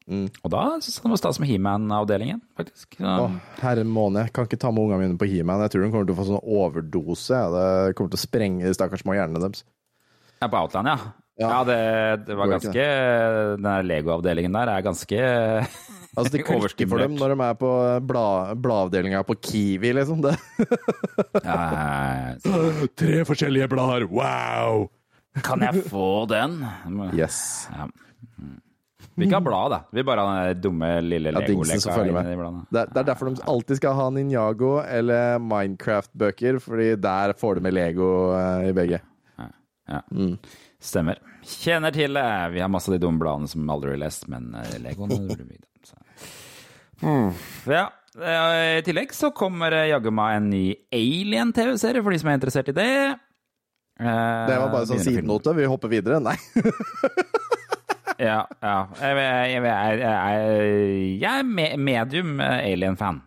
Mm. 0.06 0.28
Og 0.44 0.52
da 0.54 0.66
syns 0.84 1.00
han 1.02 1.10
det 1.10 1.16
var 1.16 1.22
stas 1.24 1.40
med 1.42 1.50
He-Man-avdelingen, 1.50 2.42
faktisk. 2.60 3.00
Så, 3.00 3.14
Å, 3.26 3.30
herre 3.64 3.86
måne, 3.90 4.28
jeg 4.28 4.36
kan 4.36 4.46
ikke 4.46 4.60
ta 4.62 4.70
med 4.76 4.86
ungene 4.86 5.02
mine 5.02 5.22
på 5.22 5.30
He-Man. 5.32 5.64
Jeg 5.66 5.74
tror 5.74 5.86
de 5.86 5.94
kommer 5.94 6.10
til 6.10 6.18
å 6.18 6.20
få 6.20 6.28
sånn 6.28 6.44
overdose. 6.44 7.40
Det 7.56 7.96
kommer 7.98 8.14
til 8.14 8.20
å 8.20 8.26
sprenge 8.26 8.68
de 8.68 8.76
stakkars 8.78 9.06
små 9.06 9.16
hjernene 9.18 9.42
deres. 9.48 9.64
ja, 10.44 10.52
på 10.52 10.60
Outland, 10.60 10.92
ja. 10.94 11.14
Ja. 11.36 11.50
Ja, 11.52 11.64
det, 11.68 11.78
det 12.30 12.36
var 12.40 12.48
ganske 12.48 12.84
Den 13.58 13.66
der 13.66 13.84
Lego-avdelingen 13.84 14.54
der 14.56 14.70
er 14.72 14.86
ganske 14.86 15.18
Altså, 16.16 16.32
det 16.32 16.44
klikker 16.48 16.88
for 16.88 17.04
dem 17.04 17.18
når 17.20 17.34
de 17.34 17.44
er 17.44 17.58
på 17.60 17.72
bladavdelinga 18.08 19.20
bla 19.20 19.28
på 19.28 19.36
Kiwi, 19.44 19.92
liksom. 19.98 20.22
Det. 20.24 20.36
ja, 21.44 22.36
Tre 23.02 23.26
forskjellige 23.28 23.68
blader, 23.72 24.08
wow! 24.08 24.88
Kan 25.44 25.66
jeg 25.66 25.84
få 25.92 26.24
den? 26.32 26.62
Yes. 27.12 27.68
Ja. 27.74 27.90
Mm. 28.40 28.62
Vi 29.16 29.28
ikke 29.28 29.38
ha 29.38 29.44
blad, 29.44 29.72
da. 29.72 29.80
Vi 29.96 30.04
bare 30.08 30.24
har 30.28 30.54
den 30.54 30.62
dumme 30.64 30.88
lille 31.04 31.32
Ja, 31.32 31.42
legoleka 31.44 31.98
inni 32.04 32.38
bladene. 32.40 32.64
Det, 32.70 32.86
det 32.94 33.02
er 33.02 33.10
derfor 33.10 33.32
de 33.32 33.44
alltid 33.52 33.80
skal 33.80 33.96
ha 34.00 34.08
Ninjago 34.12 34.72
eller 34.84 35.40
Minecraft-bøker, 35.44 36.60
fordi 36.64 36.90
der 37.00 37.36
får 37.40 37.60
du 37.60 37.68
med 37.68 37.76
Lego 37.76 38.10
eh, 38.36 38.70
i 38.70 38.74
begge. 38.76 39.02
Ja. 39.40 40.00
Stemmer. 40.86 41.18
Kjenner 41.46 41.94
til 41.96 42.14
det. 42.18 42.26
Vi 42.54 42.62
har 42.62 42.70
masse 42.72 42.90
av 42.92 42.96
de 42.98 43.02
dumme 43.02 43.22
bladene 43.22 43.50
som 43.50 43.66
aldri 43.74 43.94
blir 43.96 44.04
lest, 44.06 44.28
men 44.32 44.52
eh, 44.60 44.76
Legoen 44.84 45.10
mye 45.16 45.38
vi 45.42 45.58
da. 45.58 45.70
Så. 45.86 45.98
Ja. 47.74 47.86
eh, 48.22 48.80
I 48.80 48.84
tillegg 48.86 49.14
så 49.18 49.32
kommer 49.36 49.74
jaggu 49.90 50.12
meg 50.14 50.38
en 50.40 50.50
ny 50.54 50.66
Alien-TV-serie, 50.94 52.04
for 52.06 52.14
de 52.14 52.22
som 52.22 52.30
er 52.32 52.38
interessert 52.40 52.70
i 52.70 52.78
det. 52.78 52.90
Eh, 54.00 54.46
Det 54.50 54.60
var 54.62 54.70
bare 54.74 54.90
sånn 54.90 55.02
sidenote. 55.04 55.54
Vi 55.58 55.68
hopper 55.72 55.92
videre. 55.98 56.22
Nei. 56.24 56.38
Ja, 58.16 58.46
ja. 58.64 58.76
Jeg, 59.02 59.16
jeg, 59.20 59.64
jeg, 59.66 61.20
jeg, 61.20 61.32
er 61.34 61.78
medium 61.84 62.38
eh, 62.40 62.62
Alien-fan, 62.72 63.18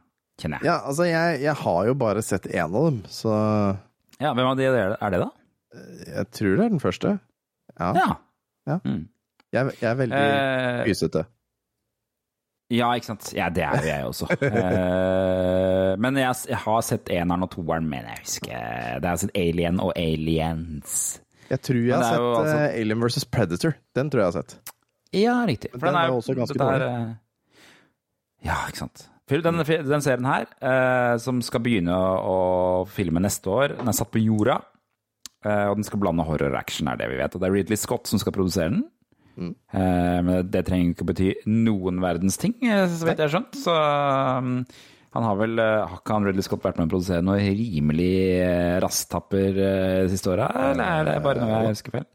kjenner 0.40 0.62
jeg. 0.62 0.70
Ja, 0.70 0.76
altså, 0.88 1.04
jeg, 1.04 1.42
jeg 1.44 1.54
har 1.60 1.80
jo 1.90 1.96
bare 2.00 2.22
sett 2.24 2.48
én 2.48 2.62
av 2.64 2.72
dem, 2.86 3.02
så 3.12 3.34
Ja, 4.16 4.32
Hvem 4.32 4.48
av 4.48 4.56
de 4.56 4.64
er 4.70 4.94
det 5.12 5.20
da? 5.20 5.28
jeg 6.08 6.24
tror 6.32 6.54
det 6.56 6.64
er 6.64 6.72
den 6.72 6.80
første. 6.80 7.12
Ja. 7.78 7.92
Ja. 7.96 8.08
Ja. 8.68 8.78
Mm. 8.84 9.04
Jeg, 9.54 9.72
jeg 9.80 9.88
er 9.90 9.96
veldig 9.96 10.22
pysete. 10.88 11.24
Ja, 12.68 12.90
ikke 12.98 13.08
sant. 13.08 13.30
Ja, 13.32 13.46
det 13.48 13.62
er 13.64 13.78
jo 13.80 13.88
jeg 13.88 14.08
også. 14.10 14.26
uh, 14.28 15.94
men 16.04 16.18
jeg, 16.20 16.34
jeg 16.50 16.58
har 16.66 16.82
sett 16.84 17.08
eneren 17.14 17.46
og 17.46 17.50
toeren, 17.54 17.86
men 17.88 18.04
jeg 18.10 18.20
husker 18.26 19.00
Det 19.00 19.08
er 19.08 19.22
sett 19.22 19.38
Alien 19.40 19.80
og 19.80 19.94
Aliens. 19.96 20.98
Jeg 21.48 21.62
tror 21.64 21.80
jeg 21.80 21.94
har 21.96 22.04
sett 22.04 22.26
altså- 22.26 22.58
eh, 22.58 22.80
Alien 22.82 23.00
vs. 23.06 23.24
Predator. 23.32 23.78
Den 23.96 24.10
tror 24.12 24.20
jeg 24.20 24.26
jeg 24.26 24.34
har 24.34 24.42
sett. 24.42 24.74
Ja, 25.16 25.36
riktig. 25.48 25.70
For 25.72 25.86
Den 25.86 25.94
den 25.94 26.02
er 26.02 26.10
jo 26.12 26.18
også 26.20 26.36
ganske 26.36 26.60
dårlig. 26.60 26.90
Ja, 28.44 28.58
ikke 28.68 28.82
sant. 28.84 29.08
Den, 29.28 29.58
den 29.88 30.04
serien 30.04 30.24
her, 30.28 30.44
uh, 30.64 31.16
som 31.20 31.40
skal 31.44 31.60
begynne 31.64 31.92
å, 31.96 32.12
å 32.20 32.36
filme 32.88 33.20
neste 33.20 33.48
år, 33.52 33.74
den 33.80 33.88
er 33.88 33.96
satt 33.96 34.12
på 34.12 34.20
jorda. 34.20 34.60
Eh, 35.46 35.64
og 35.70 35.78
den 35.78 35.86
skal 35.86 36.02
blande 36.02 36.26
horror 36.26 36.50
og 36.50 36.60
action, 36.60 36.90
er 36.90 36.98
det 37.00 37.10
vi 37.12 37.18
vet. 37.20 37.34
Og 37.34 37.42
det 37.42 37.48
er 37.48 37.56
Ridley 37.56 37.78
Scott 37.80 38.10
som 38.10 38.22
skal 38.22 38.34
produsere 38.36 38.72
den. 38.74 38.86
Mm. 39.38 39.52
men 40.26 40.48
det 40.50 40.64
trenger 40.66 40.96
ikke 40.96 41.04
å 41.04 41.08
bety 41.12 41.26
noen 41.46 42.00
verdens 42.02 42.40
ting, 42.42 42.56
eh, 42.58 42.88
så 42.90 43.06
vidt 43.06 43.20
jeg 43.22 43.28
har 43.28 43.34
skjønt. 43.36 43.54
Så 43.54 43.74
han 45.14 45.24
har 45.24 45.38
vel 45.40 45.62
eh, 45.62 45.86
Har 45.88 46.00
ikke 46.02 46.16
han 46.16 46.26
Ridley 46.28 46.44
Scott 46.44 46.64
vært 46.66 46.80
med 46.80 46.88
å 46.88 46.92
produsere 46.92 47.24
noe 47.24 47.38
rimelig 47.40 48.12
eh, 48.42 48.76
rasttapper 48.84 49.62
eh, 49.62 50.02
de 50.04 50.12
siste 50.12 50.32
åra, 50.34 50.50
eller 50.72 50.84
er 50.84 51.08
det 51.08 51.16
bare 51.24 51.42
noe 51.42 51.62
jeg 51.62 51.78
husker 51.78 51.96
feil? 51.96 52.06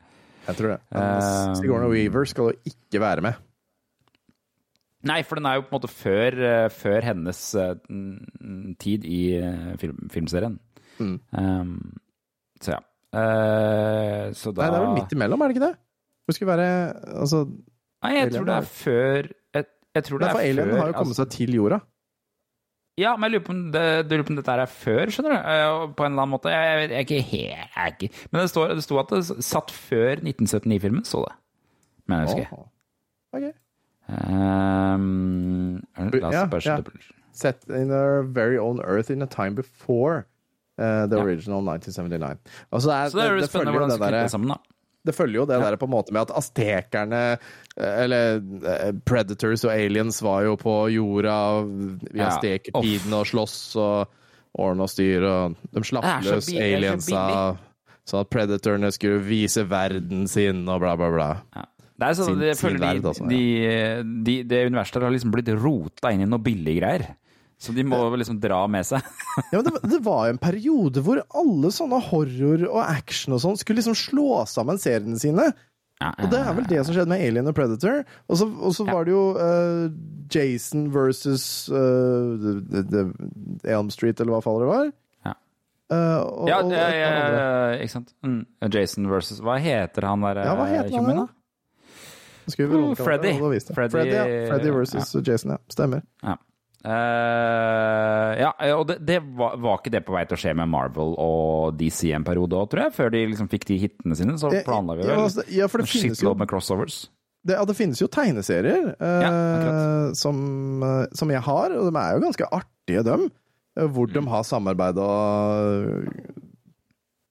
Jeg 0.43 0.59
tror 0.59 0.74
det. 0.74 0.78
Eh, 0.99 1.55
Sigourney 1.61 1.91
Weaver 1.93 2.30
skal 2.30 2.51
jo 2.51 2.74
ikke 2.74 3.01
være 3.01 3.26
med. 3.26 3.41
Nei, 5.09 5.19
for 5.28 5.39
den 5.39 5.47
er 5.49 5.57
jo 5.57 5.65
på 5.65 5.74
en 5.74 5.78
måte 5.82 5.91
før, 5.91 6.38
eh, 6.47 6.69
før 6.71 7.07
hennes 7.09 7.41
eh, 7.59 7.74
tid 8.84 9.07
i 9.07 9.21
eh, 9.39 9.74
film, 9.82 10.05
filmserien. 10.13 10.59
Mm. 10.99 11.17
Um, 11.36 11.74
så 12.61 12.78
ja. 12.78 12.82
Eh, 13.14 14.32
så 14.34 14.51
da 14.51 14.64
Nei, 14.66 14.70
det 14.74 14.78
er 14.80 14.86
vel 14.88 14.95
midt 14.97 15.11
imellom, 15.14 15.41
er 15.43 15.51
det 15.51 15.55
ikke 15.57 15.68
det? 15.68 15.76
Det 16.26 16.36
skulle 16.36 16.53
være 16.55 16.68
Altså, 17.22 17.43
Nei, 18.03 18.14
jeg 18.18 18.32
tror 18.34 18.47
det 18.47 18.55
er 18.55 18.70
før 18.70 19.28
Jeg, 19.53 19.66
jeg 19.93 20.03
tror 20.07 20.22
det 20.22 20.28
er 20.28 20.34
for 20.34 20.45
Alien 20.47 20.72
før 20.72 20.80
har 20.80 20.88
jo 20.88 20.95
kommet 20.97 21.14
altså- 21.14 21.20
seg 21.22 21.36
til 21.36 21.53
jorda. 21.59 21.80
Ja, 22.97 23.16
men 23.18 23.26
jeg 23.26 23.34
lurer 23.34 23.45
på 23.45 23.53
om, 23.53 23.61
det, 23.74 23.84
lurer 24.11 24.24
på 24.24 24.30
om 24.30 24.36
dette 24.38 24.51
her 24.53 24.61
er 24.61 24.70
før, 24.70 25.09
skjønner 25.09 25.32
du? 25.34 25.38
Eh, 25.49 25.93
På 25.97 26.05
en 26.05 26.11
eller 26.11 26.26
annen 26.26 26.34
måte. 26.36 26.51
Jeg, 26.53 26.66
jeg, 26.68 26.89
jeg 26.89 26.97
er 26.97 27.05
ikke 27.07 27.16
jeg, 27.16 27.47
jeg 27.57 27.70
er 27.76 27.93
ikke. 27.93 28.09
Men 28.32 28.41
det 28.41 28.49
står, 28.51 28.74
det 28.78 28.84
sto 28.86 28.99
at 29.01 29.14
det 29.16 29.45
satt 29.45 29.72
før 29.74 30.22
1979-filmen, 30.22 31.05
så 31.09 31.24
det. 31.26 31.34
Men 32.05 32.20
jeg 32.20 32.28
husker 32.28 32.53
Oh, 32.53 32.68
okay. 33.34 33.53
Um, 34.09 35.82
la 35.95 36.28
oss 36.28 36.49
bare 36.51 36.61
yeah, 36.66 36.82
Set 37.32 37.64
in 37.70 37.89
our 37.89 38.22
very 38.22 38.57
own 38.59 38.82
earth 38.84 39.09
in 39.09 39.22
a 39.22 39.26
time 39.26 39.55
before 39.55 40.28
uh, 40.80 41.05
the 41.07 41.17
Ja. 41.17 41.24
original 41.24 41.61
1979. 41.76 42.38
Altså, 42.71 42.88
det, 42.89 42.95
er, 42.95 43.09
Så 43.09 43.17
det 43.17 43.24
er 43.24 43.30
jo 43.30 43.36
det, 43.36 43.41
det, 43.41 43.49
spennende 43.49 43.71
hvordan 43.78 43.89
de 43.89 43.93
det, 43.93 43.99
skal 44.01 44.13
klippe 44.13 44.34
sammen, 44.34 44.49
da. 44.53 44.57
det 45.05 45.15
følger 45.15 45.36
jo 45.41 45.45
det 45.45 45.59
der 45.61 45.76
på 45.78 45.86
en 45.89 45.91
måte 45.93 46.13
med 46.15 46.21
at 46.21 46.32
aztekerne 46.39 47.21
eh, 47.34 48.03
Eller 48.03 48.38
eh, 48.71 48.91
Predators 49.05 49.65
og 49.67 49.74
aliens 49.76 50.21
var 50.24 50.43
jo 50.47 50.55
på 50.55 50.76
jorda 50.93 51.38
i 52.13 52.17
Ja. 52.21 52.30
aztekertiden 52.32 53.13
og 53.19 53.26
slåss 53.28 53.57
og 53.76 54.07
ordne 54.53 54.86
og 54.86 54.89
styre, 54.93 55.30
og 55.49 55.55
de 55.74 55.82
slapp 55.84 56.05
løs 56.24 56.47
aliensa. 56.53 57.57
Sånn 58.05 58.19
at 58.21 58.30
predatorene 58.30 58.91
skulle 58.93 59.21
vise 59.26 59.63
verden 59.65 60.28
sin 60.28 60.65
og 60.69 60.82
bla, 60.84 60.91
bla, 60.99 61.07
bla. 61.09 61.28
Ja. 61.55 61.63
Det 61.97 62.07
er 62.09 62.13
sånn, 62.17 62.26
Sin- 62.36 62.41
jeg 62.43 62.57
føler 62.59 62.78
de, 62.78 62.86
verd, 62.86 63.05
altså, 63.05 63.28
de, 63.30 63.41
de, 64.28 64.36
det 64.49 64.59
universet 64.67 64.93
der 64.99 65.05
har 65.07 65.13
liksom 65.13 65.32
blitt 65.32 65.49
rota 65.61 66.11
inn 66.11 66.21
i 66.26 66.28
noe 66.30 66.41
billiggreier. 66.43 67.05
Så 67.64 67.72
de 67.76 67.84
må 67.88 67.97
liksom 68.20 68.39
dra 68.43 68.61
med 68.68 68.84
seg. 68.88 69.05
Ja, 69.53 69.61
men 69.61 69.70
det, 69.72 69.80
det 69.89 69.99
var 70.05 70.28
en 70.30 70.38
periode 70.41 71.01
hvor 71.05 71.22
alle 71.39 71.70
sånne 71.74 71.97
horror 72.11 72.66
og 72.68 72.82
action 72.84 73.34
og 73.38 73.39
sånn 73.41 73.55
skulle 73.57 73.80
liksom 73.82 73.95
slå 73.97 74.41
sammen 74.51 74.78
seriene 74.82 75.18
sine. 75.22 75.47
Og 76.20 76.28
det 76.34 76.39
er 76.43 76.55
vel 76.57 76.66
det 76.68 76.82
som 76.84 76.91
skjedde 76.97 77.07
med 77.14 77.22
Alien 77.24 77.47
og 77.47 77.55
Predator. 77.55 78.01
Og 78.28 78.36
så, 78.41 78.47
og 78.51 78.74
så 78.76 78.84
var 78.89 79.05
det 79.07 79.14
jo 79.14 79.22
uh, 79.38 79.86
Jason 80.34 80.89
versus 80.91 81.45
uh, 81.72 82.34
the, 82.43 82.53
the, 82.74 82.82
the 82.91 83.72
Elm 83.72 83.88
Street, 83.93 84.20
eller 84.20 84.36
hva 84.36 84.41
faller 84.43 84.66
det 84.68 84.72
var. 84.74 84.89
Ja. 85.30 85.34
Eh, 85.93 86.18
og, 86.20 86.49
Ja, 86.51 86.59
og 86.59 87.86
ikke 87.86 87.93
sant. 87.95 88.11
Mm. 88.26 88.41
Jason 88.74 89.07
versus 89.11 89.39
Hva 89.43 89.55
heter 89.64 90.09
han 90.09 90.26
der 90.28 90.43
Ja, 90.43 90.57
hva 90.59 90.68
heter 90.74 90.97
han 90.99 91.22
da? 91.24 91.28
Freddy. 92.99 93.32
Freddy- 93.72 93.91
Freddy. 93.95 94.18
Freddy 94.51 94.72
versus 94.76 95.14
Jason, 95.24 95.55
ja. 95.55 95.61
Stemmer. 95.72 96.03
Ja. 96.26 96.36
Eh, 96.84 98.31
ja, 98.43 98.49
og 98.75 98.88
det, 98.89 98.97
det 99.07 99.19
var, 99.39 99.55
var 99.63 99.77
ikke 99.79 99.93
det 99.93 100.01
på 100.03 100.15
vei 100.17 100.25
til 100.27 100.36
å 100.36 100.41
skje 100.41 100.53
med 100.59 100.67
Marvel 100.71 101.13
og 101.21 101.77
DC 101.79 102.09
en 102.11 102.25
periode 102.27 102.57
òg, 102.59 102.69
tror 102.73 102.86
jeg? 102.88 102.95
Før 102.97 103.13
de 103.13 103.21
liksom 103.31 103.47
fikk 103.51 103.67
de 103.69 103.77
hitene 103.86 104.17
sine, 104.19 104.36
så 104.41 104.51
Eh, 104.51 104.65
planla 104.67 104.97
vi 104.99 105.05
vel 105.07 105.13
ja, 105.15 105.27
ja, 105.63 105.69
for 105.71 105.79
det 105.84 105.88
en 105.88 105.93
shitload 105.93 106.41
med 106.43 106.51
crossovers. 106.51 107.05
Det, 107.43 107.55
ja, 107.57 107.63
det 107.67 107.75
finnes 107.75 107.99
jo 107.99 108.07
tegneserier 108.07 108.93
uh, 109.03 109.23
Ja, 109.23 109.31
som, 110.15 110.38
eh, 110.84 111.05
som 111.15 111.31
jeg 111.34 111.43
har, 111.43 111.73
og 111.75 111.89
de 111.89 111.99
er 111.99 112.13
jo 112.17 112.21
ganske 112.23 112.47
artige, 112.55 113.03
dem. 113.07 113.25
eh, 113.79 113.88
Hvor 113.88 114.07
Mm. 114.07 114.13
de 114.13 114.27
har 114.31 114.43
samarbeida 114.47 115.07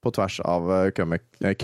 på 0.02 0.10
tvers 0.16 0.40
av 0.44 0.68
eh, 0.72 0.90
eh, 0.90 1.54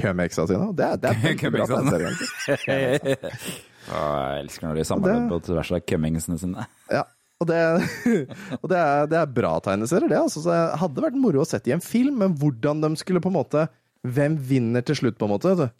sine. 0.46 0.72
Det 0.76 0.88
det 1.02 1.10
er 1.10 1.22
veldig 1.24 1.52
bra 1.56 1.66
tegneserier, 1.66 2.12
jeg 3.88 4.42
elsker 4.44 4.68
når 4.68 4.74
de 4.76 4.84
samarbeider 4.84 5.28
på 5.32 5.40
tvers 5.48 5.72
av 5.72 5.80
cummingsene 5.88 6.38
sine. 6.38 6.66
Ja. 6.92 7.02
Og, 7.38 7.46
det, 7.46 7.58
og 8.60 8.70
det, 8.70 8.78
er, 8.78 9.10
det 9.10 9.18
er 9.20 9.34
bra 9.34 9.52
tegneserier, 9.62 10.10
det. 10.10 10.20
Altså. 10.20 10.42
Så 10.42 10.50
det 10.50 10.78
hadde 10.80 11.04
vært 11.04 11.18
moro 11.20 11.44
å 11.44 11.48
sette 11.48 11.70
i 11.70 11.76
en 11.76 11.84
film, 11.84 12.18
men 12.22 12.34
hvordan 12.38 12.82
de 12.82 12.92
skulle 12.98 13.22
på 13.24 13.30
en 13.32 13.38
måte 13.40 13.68
Hvem 14.06 14.36
vinner 14.46 14.84
til 14.86 14.94
slutt, 14.94 15.16
på 15.18 15.26
en 15.26 15.32
måte? 15.32 15.50
vet 15.50 15.68
du? 15.68 15.76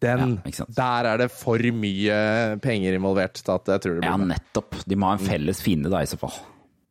Den. 0.00 0.38
Ja, 0.48 0.64
der 0.78 1.08
er 1.10 1.18
det 1.24 1.26
for 1.34 1.60
mye 1.76 2.14
penger 2.62 2.94
involvert 2.96 3.36
til 3.36 3.52
at 3.52 3.68
jeg 3.68 3.82
tror 3.84 3.98
det 3.98 4.06
Ja, 4.06 4.14
nettopp. 4.16 4.78
De 4.88 4.96
må 4.96 5.10
ha 5.10 5.18
en 5.18 5.24
felles 5.26 5.60
fiende, 5.60 5.90
da, 5.92 6.00
i 6.00 6.08
så 6.08 6.16
fall. 6.20 6.32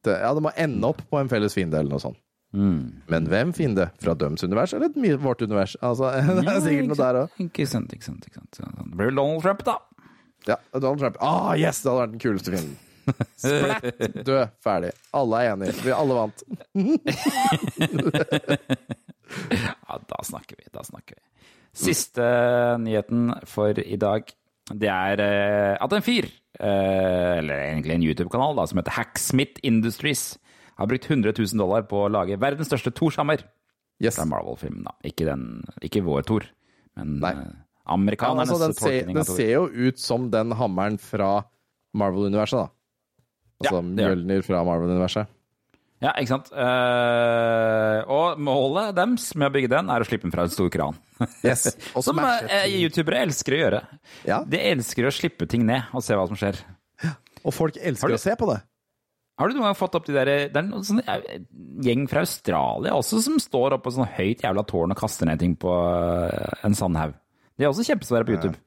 det, 0.05 0.17
ja, 0.19 0.33
det 0.35 0.43
må 0.43 0.51
ende 0.59 0.91
opp 0.91 1.01
på 1.09 1.17
en 1.17 1.31
felles 1.31 1.55
fiende 1.55 1.79
eller 1.79 1.95
noe 1.95 2.03
sånt. 2.03 2.19
Mm. 2.53 3.01
Men 3.09 3.27
hvem 3.31 3.53
fiende? 3.57 3.87
Fra 4.03 4.13
døms 4.13 4.43
univers 4.45 4.75
eller 4.77 5.17
vårt 5.23 5.41
univers? 5.41 5.73
Altså, 5.81 6.11
det 6.37 6.45
er 6.45 6.61
sikkert 6.61 6.91
noe 6.91 6.99
der 7.01 7.21
òg. 7.23 7.39
Ikke 7.47 7.65
sant, 7.71 7.95
ikke 7.95 8.05
sant. 8.11 8.27
ikke 8.29 8.43
sant. 8.43 8.61
Det 8.61 8.97
blir 8.99 9.15
Donald 9.15 9.41
Trump, 9.41 9.63
da. 9.65 9.79
Ja, 10.45 10.59
Donald 10.75 11.01
Trump. 11.01 11.17
Ah, 11.23 11.55
yes! 11.57 11.81
Det 11.81 11.89
hadde 11.89 12.03
vært 12.03 12.17
den 12.17 12.23
kuleste 12.27 12.53
fienden. 12.53 12.75
Splatt! 13.39 13.87
Død. 14.27 14.43
Ferdig. 14.63 14.91
Alle 15.19 15.35
er 15.43 15.53
enige. 15.53 15.75
Vi 15.83 15.91
alle 15.95 16.13
vant. 16.21 16.37
Ja, 19.33 19.97
da 19.97 20.19
snakker 20.25 20.55
vi. 20.59 20.67
Da 20.73 20.83
snakker 20.85 21.17
vi. 21.17 21.23
Siste 21.73 22.25
nyheten 22.83 23.31
for 23.49 23.79
i 23.81 23.97
dag, 23.97 24.29
det 24.69 24.89
er 24.93 25.21
eh, 25.23 25.73
at 25.81 25.93
en 25.95 26.05
fyr, 26.05 26.27
eh, 26.59 27.39
eller 27.39 27.63
egentlig 27.65 27.95
en 27.95 28.05
YouTube-kanal 28.05 28.61
som 28.69 28.77
heter 28.79 28.93
Hacksmith 28.99 29.57
Industries, 29.65 30.35
har 30.77 30.89
brukt 30.89 31.09
100 31.09 31.33
000 31.33 31.57
dollar 31.61 31.81
på 31.89 32.03
å 32.05 32.11
lage 32.13 32.37
verdens 32.41 32.69
største 32.69 32.93
Thor-hammer. 32.93 33.41
Yes. 34.01 34.19
er 34.21 34.29
Marvel-filmen, 34.29 34.85
da. 34.85 34.93
Ikke, 35.05 35.25
den, 35.29 35.63
ikke 35.85 36.03
vår 36.05 36.25
Thor, 36.29 36.45
men 36.99 37.17
Nei. 37.23 37.33
amerikanernes 37.93 38.49
Ja, 38.49 38.53
altså, 38.57 38.69
den, 38.69 38.77
ser, 38.77 39.09
den 39.09 39.27
ser 39.27 39.51
jo 39.53 39.65
ut 39.69 40.01
som 40.01 40.29
den 40.33 40.53
hammeren 40.59 40.97
fra 41.01 41.31
Marvel-universet, 41.97 42.67
da. 42.67 42.71
Altså 43.63 43.79
Ja. 43.79 44.09
Mjølner 44.11 44.43
fra 44.45 44.63
Marvel-universet. 44.67 45.31
Ja, 46.03 46.11
ikke 46.19 46.33
sant. 46.33 46.49
Uh, 46.51 48.01
og 48.11 48.41
målet 48.43 48.91
deres 48.97 49.29
med 49.39 49.47
å 49.47 49.53
bygge 49.55 49.69
den, 49.71 49.87
er 49.93 50.03
å 50.03 50.07
slippe 50.07 50.27
den 50.27 50.33
fra 50.35 50.43
en 50.43 50.51
stor 50.51 50.67
kran. 50.73 50.97
Yes. 51.47 51.63
Som 52.03 52.19
eh, 52.19 52.65
youtubere 52.81 53.21
elsker 53.23 53.55
å 53.55 53.61
gjøre. 53.61 53.79
Ja. 54.27 54.41
De 54.43 54.59
elsker 54.73 55.07
å 55.07 55.13
slippe 55.15 55.47
ting 55.47 55.63
ned 55.69 55.87
og 55.95 56.03
se 56.03 56.17
hva 56.19 56.25
som 56.27 56.35
skjer. 56.39 56.59
Og 57.43 57.55
folk 57.55 57.79
elsker 57.79 58.11
du- 58.11 58.17
å 58.17 58.21
se 58.21 58.35
på 58.39 58.49
det. 58.51 58.59
Har 59.39 59.49
du 59.49 59.55
noen 59.55 59.65
gang 59.65 59.75
fått 59.79 59.95
opp 59.97 60.05
de 60.05 60.13
der 60.13 60.29
Det 60.53 60.59
er 60.59 60.61
en 60.61 60.83
sånn 60.85 60.99
gjeng 61.81 62.03
fra 62.11 62.21
Australia 62.21 62.91
også 62.93 63.17
som 63.25 63.39
står 63.41 63.73
oppe 63.79 63.87
på 63.87 63.95
sånn 63.95 64.11
høyt 64.13 64.43
jævla 64.45 64.61
tårn 64.69 64.93
og 64.93 64.99
kaster 64.99 65.25
ned 65.25 65.39
ting 65.41 65.55
på 65.57 65.71
eh, 65.73 66.51
en 66.67 66.75
sandhaug. 66.77 67.15
De 67.57 67.65
er 67.65 67.71
også 67.71 67.85
kjempesvære 67.87 68.27
på 68.27 68.35
YouTube. 68.35 68.59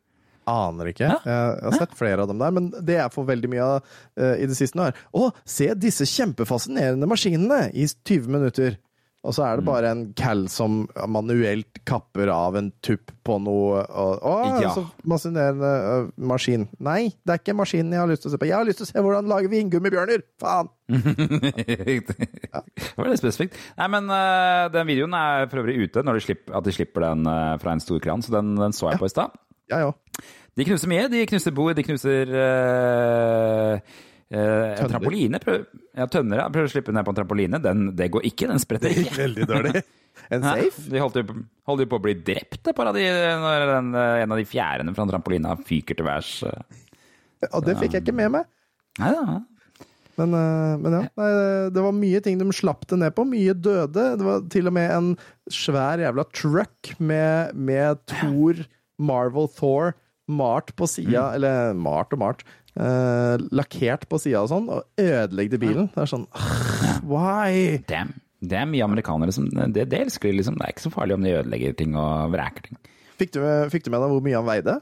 Aner 0.47 0.93
ikke. 0.93 1.09
Jeg, 1.11 1.21
jeg 1.27 1.67
har 1.67 1.79
sett 1.81 1.95
flere 1.99 2.23
av 2.23 2.31
dem 2.31 2.39
der, 2.43 2.55
men 2.55 2.71
det 2.87 3.01
jeg 3.01 3.15
får 3.15 3.29
veldig 3.35 3.51
mye 3.51 3.67
av 3.67 3.79
uh, 3.83 4.35
i 4.39 4.47
det 4.47 4.57
siste 4.59 4.79
nå, 4.79 4.89
er 4.91 4.99
Å, 5.19 5.31
se 5.43 5.73
disse 5.75 6.07
kjempefascinerende 6.07 7.09
maskinene 7.11 7.65
i 7.75 7.87
20 7.91 8.31
minutter. 8.31 8.77
Og 9.27 9.35
så 9.35 9.43
er 9.43 9.59
det 9.59 9.65
bare 9.67 9.89
en 9.91 10.03
cal 10.15 10.45
som 10.53 10.85
manuelt 11.11 11.81
kapper 11.89 12.31
av 12.31 12.55
en 12.61 12.69
tupp 12.85 13.11
på 13.27 13.39
noe 13.43 13.81
og, 13.83 14.21
Å, 14.23 14.35
Ja. 14.63 14.71
så 14.71 14.85
fascinerende 15.03 15.71
uh, 15.83 16.13
maskin. 16.31 16.69
Nei, 16.79 17.09
det 17.27 17.35
er 17.35 17.41
ikke 17.43 17.57
maskinen 17.59 17.97
jeg 17.97 18.05
har 18.05 18.13
lyst 18.13 18.23
til 18.23 18.31
å 18.31 18.35
se 18.37 18.39
på. 18.39 18.47
Jeg 18.47 18.55
har 18.55 18.69
lyst 18.69 18.79
til 18.85 18.87
å 18.87 18.91
se 18.93 19.03
hvordan 19.03 19.27
lager 19.33 19.51
vindgummibjørner! 19.51 20.23
Faen! 20.39 20.71
Det 21.67 22.95
var 22.95 23.11
litt 23.11 23.19
spesifikt. 23.21 23.59
Nei, 23.81 23.89
men 23.97 24.07
uh, 24.13 24.71
den 24.71 24.87
videoen 24.93 25.19
er 25.19 25.51
for 25.51 25.65
øvrig 25.65 25.89
ute 25.89 26.07
når 26.07 26.21
de 26.21 26.25
slipper, 26.29 26.55
at 26.61 26.69
de 26.71 26.77
slipper 26.79 27.09
den 27.09 27.27
fra 27.63 27.75
en 27.75 27.83
stor 27.83 27.99
kran, 28.05 28.23
så 28.23 28.37
den, 28.39 28.55
den 28.61 28.77
så 28.77 28.93
jeg 28.93 29.03
på 29.03 29.11
i 29.11 29.13
stad. 29.17 29.35
Ja, 29.73 29.79
ja. 29.87 29.93
De 30.57 30.65
knuser 30.65 30.89
mye. 30.91 31.07
De 31.13 31.25
knuser 31.29 31.53
bord, 31.57 31.77
de 31.77 31.85
knuser 31.85 32.31
uh, 32.33 33.77
uh, 34.33 34.87
trampoline. 34.89 35.41
Prøv, 35.43 35.67
ja, 35.97 36.07
tønner. 36.13 36.41
Ja. 36.45 36.49
Prøver 36.53 36.71
å 36.71 36.73
slippe 36.73 36.95
ned 36.97 37.05
på 37.07 37.13
en 37.13 37.19
trampoline. 37.21 37.61
Den, 37.65 37.91
det 37.99 38.09
går 38.15 38.25
ikke. 38.31 38.49
Den 38.53 38.63
spretter 38.63 38.95
ikke. 38.95 39.17
Veldig 39.25 39.49
dårlig. 39.51 39.83
En 40.33 40.43
safe? 40.47 40.87
De 40.91 41.03
holdt 41.03 41.19
jo, 41.21 41.27
på- 41.29 41.43
holdt 41.69 41.85
jo 41.85 41.89
på 41.93 41.99
å 42.01 42.05
bli 42.07 42.15
drept, 42.25 42.63
et 42.65 42.75
par 42.75 42.89
av 42.89 42.97
de, 42.97 43.03
når 43.43 43.67
den, 43.69 43.91
eh, 44.01 44.23
en 44.25 44.33
av 44.33 44.39
de 44.41 44.47
fjærene 44.49 44.95
fra 44.97 45.05
trampolina 45.11 45.53
fyker 45.69 45.99
til 45.99 46.07
værs. 46.09 46.31
Og 47.53 47.61
det 47.67 47.77
fikk 47.83 47.99
jeg 47.99 48.07
ikke 48.07 48.15
med 48.17 48.33
meg. 48.39 48.49
Nei 49.03 49.11
da. 49.13 49.37
Men, 50.17 50.33
men 50.81 50.95
ja, 50.97 51.03
nei, 51.21 51.29
det 51.77 51.83
var 51.85 51.93
mye 51.95 52.23
ting 52.25 52.41
de 52.41 52.47
slapp 52.57 52.87
det 52.89 52.97
ned 53.03 53.13
på. 53.15 53.27
Mye 53.29 53.53
døde. 53.53 54.07
Det 54.17 54.25
var 54.25 54.41
til 54.51 54.71
og 54.73 54.75
med 54.79 54.89
en 54.97 55.11
svær 55.53 56.01
jævla 56.01 56.25
truck 56.33 56.95
med, 56.99 57.53
med 57.69 58.01
Thor, 58.09 58.65
Marvel 58.99 59.49
Thor, 59.53 59.95
malt 60.27 60.73
på 60.77 60.89
sida, 60.91 61.29
eller 61.37 61.75
malt 61.79 62.15
og 62.17 62.23
malt, 62.23 62.45
eh, 62.75 63.37
lakkert 63.55 64.09
på 64.11 64.19
sida 64.23 64.43
og 64.43 64.51
sånn, 64.51 64.69
og 64.73 64.85
ødelegger 65.01 65.63
bilen. 65.63 65.91
Det 65.95 66.03
er 66.05 66.11
sånn 66.11 66.27
Why? 67.07 67.83
Damn. 67.87 68.15
Det 68.47 68.59
er 68.61 68.67
mye 68.69 68.85
amerikanere 68.85 69.33
som 69.33 69.47
Det, 69.49 69.87
det 69.89 70.01
elsker 70.07 70.29
de, 70.29 70.39
liksom. 70.41 70.59
Det 70.59 70.67
er 70.67 70.75
ikke 70.75 70.85
så 70.87 70.93
farlig 70.93 71.17
om 71.17 71.25
de 71.25 71.37
ødelegger 71.39 71.77
ting 71.79 71.97
og 71.99 72.33
vræker 72.35 72.69
ting. 72.69 72.79
Fikk 73.17 73.33
du, 73.33 73.41
fikk 73.73 73.87
du 73.87 73.91
med 73.95 74.03
deg 74.05 74.13
hvor 74.13 74.25
mye 74.25 74.37
han 74.37 74.49
veide? 74.49 74.75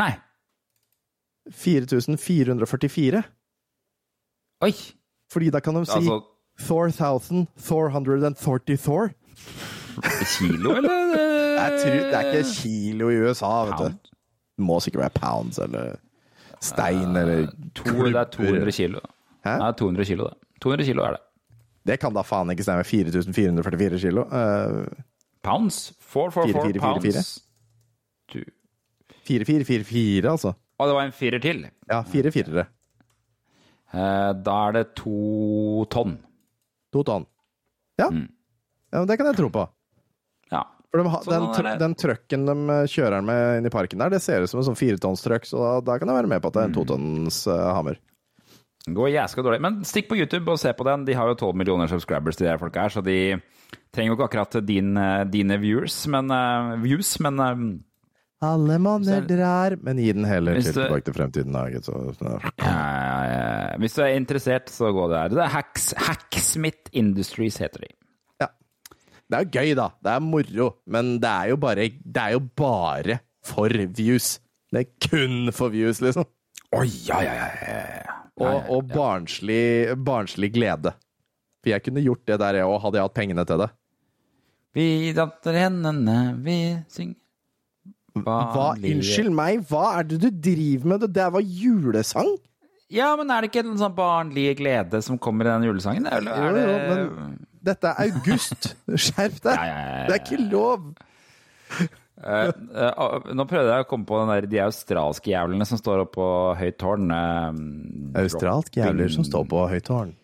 Nei. 0.00 0.12
4444. 1.52 3.20
Oi! 4.64 4.72
Fordi 5.32 5.50
da 5.52 5.60
kan 5.60 5.76
de 5.76 5.84
si 5.84 5.98
Altså 5.98 6.22
Thor 6.64 6.88
1000, 6.88 7.46
Thor 7.66 7.90
140 7.90 8.78
Thor. 8.80 9.12
kilo, 10.38 10.76
eller? 10.78 11.30
Jeg 11.64 11.80
tror, 11.80 11.98
det 12.10 12.16
er 12.18 12.30
ikke 12.30 12.48
kilo 12.60 13.10
i 13.10 13.18
USA, 13.24 13.52
vet 13.68 13.78
Pound? 13.78 13.98
du. 13.98 14.10
Det 14.54 14.64
må 14.68 14.80
sikkert 14.84 15.02
være 15.02 15.14
pounds 15.18 15.58
eller 15.58 15.96
stein 16.62 17.16
eller 17.16 17.46
To, 17.74 17.84
det 18.04 18.16
er 18.16 18.24
200 18.24 18.72
kilo. 18.72 19.00
Hæ? 19.44 19.56
Nei, 19.60 19.72
200 19.78 20.04
kilo, 20.08 20.28
det. 20.28 20.36
200 20.62 20.86
kilo 20.88 21.02
er 21.04 21.16
det. 21.16 21.22
Det 21.86 21.98
kan 22.00 22.14
da 22.16 22.22
faen 22.24 22.50
ikke 22.54 22.64
stemme. 22.64 22.84
4444 22.84 23.98
kilo. 24.00 24.24
Uh, 24.30 24.86
Pounds? 25.44 25.92
444 26.00 26.54
Fire, 26.54 26.62
fire, 26.62 26.80
fire, 26.80 26.80
pounds. 26.80 27.40
4444, 29.24 30.30
altså. 30.30 30.54
Og 30.78 30.88
det 30.88 30.94
var 30.96 31.06
en 31.08 31.12
firer 31.12 31.38
til. 31.42 31.66
Ja, 31.90 32.00
fire 32.08 32.32
firere. 32.32 32.66
Uh, 33.94 34.32
Da 34.44 34.56
er 34.68 34.72
det 34.78 34.86
to 34.98 35.84
tonn. 35.90 36.16
To 36.92 37.02
tonn. 37.02 37.26
Ja. 37.98 38.08
Mm. 38.10 38.28
ja 38.92 38.98
men 38.98 39.08
det 39.08 39.18
kan 39.18 39.26
jeg 39.26 39.36
tro 39.38 39.48
på. 39.48 39.66
Ja. 40.94 41.00
For 41.00 41.02
de 41.02 41.10
har, 41.10 41.22
Sånn 41.26 41.34
den, 41.34 41.46
tr 41.56 41.78
den 41.80 41.94
trucken 41.98 42.44
de 42.46 42.54
eh, 42.70 42.84
kjører 42.86 43.24
med 43.26 43.58
inn 43.58 43.66
i 43.66 43.72
parken 43.74 43.98
der, 43.98 44.12
det 44.14 44.20
ser 44.22 44.44
ut 44.44 44.50
som 44.50 44.60
en 44.62 44.66
sånn 44.68 44.78
firetonnstruck, 44.78 45.44
så 45.48 45.58
da, 45.58 45.70
da 45.82 45.96
kan 45.98 46.06
jeg 46.12 46.20
være 46.20 46.30
med 46.30 46.42
på 46.44 46.52
at 46.52 46.54
det 46.54 46.62
er 46.62 46.68
Mm. 46.68 46.74
en 46.74 46.76
totonns 46.78 47.40
uh, 47.50 47.72
hammer. 47.74 47.98
Går 48.86 49.08
jæska 49.10 49.42
dårlig. 49.42 49.60
Men 49.64 49.80
stikk 49.88 50.10
på 50.10 50.16
YouTube 50.20 50.52
og 50.52 50.58
se 50.60 50.70
på 50.76 50.84
den. 50.84 51.06
De 51.08 51.14
har 51.16 51.26
jo 51.30 51.34
12 51.40 51.56
millioner 51.56 51.88
subscribers, 51.88 52.36
de 52.36 52.44
der 52.44 52.58
folka 52.60 52.82
her, 52.84 52.92
så 52.92 53.02
de 53.02 53.40
trenger 53.94 54.12
jo 54.12 54.16
ikke 54.18 54.28
akkurat 54.28 54.58
din, 54.68 54.96
eh, 55.00 55.24
dine 55.24 55.56
viewers, 55.58 55.96
men 56.06 56.30
uh, 56.30 56.76
views, 56.82 57.14
men 57.24 57.40
uh, 57.40 57.64
Alle 58.44 58.76
monner 58.78 59.24
drar 59.24 59.78
Men 59.80 59.96
gi 59.96 60.12
den 60.12 60.26
heller 60.28 60.60
til 60.60 60.74
tilbake 60.76 61.06
til 61.08 61.14
fremtiden. 61.16 61.56
gitt, 61.72 61.88
ja, 61.88 62.38
ja, 62.60 63.24
eh, 63.72 63.78
hvis 63.80 63.94
du 63.96 64.02
er 64.04 64.14
interessert, 64.18 64.68
så 64.68 64.92
gå 64.92 65.08
der. 65.10 65.32
Det 65.32 65.42
er 65.46 65.54
Hacks, 65.54 65.94
Hacksmith 65.96 66.92
Industries, 66.92 67.56
heter 67.58 67.86
de. 67.86 67.94
Det 69.30 69.38
er 69.38 69.44
jo 69.46 69.52
gøy, 69.54 69.70
da. 69.78 69.88
Det 70.04 70.12
er 70.12 70.24
moro. 70.24 70.66
Men 70.86 71.14
det 71.22 71.30
er 71.30 71.52
jo 71.52 71.60
bare, 71.60 71.88
det 71.88 72.24
er 72.24 72.34
jo 72.36 72.42
bare 72.60 73.20
for 73.44 73.72
views. 73.96 74.34
Det 74.72 74.84
er 74.84 75.08
kun 75.08 75.52
for 75.54 75.72
views, 75.72 76.00
liksom. 76.04 76.26
Oi, 76.74 76.88
ja, 77.06 77.20
ja, 77.22 77.34
ja. 77.38 78.20
Og, 78.42 78.70
og 78.74 78.88
barnslig, 78.90 79.94
barnslig 80.04 80.50
glede. 80.56 80.92
For 81.62 81.70
jeg 81.72 81.84
kunne 81.86 82.02
gjort 82.04 82.24
det 82.28 82.38
der, 82.42 82.58
jeg 82.60 82.68
òg, 82.68 82.80
hadde 82.82 82.98
jeg 82.98 83.08
hatt 83.08 83.16
pengene 83.16 83.44
til 83.48 83.62
det. 83.62 83.68
Vi 84.74 84.86
datter 85.14 85.56
hendene, 85.64 86.16
vi 86.42 86.56
synger 86.90 87.20
Hva, 88.24 88.72
unnskyld 88.74 89.30
meg, 89.34 89.62
hva 89.70 89.84
er 90.00 90.08
det 90.10 90.18
du 90.22 90.28
driver 90.30 90.90
med? 90.92 91.04
Det 91.06 91.12
der 91.14 91.30
var 91.34 91.42
julesang! 91.46 92.34
Ja, 92.92 93.12
men 93.18 93.30
er 93.32 93.42
det 93.42 93.50
ikke 93.50 93.64
en 93.64 93.78
sånn 93.80 93.94
barnlige 93.96 94.58
glede 94.58 95.00
som 95.02 95.18
kommer 95.18 95.48
i 95.48 95.54
den 95.54 95.66
julesangen? 95.70 96.06
Eller 96.10 96.34
er 96.34 96.58
Jo, 96.58 96.66
jo, 96.66 96.74
men 96.90 97.38
dette 97.64 97.90
er 97.90 98.08
august. 98.08 98.70
Skjerp 98.88 99.40
deg! 99.40 99.56
Ja, 99.56 99.64
ja, 99.66 99.74
ja, 99.74 99.92
ja. 99.98 100.06
Det 100.08 100.14
er 100.16 100.22
ikke 100.22 100.40
lov! 100.50 100.94
Uh, 102.14 102.52
uh, 102.70 103.26
Nå 103.34 103.44
prøvde 103.50 103.72
jeg 103.72 103.84
å 103.84 103.88
komme 103.90 104.06
på 104.08 104.20
den 104.20 104.30
der, 104.30 104.46
de 104.48 104.60
australske 104.62 105.32
jævlene 105.32 105.66
som 105.68 105.80
står 105.80 106.04
oppe 106.04 106.14
på 106.20 106.28
høyt 106.60 106.78
tårn. 106.80 107.10
Uh, 107.10 108.20
australske 108.22 108.80
jævler 108.80 109.12
som 109.12 109.26
står 109.26 109.48
på 109.50 109.64
høyt 109.72 109.88
tårn. 109.88 110.14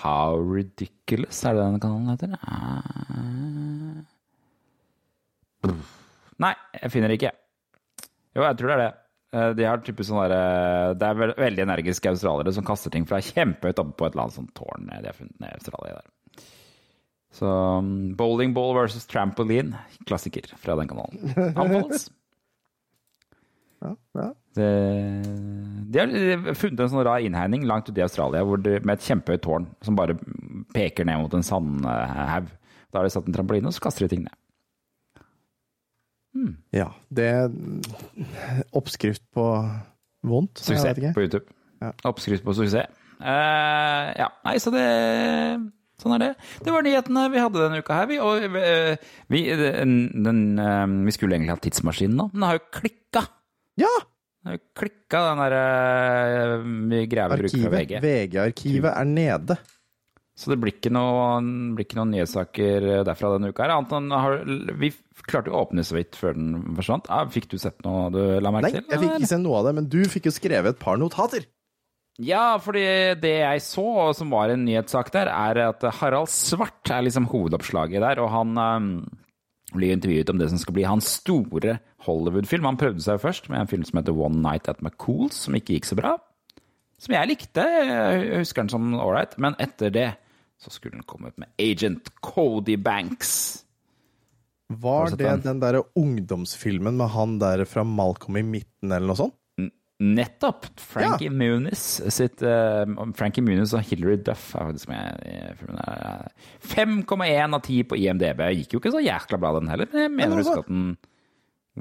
How 0.00 0.40
ridiculous, 0.40 1.44
er 1.44 1.54
det 1.54 1.62
den 1.68 1.80
kanalen 1.84 2.10
heter? 2.14 2.34
Uh... 2.42 4.02
Nei, 6.42 6.54
jeg 6.80 6.92
finner 6.92 7.08
det 7.12 7.20
ikke. 7.20 7.32
Jo, 8.34 8.42
jeg 8.42 8.56
tror 8.58 8.68
det 8.72 8.74
er 8.74 8.82
det. 8.82 8.92
Eh, 9.34 9.50
De 9.58 9.66
har 9.66 9.82
typisk 9.82 10.10
sånn 10.10 10.22
derre 10.22 10.94
Det 10.98 11.08
er 11.10 11.34
veldig 11.40 11.64
energiske 11.66 12.12
australiere 12.12 12.54
som 12.54 12.66
kaster 12.66 12.92
ting 12.94 13.06
fra 13.08 13.22
kjempehøyt 13.24 13.80
oppe 13.82 13.96
på 13.98 14.06
et 14.06 14.14
eller 14.14 14.28
annet 14.28 14.38
sånt 14.38 14.54
tårn 14.56 14.90
de 14.90 15.00
har 15.08 15.16
funnet 15.18 15.48
i 15.48 15.54
Australia 15.56 15.96
der. 15.98 16.10
Så 17.34 17.50
um, 17.50 17.88
Bowling 18.14 18.52
ball 18.54 18.76
versus 18.76 19.08
trampoline, 19.10 19.74
klassiker 20.06 20.46
fra 20.62 20.76
den 20.78 20.86
kanalen. 20.86 21.32
Anbefales. 21.58 22.04
Ja, 23.82 23.90
ja. 24.20 24.28
Det, 24.54 24.68
de 25.90 25.98
har 25.98 26.54
funnet 26.54 26.84
en 26.84 26.92
sånn 26.92 27.02
rar 27.04 27.24
innhegning 27.26 27.66
langt 27.66 27.90
ute 27.90 27.98
i 27.98 28.04
Australia 28.06 28.44
hvor 28.46 28.62
det, 28.62 28.78
med 28.86 28.94
et 29.00 29.08
kjempehøyt 29.08 29.42
tårn 29.44 29.66
som 29.84 29.98
bare 29.98 30.14
peker 30.76 31.08
ned 31.08 31.24
mot 31.24 31.34
en 31.34 31.42
sandhaug. 31.44 32.54
Da 32.94 33.00
har 33.00 33.08
de 33.08 33.10
satt 33.10 33.26
en 33.26 33.34
trampoline, 33.34 33.66
og 33.66 33.74
så 33.74 33.82
kaster 33.82 34.06
de 34.06 34.14
ting 34.14 34.22
ned. 34.28 34.36
Ja, 36.74 36.88
det 37.14 37.26
er 37.30 37.52
Oppskrift 38.74 39.22
på 39.34 39.46
vondt? 40.26 40.58
Suksess 40.64 40.98
på 41.14 41.24
YouTube. 41.24 41.46
Ja. 41.82 41.92
Oppskrift 42.08 42.44
på 42.46 42.54
suksess. 42.56 42.90
Uh, 43.20 44.10
ja, 44.18 44.28
nei, 44.44 44.58
så 44.60 44.72
det 44.74 44.84
Sånn 45.94 46.16
er 46.16 46.22
det. 46.24 46.30
Det 46.66 46.72
var 46.74 46.82
nyhetene 46.82 47.28
vi 47.30 47.38
hadde 47.38 47.60
denne 47.62 47.78
uka 47.78 48.00
her. 48.00 48.08
Vi, 48.10 48.16
og 48.18 48.42
uh, 48.50 49.12
vi, 49.30 49.44
den, 49.54 49.94
den, 50.26 50.40
uh, 50.58 50.90
vi 51.06 51.14
skulle 51.14 51.38
egentlig 51.38 51.54
ha 51.54 51.62
tidsmaskinen 51.62 52.18
nå, 52.18 52.26
men 52.32 52.40
den 52.40 52.48
har 52.48 52.58
jo 52.58 52.64
klikka. 52.80 53.22
Ja! 53.80 53.92
Den 54.42 54.50
har 54.50 54.58
jo 54.58 54.62
klikka, 54.80 55.20
den 55.30 55.42
der 55.44 55.54
uh, 56.58 56.98
greia 57.12 57.28
vi 57.30 57.38
bruker 57.44 57.62
fra 57.62 57.72
VG. 57.76 57.94
VG-arkivet 58.02 58.90
er 58.90 59.08
nede. 59.08 59.58
Så 60.34 60.50
det 60.50 60.58
blir 60.58 60.74
ikke 60.74 60.90
noen, 60.90 61.74
blir 61.76 61.86
ikke 61.86 62.00
noen 62.00 62.10
nyhetssaker 62.10 62.86
derfra 63.06 63.30
denne 63.36 63.52
uka. 63.54 63.68
her. 63.68 63.74
Har, 64.18 64.40
vi 64.82 64.90
klarte 65.28 65.52
jo 65.52 65.54
å 65.54 65.62
åpne 65.62 65.84
så 65.86 65.94
vidt 65.94 66.18
før 66.18 66.34
den 66.34 66.56
forsvant. 66.74 67.10
Fikk 67.30 67.52
du 67.52 67.58
sett 67.62 67.78
noe 67.86 68.08
du 68.10 68.18
la 68.42 68.50
merke 68.54 68.80
Nei, 68.80 68.82
jeg 68.82 69.02
fikk 69.04 69.20
ikke 69.20 69.30
se 69.30 69.38
noe 69.38 69.60
av 69.60 69.68
det, 69.68 69.74
men 69.78 69.90
du 69.92 70.00
fikk 70.10 70.26
jo 70.26 70.34
skrevet 70.34 70.74
et 70.74 70.82
par 70.82 70.98
notater. 70.98 71.46
Ja, 72.22 72.56
fordi 72.62 72.82
det 73.22 73.34
jeg 73.40 73.62
så, 73.62 73.86
som 74.14 74.34
var 74.34 74.50
en 74.50 74.66
nyhetssak 74.66 75.10
der, 75.14 75.30
er 75.30 75.62
at 75.68 75.86
Harald 76.00 76.30
Svart 76.30 76.90
er 76.90 77.06
liksom 77.06 77.30
hovedoppslaget 77.30 78.02
der, 78.02 78.22
og 78.22 78.30
han 78.30 78.58
um, 78.58 78.90
blir 79.74 79.94
intervjuet 79.94 80.30
om 80.30 80.38
det 80.42 80.50
som 80.50 80.60
skal 80.62 80.76
bli 80.76 80.86
hans 80.86 81.10
store 81.20 81.78
Hollywood-film. 82.06 82.66
Han 82.70 82.78
prøvde 82.78 83.02
seg 83.06 83.22
først 83.22 83.50
med 83.50 83.62
en 83.62 83.70
film 83.70 83.86
som 83.86 83.98
heter 83.98 84.18
One 84.18 84.42
Night 84.42 84.70
at 84.70 84.82
McCools, 84.82 85.38
som 85.46 85.58
ikke 85.58 85.78
gikk 85.78 85.90
så 85.90 85.98
bra. 85.98 86.16
Som 87.02 87.16
jeg 87.16 87.30
likte. 87.30 87.64
Jeg 87.66 88.44
husker 88.44 88.62
den 88.62 88.72
som 88.72 88.94
ålreit. 88.94 89.34
Men 89.42 89.58
etter 89.62 89.90
det 89.94 90.10
så 90.64 90.72
skulle 90.72 90.96
den 90.96 91.04
ut 91.04 91.38
med 91.40 91.50
Agent 91.60 92.08
Cody 92.24 92.76
Banks. 92.80 93.64
Var 94.72 95.12
det 95.12 95.30
den? 95.44 95.60
derre 95.60 95.84
ungdomsfilmen 95.94 96.96
med 96.96 97.12
han 97.12 97.38
der 97.38 97.66
fra 97.68 97.84
Malcolm 97.84 98.40
i 98.40 98.46
midten, 98.56 98.90
eller 98.90 99.10
noe 99.12 99.20
sånt? 99.20 99.36
Nettopp! 100.02 100.66
Frankie 100.80 101.30
Muniz 101.30 102.02
sitt 102.10 102.42
uh, 102.42 102.82
Frankie 103.14 103.44
Muniz 103.44 103.72
og 103.76 103.84
Hilary 103.86 104.18
Duff 104.26 104.48
er 104.58 104.66
faktisk 104.72 104.90
med 104.90 105.20
i 105.30 105.36
filmen. 105.60 105.78
5,1 107.14 107.54
av 107.54 107.60
10 107.62 107.84
på 107.92 107.98
IMDb. 108.02 108.42
Gikk 108.58 108.74
jo 108.74 108.82
ikke 108.82 108.92
så 108.96 109.04
jækla 109.04 109.38
bra, 109.38 109.52
den 109.60 109.70
heller. 109.70 109.88
Men 109.92 110.02
jeg 110.02 110.14
mener 110.16 110.42
altså, 110.42 110.56
at 110.64 110.72
den 110.72 110.96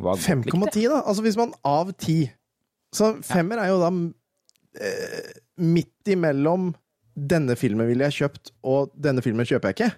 var 0.05 0.21
5,10, 0.21 0.85
da. 0.91 1.01
Altså 1.01 1.25
hvis 1.25 1.39
man 1.39 1.55
av 1.65 1.89
10 1.97 2.29
Så 2.93 3.09
femmer 3.25 3.63
er 3.63 3.73
jo 3.73 3.81
da 3.81 3.89
uh, 3.89 5.33
midt 5.73 6.13
imellom 6.13 6.71
denne 7.13 7.55
filmen 7.59 7.87
ville 7.89 8.07
jeg 8.09 8.23
kjøpt, 8.23 8.53
og 8.65 8.93
denne 8.97 9.23
filmen 9.25 9.47
kjøper 9.47 9.71
jeg 9.71 9.77
ikke. 9.77 9.89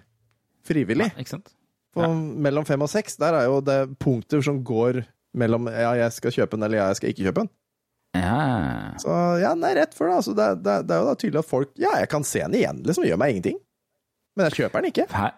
Frivillig. 0.66 1.10
Ja, 1.12 1.22
ikke? 1.22 1.40
For 1.96 2.12
mellom 2.12 2.66
fem 2.68 2.82
og 2.84 2.90
seks, 2.92 3.16
der 3.20 3.38
er 3.38 3.46
jo 3.48 3.62
det 3.64 3.78
punkter 4.02 4.42
som 4.44 4.60
går 4.66 5.00
mellom 5.36 5.70
ja, 5.72 5.94
jeg 5.96 6.12
skal 6.16 6.34
kjøpe 6.34 6.56
den, 6.56 6.66
eller 6.66 6.82
ja, 6.82 6.90
jeg 6.90 6.98
skal 7.00 7.12
ikke 7.12 7.28
kjøpe 7.28 7.44
den. 7.44 7.52
Ja. 8.16 8.36
Så 9.00 9.12
ja, 9.42 9.54
den 9.54 9.64
er 9.68 9.78
rett 9.82 9.96
for 9.96 10.08
det. 10.08 10.18
Altså, 10.20 10.34
det, 10.36 10.46
det, 10.64 10.76
det 10.88 10.94
er 10.96 11.02
jo 11.02 11.08
da 11.08 11.16
tydelig 11.20 11.40
at 11.42 11.48
folk 11.48 11.72
Ja, 11.80 11.96
jeg 12.00 12.08
kan 12.12 12.24
se 12.24 12.40
den 12.44 12.56
igjen, 12.56 12.78
liksom. 12.86 13.04
Gjør 13.08 13.20
meg 13.20 13.34
ingenting. 13.34 13.58
Men 14.36 14.48
jeg 14.48 14.58
kjøper 14.60 14.84
den 14.84 14.92
ikke. 14.92 15.06
Her. 15.12 15.34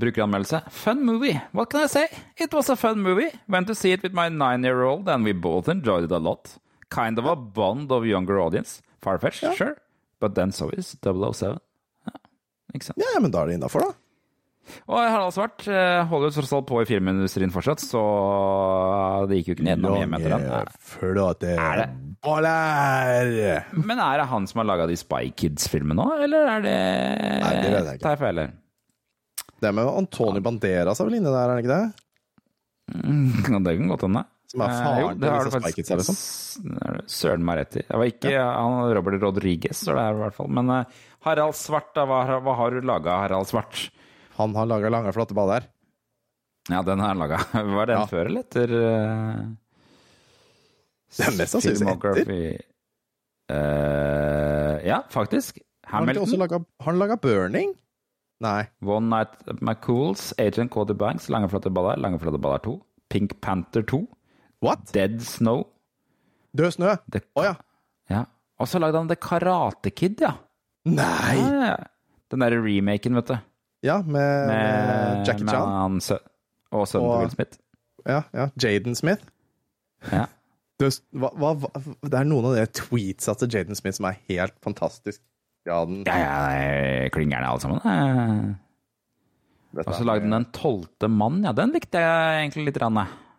Brukeranmeldelse. 0.00 0.60
Fun 0.70 1.00
movie. 1.04 1.40
What 1.56 1.72
can 1.72 1.84
I 1.84 1.88
say? 1.90 2.06
It 2.36 2.52
was 2.54 2.70
a 2.70 2.76
fun 2.76 3.00
movie. 3.02 3.30
Went 3.48 3.66
to 3.66 3.74
see 3.74 3.92
it 3.92 4.04
with 4.04 4.14
my 4.14 4.28
nine-year-old, 4.28 5.08
and 5.08 5.24
we 5.24 5.32
both 5.32 5.68
enjoyed 5.68 6.04
it 6.04 6.12
a 6.12 6.18
lot. 6.18 6.58
Kind 6.90 7.18
of 7.18 7.26
a 7.26 7.34
bond 7.34 7.90
of 7.90 8.06
younger 8.06 8.38
audience. 8.40 8.82
Farfetch, 9.02 9.40
sure. 9.56 9.76
But 10.20 10.36
then 10.36 10.52
so 10.52 10.68
is 10.76 10.94
007. 11.00 11.56
Ja, 12.06 12.14
ikke 12.74 12.90
sant? 12.90 13.00
Ja, 13.00 13.16
men 13.20 13.32
da 13.32 13.42
er 13.42 13.50
det 13.50 13.58
innafor, 13.60 13.88
da. 13.88 13.96
Og 14.86 14.98
Harald 15.00 15.34
Svart 15.34 15.64
eh, 15.72 16.02
holder 16.06 16.30
tross 16.34 16.52
alt 16.54 16.66
på 16.68 16.82
i 16.82 16.86
filmindustrien 16.86 17.50
fortsatt, 17.50 17.82
så 17.82 18.02
det 19.30 19.40
gikk 19.40 19.48
jo 19.50 19.56
ikke 19.56 19.66
nedenom 19.66 19.96
hjem 19.98 20.16
etter 20.18 20.34
den. 20.36 20.74
flotte 20.92 21.54
Er 21.56 21.80
det? 21.80 21.88
boller! 22.22 23.64
Men 23.74 24.02
er 24.04 24.20
det 24.20 24.28
han 24.30 24.46
som 24.50 24.60
har 24.62 24.68
laga 24.68 24.86
de 24.90 24.98
Spy 25.00 25.30
Kids-filmene 25.32 25.96
nå, 25.98 26.06
eller 26.26 26.52
er 26.54 26.66
det 26.66 26.76
Nei, 27.40 27.54
det 27.56 27.72
vet 27.72 27.88
jeg 27.88 27.98
ikke. 27.98 28.04
Tar 28.04 28.16
jeg 28.16 28.22
feil. 28.22 28.42
Det 29.60 29.72
med 29.76 29.90
Antony 29.92 30.44
Banderas 30.44 31.00
er 31.00 31.08
vel 31.08 31.18
inne 31.18 31.32
der, 31.32 31.50
er 31.50 31.56
det 31.56 31.64
ikke 31.64 31.78
det? 31.80 32.06
Kan 33.48 33.64
det 33.66 33.76
kan 33.80 33.90
godt 33.94 34.06
hende. 34.06 34.24
Som 34.50 34.64
er 34.64 34.72
Eh, 34.74 35.00
jo, 35.00 35.10
det 35.14 35.30
har 35.30 35.46
faktisk. 35.46 35.68
Spy 35.70 35.76
Kidsa, 35.78 35.96
liksom. 36.00 36.16
Det. 36.74 37.04
Søren 37.06 37.44
meg 37.46 37.60
rett 37.60 37.76
i. 37.78 37.82
Det 37.86 37.98
var 38.00 38.08
ikke 38.10 38.32
han 38.34 38.94
Robert 38.96 39.22
Rodriguez, 39.22 39.78
så 39.84 39.94
det 39.94 40.02
er 40.02 40.16
i 40.16 40.22
hvert 40.24 40.34
fall. 40.34 40.50
Men 40.58 40.72
uh, 40.74 41.02
Harald 41.26 41.54
Svart, 41.54 41.92
da, 41.94 42.06
hva, 42.10 42.24
hva 42.42 42.56
har 42.58 42.74
du 42.74 42.80
laga, 42.82 43.20
Harald 43.22 43.46
Svart? 43.50 43.84
Han 44.40 44.56
har 44.58 44.66
laga 44.66 44.90
lange, 44.90 45.12
flotte 45.14 45.36
baller. 45.38 45.68
Ja, 46.70 46.82
den 46.86 46.98
har 47.02 47.12
han 47.14 47.22
laga. 47.22 47.38
Var 47.76 47.86
den 47.86 47.98
Ja. 48.00 48.06
før 48.10 48.26
eller 48.26 48.44
etter 48.44 48.74
uh, 48.74 49.46
Det 51.16 51.26
er 51.26 51.36
mest 51.38 51.56
sannsynlig 51.56 51.94
etter. 51.94 52.60
Uh, 53.50 54.76
ja, 54.86 55.00
faktisk. 55.10 55.58
Hamilton, 55.90 56.46
har 56.50 56.62
han 56.86 56.98
laga 57.00 57.16
Burning? 57.18 57.72
Nei. 58.40 58.64
One 58.82 59.08
Night 59.10 59.60
McCools, 59.60 60.32
Agent 60.38 60.70
Cody 60.70 60.94
Banks, 60.94 61.28
Lange 61.28 61.48
flotte 61.50 61.70
baller, 61.70 61.98
Lange 62.00 62.18
flotte 62.22 62.38
baller 62.40 62.62
2, 62.64 62.76
Pink 63.10 63.34
Panther 63.40 63.82
2, 63.82 64.06
What? 64.64 64.90
Dead 64.92 65.20
Snow. 65.24 65.64
Død 66.56 66.74
snø? 66.74 66.94
Å 66.98 67.20
oh, 67.38 67.46
ja. 67.46 67.54
ja. 68.10 68.24
Og 68.60 68.68
så 68.68 68.80
lagde 68.82 68.98
han 69.00 69.08
The 69.10 69.16
Karate 69.20 69.92
Kid, 69.94 70.20
ja. 70.24 70.34
Nei! 70.88 71.36
Ja. 71.38 71.76
Den 72.30 72.44
derre 72.44 72.60
remaken, 72.62 73.16
vet 73.18 73.30
du. 73.30 73.36
Ja, 73.86 74.00
med, 74.04 74.50
med 74.50 75.24
Jackie 75.28 75.46
med 75.46 75.54
Chan. 75.54 75.72
han 75.72 75.96
og 76.70 76.84
sønnen 76.86 77.08
til 77.08 77.22
Will 77.22 77.32
Smith. 77.32 77.60
Ja, 78.06 78.20
ja. 78.36 78.48
Jaden 78.60 78.94
Smith. 78.98 79.24
Ja. 80.12 80.26
Død, 80.80 81.00
hva, 81.20 81.30
hva, 81.40 81.54
det 82.04 82.20
er 82.20 82.28
noen 82.28 82.50
av 82.50 82.58
de 82.58 82.66
tweetsa 82.80 83.34
til 83.40 83.50
Jaden 83.56 83.78
Smith 83.78 83.98
som 83.98 84.08
er 84.10 84.20
helt 84.30 84.56
fantastisk. 84.64 85.22
Ja, 85.68 85.82
den, 85.88 86.04
Ja, 86.08 86.18
ja, 86.20 87.08
klingerne 87.12 87.50
alle 87.50 87.60
sammen. 87.64 88.54
Og 89.76 89.90
så 89.92 90.06
lagde 90.06 90.24
den 90.24 90.34
Den 90.38 90.48
tolvte 90.56 91.10
mann, 91.12 91.42
ja. 91.44 91.52
Den 91.56 91.74
likte 91.76 92.00
jeg 92.00 92.44
egentlig 92.44 92.70
litt. 92.70 92.80
Rann, 92.82 93.00
Mm. 93.00 93.29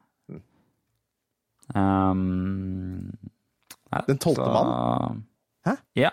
Um, 1.75 3.11
ja, 3.91 4.01
Den 4.07 4.19
tolvte 4.21 4.47
mann? 4.47 5.23
Hæ? 5.67 5.75
Ja. 5.95 6.11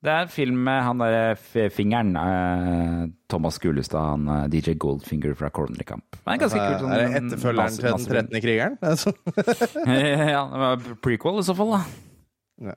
Det 0.00 0.08
er 0.08 0.22
en 0.24 0.30
film 0.32 0.60
med 0.64 0.78
han 0.80 1.00
derre 1.02 1.68
fingeren, 1.70 2.14
eh, 2.16 3.08
Thomas 3.28 3.58
Gullestad, 3.60 4.00
han 4.00 4.28
eh, 4.32 4.46
DJ 4.48 4.78
Goldfinger 4.80 5.34
fra 5.36 5.50
Cornley 5.52 5.84
Camp. 5.84 6.16
Det 6.16 6.38
ganske 6.40 6.60
kult 6.62 6.80
sånn 6.80 6.94
er 6.94 7.02
det 7.02 7.18
etterfølgeren 7.18 7.74
til 7.74 7.84
den 7.84 7.98
nazifilm. 7.98 8.30
13. 8.30 8.40
krigeren? 8.46 8.78
Altså. 8.90 9.12
ja, 10.32 10.46
det 10.54 10.62
var 10.62 10.86
prequel 11.04 11.42
i 11.42 11.44
så 11.44 11.56
fall, 11.58 11.74
da. 11.76 12.76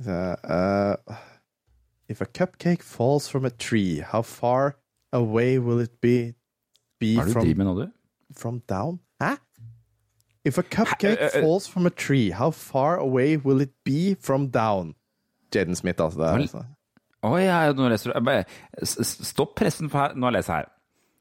Så, 0.00 0.16
uh, 0.48 1.16
if 2.08 2.20
a 2.20 2.26
cupcake 2.26 2.82
falls 2.82 3.28
from 3.28 3.44
a 3.44 3.50
tree, 3.50 4.00
how 4.00 4.22
far 4.22 4.74
away 5.12 5.58
will 5.58 5.78
it 5.78 6.00
be, 6.00 6.32
be 6.98 7.14
Hva 7.14 7.22
er 7.22 7.30
det 7.30 7.34
du 7.34 7.40
driver 7.40 7.62
med 7.62 7.70
nå, 7.70 7.74
du? 7.84 7.86
from 8.34 8.60
down? 8.66 8.98
If 10.44 10.58
a 10.58 10.62
cupcake 10.62 11.18
Hæ? 11.18 11.22
Eh, 11.22 11.30
eh, 11.34 11.40
falls 11.40 11.66
from 11.66 11.86
a 11.86 11.90
tree, 11.90 12.30
how 12.30 12.50
far 12.50 12.96
away 12.96 13.36
will 13.36 13.60
it 13.60 13.70
be 13.84 14.16
from 14.20 14.48
down? 14.48 14.94
Jaden 15.52 15.74
Smith, 15.74 16.00
altså. 16.00 16.18
Det 16.18 16.28
er, 16.28 16.38
altså. 16.38 16.64
Oh, 17.22 17.36
ja, 17.42 17.72
nå 17.72 17.88
leser 17.88 18.12
du 18.12 18.44
Stopp 18.84 19.54
pressen 19.56 19.90
for 19.90 19.98
her. 19.98 20.14
Nå 20.14 20.30
leser 20.30 20.54
jeg 20.54 20.64
her. 20.64 20.70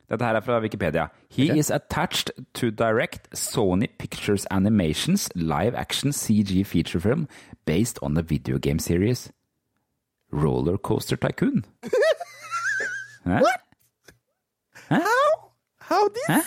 Dette 0.09 0.25
her 0.25 0.35
er 0.35 0.41
fra 0.41 0.59
Wikipedia. 0.59 1.07
He 1.29 1.59
is 1.59 1.69
attached 1.69 2.31
to 2.53 2.71
direct 2.71 3.29
Sony 3.35 3.87
Pictures 3.99 4.45
Animations 4.49 5.29
live 5.35 5.75
action 5.75 6.11
CG 6.11 6.65
feature 6.65 6.99
film 6.99 7.27
based 7.65 7.99
on 8.01 8.15
the 8.15 8.23
video 8.23 8.57
game 8.57 8.79
series 8.79 9.31
Rollercoaster 10.33 11.15
Tycoon. 11.19 11.65
Tycoon. 11.83 12.01
Hæ? 13.25 13.41
How? 14.89 15.51
How 15.81 16.07
this? 16.07 16.27
Hæ? 16.27 16.41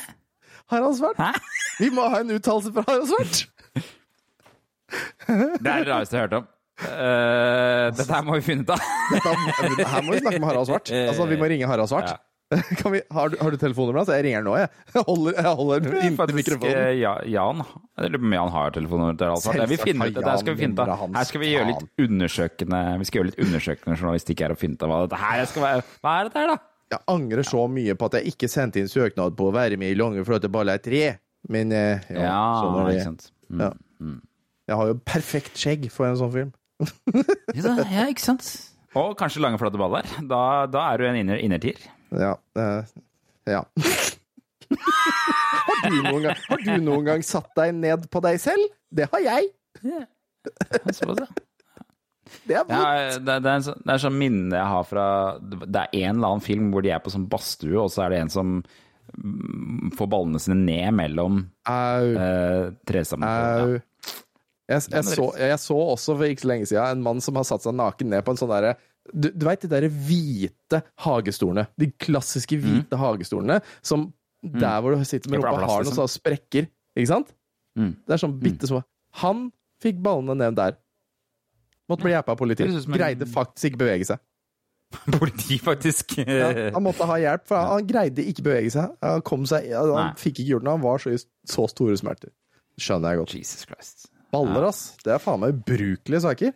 Har 0.67 0.83
han 0.83 0.97
Svart? 0.97 1.17
Hæ? 1.17 1.33
Vi 1.81 1.91
må 1.95 2.05
ha 2.13 2.21
en 2.23 2.35
uttalelse 2.37 2.73
fra 2.75 2.85
Harald 2.89 3.09
Svart! 3.11 3.45
Det 4.93 5.69
er 5.71 5.85
det 5.87 5.89
rareste 5.89 6.17
jeg 6.17 6.21
har 6.21 6.27
hørt 6.29 6.43
om. 6.43 6.49
Uh, 6.83 7.87
dette 7.95 8.11
her 8.11 8.25
må 8.27 8.35
vi 8.41 8.43
finne 8.45 8.65
ut 8.67 8.73
av. 8.75 8.83
Dette, 9.13 9.87
her 9.87 10.05
må 10.05 10.17
vi 10.17 10.21
snakke 10.25 10.41
med 10.43 10.49
Harald 10.51 10.69
Svart. 10.69 10.91
Altså, 11.13 11.27
vi 11.31 11.39
må 11.41 11.49
ringe 11.53 11.69
Harald 11.71 11.91
Svart. 11.93 12.13
Kan 12.83 12.93
vi, 12.93 12.99
har, 13.17 13.31
du, 13.33 13.39
har 13.41 13.55
du 13.55 13.57
telefonnummeret 13.57 14.03
hans? 14.03 14.11
Jeg 14.13 14.25
ringer 14.27 14.43
nå, 14.45 14.53
jeg. 14.61 14.69
Jeg 14.93 15.05
holder, 15.09 15.37
jeg 15.39 15.53
holder 15.61 15.87
inntil 16.05 16.35
mikrofonen. 16.37 16.75
eh, 16.83 16.91
ja, 17.01 17.13
Jan 17.33 17.63
Jeg 17.63 18.11
lurer 18.13 18.21
på 18.21 18.29
om 18.29 18.35
Jan 18.37 18.51
har 18.53 18.75
telefonnummer 18.77 19.17
til 19.17 19.31
Harald 19.31 19.45
Svart. 19.47 19.61
Jeg 19.63 19.71
vi 19.71 19.79
finner 19.81 20.11
ut, 20.13 20.19
det 20.19 20.35
skal 20.43 20.53
vi 20.59 20.65
finne 20.67 20.77
ut 20.77 20.83
av. 20.85 21.07
Her 21.17 21.31
skal 21.31 21.41
vi 21.45 21.53
gjøre 21.55 21.71
litt 21.71 22.05
undersøkende 22.05 22.83
Vi 23.01 23.09
skal 23.09 23.21
gjøre 23.23 23.31
litt 23.31 23.41
undersøkende 23.47 23.97
journalistikk 24.03 24.45
her 24.45 24.53
og 24.53 24.61
finne 24.61 24.77
ut 24.77 24.85
av 24.85 24.93
hva 24.93 25.01
dette 25.07 25.23
her 25.23 25.49
skal 25.55 25.65
være. 25.69 25.87
Hva 26.05 26.13
er 26.19 26.29
dette 26.29 26.43
her, 26.45 26.53
da? 26.53 26.59
Jeg 26.93 27.01
angrer 27.09 27.49
så 27.49 27.65
mye 27.73 27.97
på 27.97 28.11
at 28.11 28.19
jeg 28.19 28.35
ikke 28.35 28.53
sendte 28.53 28.83
inn 28.83 28.91
søknad 28.93 29.33
på 29.39 29.49
å 29.49 29.55
være 29.57 29.79
med 29.81 29.95
i 29.95 29.97
Lange 29.97 30.21
flotte 30.29 30.53
baller 30.53 30.83
3. 30.85 31.07
Men 31.51 31.73
eh, 31.75 32.05
ja, 32.13 32.27
Ja, 32.29 32.43
sånn 32.61 32.77
er 32.79 32.87
det. 32.87 32.95
ikke 32.97 33.09
sant. 33.11 33.31
Mm. 33.51 33.63
Ja. 33.65 33.73
Jeg 34.71 34.79
har 34.79 34.91
jo 34.93 34.99
perfekt 35.05 35.59
skjegg 35.59 35.89
for 35.93 36.09
en 36.09 36.21
sånn 36.21 36.35
film. 36.35 36.53
Ja, 37.59 37.75
ja, 37.85 38.07
ikke 38.11 38.25
sant. 38.25 38.47
Og 38.99 39.15
kanskje 39.19 39.43
lange, 39.43 39.59
flate 39.61 39.81
baller. 39.81 40.07
Da, 40.29 40.67
da 40.71 40.87
er 40.93 41.01
du 41.01 41.07
en 41.09 41.19
inner, 41.23 41.41
innertier. 41.41 41.79
Ja. 42.13 42.35
Uh, 42.57 42.85
ja. 43.49 43.63
har, 44.73 45.89
du 45.89 45.99
noen 46.05 46.27
gang, 46.27 46.43
har 46.49 46.65
du 46.67 46.73
noen 46.85 47.07
gang 47.09 47.25
satt 47.27 47.51
deg 47.59 47.73
ned 47.77 48.05
på 48.13 48.23
deg 48.25 48.41
selv? 48.43 48.69
Det 48.93 49.09
har 49.13 49.25
jeg. 49.25 49.51
Såpass, 50.93 51.25
ja. 51.25 51.31
Det 52.49 52.57
er 52.57 52.65
vondt. 52.65 53.27
det, 53.27 53.35
det, 53.45 53.51
er 53.53 53.65
sånn, 53.67 53.83
er 53.93 54.01
sånn 54.01 54.15
minne 54.17 54.57
jeg 54.57 54.69
har 54.73 54.87
fra 54.89 55.07
Det 55.43 55.83
er 55.83 55.91
en 56.07 56.15
eller 56.17 56.31
annen 56.31 56.45
film 56.45 56.71
hvor 56.73 56.85
de 56.85 56.93
er 56.95 57.03
på 57.05 57.13
sånn 57.13 57.27
badstue, 57.31 57.77
og 57.77 57.91
så 57.93 58.07
er 58.07 58.15
det 58.15 58.21
en 58.23 58.33
som 58.33 58.55
mm, 58.61 58.81
får 59.97 60.09
ballene 60.11 60.41
sine 60.43 60.57
ned 60.59 60.95
mellom 60.99 61.43
Au. 61.69 62.13
eh, 62.13 62.71
tresammenføyene. 62.89 63.81
Au. 63.81 64.23
Jeg, 64.71 64.87
jeg, 64.95 65.05
så, 65.05 65.27
jeg 65.37 65.59
så 65.61 65.77
også 65.77 66.15
for 66.17 66.31
ikke 66.31 66.45
så 66.45 66.49
lenge 66.49 66.69
siden 66.71 66.97
en 66.97 67.05
mann 67.05 67.21
som 67.21 67.37
har 67.37 67.45
satt 67.45 67.65
seg 67.67 67.75
naken 67.77 68.13
ned 68.15 68.25
på 68.25 68.33
en 68.33 68.41
sånn 68.41 68.53
derre 68.53 68.77
du, 69.11 69.27
du 69.35 69.45
veit 69.45 69.65
de 69.65 69.69
der 69.69 69.89
hvite 69.91 70.79
hagestolene? 71.03 71.67
De 71.77 71.89
klassiske 72.01 72.57
hvite 72.63 72.97
hagestolene 72.97 73.59
som 73.83 74.07
der 74.43 74.79
hvor 74.83 74.95
du 74.95 75.03
sitter 75.07 75.31
med 75.31 75.43
rumpa 75.43 75.67
har 75.67 75.85
noen 75.87 75.97
sånne 75.97 76.11
sprekker. 76.11 76.69
Ikke 76.99 77.11
sant? 77.11 77.35
Mm. 77.79 77.93
Det 78.07 78.15
er 78.15 78.23
sånn 78.23 78.39
bitte 78.43 78.69
små. 78.69 78.83
Han 79.23 79.49
fikk 79.83 80.01
ballene 80.03 80.37
ned 80.39 80.57
der. 80.59 80.79
Måtte 81.91 82.07
bli 82.07 82.15
hjelpa 82.15 82.35
av 82.35 82.41
politiet. 82.41 82.87
Greide 82.91 83.29
faktisk 83.29 83.73
ikke 83.73 83.83
bevege 83.85 84.09
seg. 84.09 84.23
Politi, 85.19 85.59
faktisk. 85.63 86.17
Ja, 86.23 86.51
han 86.75 86.85
måtte 86.85 87.07
ha 87.09 87.17
hjelp, 87.21 87.45
for 87.51 87.73
han 87.75 87.87
greide 87.89 88.25
ikke 88.29 88.45
bevege 88.47 88.73
seg. 88.75 88.95
Han, 89.05 89.23
kom 89.27 89.47
seg, 89.49 89.69
han 89.75 89.93
Nei. 89.97 90.09
fikk 90.21 90.41
ikke 90.41 90.55
gjort 90.57 90.67
noe. 90.69 90.77
Han 90.79 90.85
var 90.85 91.03
så 91.03 91.13
i 91.15 91.21
så 91.21 91.67
store 91.71 91.97
smerter. 92.01 92.33
Skjønner 92.81 93.15
jeg 93.15 93.23
godt. 93.23 93.35
Jesus 93.39 93.67
Christ. 93.69 94.07
Baller, 94.33 94.69
ass. 94.71 94.83
Det 95.05 95.13
er 95.13 95.21
faen 95.21 95.43
meg 95.43 95.59
ubrukelige 95.59 96.23
saker. 96.25 96.55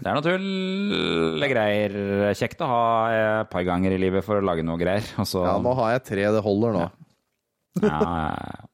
Det 0.00 0.08
er 0.08 0.16
noe 0.16 0.24
tull 0.24 1.44
greier. 1.52 1.94
Kjekt 2.38 2.62
å 2.64 2.70
ha 2.70 2.80
et 3.12 3.50
par 3.52 3.66
ganger 3.68 3.92
i 3.94 4.00
livet 4.00 4.24
for 4.24 4.40
å 4.40 4.44
lage 4.46 4.64
noe 4.66 4.80
greier. 4.80 5.04
Og 5.20 5.28
så, 5.28 5.44
Ja, 5.44 5.58
nå 5.60 5.74
har 5.76 5.92
jeg 5.98 6.06
tre. 6.08 6.24
Det 6.34 6.42
holder 6.46 6.76
nå. 6.78 6.86
Ja, 7.84 7.90
ja, 8.00 8.32
ja. 8.34 8.66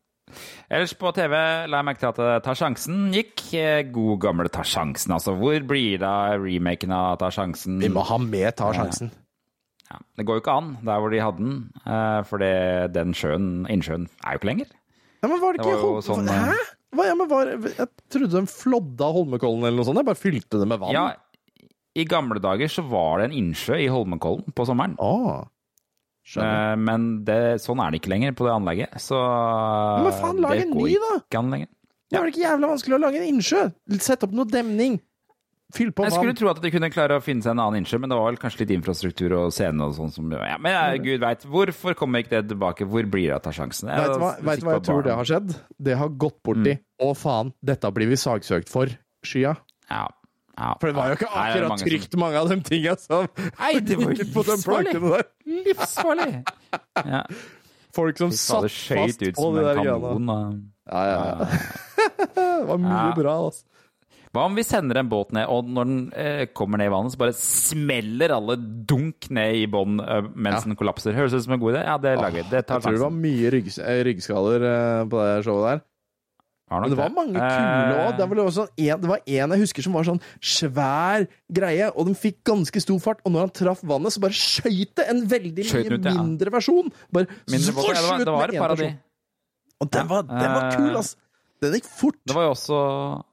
Ellers 0.71 0.95
på 0.99 1.13
TV 1.17 1.35
la 1.71 1.81
jeg 1.81 1.87
merke 1.89 2.03
til 2.03 2.11
at 2.11 2.21
eh, 2.25 2.39
Ta 2.45 2.55
sjansen 2.59 3.11
gikk. 3.15 3.45
Eh, 3.59 3.83
God 3.95 4.21
gamle 4.25 4.51
Ta 4.53 4.65
sjansen, 4.67 5.15
altså. 5.17 5.37
Hvor 5.39 5.69
blir 5.69 6.01
det 6.03 6.09
av 6.11 6.43
remaken 6.43 6.95
av 6.97 7.19
Ta 7.23 7.31
sjansen? 7.35 7.79
Vi 7.83 7.93
må 7.93 8.05
ha 8.07 8.19
med 8.23 8.57
Ta 8.59 8.73
sjansen. 8.77 9.13
Ja, 9.87 10.01
det 10.19 10.27
går 10.27 10.41
jo 10.41 10.43
ikke 10.43 10.57
an 10.59 10.73
der 10.83 11.03
hvor 11.03 11.13
de 11.15 11.21
hadde 11.23 11.45
den, 11.45 11.59
eh, 11.87 12.23
for 12.27 12.43
den 12.43 13.15
sjøen, 13.15 13.51
innsjøen, 13.71 14.09
er 14.25 14.35
jo 14.35 14.41
ikke 14.43 14.51
lenger. 14.51 14.73
Ja, 15.23 15.29
men 15.31 15.39
var 15.43 15.55
det 15.55 15.63
Det 15.63 15.77
var 15.83 16.03
sånn, 16.05 16.27
Hæ? 16.31 16.57
Hva, 16.97 17.05
ja, 17.07 17.15
var, 17.29 17.51
jeg 17.51 17.89
trodde 18.13 18.33
de 18.33 18.49
flådda 18.49 19.09
Holmenkollen 19.13 19.67
eller 19.67 19.79
noe 19.81 19.87
sånt. 19.89 20.01
Jeg 20.01 20.09
bare 20.09 20.19
fylte 20.19 20.61
det 20.61 20.69
med 20.71 20.81
vann. 20.81 20.95
Ja, 20.95 21.07
i 21.97 22.05
gamle 22.09 22.41
dager 22.43 22.71
så 22.71 22.85
var 22.87 23.21
det 23.21 23.31
en 23.31 23.37
innsjø 23.37 23.79
i 23.81 23.89
Holmenkollen 23.93 24.55
på 24.57 24.67
sommeren. 24.69 24.97
Åh, 25.03 25.45
skjønner. 26.27 26.73
Eh, 26.73 26.77
Men 26.89 27.09
det, 27.29 27.41
sånn 27.65 27.83
er 27.85 27.95
det 27.95 28.03
ikke 28.03 28.13
lenger 28.15 28.37
på 28.39 28.47
det 28.49 28.55
anlegget. 28.57 29.01
Så 29.03 29.19
Men 30.05 30.15
faen, 30.21 30.41
lag 30.45 30.63
en 30.63 30.77
ny, 30.77 30.95
da! 31.03 31.17
Ikke 31.25 31.43
an 31.43 31.53
lenger. 31.55 31.73
Det 32.07 32.21
er 32.21 32.31
ikke 32.31 32.45
jævla 32.45 32.71
vanskelig 32.71 32.95
å 32.95 33.03
lage 33.03 33.19
en 33.19 33.29
innsjø? 33.35 33.63
Sett 33.99 34.23
opp 34.27 34.35
noe 34.37 34.47
demning. 34.47 35.01
Fyll 35.75 35.89
på 35.91 36.05
Jeg 36.07 36.15
skulle 36.15 36.35
tro 36.39 36.47
at 36.53 36.61
de 36.63 36.71
kunne 36.71 36.89
klare 36.95 37.17
å 37.19 37.23
finne 37.25 37.43
seg 37.43 37.51
en 37.57 37.61
annen 37.65 37.81
innsjø, 37.81 37.99
men 37.99 38.13
det 38.13 38.19
var 38.19 38.29
vel 38.31 38.39
kanskje 38.39 38.61
litt 38.63 38.73
infrastruktur 38.77 39.33
og 39.35 39.49
scene 39.55 39.83
og 39.83 39.97
sånn 39.97 40.13
som 40.15 40.29
ja, 40.31 40.55
Men 40.63 40.77
jeg, 40.77 41.01
gud 41.03 41.25
veit, 41.25 41.43
hvorfor 41.51 41.97
kommer 41.99 42.23
ikke 42.23 42.37
det 42.37 42.53
tilbake? 42.53 42.87
Hvor 42.87 43.09
blir 43.11 43.33
det 43.33 43.41
av 43.51 43.57
sjansen? 43.57 43.91
Veit 43.91 44.13
du 44.15 44.23
hva, 44.23 44.31
vet 44.47 44.63
hva 44.63 44.77
jeg 44.77 44.85
tror 44.87 45.03
det 45.03 45.17
har 45.19 45.27
skjedd? 45.33 45.57
Det 45.89 45.97
har 45.99 46.13
gått 46.15 46.39
borti. 46.47 46.77
Å, 47.03 47.11
faen, 47.19 47.51
dette 47.67 47.91
blir 47.99 48.13
vi 48.13 48.21
sagsøkt 48.23 48.71
for. 48.71 48.95
Skya. 49.27 49.57
Ja. 49.91 50.05
Ja. 50.57 50.71
For 50.81 50.89
det 50.91 50.97
var 50.97 51.11
jo 51.13 51.19
ikke 51.19 51.29
akkurat 51.31 51.69
mange 51.69 51.79
som- 51.83 51.89
trygt, 51.91 52.17
mange 52.21 52.41
av 52.41 52.49
de 52.53 52.57
tinga 52.65 52.97
som 52.99 53.29
Nei, 53.61 53.73
det 53.81 53.97
var 54.01 54.13
livsfarlig. 54.23 55.23
Livsfarlig! 55.47 56.31
Ja. 57.05 57.23
Folk 57.97 58.19
som 58.21 58.31
satt 58.37 58.67
fast 58.73 59.23
på 59.37 59.47
de 59.57 59.63
der 59.65 59.79
greiene. 59.81 60.41
Ja, 60.87 61.05
ja, 61.09 61.23
ja. 61.31 61.47
Det 62.37 62.67
var 62.69 62.79
mye 62.79 63.01
Ja. 63.09 63.15
bra, 63.17 63.37
altså. 63.49 63.65
Hva 64.37 64.43
om 64.51 64.57
vi 64.59 64.63
sender 64.69 64.99
en 65.01 65.09
båt 65.09 65.31
ned, 65.33 65.47
og 65.49 65.65
når 65.73 65.87
den 65.89 66.01
eh, 66.13 66.43
kommer 66.53 66.77
ned 66.77 66.91
i 66.91 66.93
vannet, 66.93 67.15
så 67.15 67.21
bare 67.23 67.33
smeller 67.39 68.35
alle 68.37 68.57
dunk 68.61 69.31
ned 69.33 69.63
i 69.63 69.67
bånn 69.73 69.95
mens 69.97 70.35
mens 70.37 70.67
den 70.67 70.77
kollapser? 70.77 71.15
Høres 71.17 71.33
ut 71.33 71.47
som 71.47 71.55
en 71.57 71.63
god 71.63 71.73
idé? 71.73 71.85
Ja, 71.89 71.95
det 71.97 72.13
lager 72.21 72.43
vi. 72.43 72.45
Det 72.51 72.61
tar 72.69 72.77
Jeg 72.77 72.85
tror 72.85 72.99
det 72.99 73.05
var 73.07 73.15
mye 73.17 73.47
eh, 73.49 74.03
ryggskaller 74.05 74.67
eh, 74.73 75.05
på 75.09 75.23
det 75.25 75.39
showet 75.47 75.71
der. 75.71 75.81
Men 76.71 76.91
det 76.91 76.99
var 76.99 77.11
mange 77.15 77.39
kule 77.39 77.99
òg. 78.03 78.17
Det, 78.19 78.27
var 78.29 78.41
også 78.43 78.65
en- 78.77 79.01
det 79.01 79.09
var 79.09 79.21
en 79.27 79.51
jeg 79.55 79.61
husker 79.61 79.83
som 79.87 79.93
var 79.95 80.03
sånn 80.09 80.21
svær 80.43 81.27
greie, 81.53 81.91
og 81.95 82.07
den 82.07 82.15
fikk 82.19 82.43
ganske 82.45 82.81
stor 82.83 82.99
fart. 82.99 83.21
Og 83.25 83.33
når 83.33 83.41
han 83.47 83.51
traff 83.51 83.85
vannet, 83.87 84.13
så 84.13 84.21
bare 84.21 84.35
skøyt 84.35 84.95
det 84.99 85.07
en 85.09 85.23
veldig 85.31 85.63
mye 85.63 85.85
ut, 85.95 86.05
ja. 86.05 86.15
mindre 86.19 86.51
versjon. 86.51 86.91
Bare 87.13 87.27
Mindre 87.49 87.73
båt, 87.77 87.87
ja, 87.95 88.03
det 88.03 88.09
var, 88.11 88.19
det 88.19 88.27
var 88.27 88.41
med 88.41 88.49
et 88.49 88.55
en 88.57 88.63
par 88.65 88.71
av 88.75 88.79
de. 88.83 88.91
Og 89.81 89.91
den 89.93 90.09
var, 90.09 90.23
den 90.23 90.53
var 90.57 90.65
Eh, 90.73 90.77
kul, 90.77 90.97
ass! 90.97 91.17
Den 91.63 91.73
gikk 91.73 91.87
fort. 91.89 92.17
Det 92.27 92.35
var 92.35 92.43
jo 92.49 92.51
også, 92.53 92.79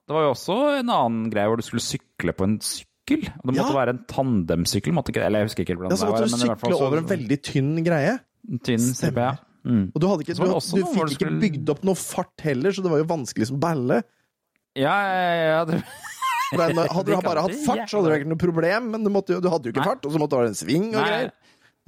det 0.07 0.14
var 0.15 0.22
jo 0.23 0.30
også 0.31 0.80
en 0.80 0.89
annen 0.89 1.30
greie 1.34 1.47
hvor 1.49 1.57
du 1.57 1.64
skulle 1.65 1.81
sykle 1.84 2.31
på 2.38 2.43
en 2.47 2.60
sykkel. 2.64 3.26
Og 3.41 3.49
det 3.49 3.57
måtte 3.57 3.73
Ja. 3.73 3.80
være 3.81 3.89
en 3.97 4.05
tandemsykkel, 4.07 4.93
måtte 4.93 5.10
ikke? 5.11 5.26
Eller 5.26 5.39
jeg 5.43 5.49
husker 5.49 5.64
ikke 5.65 5.76
hvordan 5.76 5.91
Ja, 5.91 5.97
så 5.97 6.05
det 6.05 6.11
måtte 6.14 6.22
var. 6.22 6.27
du 6.27 6.31
men 6.31 6.39
i 6.39 6.47
hvert 6.53 6.60
fall 6.61 6.72
sykle 6.72 6.80
så- 6.80 6.88
over 6.88 6.97
en 7.01 7.10
veldig 7.10 7.41
tynn 7.43 7.84
greie. 7.84 8.19
tynn 8.64 8.80
stripe, 8.93 9.18
ja. 9.18 9.35
Mm. 9.64 9.84
Og 9.94 10.02
du, 10.02 10.07
hadde 10.11 10.26
ikke, 10.26 10.35
du, 10.35 10.44
du 10.44 10.56
fikk 10.60 10.84
du 10.84 11.14
ikke 11.14 11.15
skulle- 11.18 11.41
bygd 11.44 11.69
opp 11.72 11.85
noe 11.88 11.99
fart 11.99 12.44
heller, 12.44 12.76
så 12.76 12.84
det 12.84 12.91
var 12.91 12.99
jo 13.03 13.07
vanskelig 13.14 13.48
som 13.49 13.61
balle. 13.64 14.02
Ja, 14.76 14.95
ja, 15.07 15.45
ja, 15.53 15.61
det... 15.69 15.84
Men 16.57 16.77
hadde 16.77 17.10
du 17.10 17.18
bare 17.26 17.41
hatt 17.48 17.56
fart, 17.65 17.88
så 17.90 17.98
hadde 17.98 18.11
du 18.11 18.15
ikke 18.19 18.30
noe 18.30 18.41
problem, 18.41 18.91
men 18.94 19.02
du, 19.02 19.10
måtte, 19.10 19.40
du 19.41 19.48
hadde 19.49 19.65
jo 19.65 19.73
ikke 19.73 19.81
Nei. 19.81 19.88
fart, 19.90 20.03
og 20.06 20.14
så 20.14 20.19
måtte 20.22 20.38
du 20.38 20.44
ha 20.44 20.49
en 20.52 20.57
sving 20.60 20.84
og 20.91 20.99
Nei. 20.99 21.06
greier. 21.07 21.31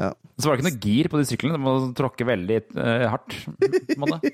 Ja. 0.02 0.08
Så 0.42 0.50
var 0.50 0.58
det 0.58 0.64
ikke 0.64 0.70
noe 0.72 0.82
gir 0.84 1.10
på 1.12 1.20
de 1.22 1.28
syklene. 1.30 1.60
Du 1.60 1.62
må 1.62 1.74
tråkke 1.96 2.26
veldig 2.28 2.58
uh, 2.74 3.06
hardt. 3.14 3.36
på 3.92 3.94
en 3.94 4.02
måte. 4.02 4.32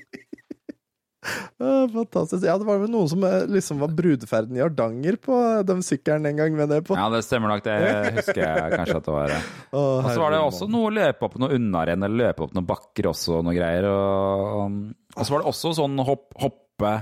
fantastisk. 1.96 2.44
Ja, 2.46 2.56
det 2.58 2.66
var 2.66 2.80
vel 2.82 2.90
noen 2.90 3.10
som 3.10 3.22
eh, 3.26 3.44
liksom 3.50 3.78
var 3.82 3.92
brudeferden 3.94 4.56
i 4.58 4.62
Hardanger 4.62 5.18
på 5.22 5.36
den 5.68 5.84
sykkelen 5.86 6.26
en 6.30 6.40
gang, 6.40 6.56
med 6.58 6.72
det 6.72 6.80
på. 6.88 6.96
Ja, 6.98 7.06
det 7.12 7.22
stemmer 7.26 7.52
nok. 7.54 7.62
Det 7.66 7.76
husker 8.18 8.42
jeg 8.42 8.74
kanskje 8.74 8.98
at 8.98 9.06
det 9.08 9.14
var. 9.18 9.36
eh. 9.36 9.46
Og 9.78 10.10
så 10.10 10.18
var 10.24 10.34
det 10.34 10.42
også 10.42 10.68
noe 10.72 10.90
løpe 10.94 11.28
opp 11.28 11.38
noe 11.42 11.54
unnarenn, 11.58 12.02
eller 12.08 12.28
løpe 12.28 12.46
opp 12.46 12.56
noen 12.56 12.68
bakker 12.68 13.10
også, 13.12 13.38
og 13.38 13.46
noe 13.48 13.56
greier. 13.56 13.88
Og, 13.92 14.76
og 15.14 15.22
så 15.24 15.36
var 15.36 15.44
det 15.44 15.50
også 15.54 15.74
sånn 15.78 16.02
hopp, 16.06 16.28
hoppe 16.42 16.94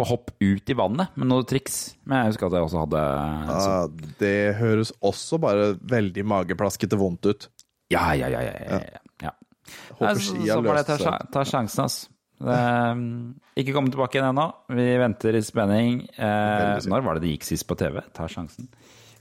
på 0.00 0.06
hopp 0.08 0.30
ut 0.40 0.70
i 0.72 0.76
vannet, 0.78 1.16
med 1.20 1.28
noe 1.28 1.44
triks. 1.48 1.80
Men 2.08 2.22
jeg 2.24 2.32
husker 2.32 2.48
at 2.48 2.56
jeg 2.56 2.66
også 2.68 2.84
hadde 2.86 3.00
ja, 3.50 4.12
Det 4.22 4.36
høres 4.60 4.94
også 5.04 5.38
bare 5.42 5.74
veldig 5.92 6.24
mageplaskete 6.30 6.98
vondt 7.00 7.28
ut. 7.28 7.50
Ja, 7.92 8.12
ja, 8.16 8.30
ja. 8.30 8.40
ja, 8.46 8.54
ja, 8.64 8.80
ja. 9.26 9.32
Håper 9.98 10.18
skia 10.24 10.56
løser 10.62 10.98
seg. 11.02 11.28
ta 11.34 11.42
sjansen, 11.46 11.84
ass. 11.84 11.98
Um, 12.40 13.34
ikke 13.60 13.74
kommet 13.76 13.92
tilbake 13.92 14.16
igjen 14.16 14.30
ennå. 14.30 14.46
Vi 14.72 14.86
venter 15.02 15.36
i 15.36 15.42
spenning. 15.44 15.98
Eh, 16.16 16.78
når 16.88 17.04
var 17.04 17.18
det 17.18 17.26
det 17.26 17.34
gikk 17.34 17.44
sist 17.50 17.66
på 17.68 17.76
TV? 17.76 18.00
Ta 18.16 18.24
sjansen. 18.32 18.68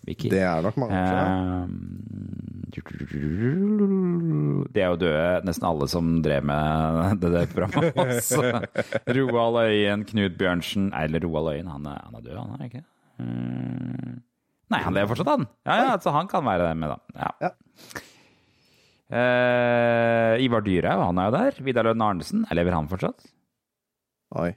Vicky. 0.07 0.29
Det 0.31 0.39
er 0.47 0.61
nok 0.63 0.77
mange 0.79 0.95
år 0.95 1.09
siden. 1.11 1.27
Eh, 2.71 2.79
De 4.71 4.81
er 4.81 4.87
jo 4.93 4.99
døde, 5.01 5.41
nesten 5.47 5.67
alle 5.67 5.87
som 5.91 6.13
drev 6.23 6.45
med 6.47 7.19
det 7.23 7.31
der 7.33 7.49
programmet 7.51 7.97
også. 7.99 8.61
Roald 9.17 9.59
Øyen, 9.65 10.05
Knut 10.07 10.37
Bjørnsen 10.39 10.91
Eller 10.95 11.19
Roald 11.25 11.51
Øyen, 11.57 11.67
han 11.71 11.85
er, 11.89 11.99
han 12.05 12.15
er 12.19 12.23
død, 12.25 12.37
han 12.39 12.55
er 12.55 12.69
ikke? 12.69 12.83
Eh, 13.19 14.15
Nei, 14.69 14.79
han 14.85 14.93
lever 14.93 15.09
fortsatt, 15.09 15.31
han. 15.33 15.47
Ja, 15.65 15.75
ja, 15.81 15.93
så 15.97 16.11
han 16.13 16.27
kan 16.29 16.45
være 16.45 16.71
med, 16.77 16.91
da. 16.93 16.97
Ja. 17.17 17.29
Ja. 17.41 17.49
Eh, 19.09 20.43
Ivar 20.45 20.61
Dyrhaug, 20.65 21.01
han 21.07 21.17
er 21.21 21.29
jo 21.29 21.35
der. 21.37 21.61
Vidar 21.65 21.87
Lønn 21.87 22.01
Arnesen, 22.05 22.43
Jeg 22.49 22.59
lever 22.59 22.75
han 22.75 22.87
fortsatt? 22.91 23.23
Oi. 24.37 24.51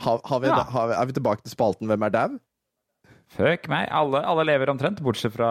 Har, 0.00 0.20
har 0.24 0.40
vi, 0.40 0.46
Ja. 0.46 0.62
har 0.62 0.86
vi, 0.88 0.94
er 0.94 1.06
vi 1.06 1.12
tilbake 1.16 1.42
til 1.42 1.50
spalten 1.50 1.88
Hvem 1.90 2.02
er 2.06 2.12
dau? 2.14 2.36
Fuck 3.34 3.66
meg. 3.68 3.88
Alle, 3.90 4.20
alle 4.24 4.44
lever 4.46 4.70
omtrent, 4.70 5.02
bortsett 5.02 5.34
fra 5.34 5.48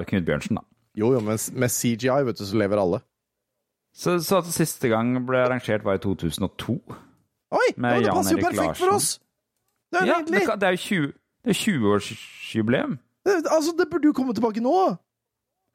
eh, 0.00 0.04
Knut 0.08 0.24
Bjørnsen, 0.26 0.56
da. 0.58 0.64
Jo, 0.96 1.12
jo, 1.14 1.20
men 1.20 1.36
med 1.54 1.70
CGI, 1.70 2.24
vet 2.26 2.38
du, 2.40 2.44
så 2.48 2.56
lever 2.58 2.80
alle. 2.80 3.02
Så, 3.94 4.16
så 4.24 4.40
at 4.40 4.48
siste 4.50 4.88
gang 4.90 5.12
ble 5.26 5.38
arrangert 5.44 5.84
var 5.84 5.98
i 5.98 6.02
2002. 6.02 6.78
Oi! 7.54 7.68
Med 7.76 8.00
ja, 8.00 8.08
det 8.08 8.14
passer 8.16 8.36
jo 8.38 8.42
perfekt 8.48 8.80
for 8.80 8.94
oss! 8.96 9.12
Det 9.92 10.00
er 10.02 10.06
Ja, 10.10 10.16
nydelig! 10.20 10.40
det, 10.48 10.56
det 10.60 10.66
er 10.68 10.74
jo 10.76 10.82
20 10.88 11.12
det 11.48 11.52
er 11.54 11.60
20-årsjubileum. 11.62 12.96
Altså, 13.28 13.72
det 13.78 13.86
burde 13.92 14.08
jo 14.10 14.12
komme 14.16 14.34
tilbake 14.36 14.60
nå! 14.60 14.72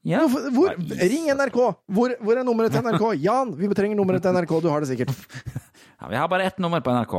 Ja. 0.03 0.25
Hvor, 0.27 0.49
Hvor, 0.51 0.73
ring 0.99 1.29
NRK! 1.31 1.57
Hvor, 1.87 2.15
hvor 2.19 2.39
er 2.39 2.43
nummeret 2.43 2.75
til 2.75 2.83
NRK? 2.83 3.05
Jan, 3.27 3.53
vi 3.55 3.69
trenger 3.71 3.95
nummeret 3.99 4.23
til 4.23 4.35
NRK. 4.35 4.51
Du 4.63 4.69
har 4.71 4.83
det 4.83 4.91
sikkert. 4.91 5.15
Ja, 6.03 6.09
vi 6.11 6.17
har 6.19 6.27
bare 6.27 6.43
ett 6.43 6.57
nummer 6.59 6.81
på 6.83 6.91
NRK. 6.91 7.13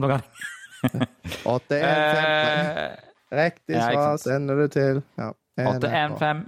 Nå 0.00 0.08
815 1.44 1.76
Eh, 1.76 3.36
Riktig 3.36 3.76
svar 3.76 4.16
sender 4.16 4.56
du 4.62 4.70
til 4.72 5.02
ja, 5.20 5.26
NRK. 5.60 5.84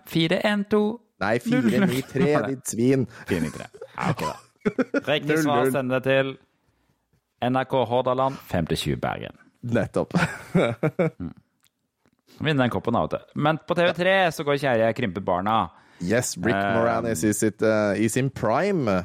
815-412 0.09 0.79
Nei, 1.21 1.35
493, 1.45 2.31
ditt 2.49 2.73
svin. 2.73 3.05
493. 3.29 3.69
Ja, 3.93 4.09
ok 4.09 4.25
da. 4.25 4.33
Riktig 5.11 5.37
svar 5.45 5.69
sender 5.75 6.01
du 6.01 6.09
til 6.09 6.33
NRK 7.45 7.77
Hordaland 7.93 8.41
5-20 8.49 8.97
Bergen. 9.05 9.37
Nettopp. 9.77 10.17
Vinne 12.41 12.65
den 12.65 12.73
koppen, 12.73 12.97
av 12.97 13.11
og 13.11 13.15
til. 13.19 13.29
Men 13.37 13.61
på 13.61 13.77
TV3 13.79 14.17
så 14.35 14.49
går 14.49 14.59
Kjære 14.65 14.89
jeg 14.89 15.15
barna. 15.29 15.61
Yes, 16.03 16.37
Rick 16.39 16.55
Eh, 16.57 16.75
Moranis 16.77 17.23
i, 17.25 17.33
sitt, 17.33 17.63
uh, 17.63 17.95
i 17.97 18.09
sin 18.09 18.31
prime. 18.31 19.05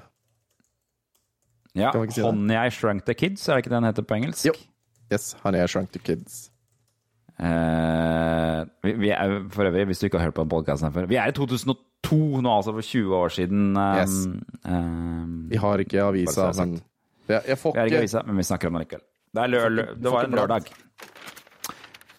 Ja, 1.78 1.92
ikke 1.94 2.14
si? 2.16 2.22
Honey 2.26 2.58
I 2.58 2.70
Shrunk 2.74 3.06
the 3.06 3.14
Kids, 3.14 3.48
er 3.48 3.54
det 3.58 3.66
ikke 3.66 3.70
det 3.76 3.78
den 3.84 3.90
heter 3.92 4.06
på 4.10 4.16
engelsk? 4.18 4.46
Jo. 4.50 4.54
Yes, 5.14 5.36
Honey, 5.44 5.62
I 5.64 5.68
Shrunk 5.70 5.92
the 5.94 6.00
Kids. 6.00 6.50
Uh, 7.38 8.66
vi, 8.84 8.94
vi 8.98 9.10
er, 9.14 9.36
for 9.54 9.68
øvrig, 9.70 9.86
hvis 9.86 10.00
du 10.02 10.08
ikke 10.08 10.18
har 10.18 10.26
hørt 10.32 10.34
på 10.40 10.46
podkasten 10.50 10.90
før 10.94 11.06
Vi 11.06 11.16
er 11.22 11.30
i 11.30 11.36
2002 11.38 12.42
nå, 12.42 12.50
altså 12.56 12.74
for 12.74 12.82
20 12.82 13.16
år 13.16 13.30
siden. 13.36 13.78
Um, 13.78 14.00
Yes. 14.00 14.16
um, 14.66 15.46
Vi 15.52 15.56
har 15.62 15.78
ikke 15.84 16.02
avisa, 16.02 16.52
men 16.58 16.80
jeg, 17.30 17.42
jeg 17.48 17.58
får 17.62 17.74
vi 17.76 17.80
har 17.80 17.86
ikke 17.92 18.02
avisa, 18.02 18.24
men 18.26 18.38
vi 18.42 18.44
snakker 18.50 18.68
om 18.72 18.74
det 18.80 18.88
likevel. 18.88 19.06
Det, 19.38 19.50
lø 19.54 19.62
lø 19.70 19.86
det 20.02 20.12
var 20.12 20.26
en 20.26 20.32
ikke 20.32 20.40
lørdag. 20.42 20.72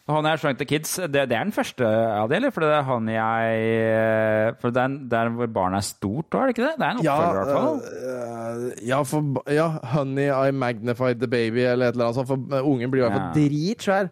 Honey 0.09 0.31
I 0.33 0.39
Shrunk 0.41 0.57
the 0.59 0.65
Kids, 0.65 0.95
det, 0.97 1.11
det 1.29 1.37
er 1.37 1.45
den 1.45 1.51
første 1.53 1.85
av 1.85 2.31
det, 2.31 2.39
eller? 2.39 2.53
For 2.55 2.65
det 2.65 2.71
er 2.73 2.83
Honey 2.89 3.17
I 3.19 4.55
For 4.63 4.73
det 4.73 4.81
er 4.83 4.95
der 5.13 5.29
hvor 5.37 5.51
barnet 5.53 5.83
er 5.83 5.87
stort, 5.89 6.31
da, 6.33 6.39
er 6.39 6.47
det 6.49 6.55
ikke 6.57 6.65
det? 6.65 6.75
Det 6.81 6.87
er 6.87 6.91
en 6.95 7.01
oppfølger, 7.03 7.31
i 7.31 7.39
hvert 7.39 7.57
fall. 7.59 8.87
ja, 8.89 9.01
for, 9.05 9.53
ja, 9.53 9.67
Honey, 9.93 10.29
I 10.33 10.51
Magnified 10.57 11.21
the 11.21 11.29
Baby, 11.29 11.67
eller 11.69 11.89
et 11.91 11.99
eller 11.99 12.09
annet 12.09 12.21
sånt. 12.23 12.29
For 12.31 12.57
øh, 12.57 12.65
ungen 12.73 12.91
blir 12.91 13.05
i 13.05 13.07
hvert 13.09 13.19
fall 13.19 13.29
Ja. 13.29 13.35
dritsvær. 13.37 14.09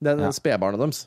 Det 0.00 0.12
er 0.14 0.22
Ja. 0.24 0.30
spedbarnet 0.30 0.78
deres. 0.80 1.02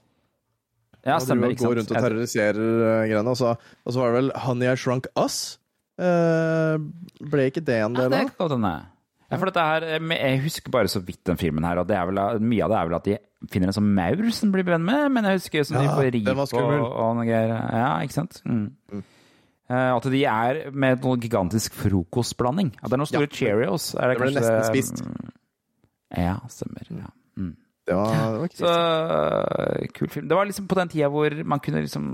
Ja, 1.05 1.17
stemmer. 1.19 1.49
ikke 1.51 1.63
og 1.67 1.73
går 1.73 1.79
rundt 1.81 1.91
og 1.91 1.97
terroriserer 2.03 2.59
øh, 2.59 3.07
greiene. 3.11 3.29
Og 3.29 3.37
så, 3.37 3.55
og 3.85 3.93
så 3.93 3.99
var 3.99 4.11
det 4.11 4.15
vel 4.21 4.31
Honey, 4.35 4.67
I 4.71 4.75
Shrunk 4.75 5.07
Us. 5.19 5.59
Uh, 5.99 6.79
ble 7.29 7.43
ikke 7.51 7.61
det 7.61 7.75
en 7.85 7.93
del 7.93 8.07
av? 8.07 8.11
Ja, 8.11 8.17
det 8.17 8.19
av? 8.23 8.29
kan 8.31 8.39
godt 8.39 8.51
hende. 8.55 8.71
Ja, 9.33 9.39
for 9.41 9.49
dette 9.49 9.63
her, 9.65 9.85
Jeg 10.13 10.41
husker 10.45 10.73
bare 10.73 10.91
så 10.91 11.01
vidt 11.03 11.23
den 11.27 11.39
filmen 11.41 11.65
her, 11.65 11.81
og 11.81 11.87
det 11.89 11.97
er 11.97 12.05
vel, 12.09 12.21
mye 12.45 12.63
av 12.65 12.73
det 12.73 12.77
er 12.79 12.89
vel 12.91 12.97
at 12.99 13.09
de 13.09 13.17
finner 13.51 13.71
en 13.71 13.75
sånn 13.75 13.89
maur 13.97 14.29
som 14.31 14.53
blir 14.53 14.63
venn 14.67 14.85
med, 14.87 15.09
men 15.11 15.25
jeg 15.27 15.41
husker 15.41 15.65
som 15.67 15.81
de 15.81 15.89
får 15.89 16.11
ri 16.15 16.21
på 16.29 16.45
og, 16.61 16.85
og 16.87 17.17
noe 17.17 17.25
greier. 17.27 17.51
Ja, 17.51 17.89
ikke 18.05 18.15
sant? 18.21 18.39
Mm. 18.47 18.69
Eh, 19.73 19.89
at 19.95 20.07
de 20.13 20.23
er 20.27 20.61
med 20.71 21.03
noen 21.03 21.19
gigantisk 21.23 21.75
frokostblanding. 21.81 22.71
At 22.79 22.87
det 22.91 22.95
er 22.97 23.01
noen 23.03 23.11
store 23.11 23.27
Ja. 23.27 23.35
Cheerios. 23.35 23.89
Er 23.95 24.13
det, 24.13 24.17
Det 24.17 24.21
ble 24.21 24.31
kanskje 24.31 24.41
nesten 24.43 24.71
spist. 24.71 25.03
Ja, 26.13 26.37
stemmer. 26.51 26.87
Ja. 26.93 27.11
Det 27.83 27.95
var, 27.95 28.13
det 28.15 28.39
var 28.39 28.51
Så 28.55 28.69
uh, 28.71 29.87
kul 29.91 30.07
film. 30.07 30.27
Det 30.31 30.37
var 30.37 30.45
liksom 30.47 30.67
på 30.71 30.75
den 30.79 30.91
tida 30.93 31.09
hvor 31.11 31.33
man 31.43 31.59
kunne 31.59 31.81
liksom 31.83 32.05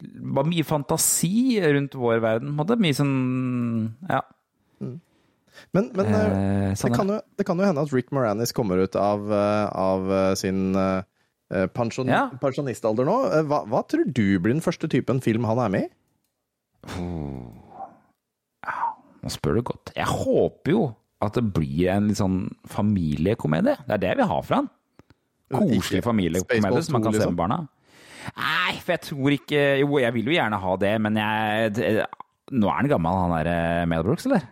Det 0.00 0.08
var 0.32 0.48
mye 0.48 0.64
fantasi 0.64 1.60
rundt 1.60 1.92
vår 1.94 2.22
verden. 2.24 2.48
på 2.48 2.52
en 2.54 2.60
måte. 2.62 2.78
Mye 2.80 2.96
sånn 2.96 3.92
Ja. 4.08 4.22
Men, 5.74 5.90
men 5.94 6.06
Eh, 6.06 6.12
det, 6.72 6.78
sånn, 6.80 6.94
kan 6.96 7.08
jo, 7.12 7.18
det 7.38 7.46
kan 7.48 7.58
jo 7.60 7.66
hende 7.68 7.82
at 7.84 7.92
Rick 7.92 8.12
Moranis 8.14 8.52
kommer 8.56 8.80
ut 8.82 8.96
av, 8.96 9.24
øh, 9.28 9.66
av 9.76 10.10
øh, 10.10 10.34
sin 10.38 10.72
pensjon, 11.76 12.08
Ja. 12.08 12.30
pensjonistalder 12.40 13.04
nå. 13.04 13.16
Eh, 13.32 13.42
Hva, 13.48 13.62
hva 13.68 13.82
tror 13.88 14.06
du 14.08 14.38
blir 14.40 14.54
den 14.54 14.64
første 14.64 14.88
typen 14.88 15.20
film 15.20 15.44
han 15.44 15.58
er 15.60 15.68
med 15.68 15.82
i? 15.84 15.92
Nå 19.22 19.30
spør 19.30 19.58
du 19.60 19.62
godt. 19.62 19.92
Jeg 19.96 20.08
håper 20.08 20.72
jo 20.74 20.82
at 21.22 21.36
det 21.38 21.44
blir 21.54 21.92
en 21.92 22.08
litt 22.10 22.18
sånn 22.18 22.48
familiekomedie. 22.66 23.76
Det 23.86 23.94
er 23.94 24.02
det 24.02 24.16
vi 24.18 24.26
har 24.32 24.42
fra 24.46 24.62
han. 24.62 24.70
Koselig 25.52 26.02
familiekomedie 26.02 26.82
som 26.82 26.96
man 26.96 27.04
2, 27.04 27.06
kan 27.06 27.12
se 27.12 27.18
liksom? 27.20 27.36
med 27.36 27.42
barna. 27.42 27.60
Nei, 28.38 28.74
for 28.78 28.94
jeg 28.94 29.02
tror 29.02 29.34
ikke 29.34 29.60
Jo, 29.82 29.96
jeg 29.98 30.14
vil 30.14 30.28
jo 30.30 30.34
gjerne 30.36 30.58
ha 30.62 30.74
det, 30.78 30.92
men 31.02 31.16
jeg 31.18 32.04
Nå 32.54 32.68
er 32.70 32.76
han 32.78 32.88
gammel, 32.90 33.16
han 33.18 33.32
der 33.34 33.86
Melbrooks, 33.90 34.22
Brooks, 34.22 34.26
eller? 34.30 34.44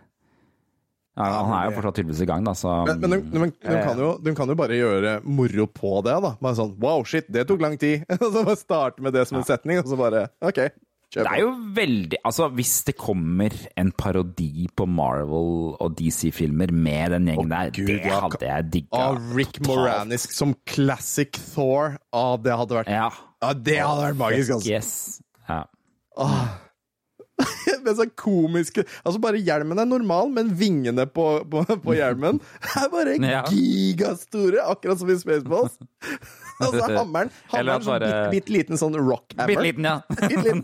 Ja, 1.19 1.25
han 1.43 1.51
er 1.57 1.65
jo 1.67 1.73
fortsatt 1.75 1.97
tydeligvis 1.99 2.21
i 2.23 2.27
gang, 2.29 2.45
da, 2.47 2.53
så 2.55 2.75
Men, 2.87 3.01
men, 3.03 3.11
de, 3.11 3.17
de, 3.33 3.47
de, 3.65 3.73
kan 3.83 3.99
jo, 3.99 4.13
de 4.23 4.33
kan 4.37 4.47
jo 4.47 4.55
bare 4.55 4.77
gjøre 4.77 5.17
moro 5.27 5.65
på 5.67 5.97
det, 6.07 6.13
da. 6.23 6.31
Bare 6.39 6.57
sånn 6.57 6.71
wow, 6.79 7.03
shit, 7.07 7.27
det 7.27 7.43
tok 7.49 7.63
lang 7.63 7.75
tid. 7.81 8.05
Og 8.21 8.29
så 8.29 8.45
bare 8.47 8.59
starte 8.59 9.03
med 9.03 9.17
det 9.17 9.25
som 9.27 9.41
en 9.41 9.47
setning, 9.47 9.81
og 9.83 9.91
så 9.91 9.99
bare 9.99 10.29
OK. 10.39 10.69
Kjøp. 11.11 11.25
Det 11.27 11.31
er 11.33 11.41
jo 11.41 11.49
veldig 11.75 12.19
Altså, 12.23 12.45
hvis 12.55 12.73
det 12.87 12.93
kommer 12.95 13.51
en 13.81 13.89
parodi 13.91 14.69
på 14.79 14.85
Marvel 14.87 15.73
og 15.75 15.97
DC-filmer 15.99 16.71
med 16.71 17.11
den 17.17 17.27
gjengen 17.27 17.51
der, 17.51 17.73
Gud, 17.75 17.91
det 17.91 18.13
hadde 18.15 18.47
jeg 18.47 18.69
digga. 18.77 19.01
Av 19.09 19.35
Rick 19.35 19.59
Moranis 19.67 20.29
som 20.31 20.55
classic 20.63 21.35
Thor. 21.51 21.97
Ah, 22.15 22.37
det 22.39 22.55
hadde 22.55 22.79
vært 22.79 22.95
Ja. 22.95 23.09
Ja, 23.41 23.51
det 23.57 23.79
hadde 23.81 24.05
vært 24.05 24.21
magisk, 24.21 24.55
altså. 24.55 24.71
Yes. 24.71 25.19
Ja. 25.49 25.65
Med 27.85 27.95
sånn 27.97 28.11
komiske 28.19 28.83
Altså, 29.01 29.17
bare 29.23 29.39
hjelmen 29.41 29.79
er 29.81 29.87
normal, 29.89 30.29
men 30.33 30.51
vingene 30.57 31.05
på, 31.09 31.25
på, 31.49 31.63
på 31.83 31.95
hjelmen 31.97 32.39
er 32.77 32.87
bare 32.93 33.15
gigastore, 33.49 34.61
akkurat 34.69 34.99
som 35.01 35.09
i 35.09 35.17
Spaceballs. 35.19 35.77
altså, 36.61 36.85
hammeren, 36.93 37.31
hammeren 37.51 37.81
sånn 37.81 37.91
bare- 37.95 38.05
bitte, 38.05 38.29
bitte 38.35 38.53
liten 38.55 38.77
sånn 38.81 38.97
rock-hammer. 38.99 39.47
Bitte 39.51 39.65
liten, 39.65 39.87
ja. 39.87 39.97
Bitt 40.09 40.43
liten. 40.45 40.61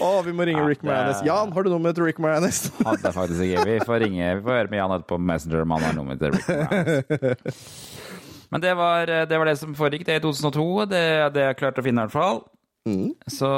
Å, 0.00 0.10
vi 0.26 0.32
må 0.36 0.46
ringe 0.48 0.64
Rick 0.68 0.82
Moranis. 0.86 1.20
Jan, 1.26 1.52
har 1.54 1.66
du 1.66 1.70
noe 1.72 1.82
med 1.84 1.98
Rick 2.00 2.20
Moranis? 2.22 2.64
Hadde 2.84 3.04
jeg 3.08 3.16
faktisk 3.16 3.44
ikke. 3.48 3.66
Vi 3.68 3.76
får 3.88 4.04
ringe, 4.06 4.30
vi 4.38 4.44
får 4.46 4.58
høre 4.60 4.72
med 4.72 4.80
Jan 4.80 4.96
etterpå 4.98 5.18
på 5.18 5.26
Messenger 5.32 5.64
om 5.66 5.76
han 5.76 5.86
har 5.88 5.98
noe 5.98 6.08
med. 6.12 6.24
Rick 6.34 6.48
Moranis. 6.48 7.68
Men 8.54 8.62
det 8.62 8.74
var, 8.78 9.10
det 9.26 9.38
var 9.40 9.48
det 9.50 9.56
som 9.58 9.72
foregikk 9.74 10.04
det 10.06 10.20
i 10.20 10.22
2002. 10.22 10.66
Det, 10.90 11.04
det 11.34 11.46
jeg 11.48 11.56
klarte 11.58 11.82
å 11.82 11.86
finne, 11.86 12.04
i 12.04 12.06
hvert 12.06 12.14
fall. 12.14 12.42
Så 13.32 13.48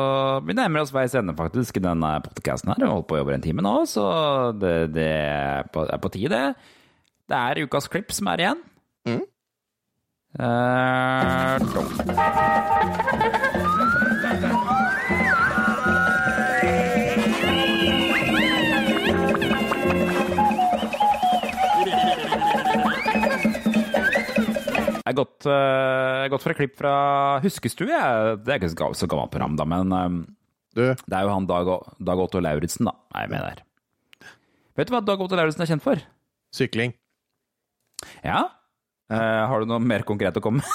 vi 0.46 0.54
nærmer 0.54 0.84
oss 0.84 0.92
veis 0.94 1.14
ende, 1.18 1.34
faktisk, 1.34 1.80
i 1.80 1.82
denne 1.82 2.12
podkasten 2.22 2.70
her. 2.70 2.78
Vi 2.78 2.86
har 2.86 2.94
holdt 2.94 3.08
på 3.10 3.16
i 3.18 3.22
over 3.24 3.34
en 3.34 3.42
time 3.42 3.64
nå, 3.64 3.72
så 3.90 4.04
det, 4.54 4.74
det 4.94 5.08
er, 5.10 5.66
på, 5.74 5.82
er 5.82 5.98
på 6.02 6.12
tide, 6.14 6.42
det. 7.26 7.40
Er 7.40 7.58
ukas 7.66 7.90
klipp 7.90 8.14
som 8.14 8.30
er 8.30 8.44
igjen. 8.44 8.62
Mm. 9.10 9.24
dum. 11.74 11.90
Jeg 25.16 25.22
gått, 25.24 25.46
uh, 25.48 26.26
gått 26.28 26.42
for 26.44 26.52
et 26.52 26.58
klipp 26.58 26.74
fra 26.76 26.94
Huskestue. 27.40 28.00
Det 28.44 28.52
er 28.52 28.58
ikke 28.60 28.68
så 28.68 28.76
ga- 29.08 29.08
gammelt 29.14 29.32
program, 29.32 29.54
da, 29.56 29.64
men 29.64 29.94
um, 29.96 30.18
Du, 30.76 30.82
det 30.92 31.16
er 31.16 31.24
jo 31.24 31.30
han 31.32 31.46
Dag, 31.48 31.70
Dag 32.04 32.20
Otto 32.20 32.42
Lauritzen, 32.44 32.84
da, 32.90 32.92
er 33.16 33.30
med 33.32 33.40
der. 33.46 33.62
Vet 34.76 34.90
du 34.90 34.92
hva 34.92 35.00
Dag 35.00 35.22
Otto 35.24 35.38
Lauritzen 35.38 35.64
er 35.64 35.70
kjent 35.72 35.84
for? 35.86 36.02
sykling. 36.56 36.92
Ja? 38.24 38.44
Uh, 39.12 39.42
har 39.48 39.60
du 39.64 39.68
noe 39.72 39.80
mer 39.80 40.04
konkret 40.08 40.36
å 40.36 40.42
komme 40.44 40.60
med? 40.60 40.68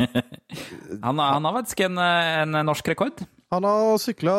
han, 1.04 1.20
han 1.20 1.44
har 1.48 1.54
faktisk 1.60 1.84
en, 1.84 2.00
eh, 2.00 2.40
en 2.46 2.58
norsk 2.64 2.88
rekord. 2.92 3.20
Han 3.50 3.64
har 3.66 3.96
sykla 3.98 4.32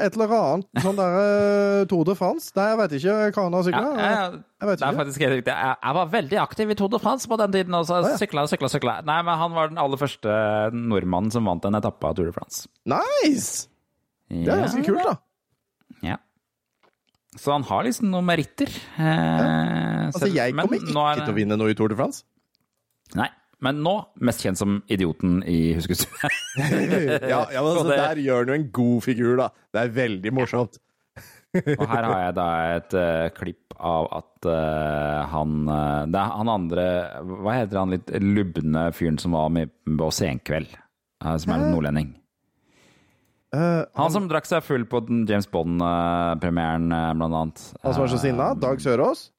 et 0.00 0.14
eller 0.16 0.30
annet 0.32 0.80
sånn 0.80 0.96
der 0.96 1.16
eh, 1.20 1.80
Tour 1.90 2.06
de 2.08 2.14
France. 2.16 2.48
Nei, 2.56 2.64
jeg 2.70 2.78
vet 2.80 2.94
ikke 2.96 3.16
hva 3.36 3.42
han 3.44 3.56
har 3.58 3.60
Ja, 3.60 3.66
sykla. 3.66 3.82
ja, 3.84 4.06
jeg, 4.06 4.38
Jeg 4.62 4.70
Det 4.80 4.86
er 4.86 4.96
faktisk 5.02 5.24
helt 5.26 5.34
riktig. 5.34 5.52
Jeg, 5.52 5.76
jeg 5.82 5.96
var 5.98 6.06
veldig 6.14 6.38
aktiv 6.40 6.72
i 6.72 6.76
Tour 6.80 6.88
de 6.94 7.00
France 7.02 7.28
på 7.28 7.36
den 7.42 7.52
tiden. 7.52 7.76
Og 7.76 7.84
så 7.90 7.98
ja. 8.00 8.14
sykla, 8.16 8.46
sykla, 8.48 8.70
sykla. 8.72 8.94
Nei, 9.04 9.18
men 9.28 9.36
han 9.42 9.52
var 9.58 9.68
den 9.74 9.82
aller 9.82 10.00
første 10.00 10.38
nordmannen 10.72 11.34
som 11.34 11.44
vant 11.52 11.68
en 11.68 11.76
etappe 11.76 12.08
av 12.08 12.16
Tour 12.16 12.30
de 12.30 12.32
France. 12.36 12.64
Nice! 12.88 13.66
Det 14.32 14.48
er 14.48 14.64
ganske 14.64 14.86
kult, 14.88 15.04
da. 15.04 15.18
Ja. 16.02 16.16
Så 17.36 17.52
han 17.52 17.66
har 17.68 17.84
liksom 17.84 18.08
noen 18.08 18.24
meritter. 18.26 18.72
Eh, 18.96 20.06
Altså, 20.06 20.28
jeg 20.32 20.54
kommer 20.54 20.70
kommer 20.70 20.80
men, 20.86 20.96
er 21.02 21.18
ikke 21.18 21.26
til 21.28 21.34
å 21.34 21.38
vinne 21.42 21.56
noe 21.60 21.72
i 21.72 21.76
Tour 21.76 21.92
de 21.92 21.96
France. 21.98 22.24
Nei, 23.18 23.28
men 23.66 23.82
nå 23.84 23.92
mest 24.24 24.42
kjent 24.46 24.60
som 24.60 24.78
idioten 24.92 25.40
i 25.46 25.74
Huskes. 25.76 26.06
Ja, 26.56 27.42
ja 27.52 27.60
men 27.60 27.70
altså, 27.72 27.86
det- 27.90 27.98
Der 28.00 28.20
gjør 28.24 28.44
han 28.44 28.52
jo 28.52 28.58
en 28.60 28.68
god 28.78 29.02
figur, 29.04 29.36
da. 29.42 29.48
Det 29.74 29.82
er 29.82 29.94
veldig 30.00 30.32
morsomt. 30.38 30.78
Og 31.56 31.86
her 31.88 32.04
har 32.04 32.18
jeg 32.20 32.34
da 32.36 32.46
et 32.76 32.94
uh, 33.00 33.28
klipp 33.36 33.74
av 33.80 34.08
at 34.18 34.48
uh, 34.50 35.22
han 35.32 35.54
uh, 35.70 36.02
Det 36.10 36.18
er 36.20 36.32
han 36.36 36.50
andre 36.52 36.84
Hva 37.24 37.54
heter 37.56 37.78
han 37.80 37.94
litt 37.94 38.10
lubne 38.20 38.82
fyren 38.96 39.16
som 39.22 39.32
var 39.36 39.48
med 39.54 39.72
på 39.86 40.10
Senkveld? 40.12 40.74
som 41.24 41.50
er 41.54 41.62
en 41.62 41.70
nordlending. 41.72 42.10
Eh, 43.56 43.82
Han 43.96 44.12
som 44.12 44.26
drakk 44.28 44.44
seg 44.46 44.60
full 44.62 44.84
på 44.86 45.00
den 45.08 45.22
James 45.26 45.48
Bond-premieren, 45.50 46.90
blant 47.16 47.34
annet. 47.38 47.62
han 47.82 47.94
som 47.96 48.02
var 48.04 48.10
så 48.12 48.18
sinna? 48.20 48.50
Dag 48.54 48.82
Sørås? 48.84 49.30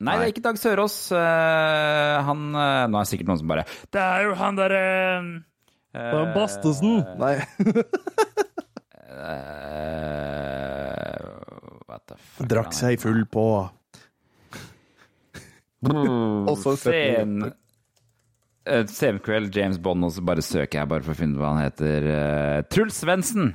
Nei, 0.00 0.16
det 0.16 0.24
er 0.24 0.32
ikke 0.32 0.44
Dag 0.46 0.56
Sørås. 0.56 0.96
Eh, 1.12 2.16
han 2.24 2.46
eh, 2.56 2.84
Nå 2.88 2.96
er 2.96 3.04
det 3.04 3.10
sikkert 3.10 3.28
noen 3.28 3.40
som 3.42 3.50
bare 3.50 3.66
Det 3.92 4.00
er 4.00 4.24
jo 4.24 4.36
han 4.40 4.56
derre 4.56 4.84
uh, 5.92 6.30
Bastesen? 6.32 7.02
Nei. 7.20 7.34
What 11.90 12.06
the 12.08 12.16
fuck 12.16 12.48
Drakk 12.48 12.72
seg 12.76 13.00
full 13.02 13.26
på 13.28 13.44
Også 15.84 16.76
en 16.94 17.50
Sen 18.88 19.20
eh, 19.24 19.48
James 19.52 19.78
Bond, 19.80 20.04
og 20.04 20.12
så 20.12 20.22
bare 20.22 20.44
søker 20.44 20.82
jeg 20.82 20.88
bare 20.90 21.02
for 21.04 21.14
å 21.14 21.18
finne 21.18 21.40
hva 21.40 21.54
han 21.54 21.64
heter. 21.64 22.04
Eh, 22.12 22.58
Truls 22.70 23.00
Svendsen! 23.00 23.54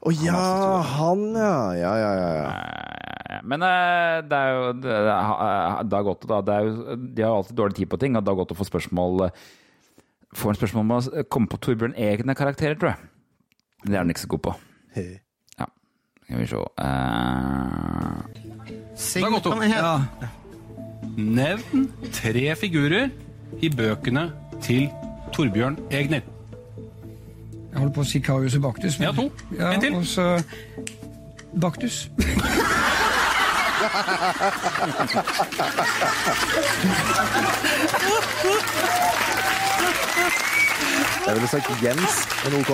Å 0.00 0.12
ja, 0.16 0.80
han, 0.96 1.26
ja. 1.36 1.56
Ja, 1.76 1.92
ja, 2.00 2.12
ja. 2.16 3.11
Ja. 3.42 3.46
Men 3.48 3.62
eh, 3.66 4.20
det 4.30 4.36
er 4.38 4.48
jo 4.54 4.62
det 4.84 4.92
er, 4.92 5.06
eh, 5.10 5.82
Dag 5.90 6.06
Otto, 6.06 6.26
da. 6.30 6.38
Det 6.46 6.54
er 6.54 6.62
jo, 6.68 6.72
de 7.16 7.22
har 7.26 7.34
alltid 7.40 7.56
dårlig 7.58 7.74
tid 7.80 7.88
på 7.90 7.98
ting, 7.98 8.14
og 8.16 8.22
Dag 8.26 8.38
Otto 8.38 8.54
får 8.54 8.66
spørsmål 8.70 9.12
eh, 9.26 9.32
Får 10.32 10.48
en 10.48 10.56
spørsmål 10.56 10.80
om 10.86 10.92
å 10.96 11.22
komme 11.28 11.44
på 11.52 11.58
Torbjørn 11.60 11.92
egne 12.00 12.32
karakterer, 12.38 12.72
tror 12.80 12.88
jeg. 12.94 13.00
Det 13.84 13.92
er 13.92 13.98
han 14.00 14.08
ikke 14.14 14.22
så 14.22 14.30
god 14.32 14.40
på. 14.46 14.52
Ja, 14.96 15.66
skal 16.24 16.40
vi 16.40 16.46
se 16.48 16.56
Eh, 16.80 18.16
Dag 19.26 19.32
Otto. 19.36 19.50
Ja. 19.68 20.08
Nevn 21.18 21.90
tre 22.16 22.46
figurer 22.56 23.10
i 23.60 23.68
bøkene 23.68 24.30
til 24.64 24.88
Torbjørn 25.36 25.76
Egner. 25.92 26.22
Jeg 27.72 27.76
holder 27.80 27.92
på 27.96 28.00
å 28.04 28.08
si 28.08 28.20
Karius 28.24 28.56
og 28.56 28.62
Baktus. 28.70 28.96
men- 29.00 29.08
Ja, 29.08 29.12
to. 29.12 29.28
Ja, 29.58 29.70
En 29.72 29.80
til. 29.80 29.94
Og 29.96 30.04
så 30.08 30.42
Baktus. 31.60 32.08
Jeg 41.26 41.34
ville 41.34 41.48
sagt 41.48 41.82
Jens, 41.82 42.28
men 42.44 42.54
OK. 42.60 42.70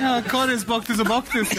Ja, 0.00 0.20
Karis 0.28 0.64
baktis 0.64 0.98
og 1.00 1.06
baktis 1.06 1.52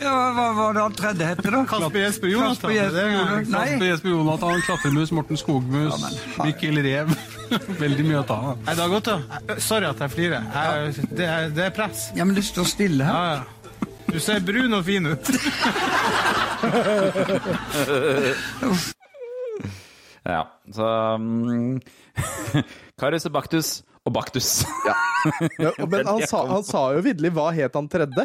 Ja, 0.00 0.12
hva 0.34 0.46
var 0.56 0.72
det 0.74 0.82
han 0.82 0.94
tredje 0.96 1.26
het, 1.30 1.42
da? 1.44 1.62
Kasper 1.70 2.00
Jesper 2.00 2.28
Jonathan. 2.28 2.70
Kasper 3.52 3.86
Jesper 3.86 4.10
Jonathan. 4.10 4.62
Klatremus, 4.66 5.12
Morten 5.12 5.36
Skogmus, 5.36 5.94
Mikkel 6.44 6.82
Rev. 6.84 7.14
Veldig 7.82 8.04
mye 8.06 8.18
å 8.20 8.24
ta 8.26 8.36
av. 8.52 8.56
Nei, 8.66 8.74
godt, 8.92 9.06
da. 9.10 9.16
sorry 9.62 9.86
at 9.88 10.00
jeg 10.04 10.10
flirer. 10.14 10.42
Jeg, 10.56 10.70
det, 11.10 11.26
er, 11.26 11.30
det 11.54 11.62
er 11.68 11.72
press. 11.76 11.98
Ja, 12.16 12.22
men 12.26 12.34
du 12.36 12.42
står 12.44 12.64
stille 12.70 13.04
her. 13.06 13.14
Ja, 13.14 13.22
ja. 13.36 13.40
Du 14.06 14.18
ser 14.22 14.40
brun 14.46 14.74
og 14.76 14.84
fin 14.86 15.06
ut. 15.10 15.26
Ja, 20.26 20.40
så 20.74 20.86
um, 21.14 21.78
Karius 22.98 23.28
og 23.28 23.32
Baktus 23.36 23.68
og 24.06 24.12
Baktus. 24.16 24.48
Ja, 25.62 25.70
men 25.86 26.06
han 26.06 26.22
sa, 26.26 26.46
han 26.50 26.64
sa 26.66 26.88
jo 26.96 27.00
vidderlig 27.06 27.30
hva 27.36 27.52
het 27.54 27.74
han 27.78 27.88
tredje. 27.90 28.24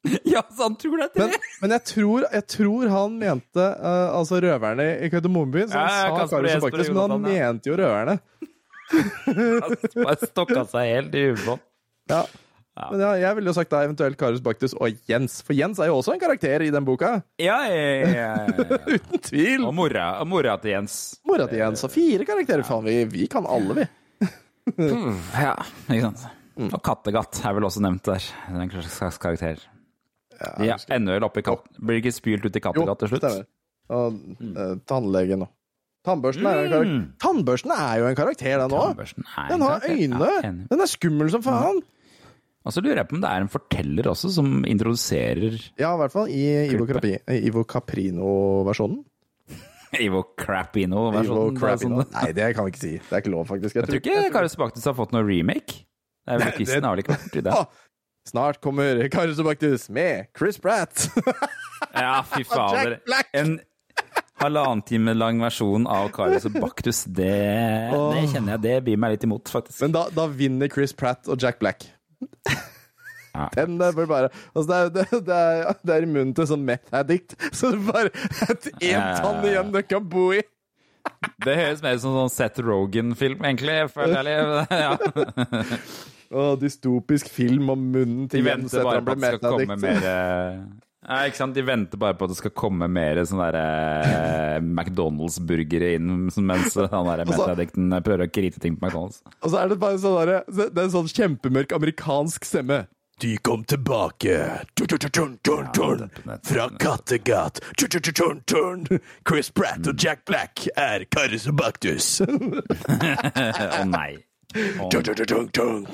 ja, 0.32 0.42
så 0.48 0.62
han 0.62 0.76
tror 0.80 0.96
det 1.02 1.06
er 1.10 1.26
Men, 1.26 1.48
men 1.60 1.74
jeg, 1.76 1.84
tror, 1.90 2.26
jeg 2.32 2.46
tror 2.48 2.92
han 2.92 3.16
mente 3.20 3.64
uh, 3.76 4.16
altså 4.16 4.38
røverne 4.40 4.86
i 5.04 5.10
Køddemoenbyen. 5.12 5.68
Så 5.68 5.76
han 5.76 5.90
Ja, 5.90 6.26
sa 6.26 6.36
Karius 6.38 6.54
og 6.56 6.68
Baktus, 6.68 6.92
men 6.92 7.02
han 7.02 7.16
ja. 7.16 7.48
mente 7.50 7.72
jo 7.72 7.76
røverne. 7.80 8.20
Bare 10.00 10.30
stokka 10.30 10.64
seg 10.70 10.94
helt 10.94 11.18
i 11.18 11.26
huet 11.30 11.66
Ja. 12.10 12.24
Ja. 12.80 12.86
Men 12.94 13.02
ja, 13.02 13.08
jeg 13.18 13.36
ville 13.36 13.50
jo 13.50 13.54
sagt 13.54 13.72
da 13.74 13.82
eventuelt 13.84 14.16
Karius 14.16 14.40
Baktus 14.44 14.72
og 14.78 14.94
Jens, 15.10 15.40
for 15.44 15.52
Jens 15.58 15.80
er 15.82 15.90
jo 15.90 15.98
også 15.98 16.14
en 16.14 16.22
karakter 16.22 16.62
i 16.64 16.70
den 16.72 16.86
boka. 16.86 17.10
Ja, 17.42 17.58
ja, 17.68 17.80
ja, 17.82 18.12
ja, 18.14 18.28
ja. 18.46 18.78
Uten 18.94 19.24
tvil. 19.26 19.66
Og 19.68 19.74
mora, 19.76 20.06
og 20.22 20.30
mora 20.30 20.54
til 20.62 20.72
Jens. 20.78 20.94
Mora 21.28 21.48
til 21.50 21.60
Jens 21.60 21.84
og 21.84 21.92
fire 21.92 22.24
karakterer. 22.28 22.64
Faen, 22.64 22.86
vi, 22.86 23.02
vi 23.10 23.26
kan 23.30 23.48
alle, 23.50 23.82
vi. 23.82 23.88
Ja, 25.34 25.56
ikke 25.90 26.06
sant. 26.06 26.24
Og 26.70 26.80
Kattegatt 26.84 27.40
er 27.42 27.54
vel 27.56 27.66
også 27.66 27.82
nevnt 27.82 28.06
der. 28.06 28.24
Den 28.54 28.72
slags 28.86 29.18
karakter. 29.20 29.60
Ja, 30.40 30.76
er 30.76 30.96
ennå 30.96 31.16
oppe 31.26 31.42
i 31.42 31.46
katten. 31.46 31.76
Blir 31.84 32.00
ikke 32.00 32.12
spylt 32.16 32.44
ut 32.48 32.56
i 32.56 32.62
Kattegat 32.64 32.98
til 33.02 33.12
slutt? 33.12 33.24
stemmer. 33.26 33.48
Og 33.90 34.20
eh, 34.56 34.74
tannlegen 34.88 35.44
òg. 35.46 35.50
Tannbørsten 36.06 36.46
en. 36.48 36.92
Tannbørsten 37.20 37.72
er 37.76 37.98
jo 38.00 38.06
en 38.08 38.16
karakter, 38.16 38.56
den 38.62 38.72
òg. 38.72 39.02
Den 39.50 39.60
har 39.66 39.82
øyne. 39.84 40.28
Ja. 40.40 40.52
Den 40.70 40.80
er 40.80 40.88
skummel 40.88 41.28
som 41.32 41.42
faen. 41.44 41.82
Og 42.64 42.72
så 42.72 42.80
lurer 42.84 43.00
jeg 43.02 43.08
på 43.08 43.16
om 43.16 43.22
det 43.24 43.28
er 43.30 43.44
en 43.44 43.48
forteller 43.52 44.08
også, 44.10 44.30
som 44.32 44.64
introduserer 44.68 45.54
Ja, 45.80 45.94
i 45.94 46.00
hvert 46.00 46.12
fall 46.12 46.28
i 46.28 46.42
Ivo, 46.68 46.84
Capri, 46.88 47.14
Ivo 47.48 47.64
Caprino-versjonen. 47.64 48.98
Ivo 50.04 50.22
Crapino 50.38 51.08
versjonen 51.14 51.56
er 51.56 51.60
Crapino. 51.60 52.02
sånn- 52.02 52.12
Nei, 52.14 52.32
det 52.36 52.50
kan 52.56 52.64
vi 52.68 52.72
ikke 52.74 52.82
si. 52.84 52.92
Det 52.98 53.12
er 53.16 53.22
ikke 53.24 53.32
lov, 53.32 53.46
faktisk. 53.48 53.74
Jeg 53.76 53.88
tror 53.88 54.00
ikke 54.00 54.32
Karius 54.36 54.56
Baktus 54.60 54.84
har 54.84 54.94
fått 54.98 55.12
noe 55.16 55.24
remake. 55.26 55.80
Det 56.28 56.36
er 56.36 56.38
vel 56.44 56.64
det- 56.66 56.82
har 56.84 56.94
vel 56.94 57.02
ikke 57.02 57.16
vært 57.16 57.36
i 57.40 57.44
det? 57.48 57.54
Snart 58.30 58.60
kommer 58.62 59.00
Karius 59.10 59.40
og 59.42 59.48
Baktus 59.48 59.88
med 59.90 60.28
Chris 60.38 60.60
Pratt. 60.62 61.08
Ja, 61.90 62.20
fy 62.22 62.44
fader. 62.46 63.00
En 63.34 63.56
halvannen 64.40 64.82
time 64.86 65.14
lang 65.16 65.40
versjon 65.42 65.88
av 65.90 66.12
Karius 66.14 66.46
og 66.46 66.58
Baktus, 66.62 67.02
det, 67.10 67.32
det 67.90 68.26
kjenner 68.30 68.54
jeg 68.54 68.62
det 68.68 68.76
byr 68.86 69.00
meg 69.02 69.16
litt 69.16 69.26
imot, 69.26 69.50
faktisk. 69.50 69.80
Men 69.82 69.96
da, 69.96 70.04
da 70.14 70.28
vinner 70.30 70.70
Chris 70.70 70.94
Pratt 70.94 71.26
og 71.26 71.42
Jack 71.42 71.58
Black. 71.62 71.88
Ja. 73.34 73.48
Den 73.56 73.80
der 73.80 73.98
bare, 73.98 74.06
bare 74.10 74.30
altså 74.54 74.68
det, 74.68 74.78
er, 74.78 74.88
det, 74.94 75.20
det, 75.26 75.40
er, 75.40 75.74
det 75.86 75.96
er 75.96 76.06
i 76.06 76.12
munnen 76.12 76.32
til 76.36 76.48
sånn 76.50 76.64
meth 76.66 76.94
addict, 77.00 77.34
så 77.54 77.72
det 77.74 77.82
bare 77.86 78.14
et 78.46 78.70
én 78.78 79.04
tann 79.18 79.44
igjen 79.46 79.74
du 79.74 79.82
kan 79.86 80.06
bo 80.10 80.30
i. 80.36 80.40
Det 81.42 81.58
høres 81.58 81.82
mer 81.82 81.98
ut 81.98 82.02
som 82.02 82.14
sånn 82.14 82.32
Seth 82.32 82.62
Rogan-film, 82.62 83.42
egentlig. 83.42 83.80
føler 83.94 84.30
jeg. 84.30 84.64
Ja. 84.86 84.94
Og 86.30 86.60
dystopisk 86.62 87.30
film 87.32 87.72
om 87.72 87.88
munnen 87.90 88.28
til 88.30 88.44
Jens 88.46 88.70
venter 88.70 88.78
etter 88.78 88.86
bare 88.86 89.00
han 89.00 89.08
på 89.08 89.16
ble 89.18 89.26
at 89.26 89.34
det 89.34 89.40
skal 89.40 89.58
komme 89.58 89.76
mer 89.82 90.06
Nei, 91.00 91.20
ikke 91.30 91.38
sant? 91.40 91.56
De 91.56 91.62
venter 91.64 91.98
bare 91.98 92.14
på 92.14 92.26
at 92.26 92.30
det 92.34 92.36
skal 92.38 92.52
komme 92.54 92.86
mer 92.92 93.18
sånne 93.24 93.46
der, 93.50 93.56
eh, 94.04 94.58
McDonald's-burgere 94.76 95.94
inn 95.96 96.10
mens 96.36 96.36
han 96.36 96.50
der 96.52 97.22
Altså- 97.24 97.32
meth-addicten 97.32 97.96
prøver 98.04 98.26
å 98.26 98.30
krite 98.30 98.60
ting 98.62 98.76
på 98.76 98.86
McDonald's. 98.86 99.22
Og 99.40 99.50
så 99.50 99.62
er 99.62 99.72
det 99.72 99.80
bare 99.80 99.98
sånn 99.98 100.18
der, 100.20 100.44
Det 100.46 100.70
er 100.76 100.86
en 100.86 100.94
sånn 100.94 101.10
kjempemørk 101.10 101.72
amerikansk 101.78 102.44
stemme. 102.46 102.84
De 103.20 103.34
kom 103.44 103.64
tilbake 103.68 104.36
fra 106.44 106.68
Kattegat. 106.80 107.60
Chris 109.28 109.50
Pratt 109.50 109.90
og 109.90 110.00
Jack 110.00 110.24
Black 110.24 110.68
er 110.76 111.04
Karius 111.04 111.44
og 111.50 111.58
Baktus. 111.60 112.08
Å 112.24 113.84
nei. 113.84 114.16
Tun, 114.90 115.02
tun, 115.02 115.48
tun. 115.54 115.86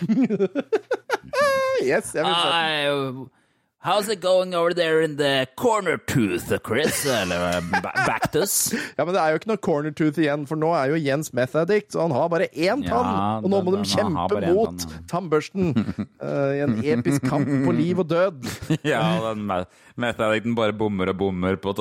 Yes, 1.84 2.12
jeg 2.14 2.24
vil 2.24 2.34
se 2.34 2.52
den. 2.88 3.26
how's 3.86 4.08
it 4.08 4.20
going 4.20 4.52
over 4.54 4.72
there 4.74 5.00
in 5.02 5.16
the 5.16 5.46
corner 5.56 5.96
tooth, 5.98 6.50
Chris? 6.66 7.04
Eller 7.06 7.60
Bactus? 7.82 8.72
Ja, 8.98 9.04
men 9.04 9.14
det 9.14 9.20
er 9.22 9.28
jo 9.34 9.38
ikke 9.38 9.50
noe 9.52 9.60
corner 9.62 9.92
tooth 9.94 10.18
igjen, 10.18 10.46
for 10.48 10.58
nå 10.58 10.72
er 10.74 10.90
jo 10.94 10.98
Jens 10.98 11.30
meth 11.36 11.54
addict, 11.60 11.92
så 11.94 12.02
han 12.06 12.14
har 12.16 12.28
bare 12.32 12.48
én 12.50 12.82
Ja, 12.82 12.96
tann. 12.96 13.44
og 13.44 13.52
nå 13.52 13.60
må 13.62 13.76
de 13.76 13.84
kjempe 13.92 14.40
mot 14.48 14.80
tann, 14.82 15.04
tannbørsten 15.12 15.70
uh, 15.76 16.50
i 16.56 16.64
en 16.64 16.80
episk 16.82 17.28
kamp 17.30 17.46
på 17.68 17.76
liv 17.76 18.02
og 18.02 18.08
død. 18.10 18.42
Ja, 18.92 19.04
den 19.28 19.44
me- 19.46 19.64
meth-addicten 20.00 20.56
bare 20.58 20.74
bommer 20.74 21.12
og 21.12 21.20
bommer 21.22 21.56
på 21.60 21.76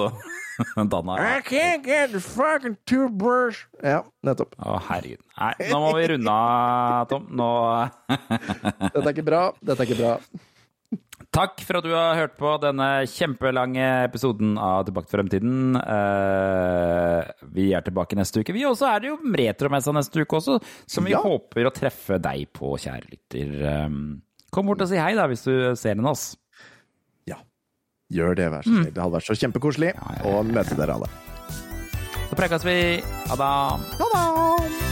tanna. 0.92 1.18
I 1.20 1.42
can't 1.46 1.84
get 1.86 2.12
the 2.12 2.22
fucking 2.24 2.78
toothbrush. 2.86 3.66
Ja, 3.84 4.02
nettopp. 4.26 4.56
Å, 4.60 4.80
herregud. 4.90 5.22
Nei, 5.38 5.54
nå 5.72 5.80
må 5.84 5.94
vi 5.98 6.10
runde 6.14 6.32
av, 6.32 7.08
Tom. 7.12 7.28
Nå 7.36 7.50
Dette 8.10 9.06
er 9.06 9.14
ikke 9.16 9.28
bra. 9.28 9.46
Dette 9.62 9.82
er 9.84 9.90
ikke 9.90 10.02
bra. 10.04 10.18
Takk 11.36 11.60
for 11.68 11.80
at 11.82 11.84
du 11.84 11.92
har 11.92 12.16
hørt 12.16 12.38
på 12.40 12.54
denne 12.64 12.86
kjempelange 13.12 13.84
episoden 14.06 14.54
av 14.62 14.86
Tilbake 14.88 15.10
til 15.10 15.18
fremtiden. 15.18 15.76
Eh, 15.82 17.34
vi 17.58 17.66
er 17.76 17.84
tilbake 17.84 18.16
neste 18.16 18.40
uke. 18.40 18.56
Vi 18.56 18.64
også 18.68 18.88
er 18.88 19.04
det 19.04 19.10
jo 19.12 19.18
retromessa 19.36 19.92
neste 19.96 20.24
uke 20.24 20.38
også, 20.40 20.60
som 20.88 21.04
vi 21.08 21.12
Ja. 21.12 21.20
håper 21.26 21.68
å 21.68 21.74
treffe 21.76 22.22
deg 22.24 22.48
på, 22.56 22.76
kjære 22.80 23.10
lytter. 23.12 23.52
Um, 23.84 24.22
kom 24.52 24.68
bort 24.72 24.82
og 24.86 24.88
si 24.88 24.96
hei, 25.02 25.12
da, 25.18 25.28
hvis 25.28 25.44
du 25.44 25.76
ser 25.76 25.98
en 25.98 26.06
av 26.06 26.14
oss. 26.16 26.38
Gjør 28.14 28.36
det, 28.38 28.50
vær 28.54 28.66
så 28.66 28.70
snill. 28.70 28.92
Det 28.94 29.02
hadde 29.02 29.18
vært 29.18 29.30
så 29.30 29.38
kjempekoselig 29.42 29.94
Ja, 29.96 30.10
ja, 30.18 30.18
ja, 30.22 30.34
å 30.34 30.44
møte 30.46 30.78
dere 30.78 31.00
alle. 31.00 31.10
Så 32.30 32.38
prekes 32.38 32.66
vi. 32.68 32.80
Ha 33.32 33.40
det! 33.42 34.85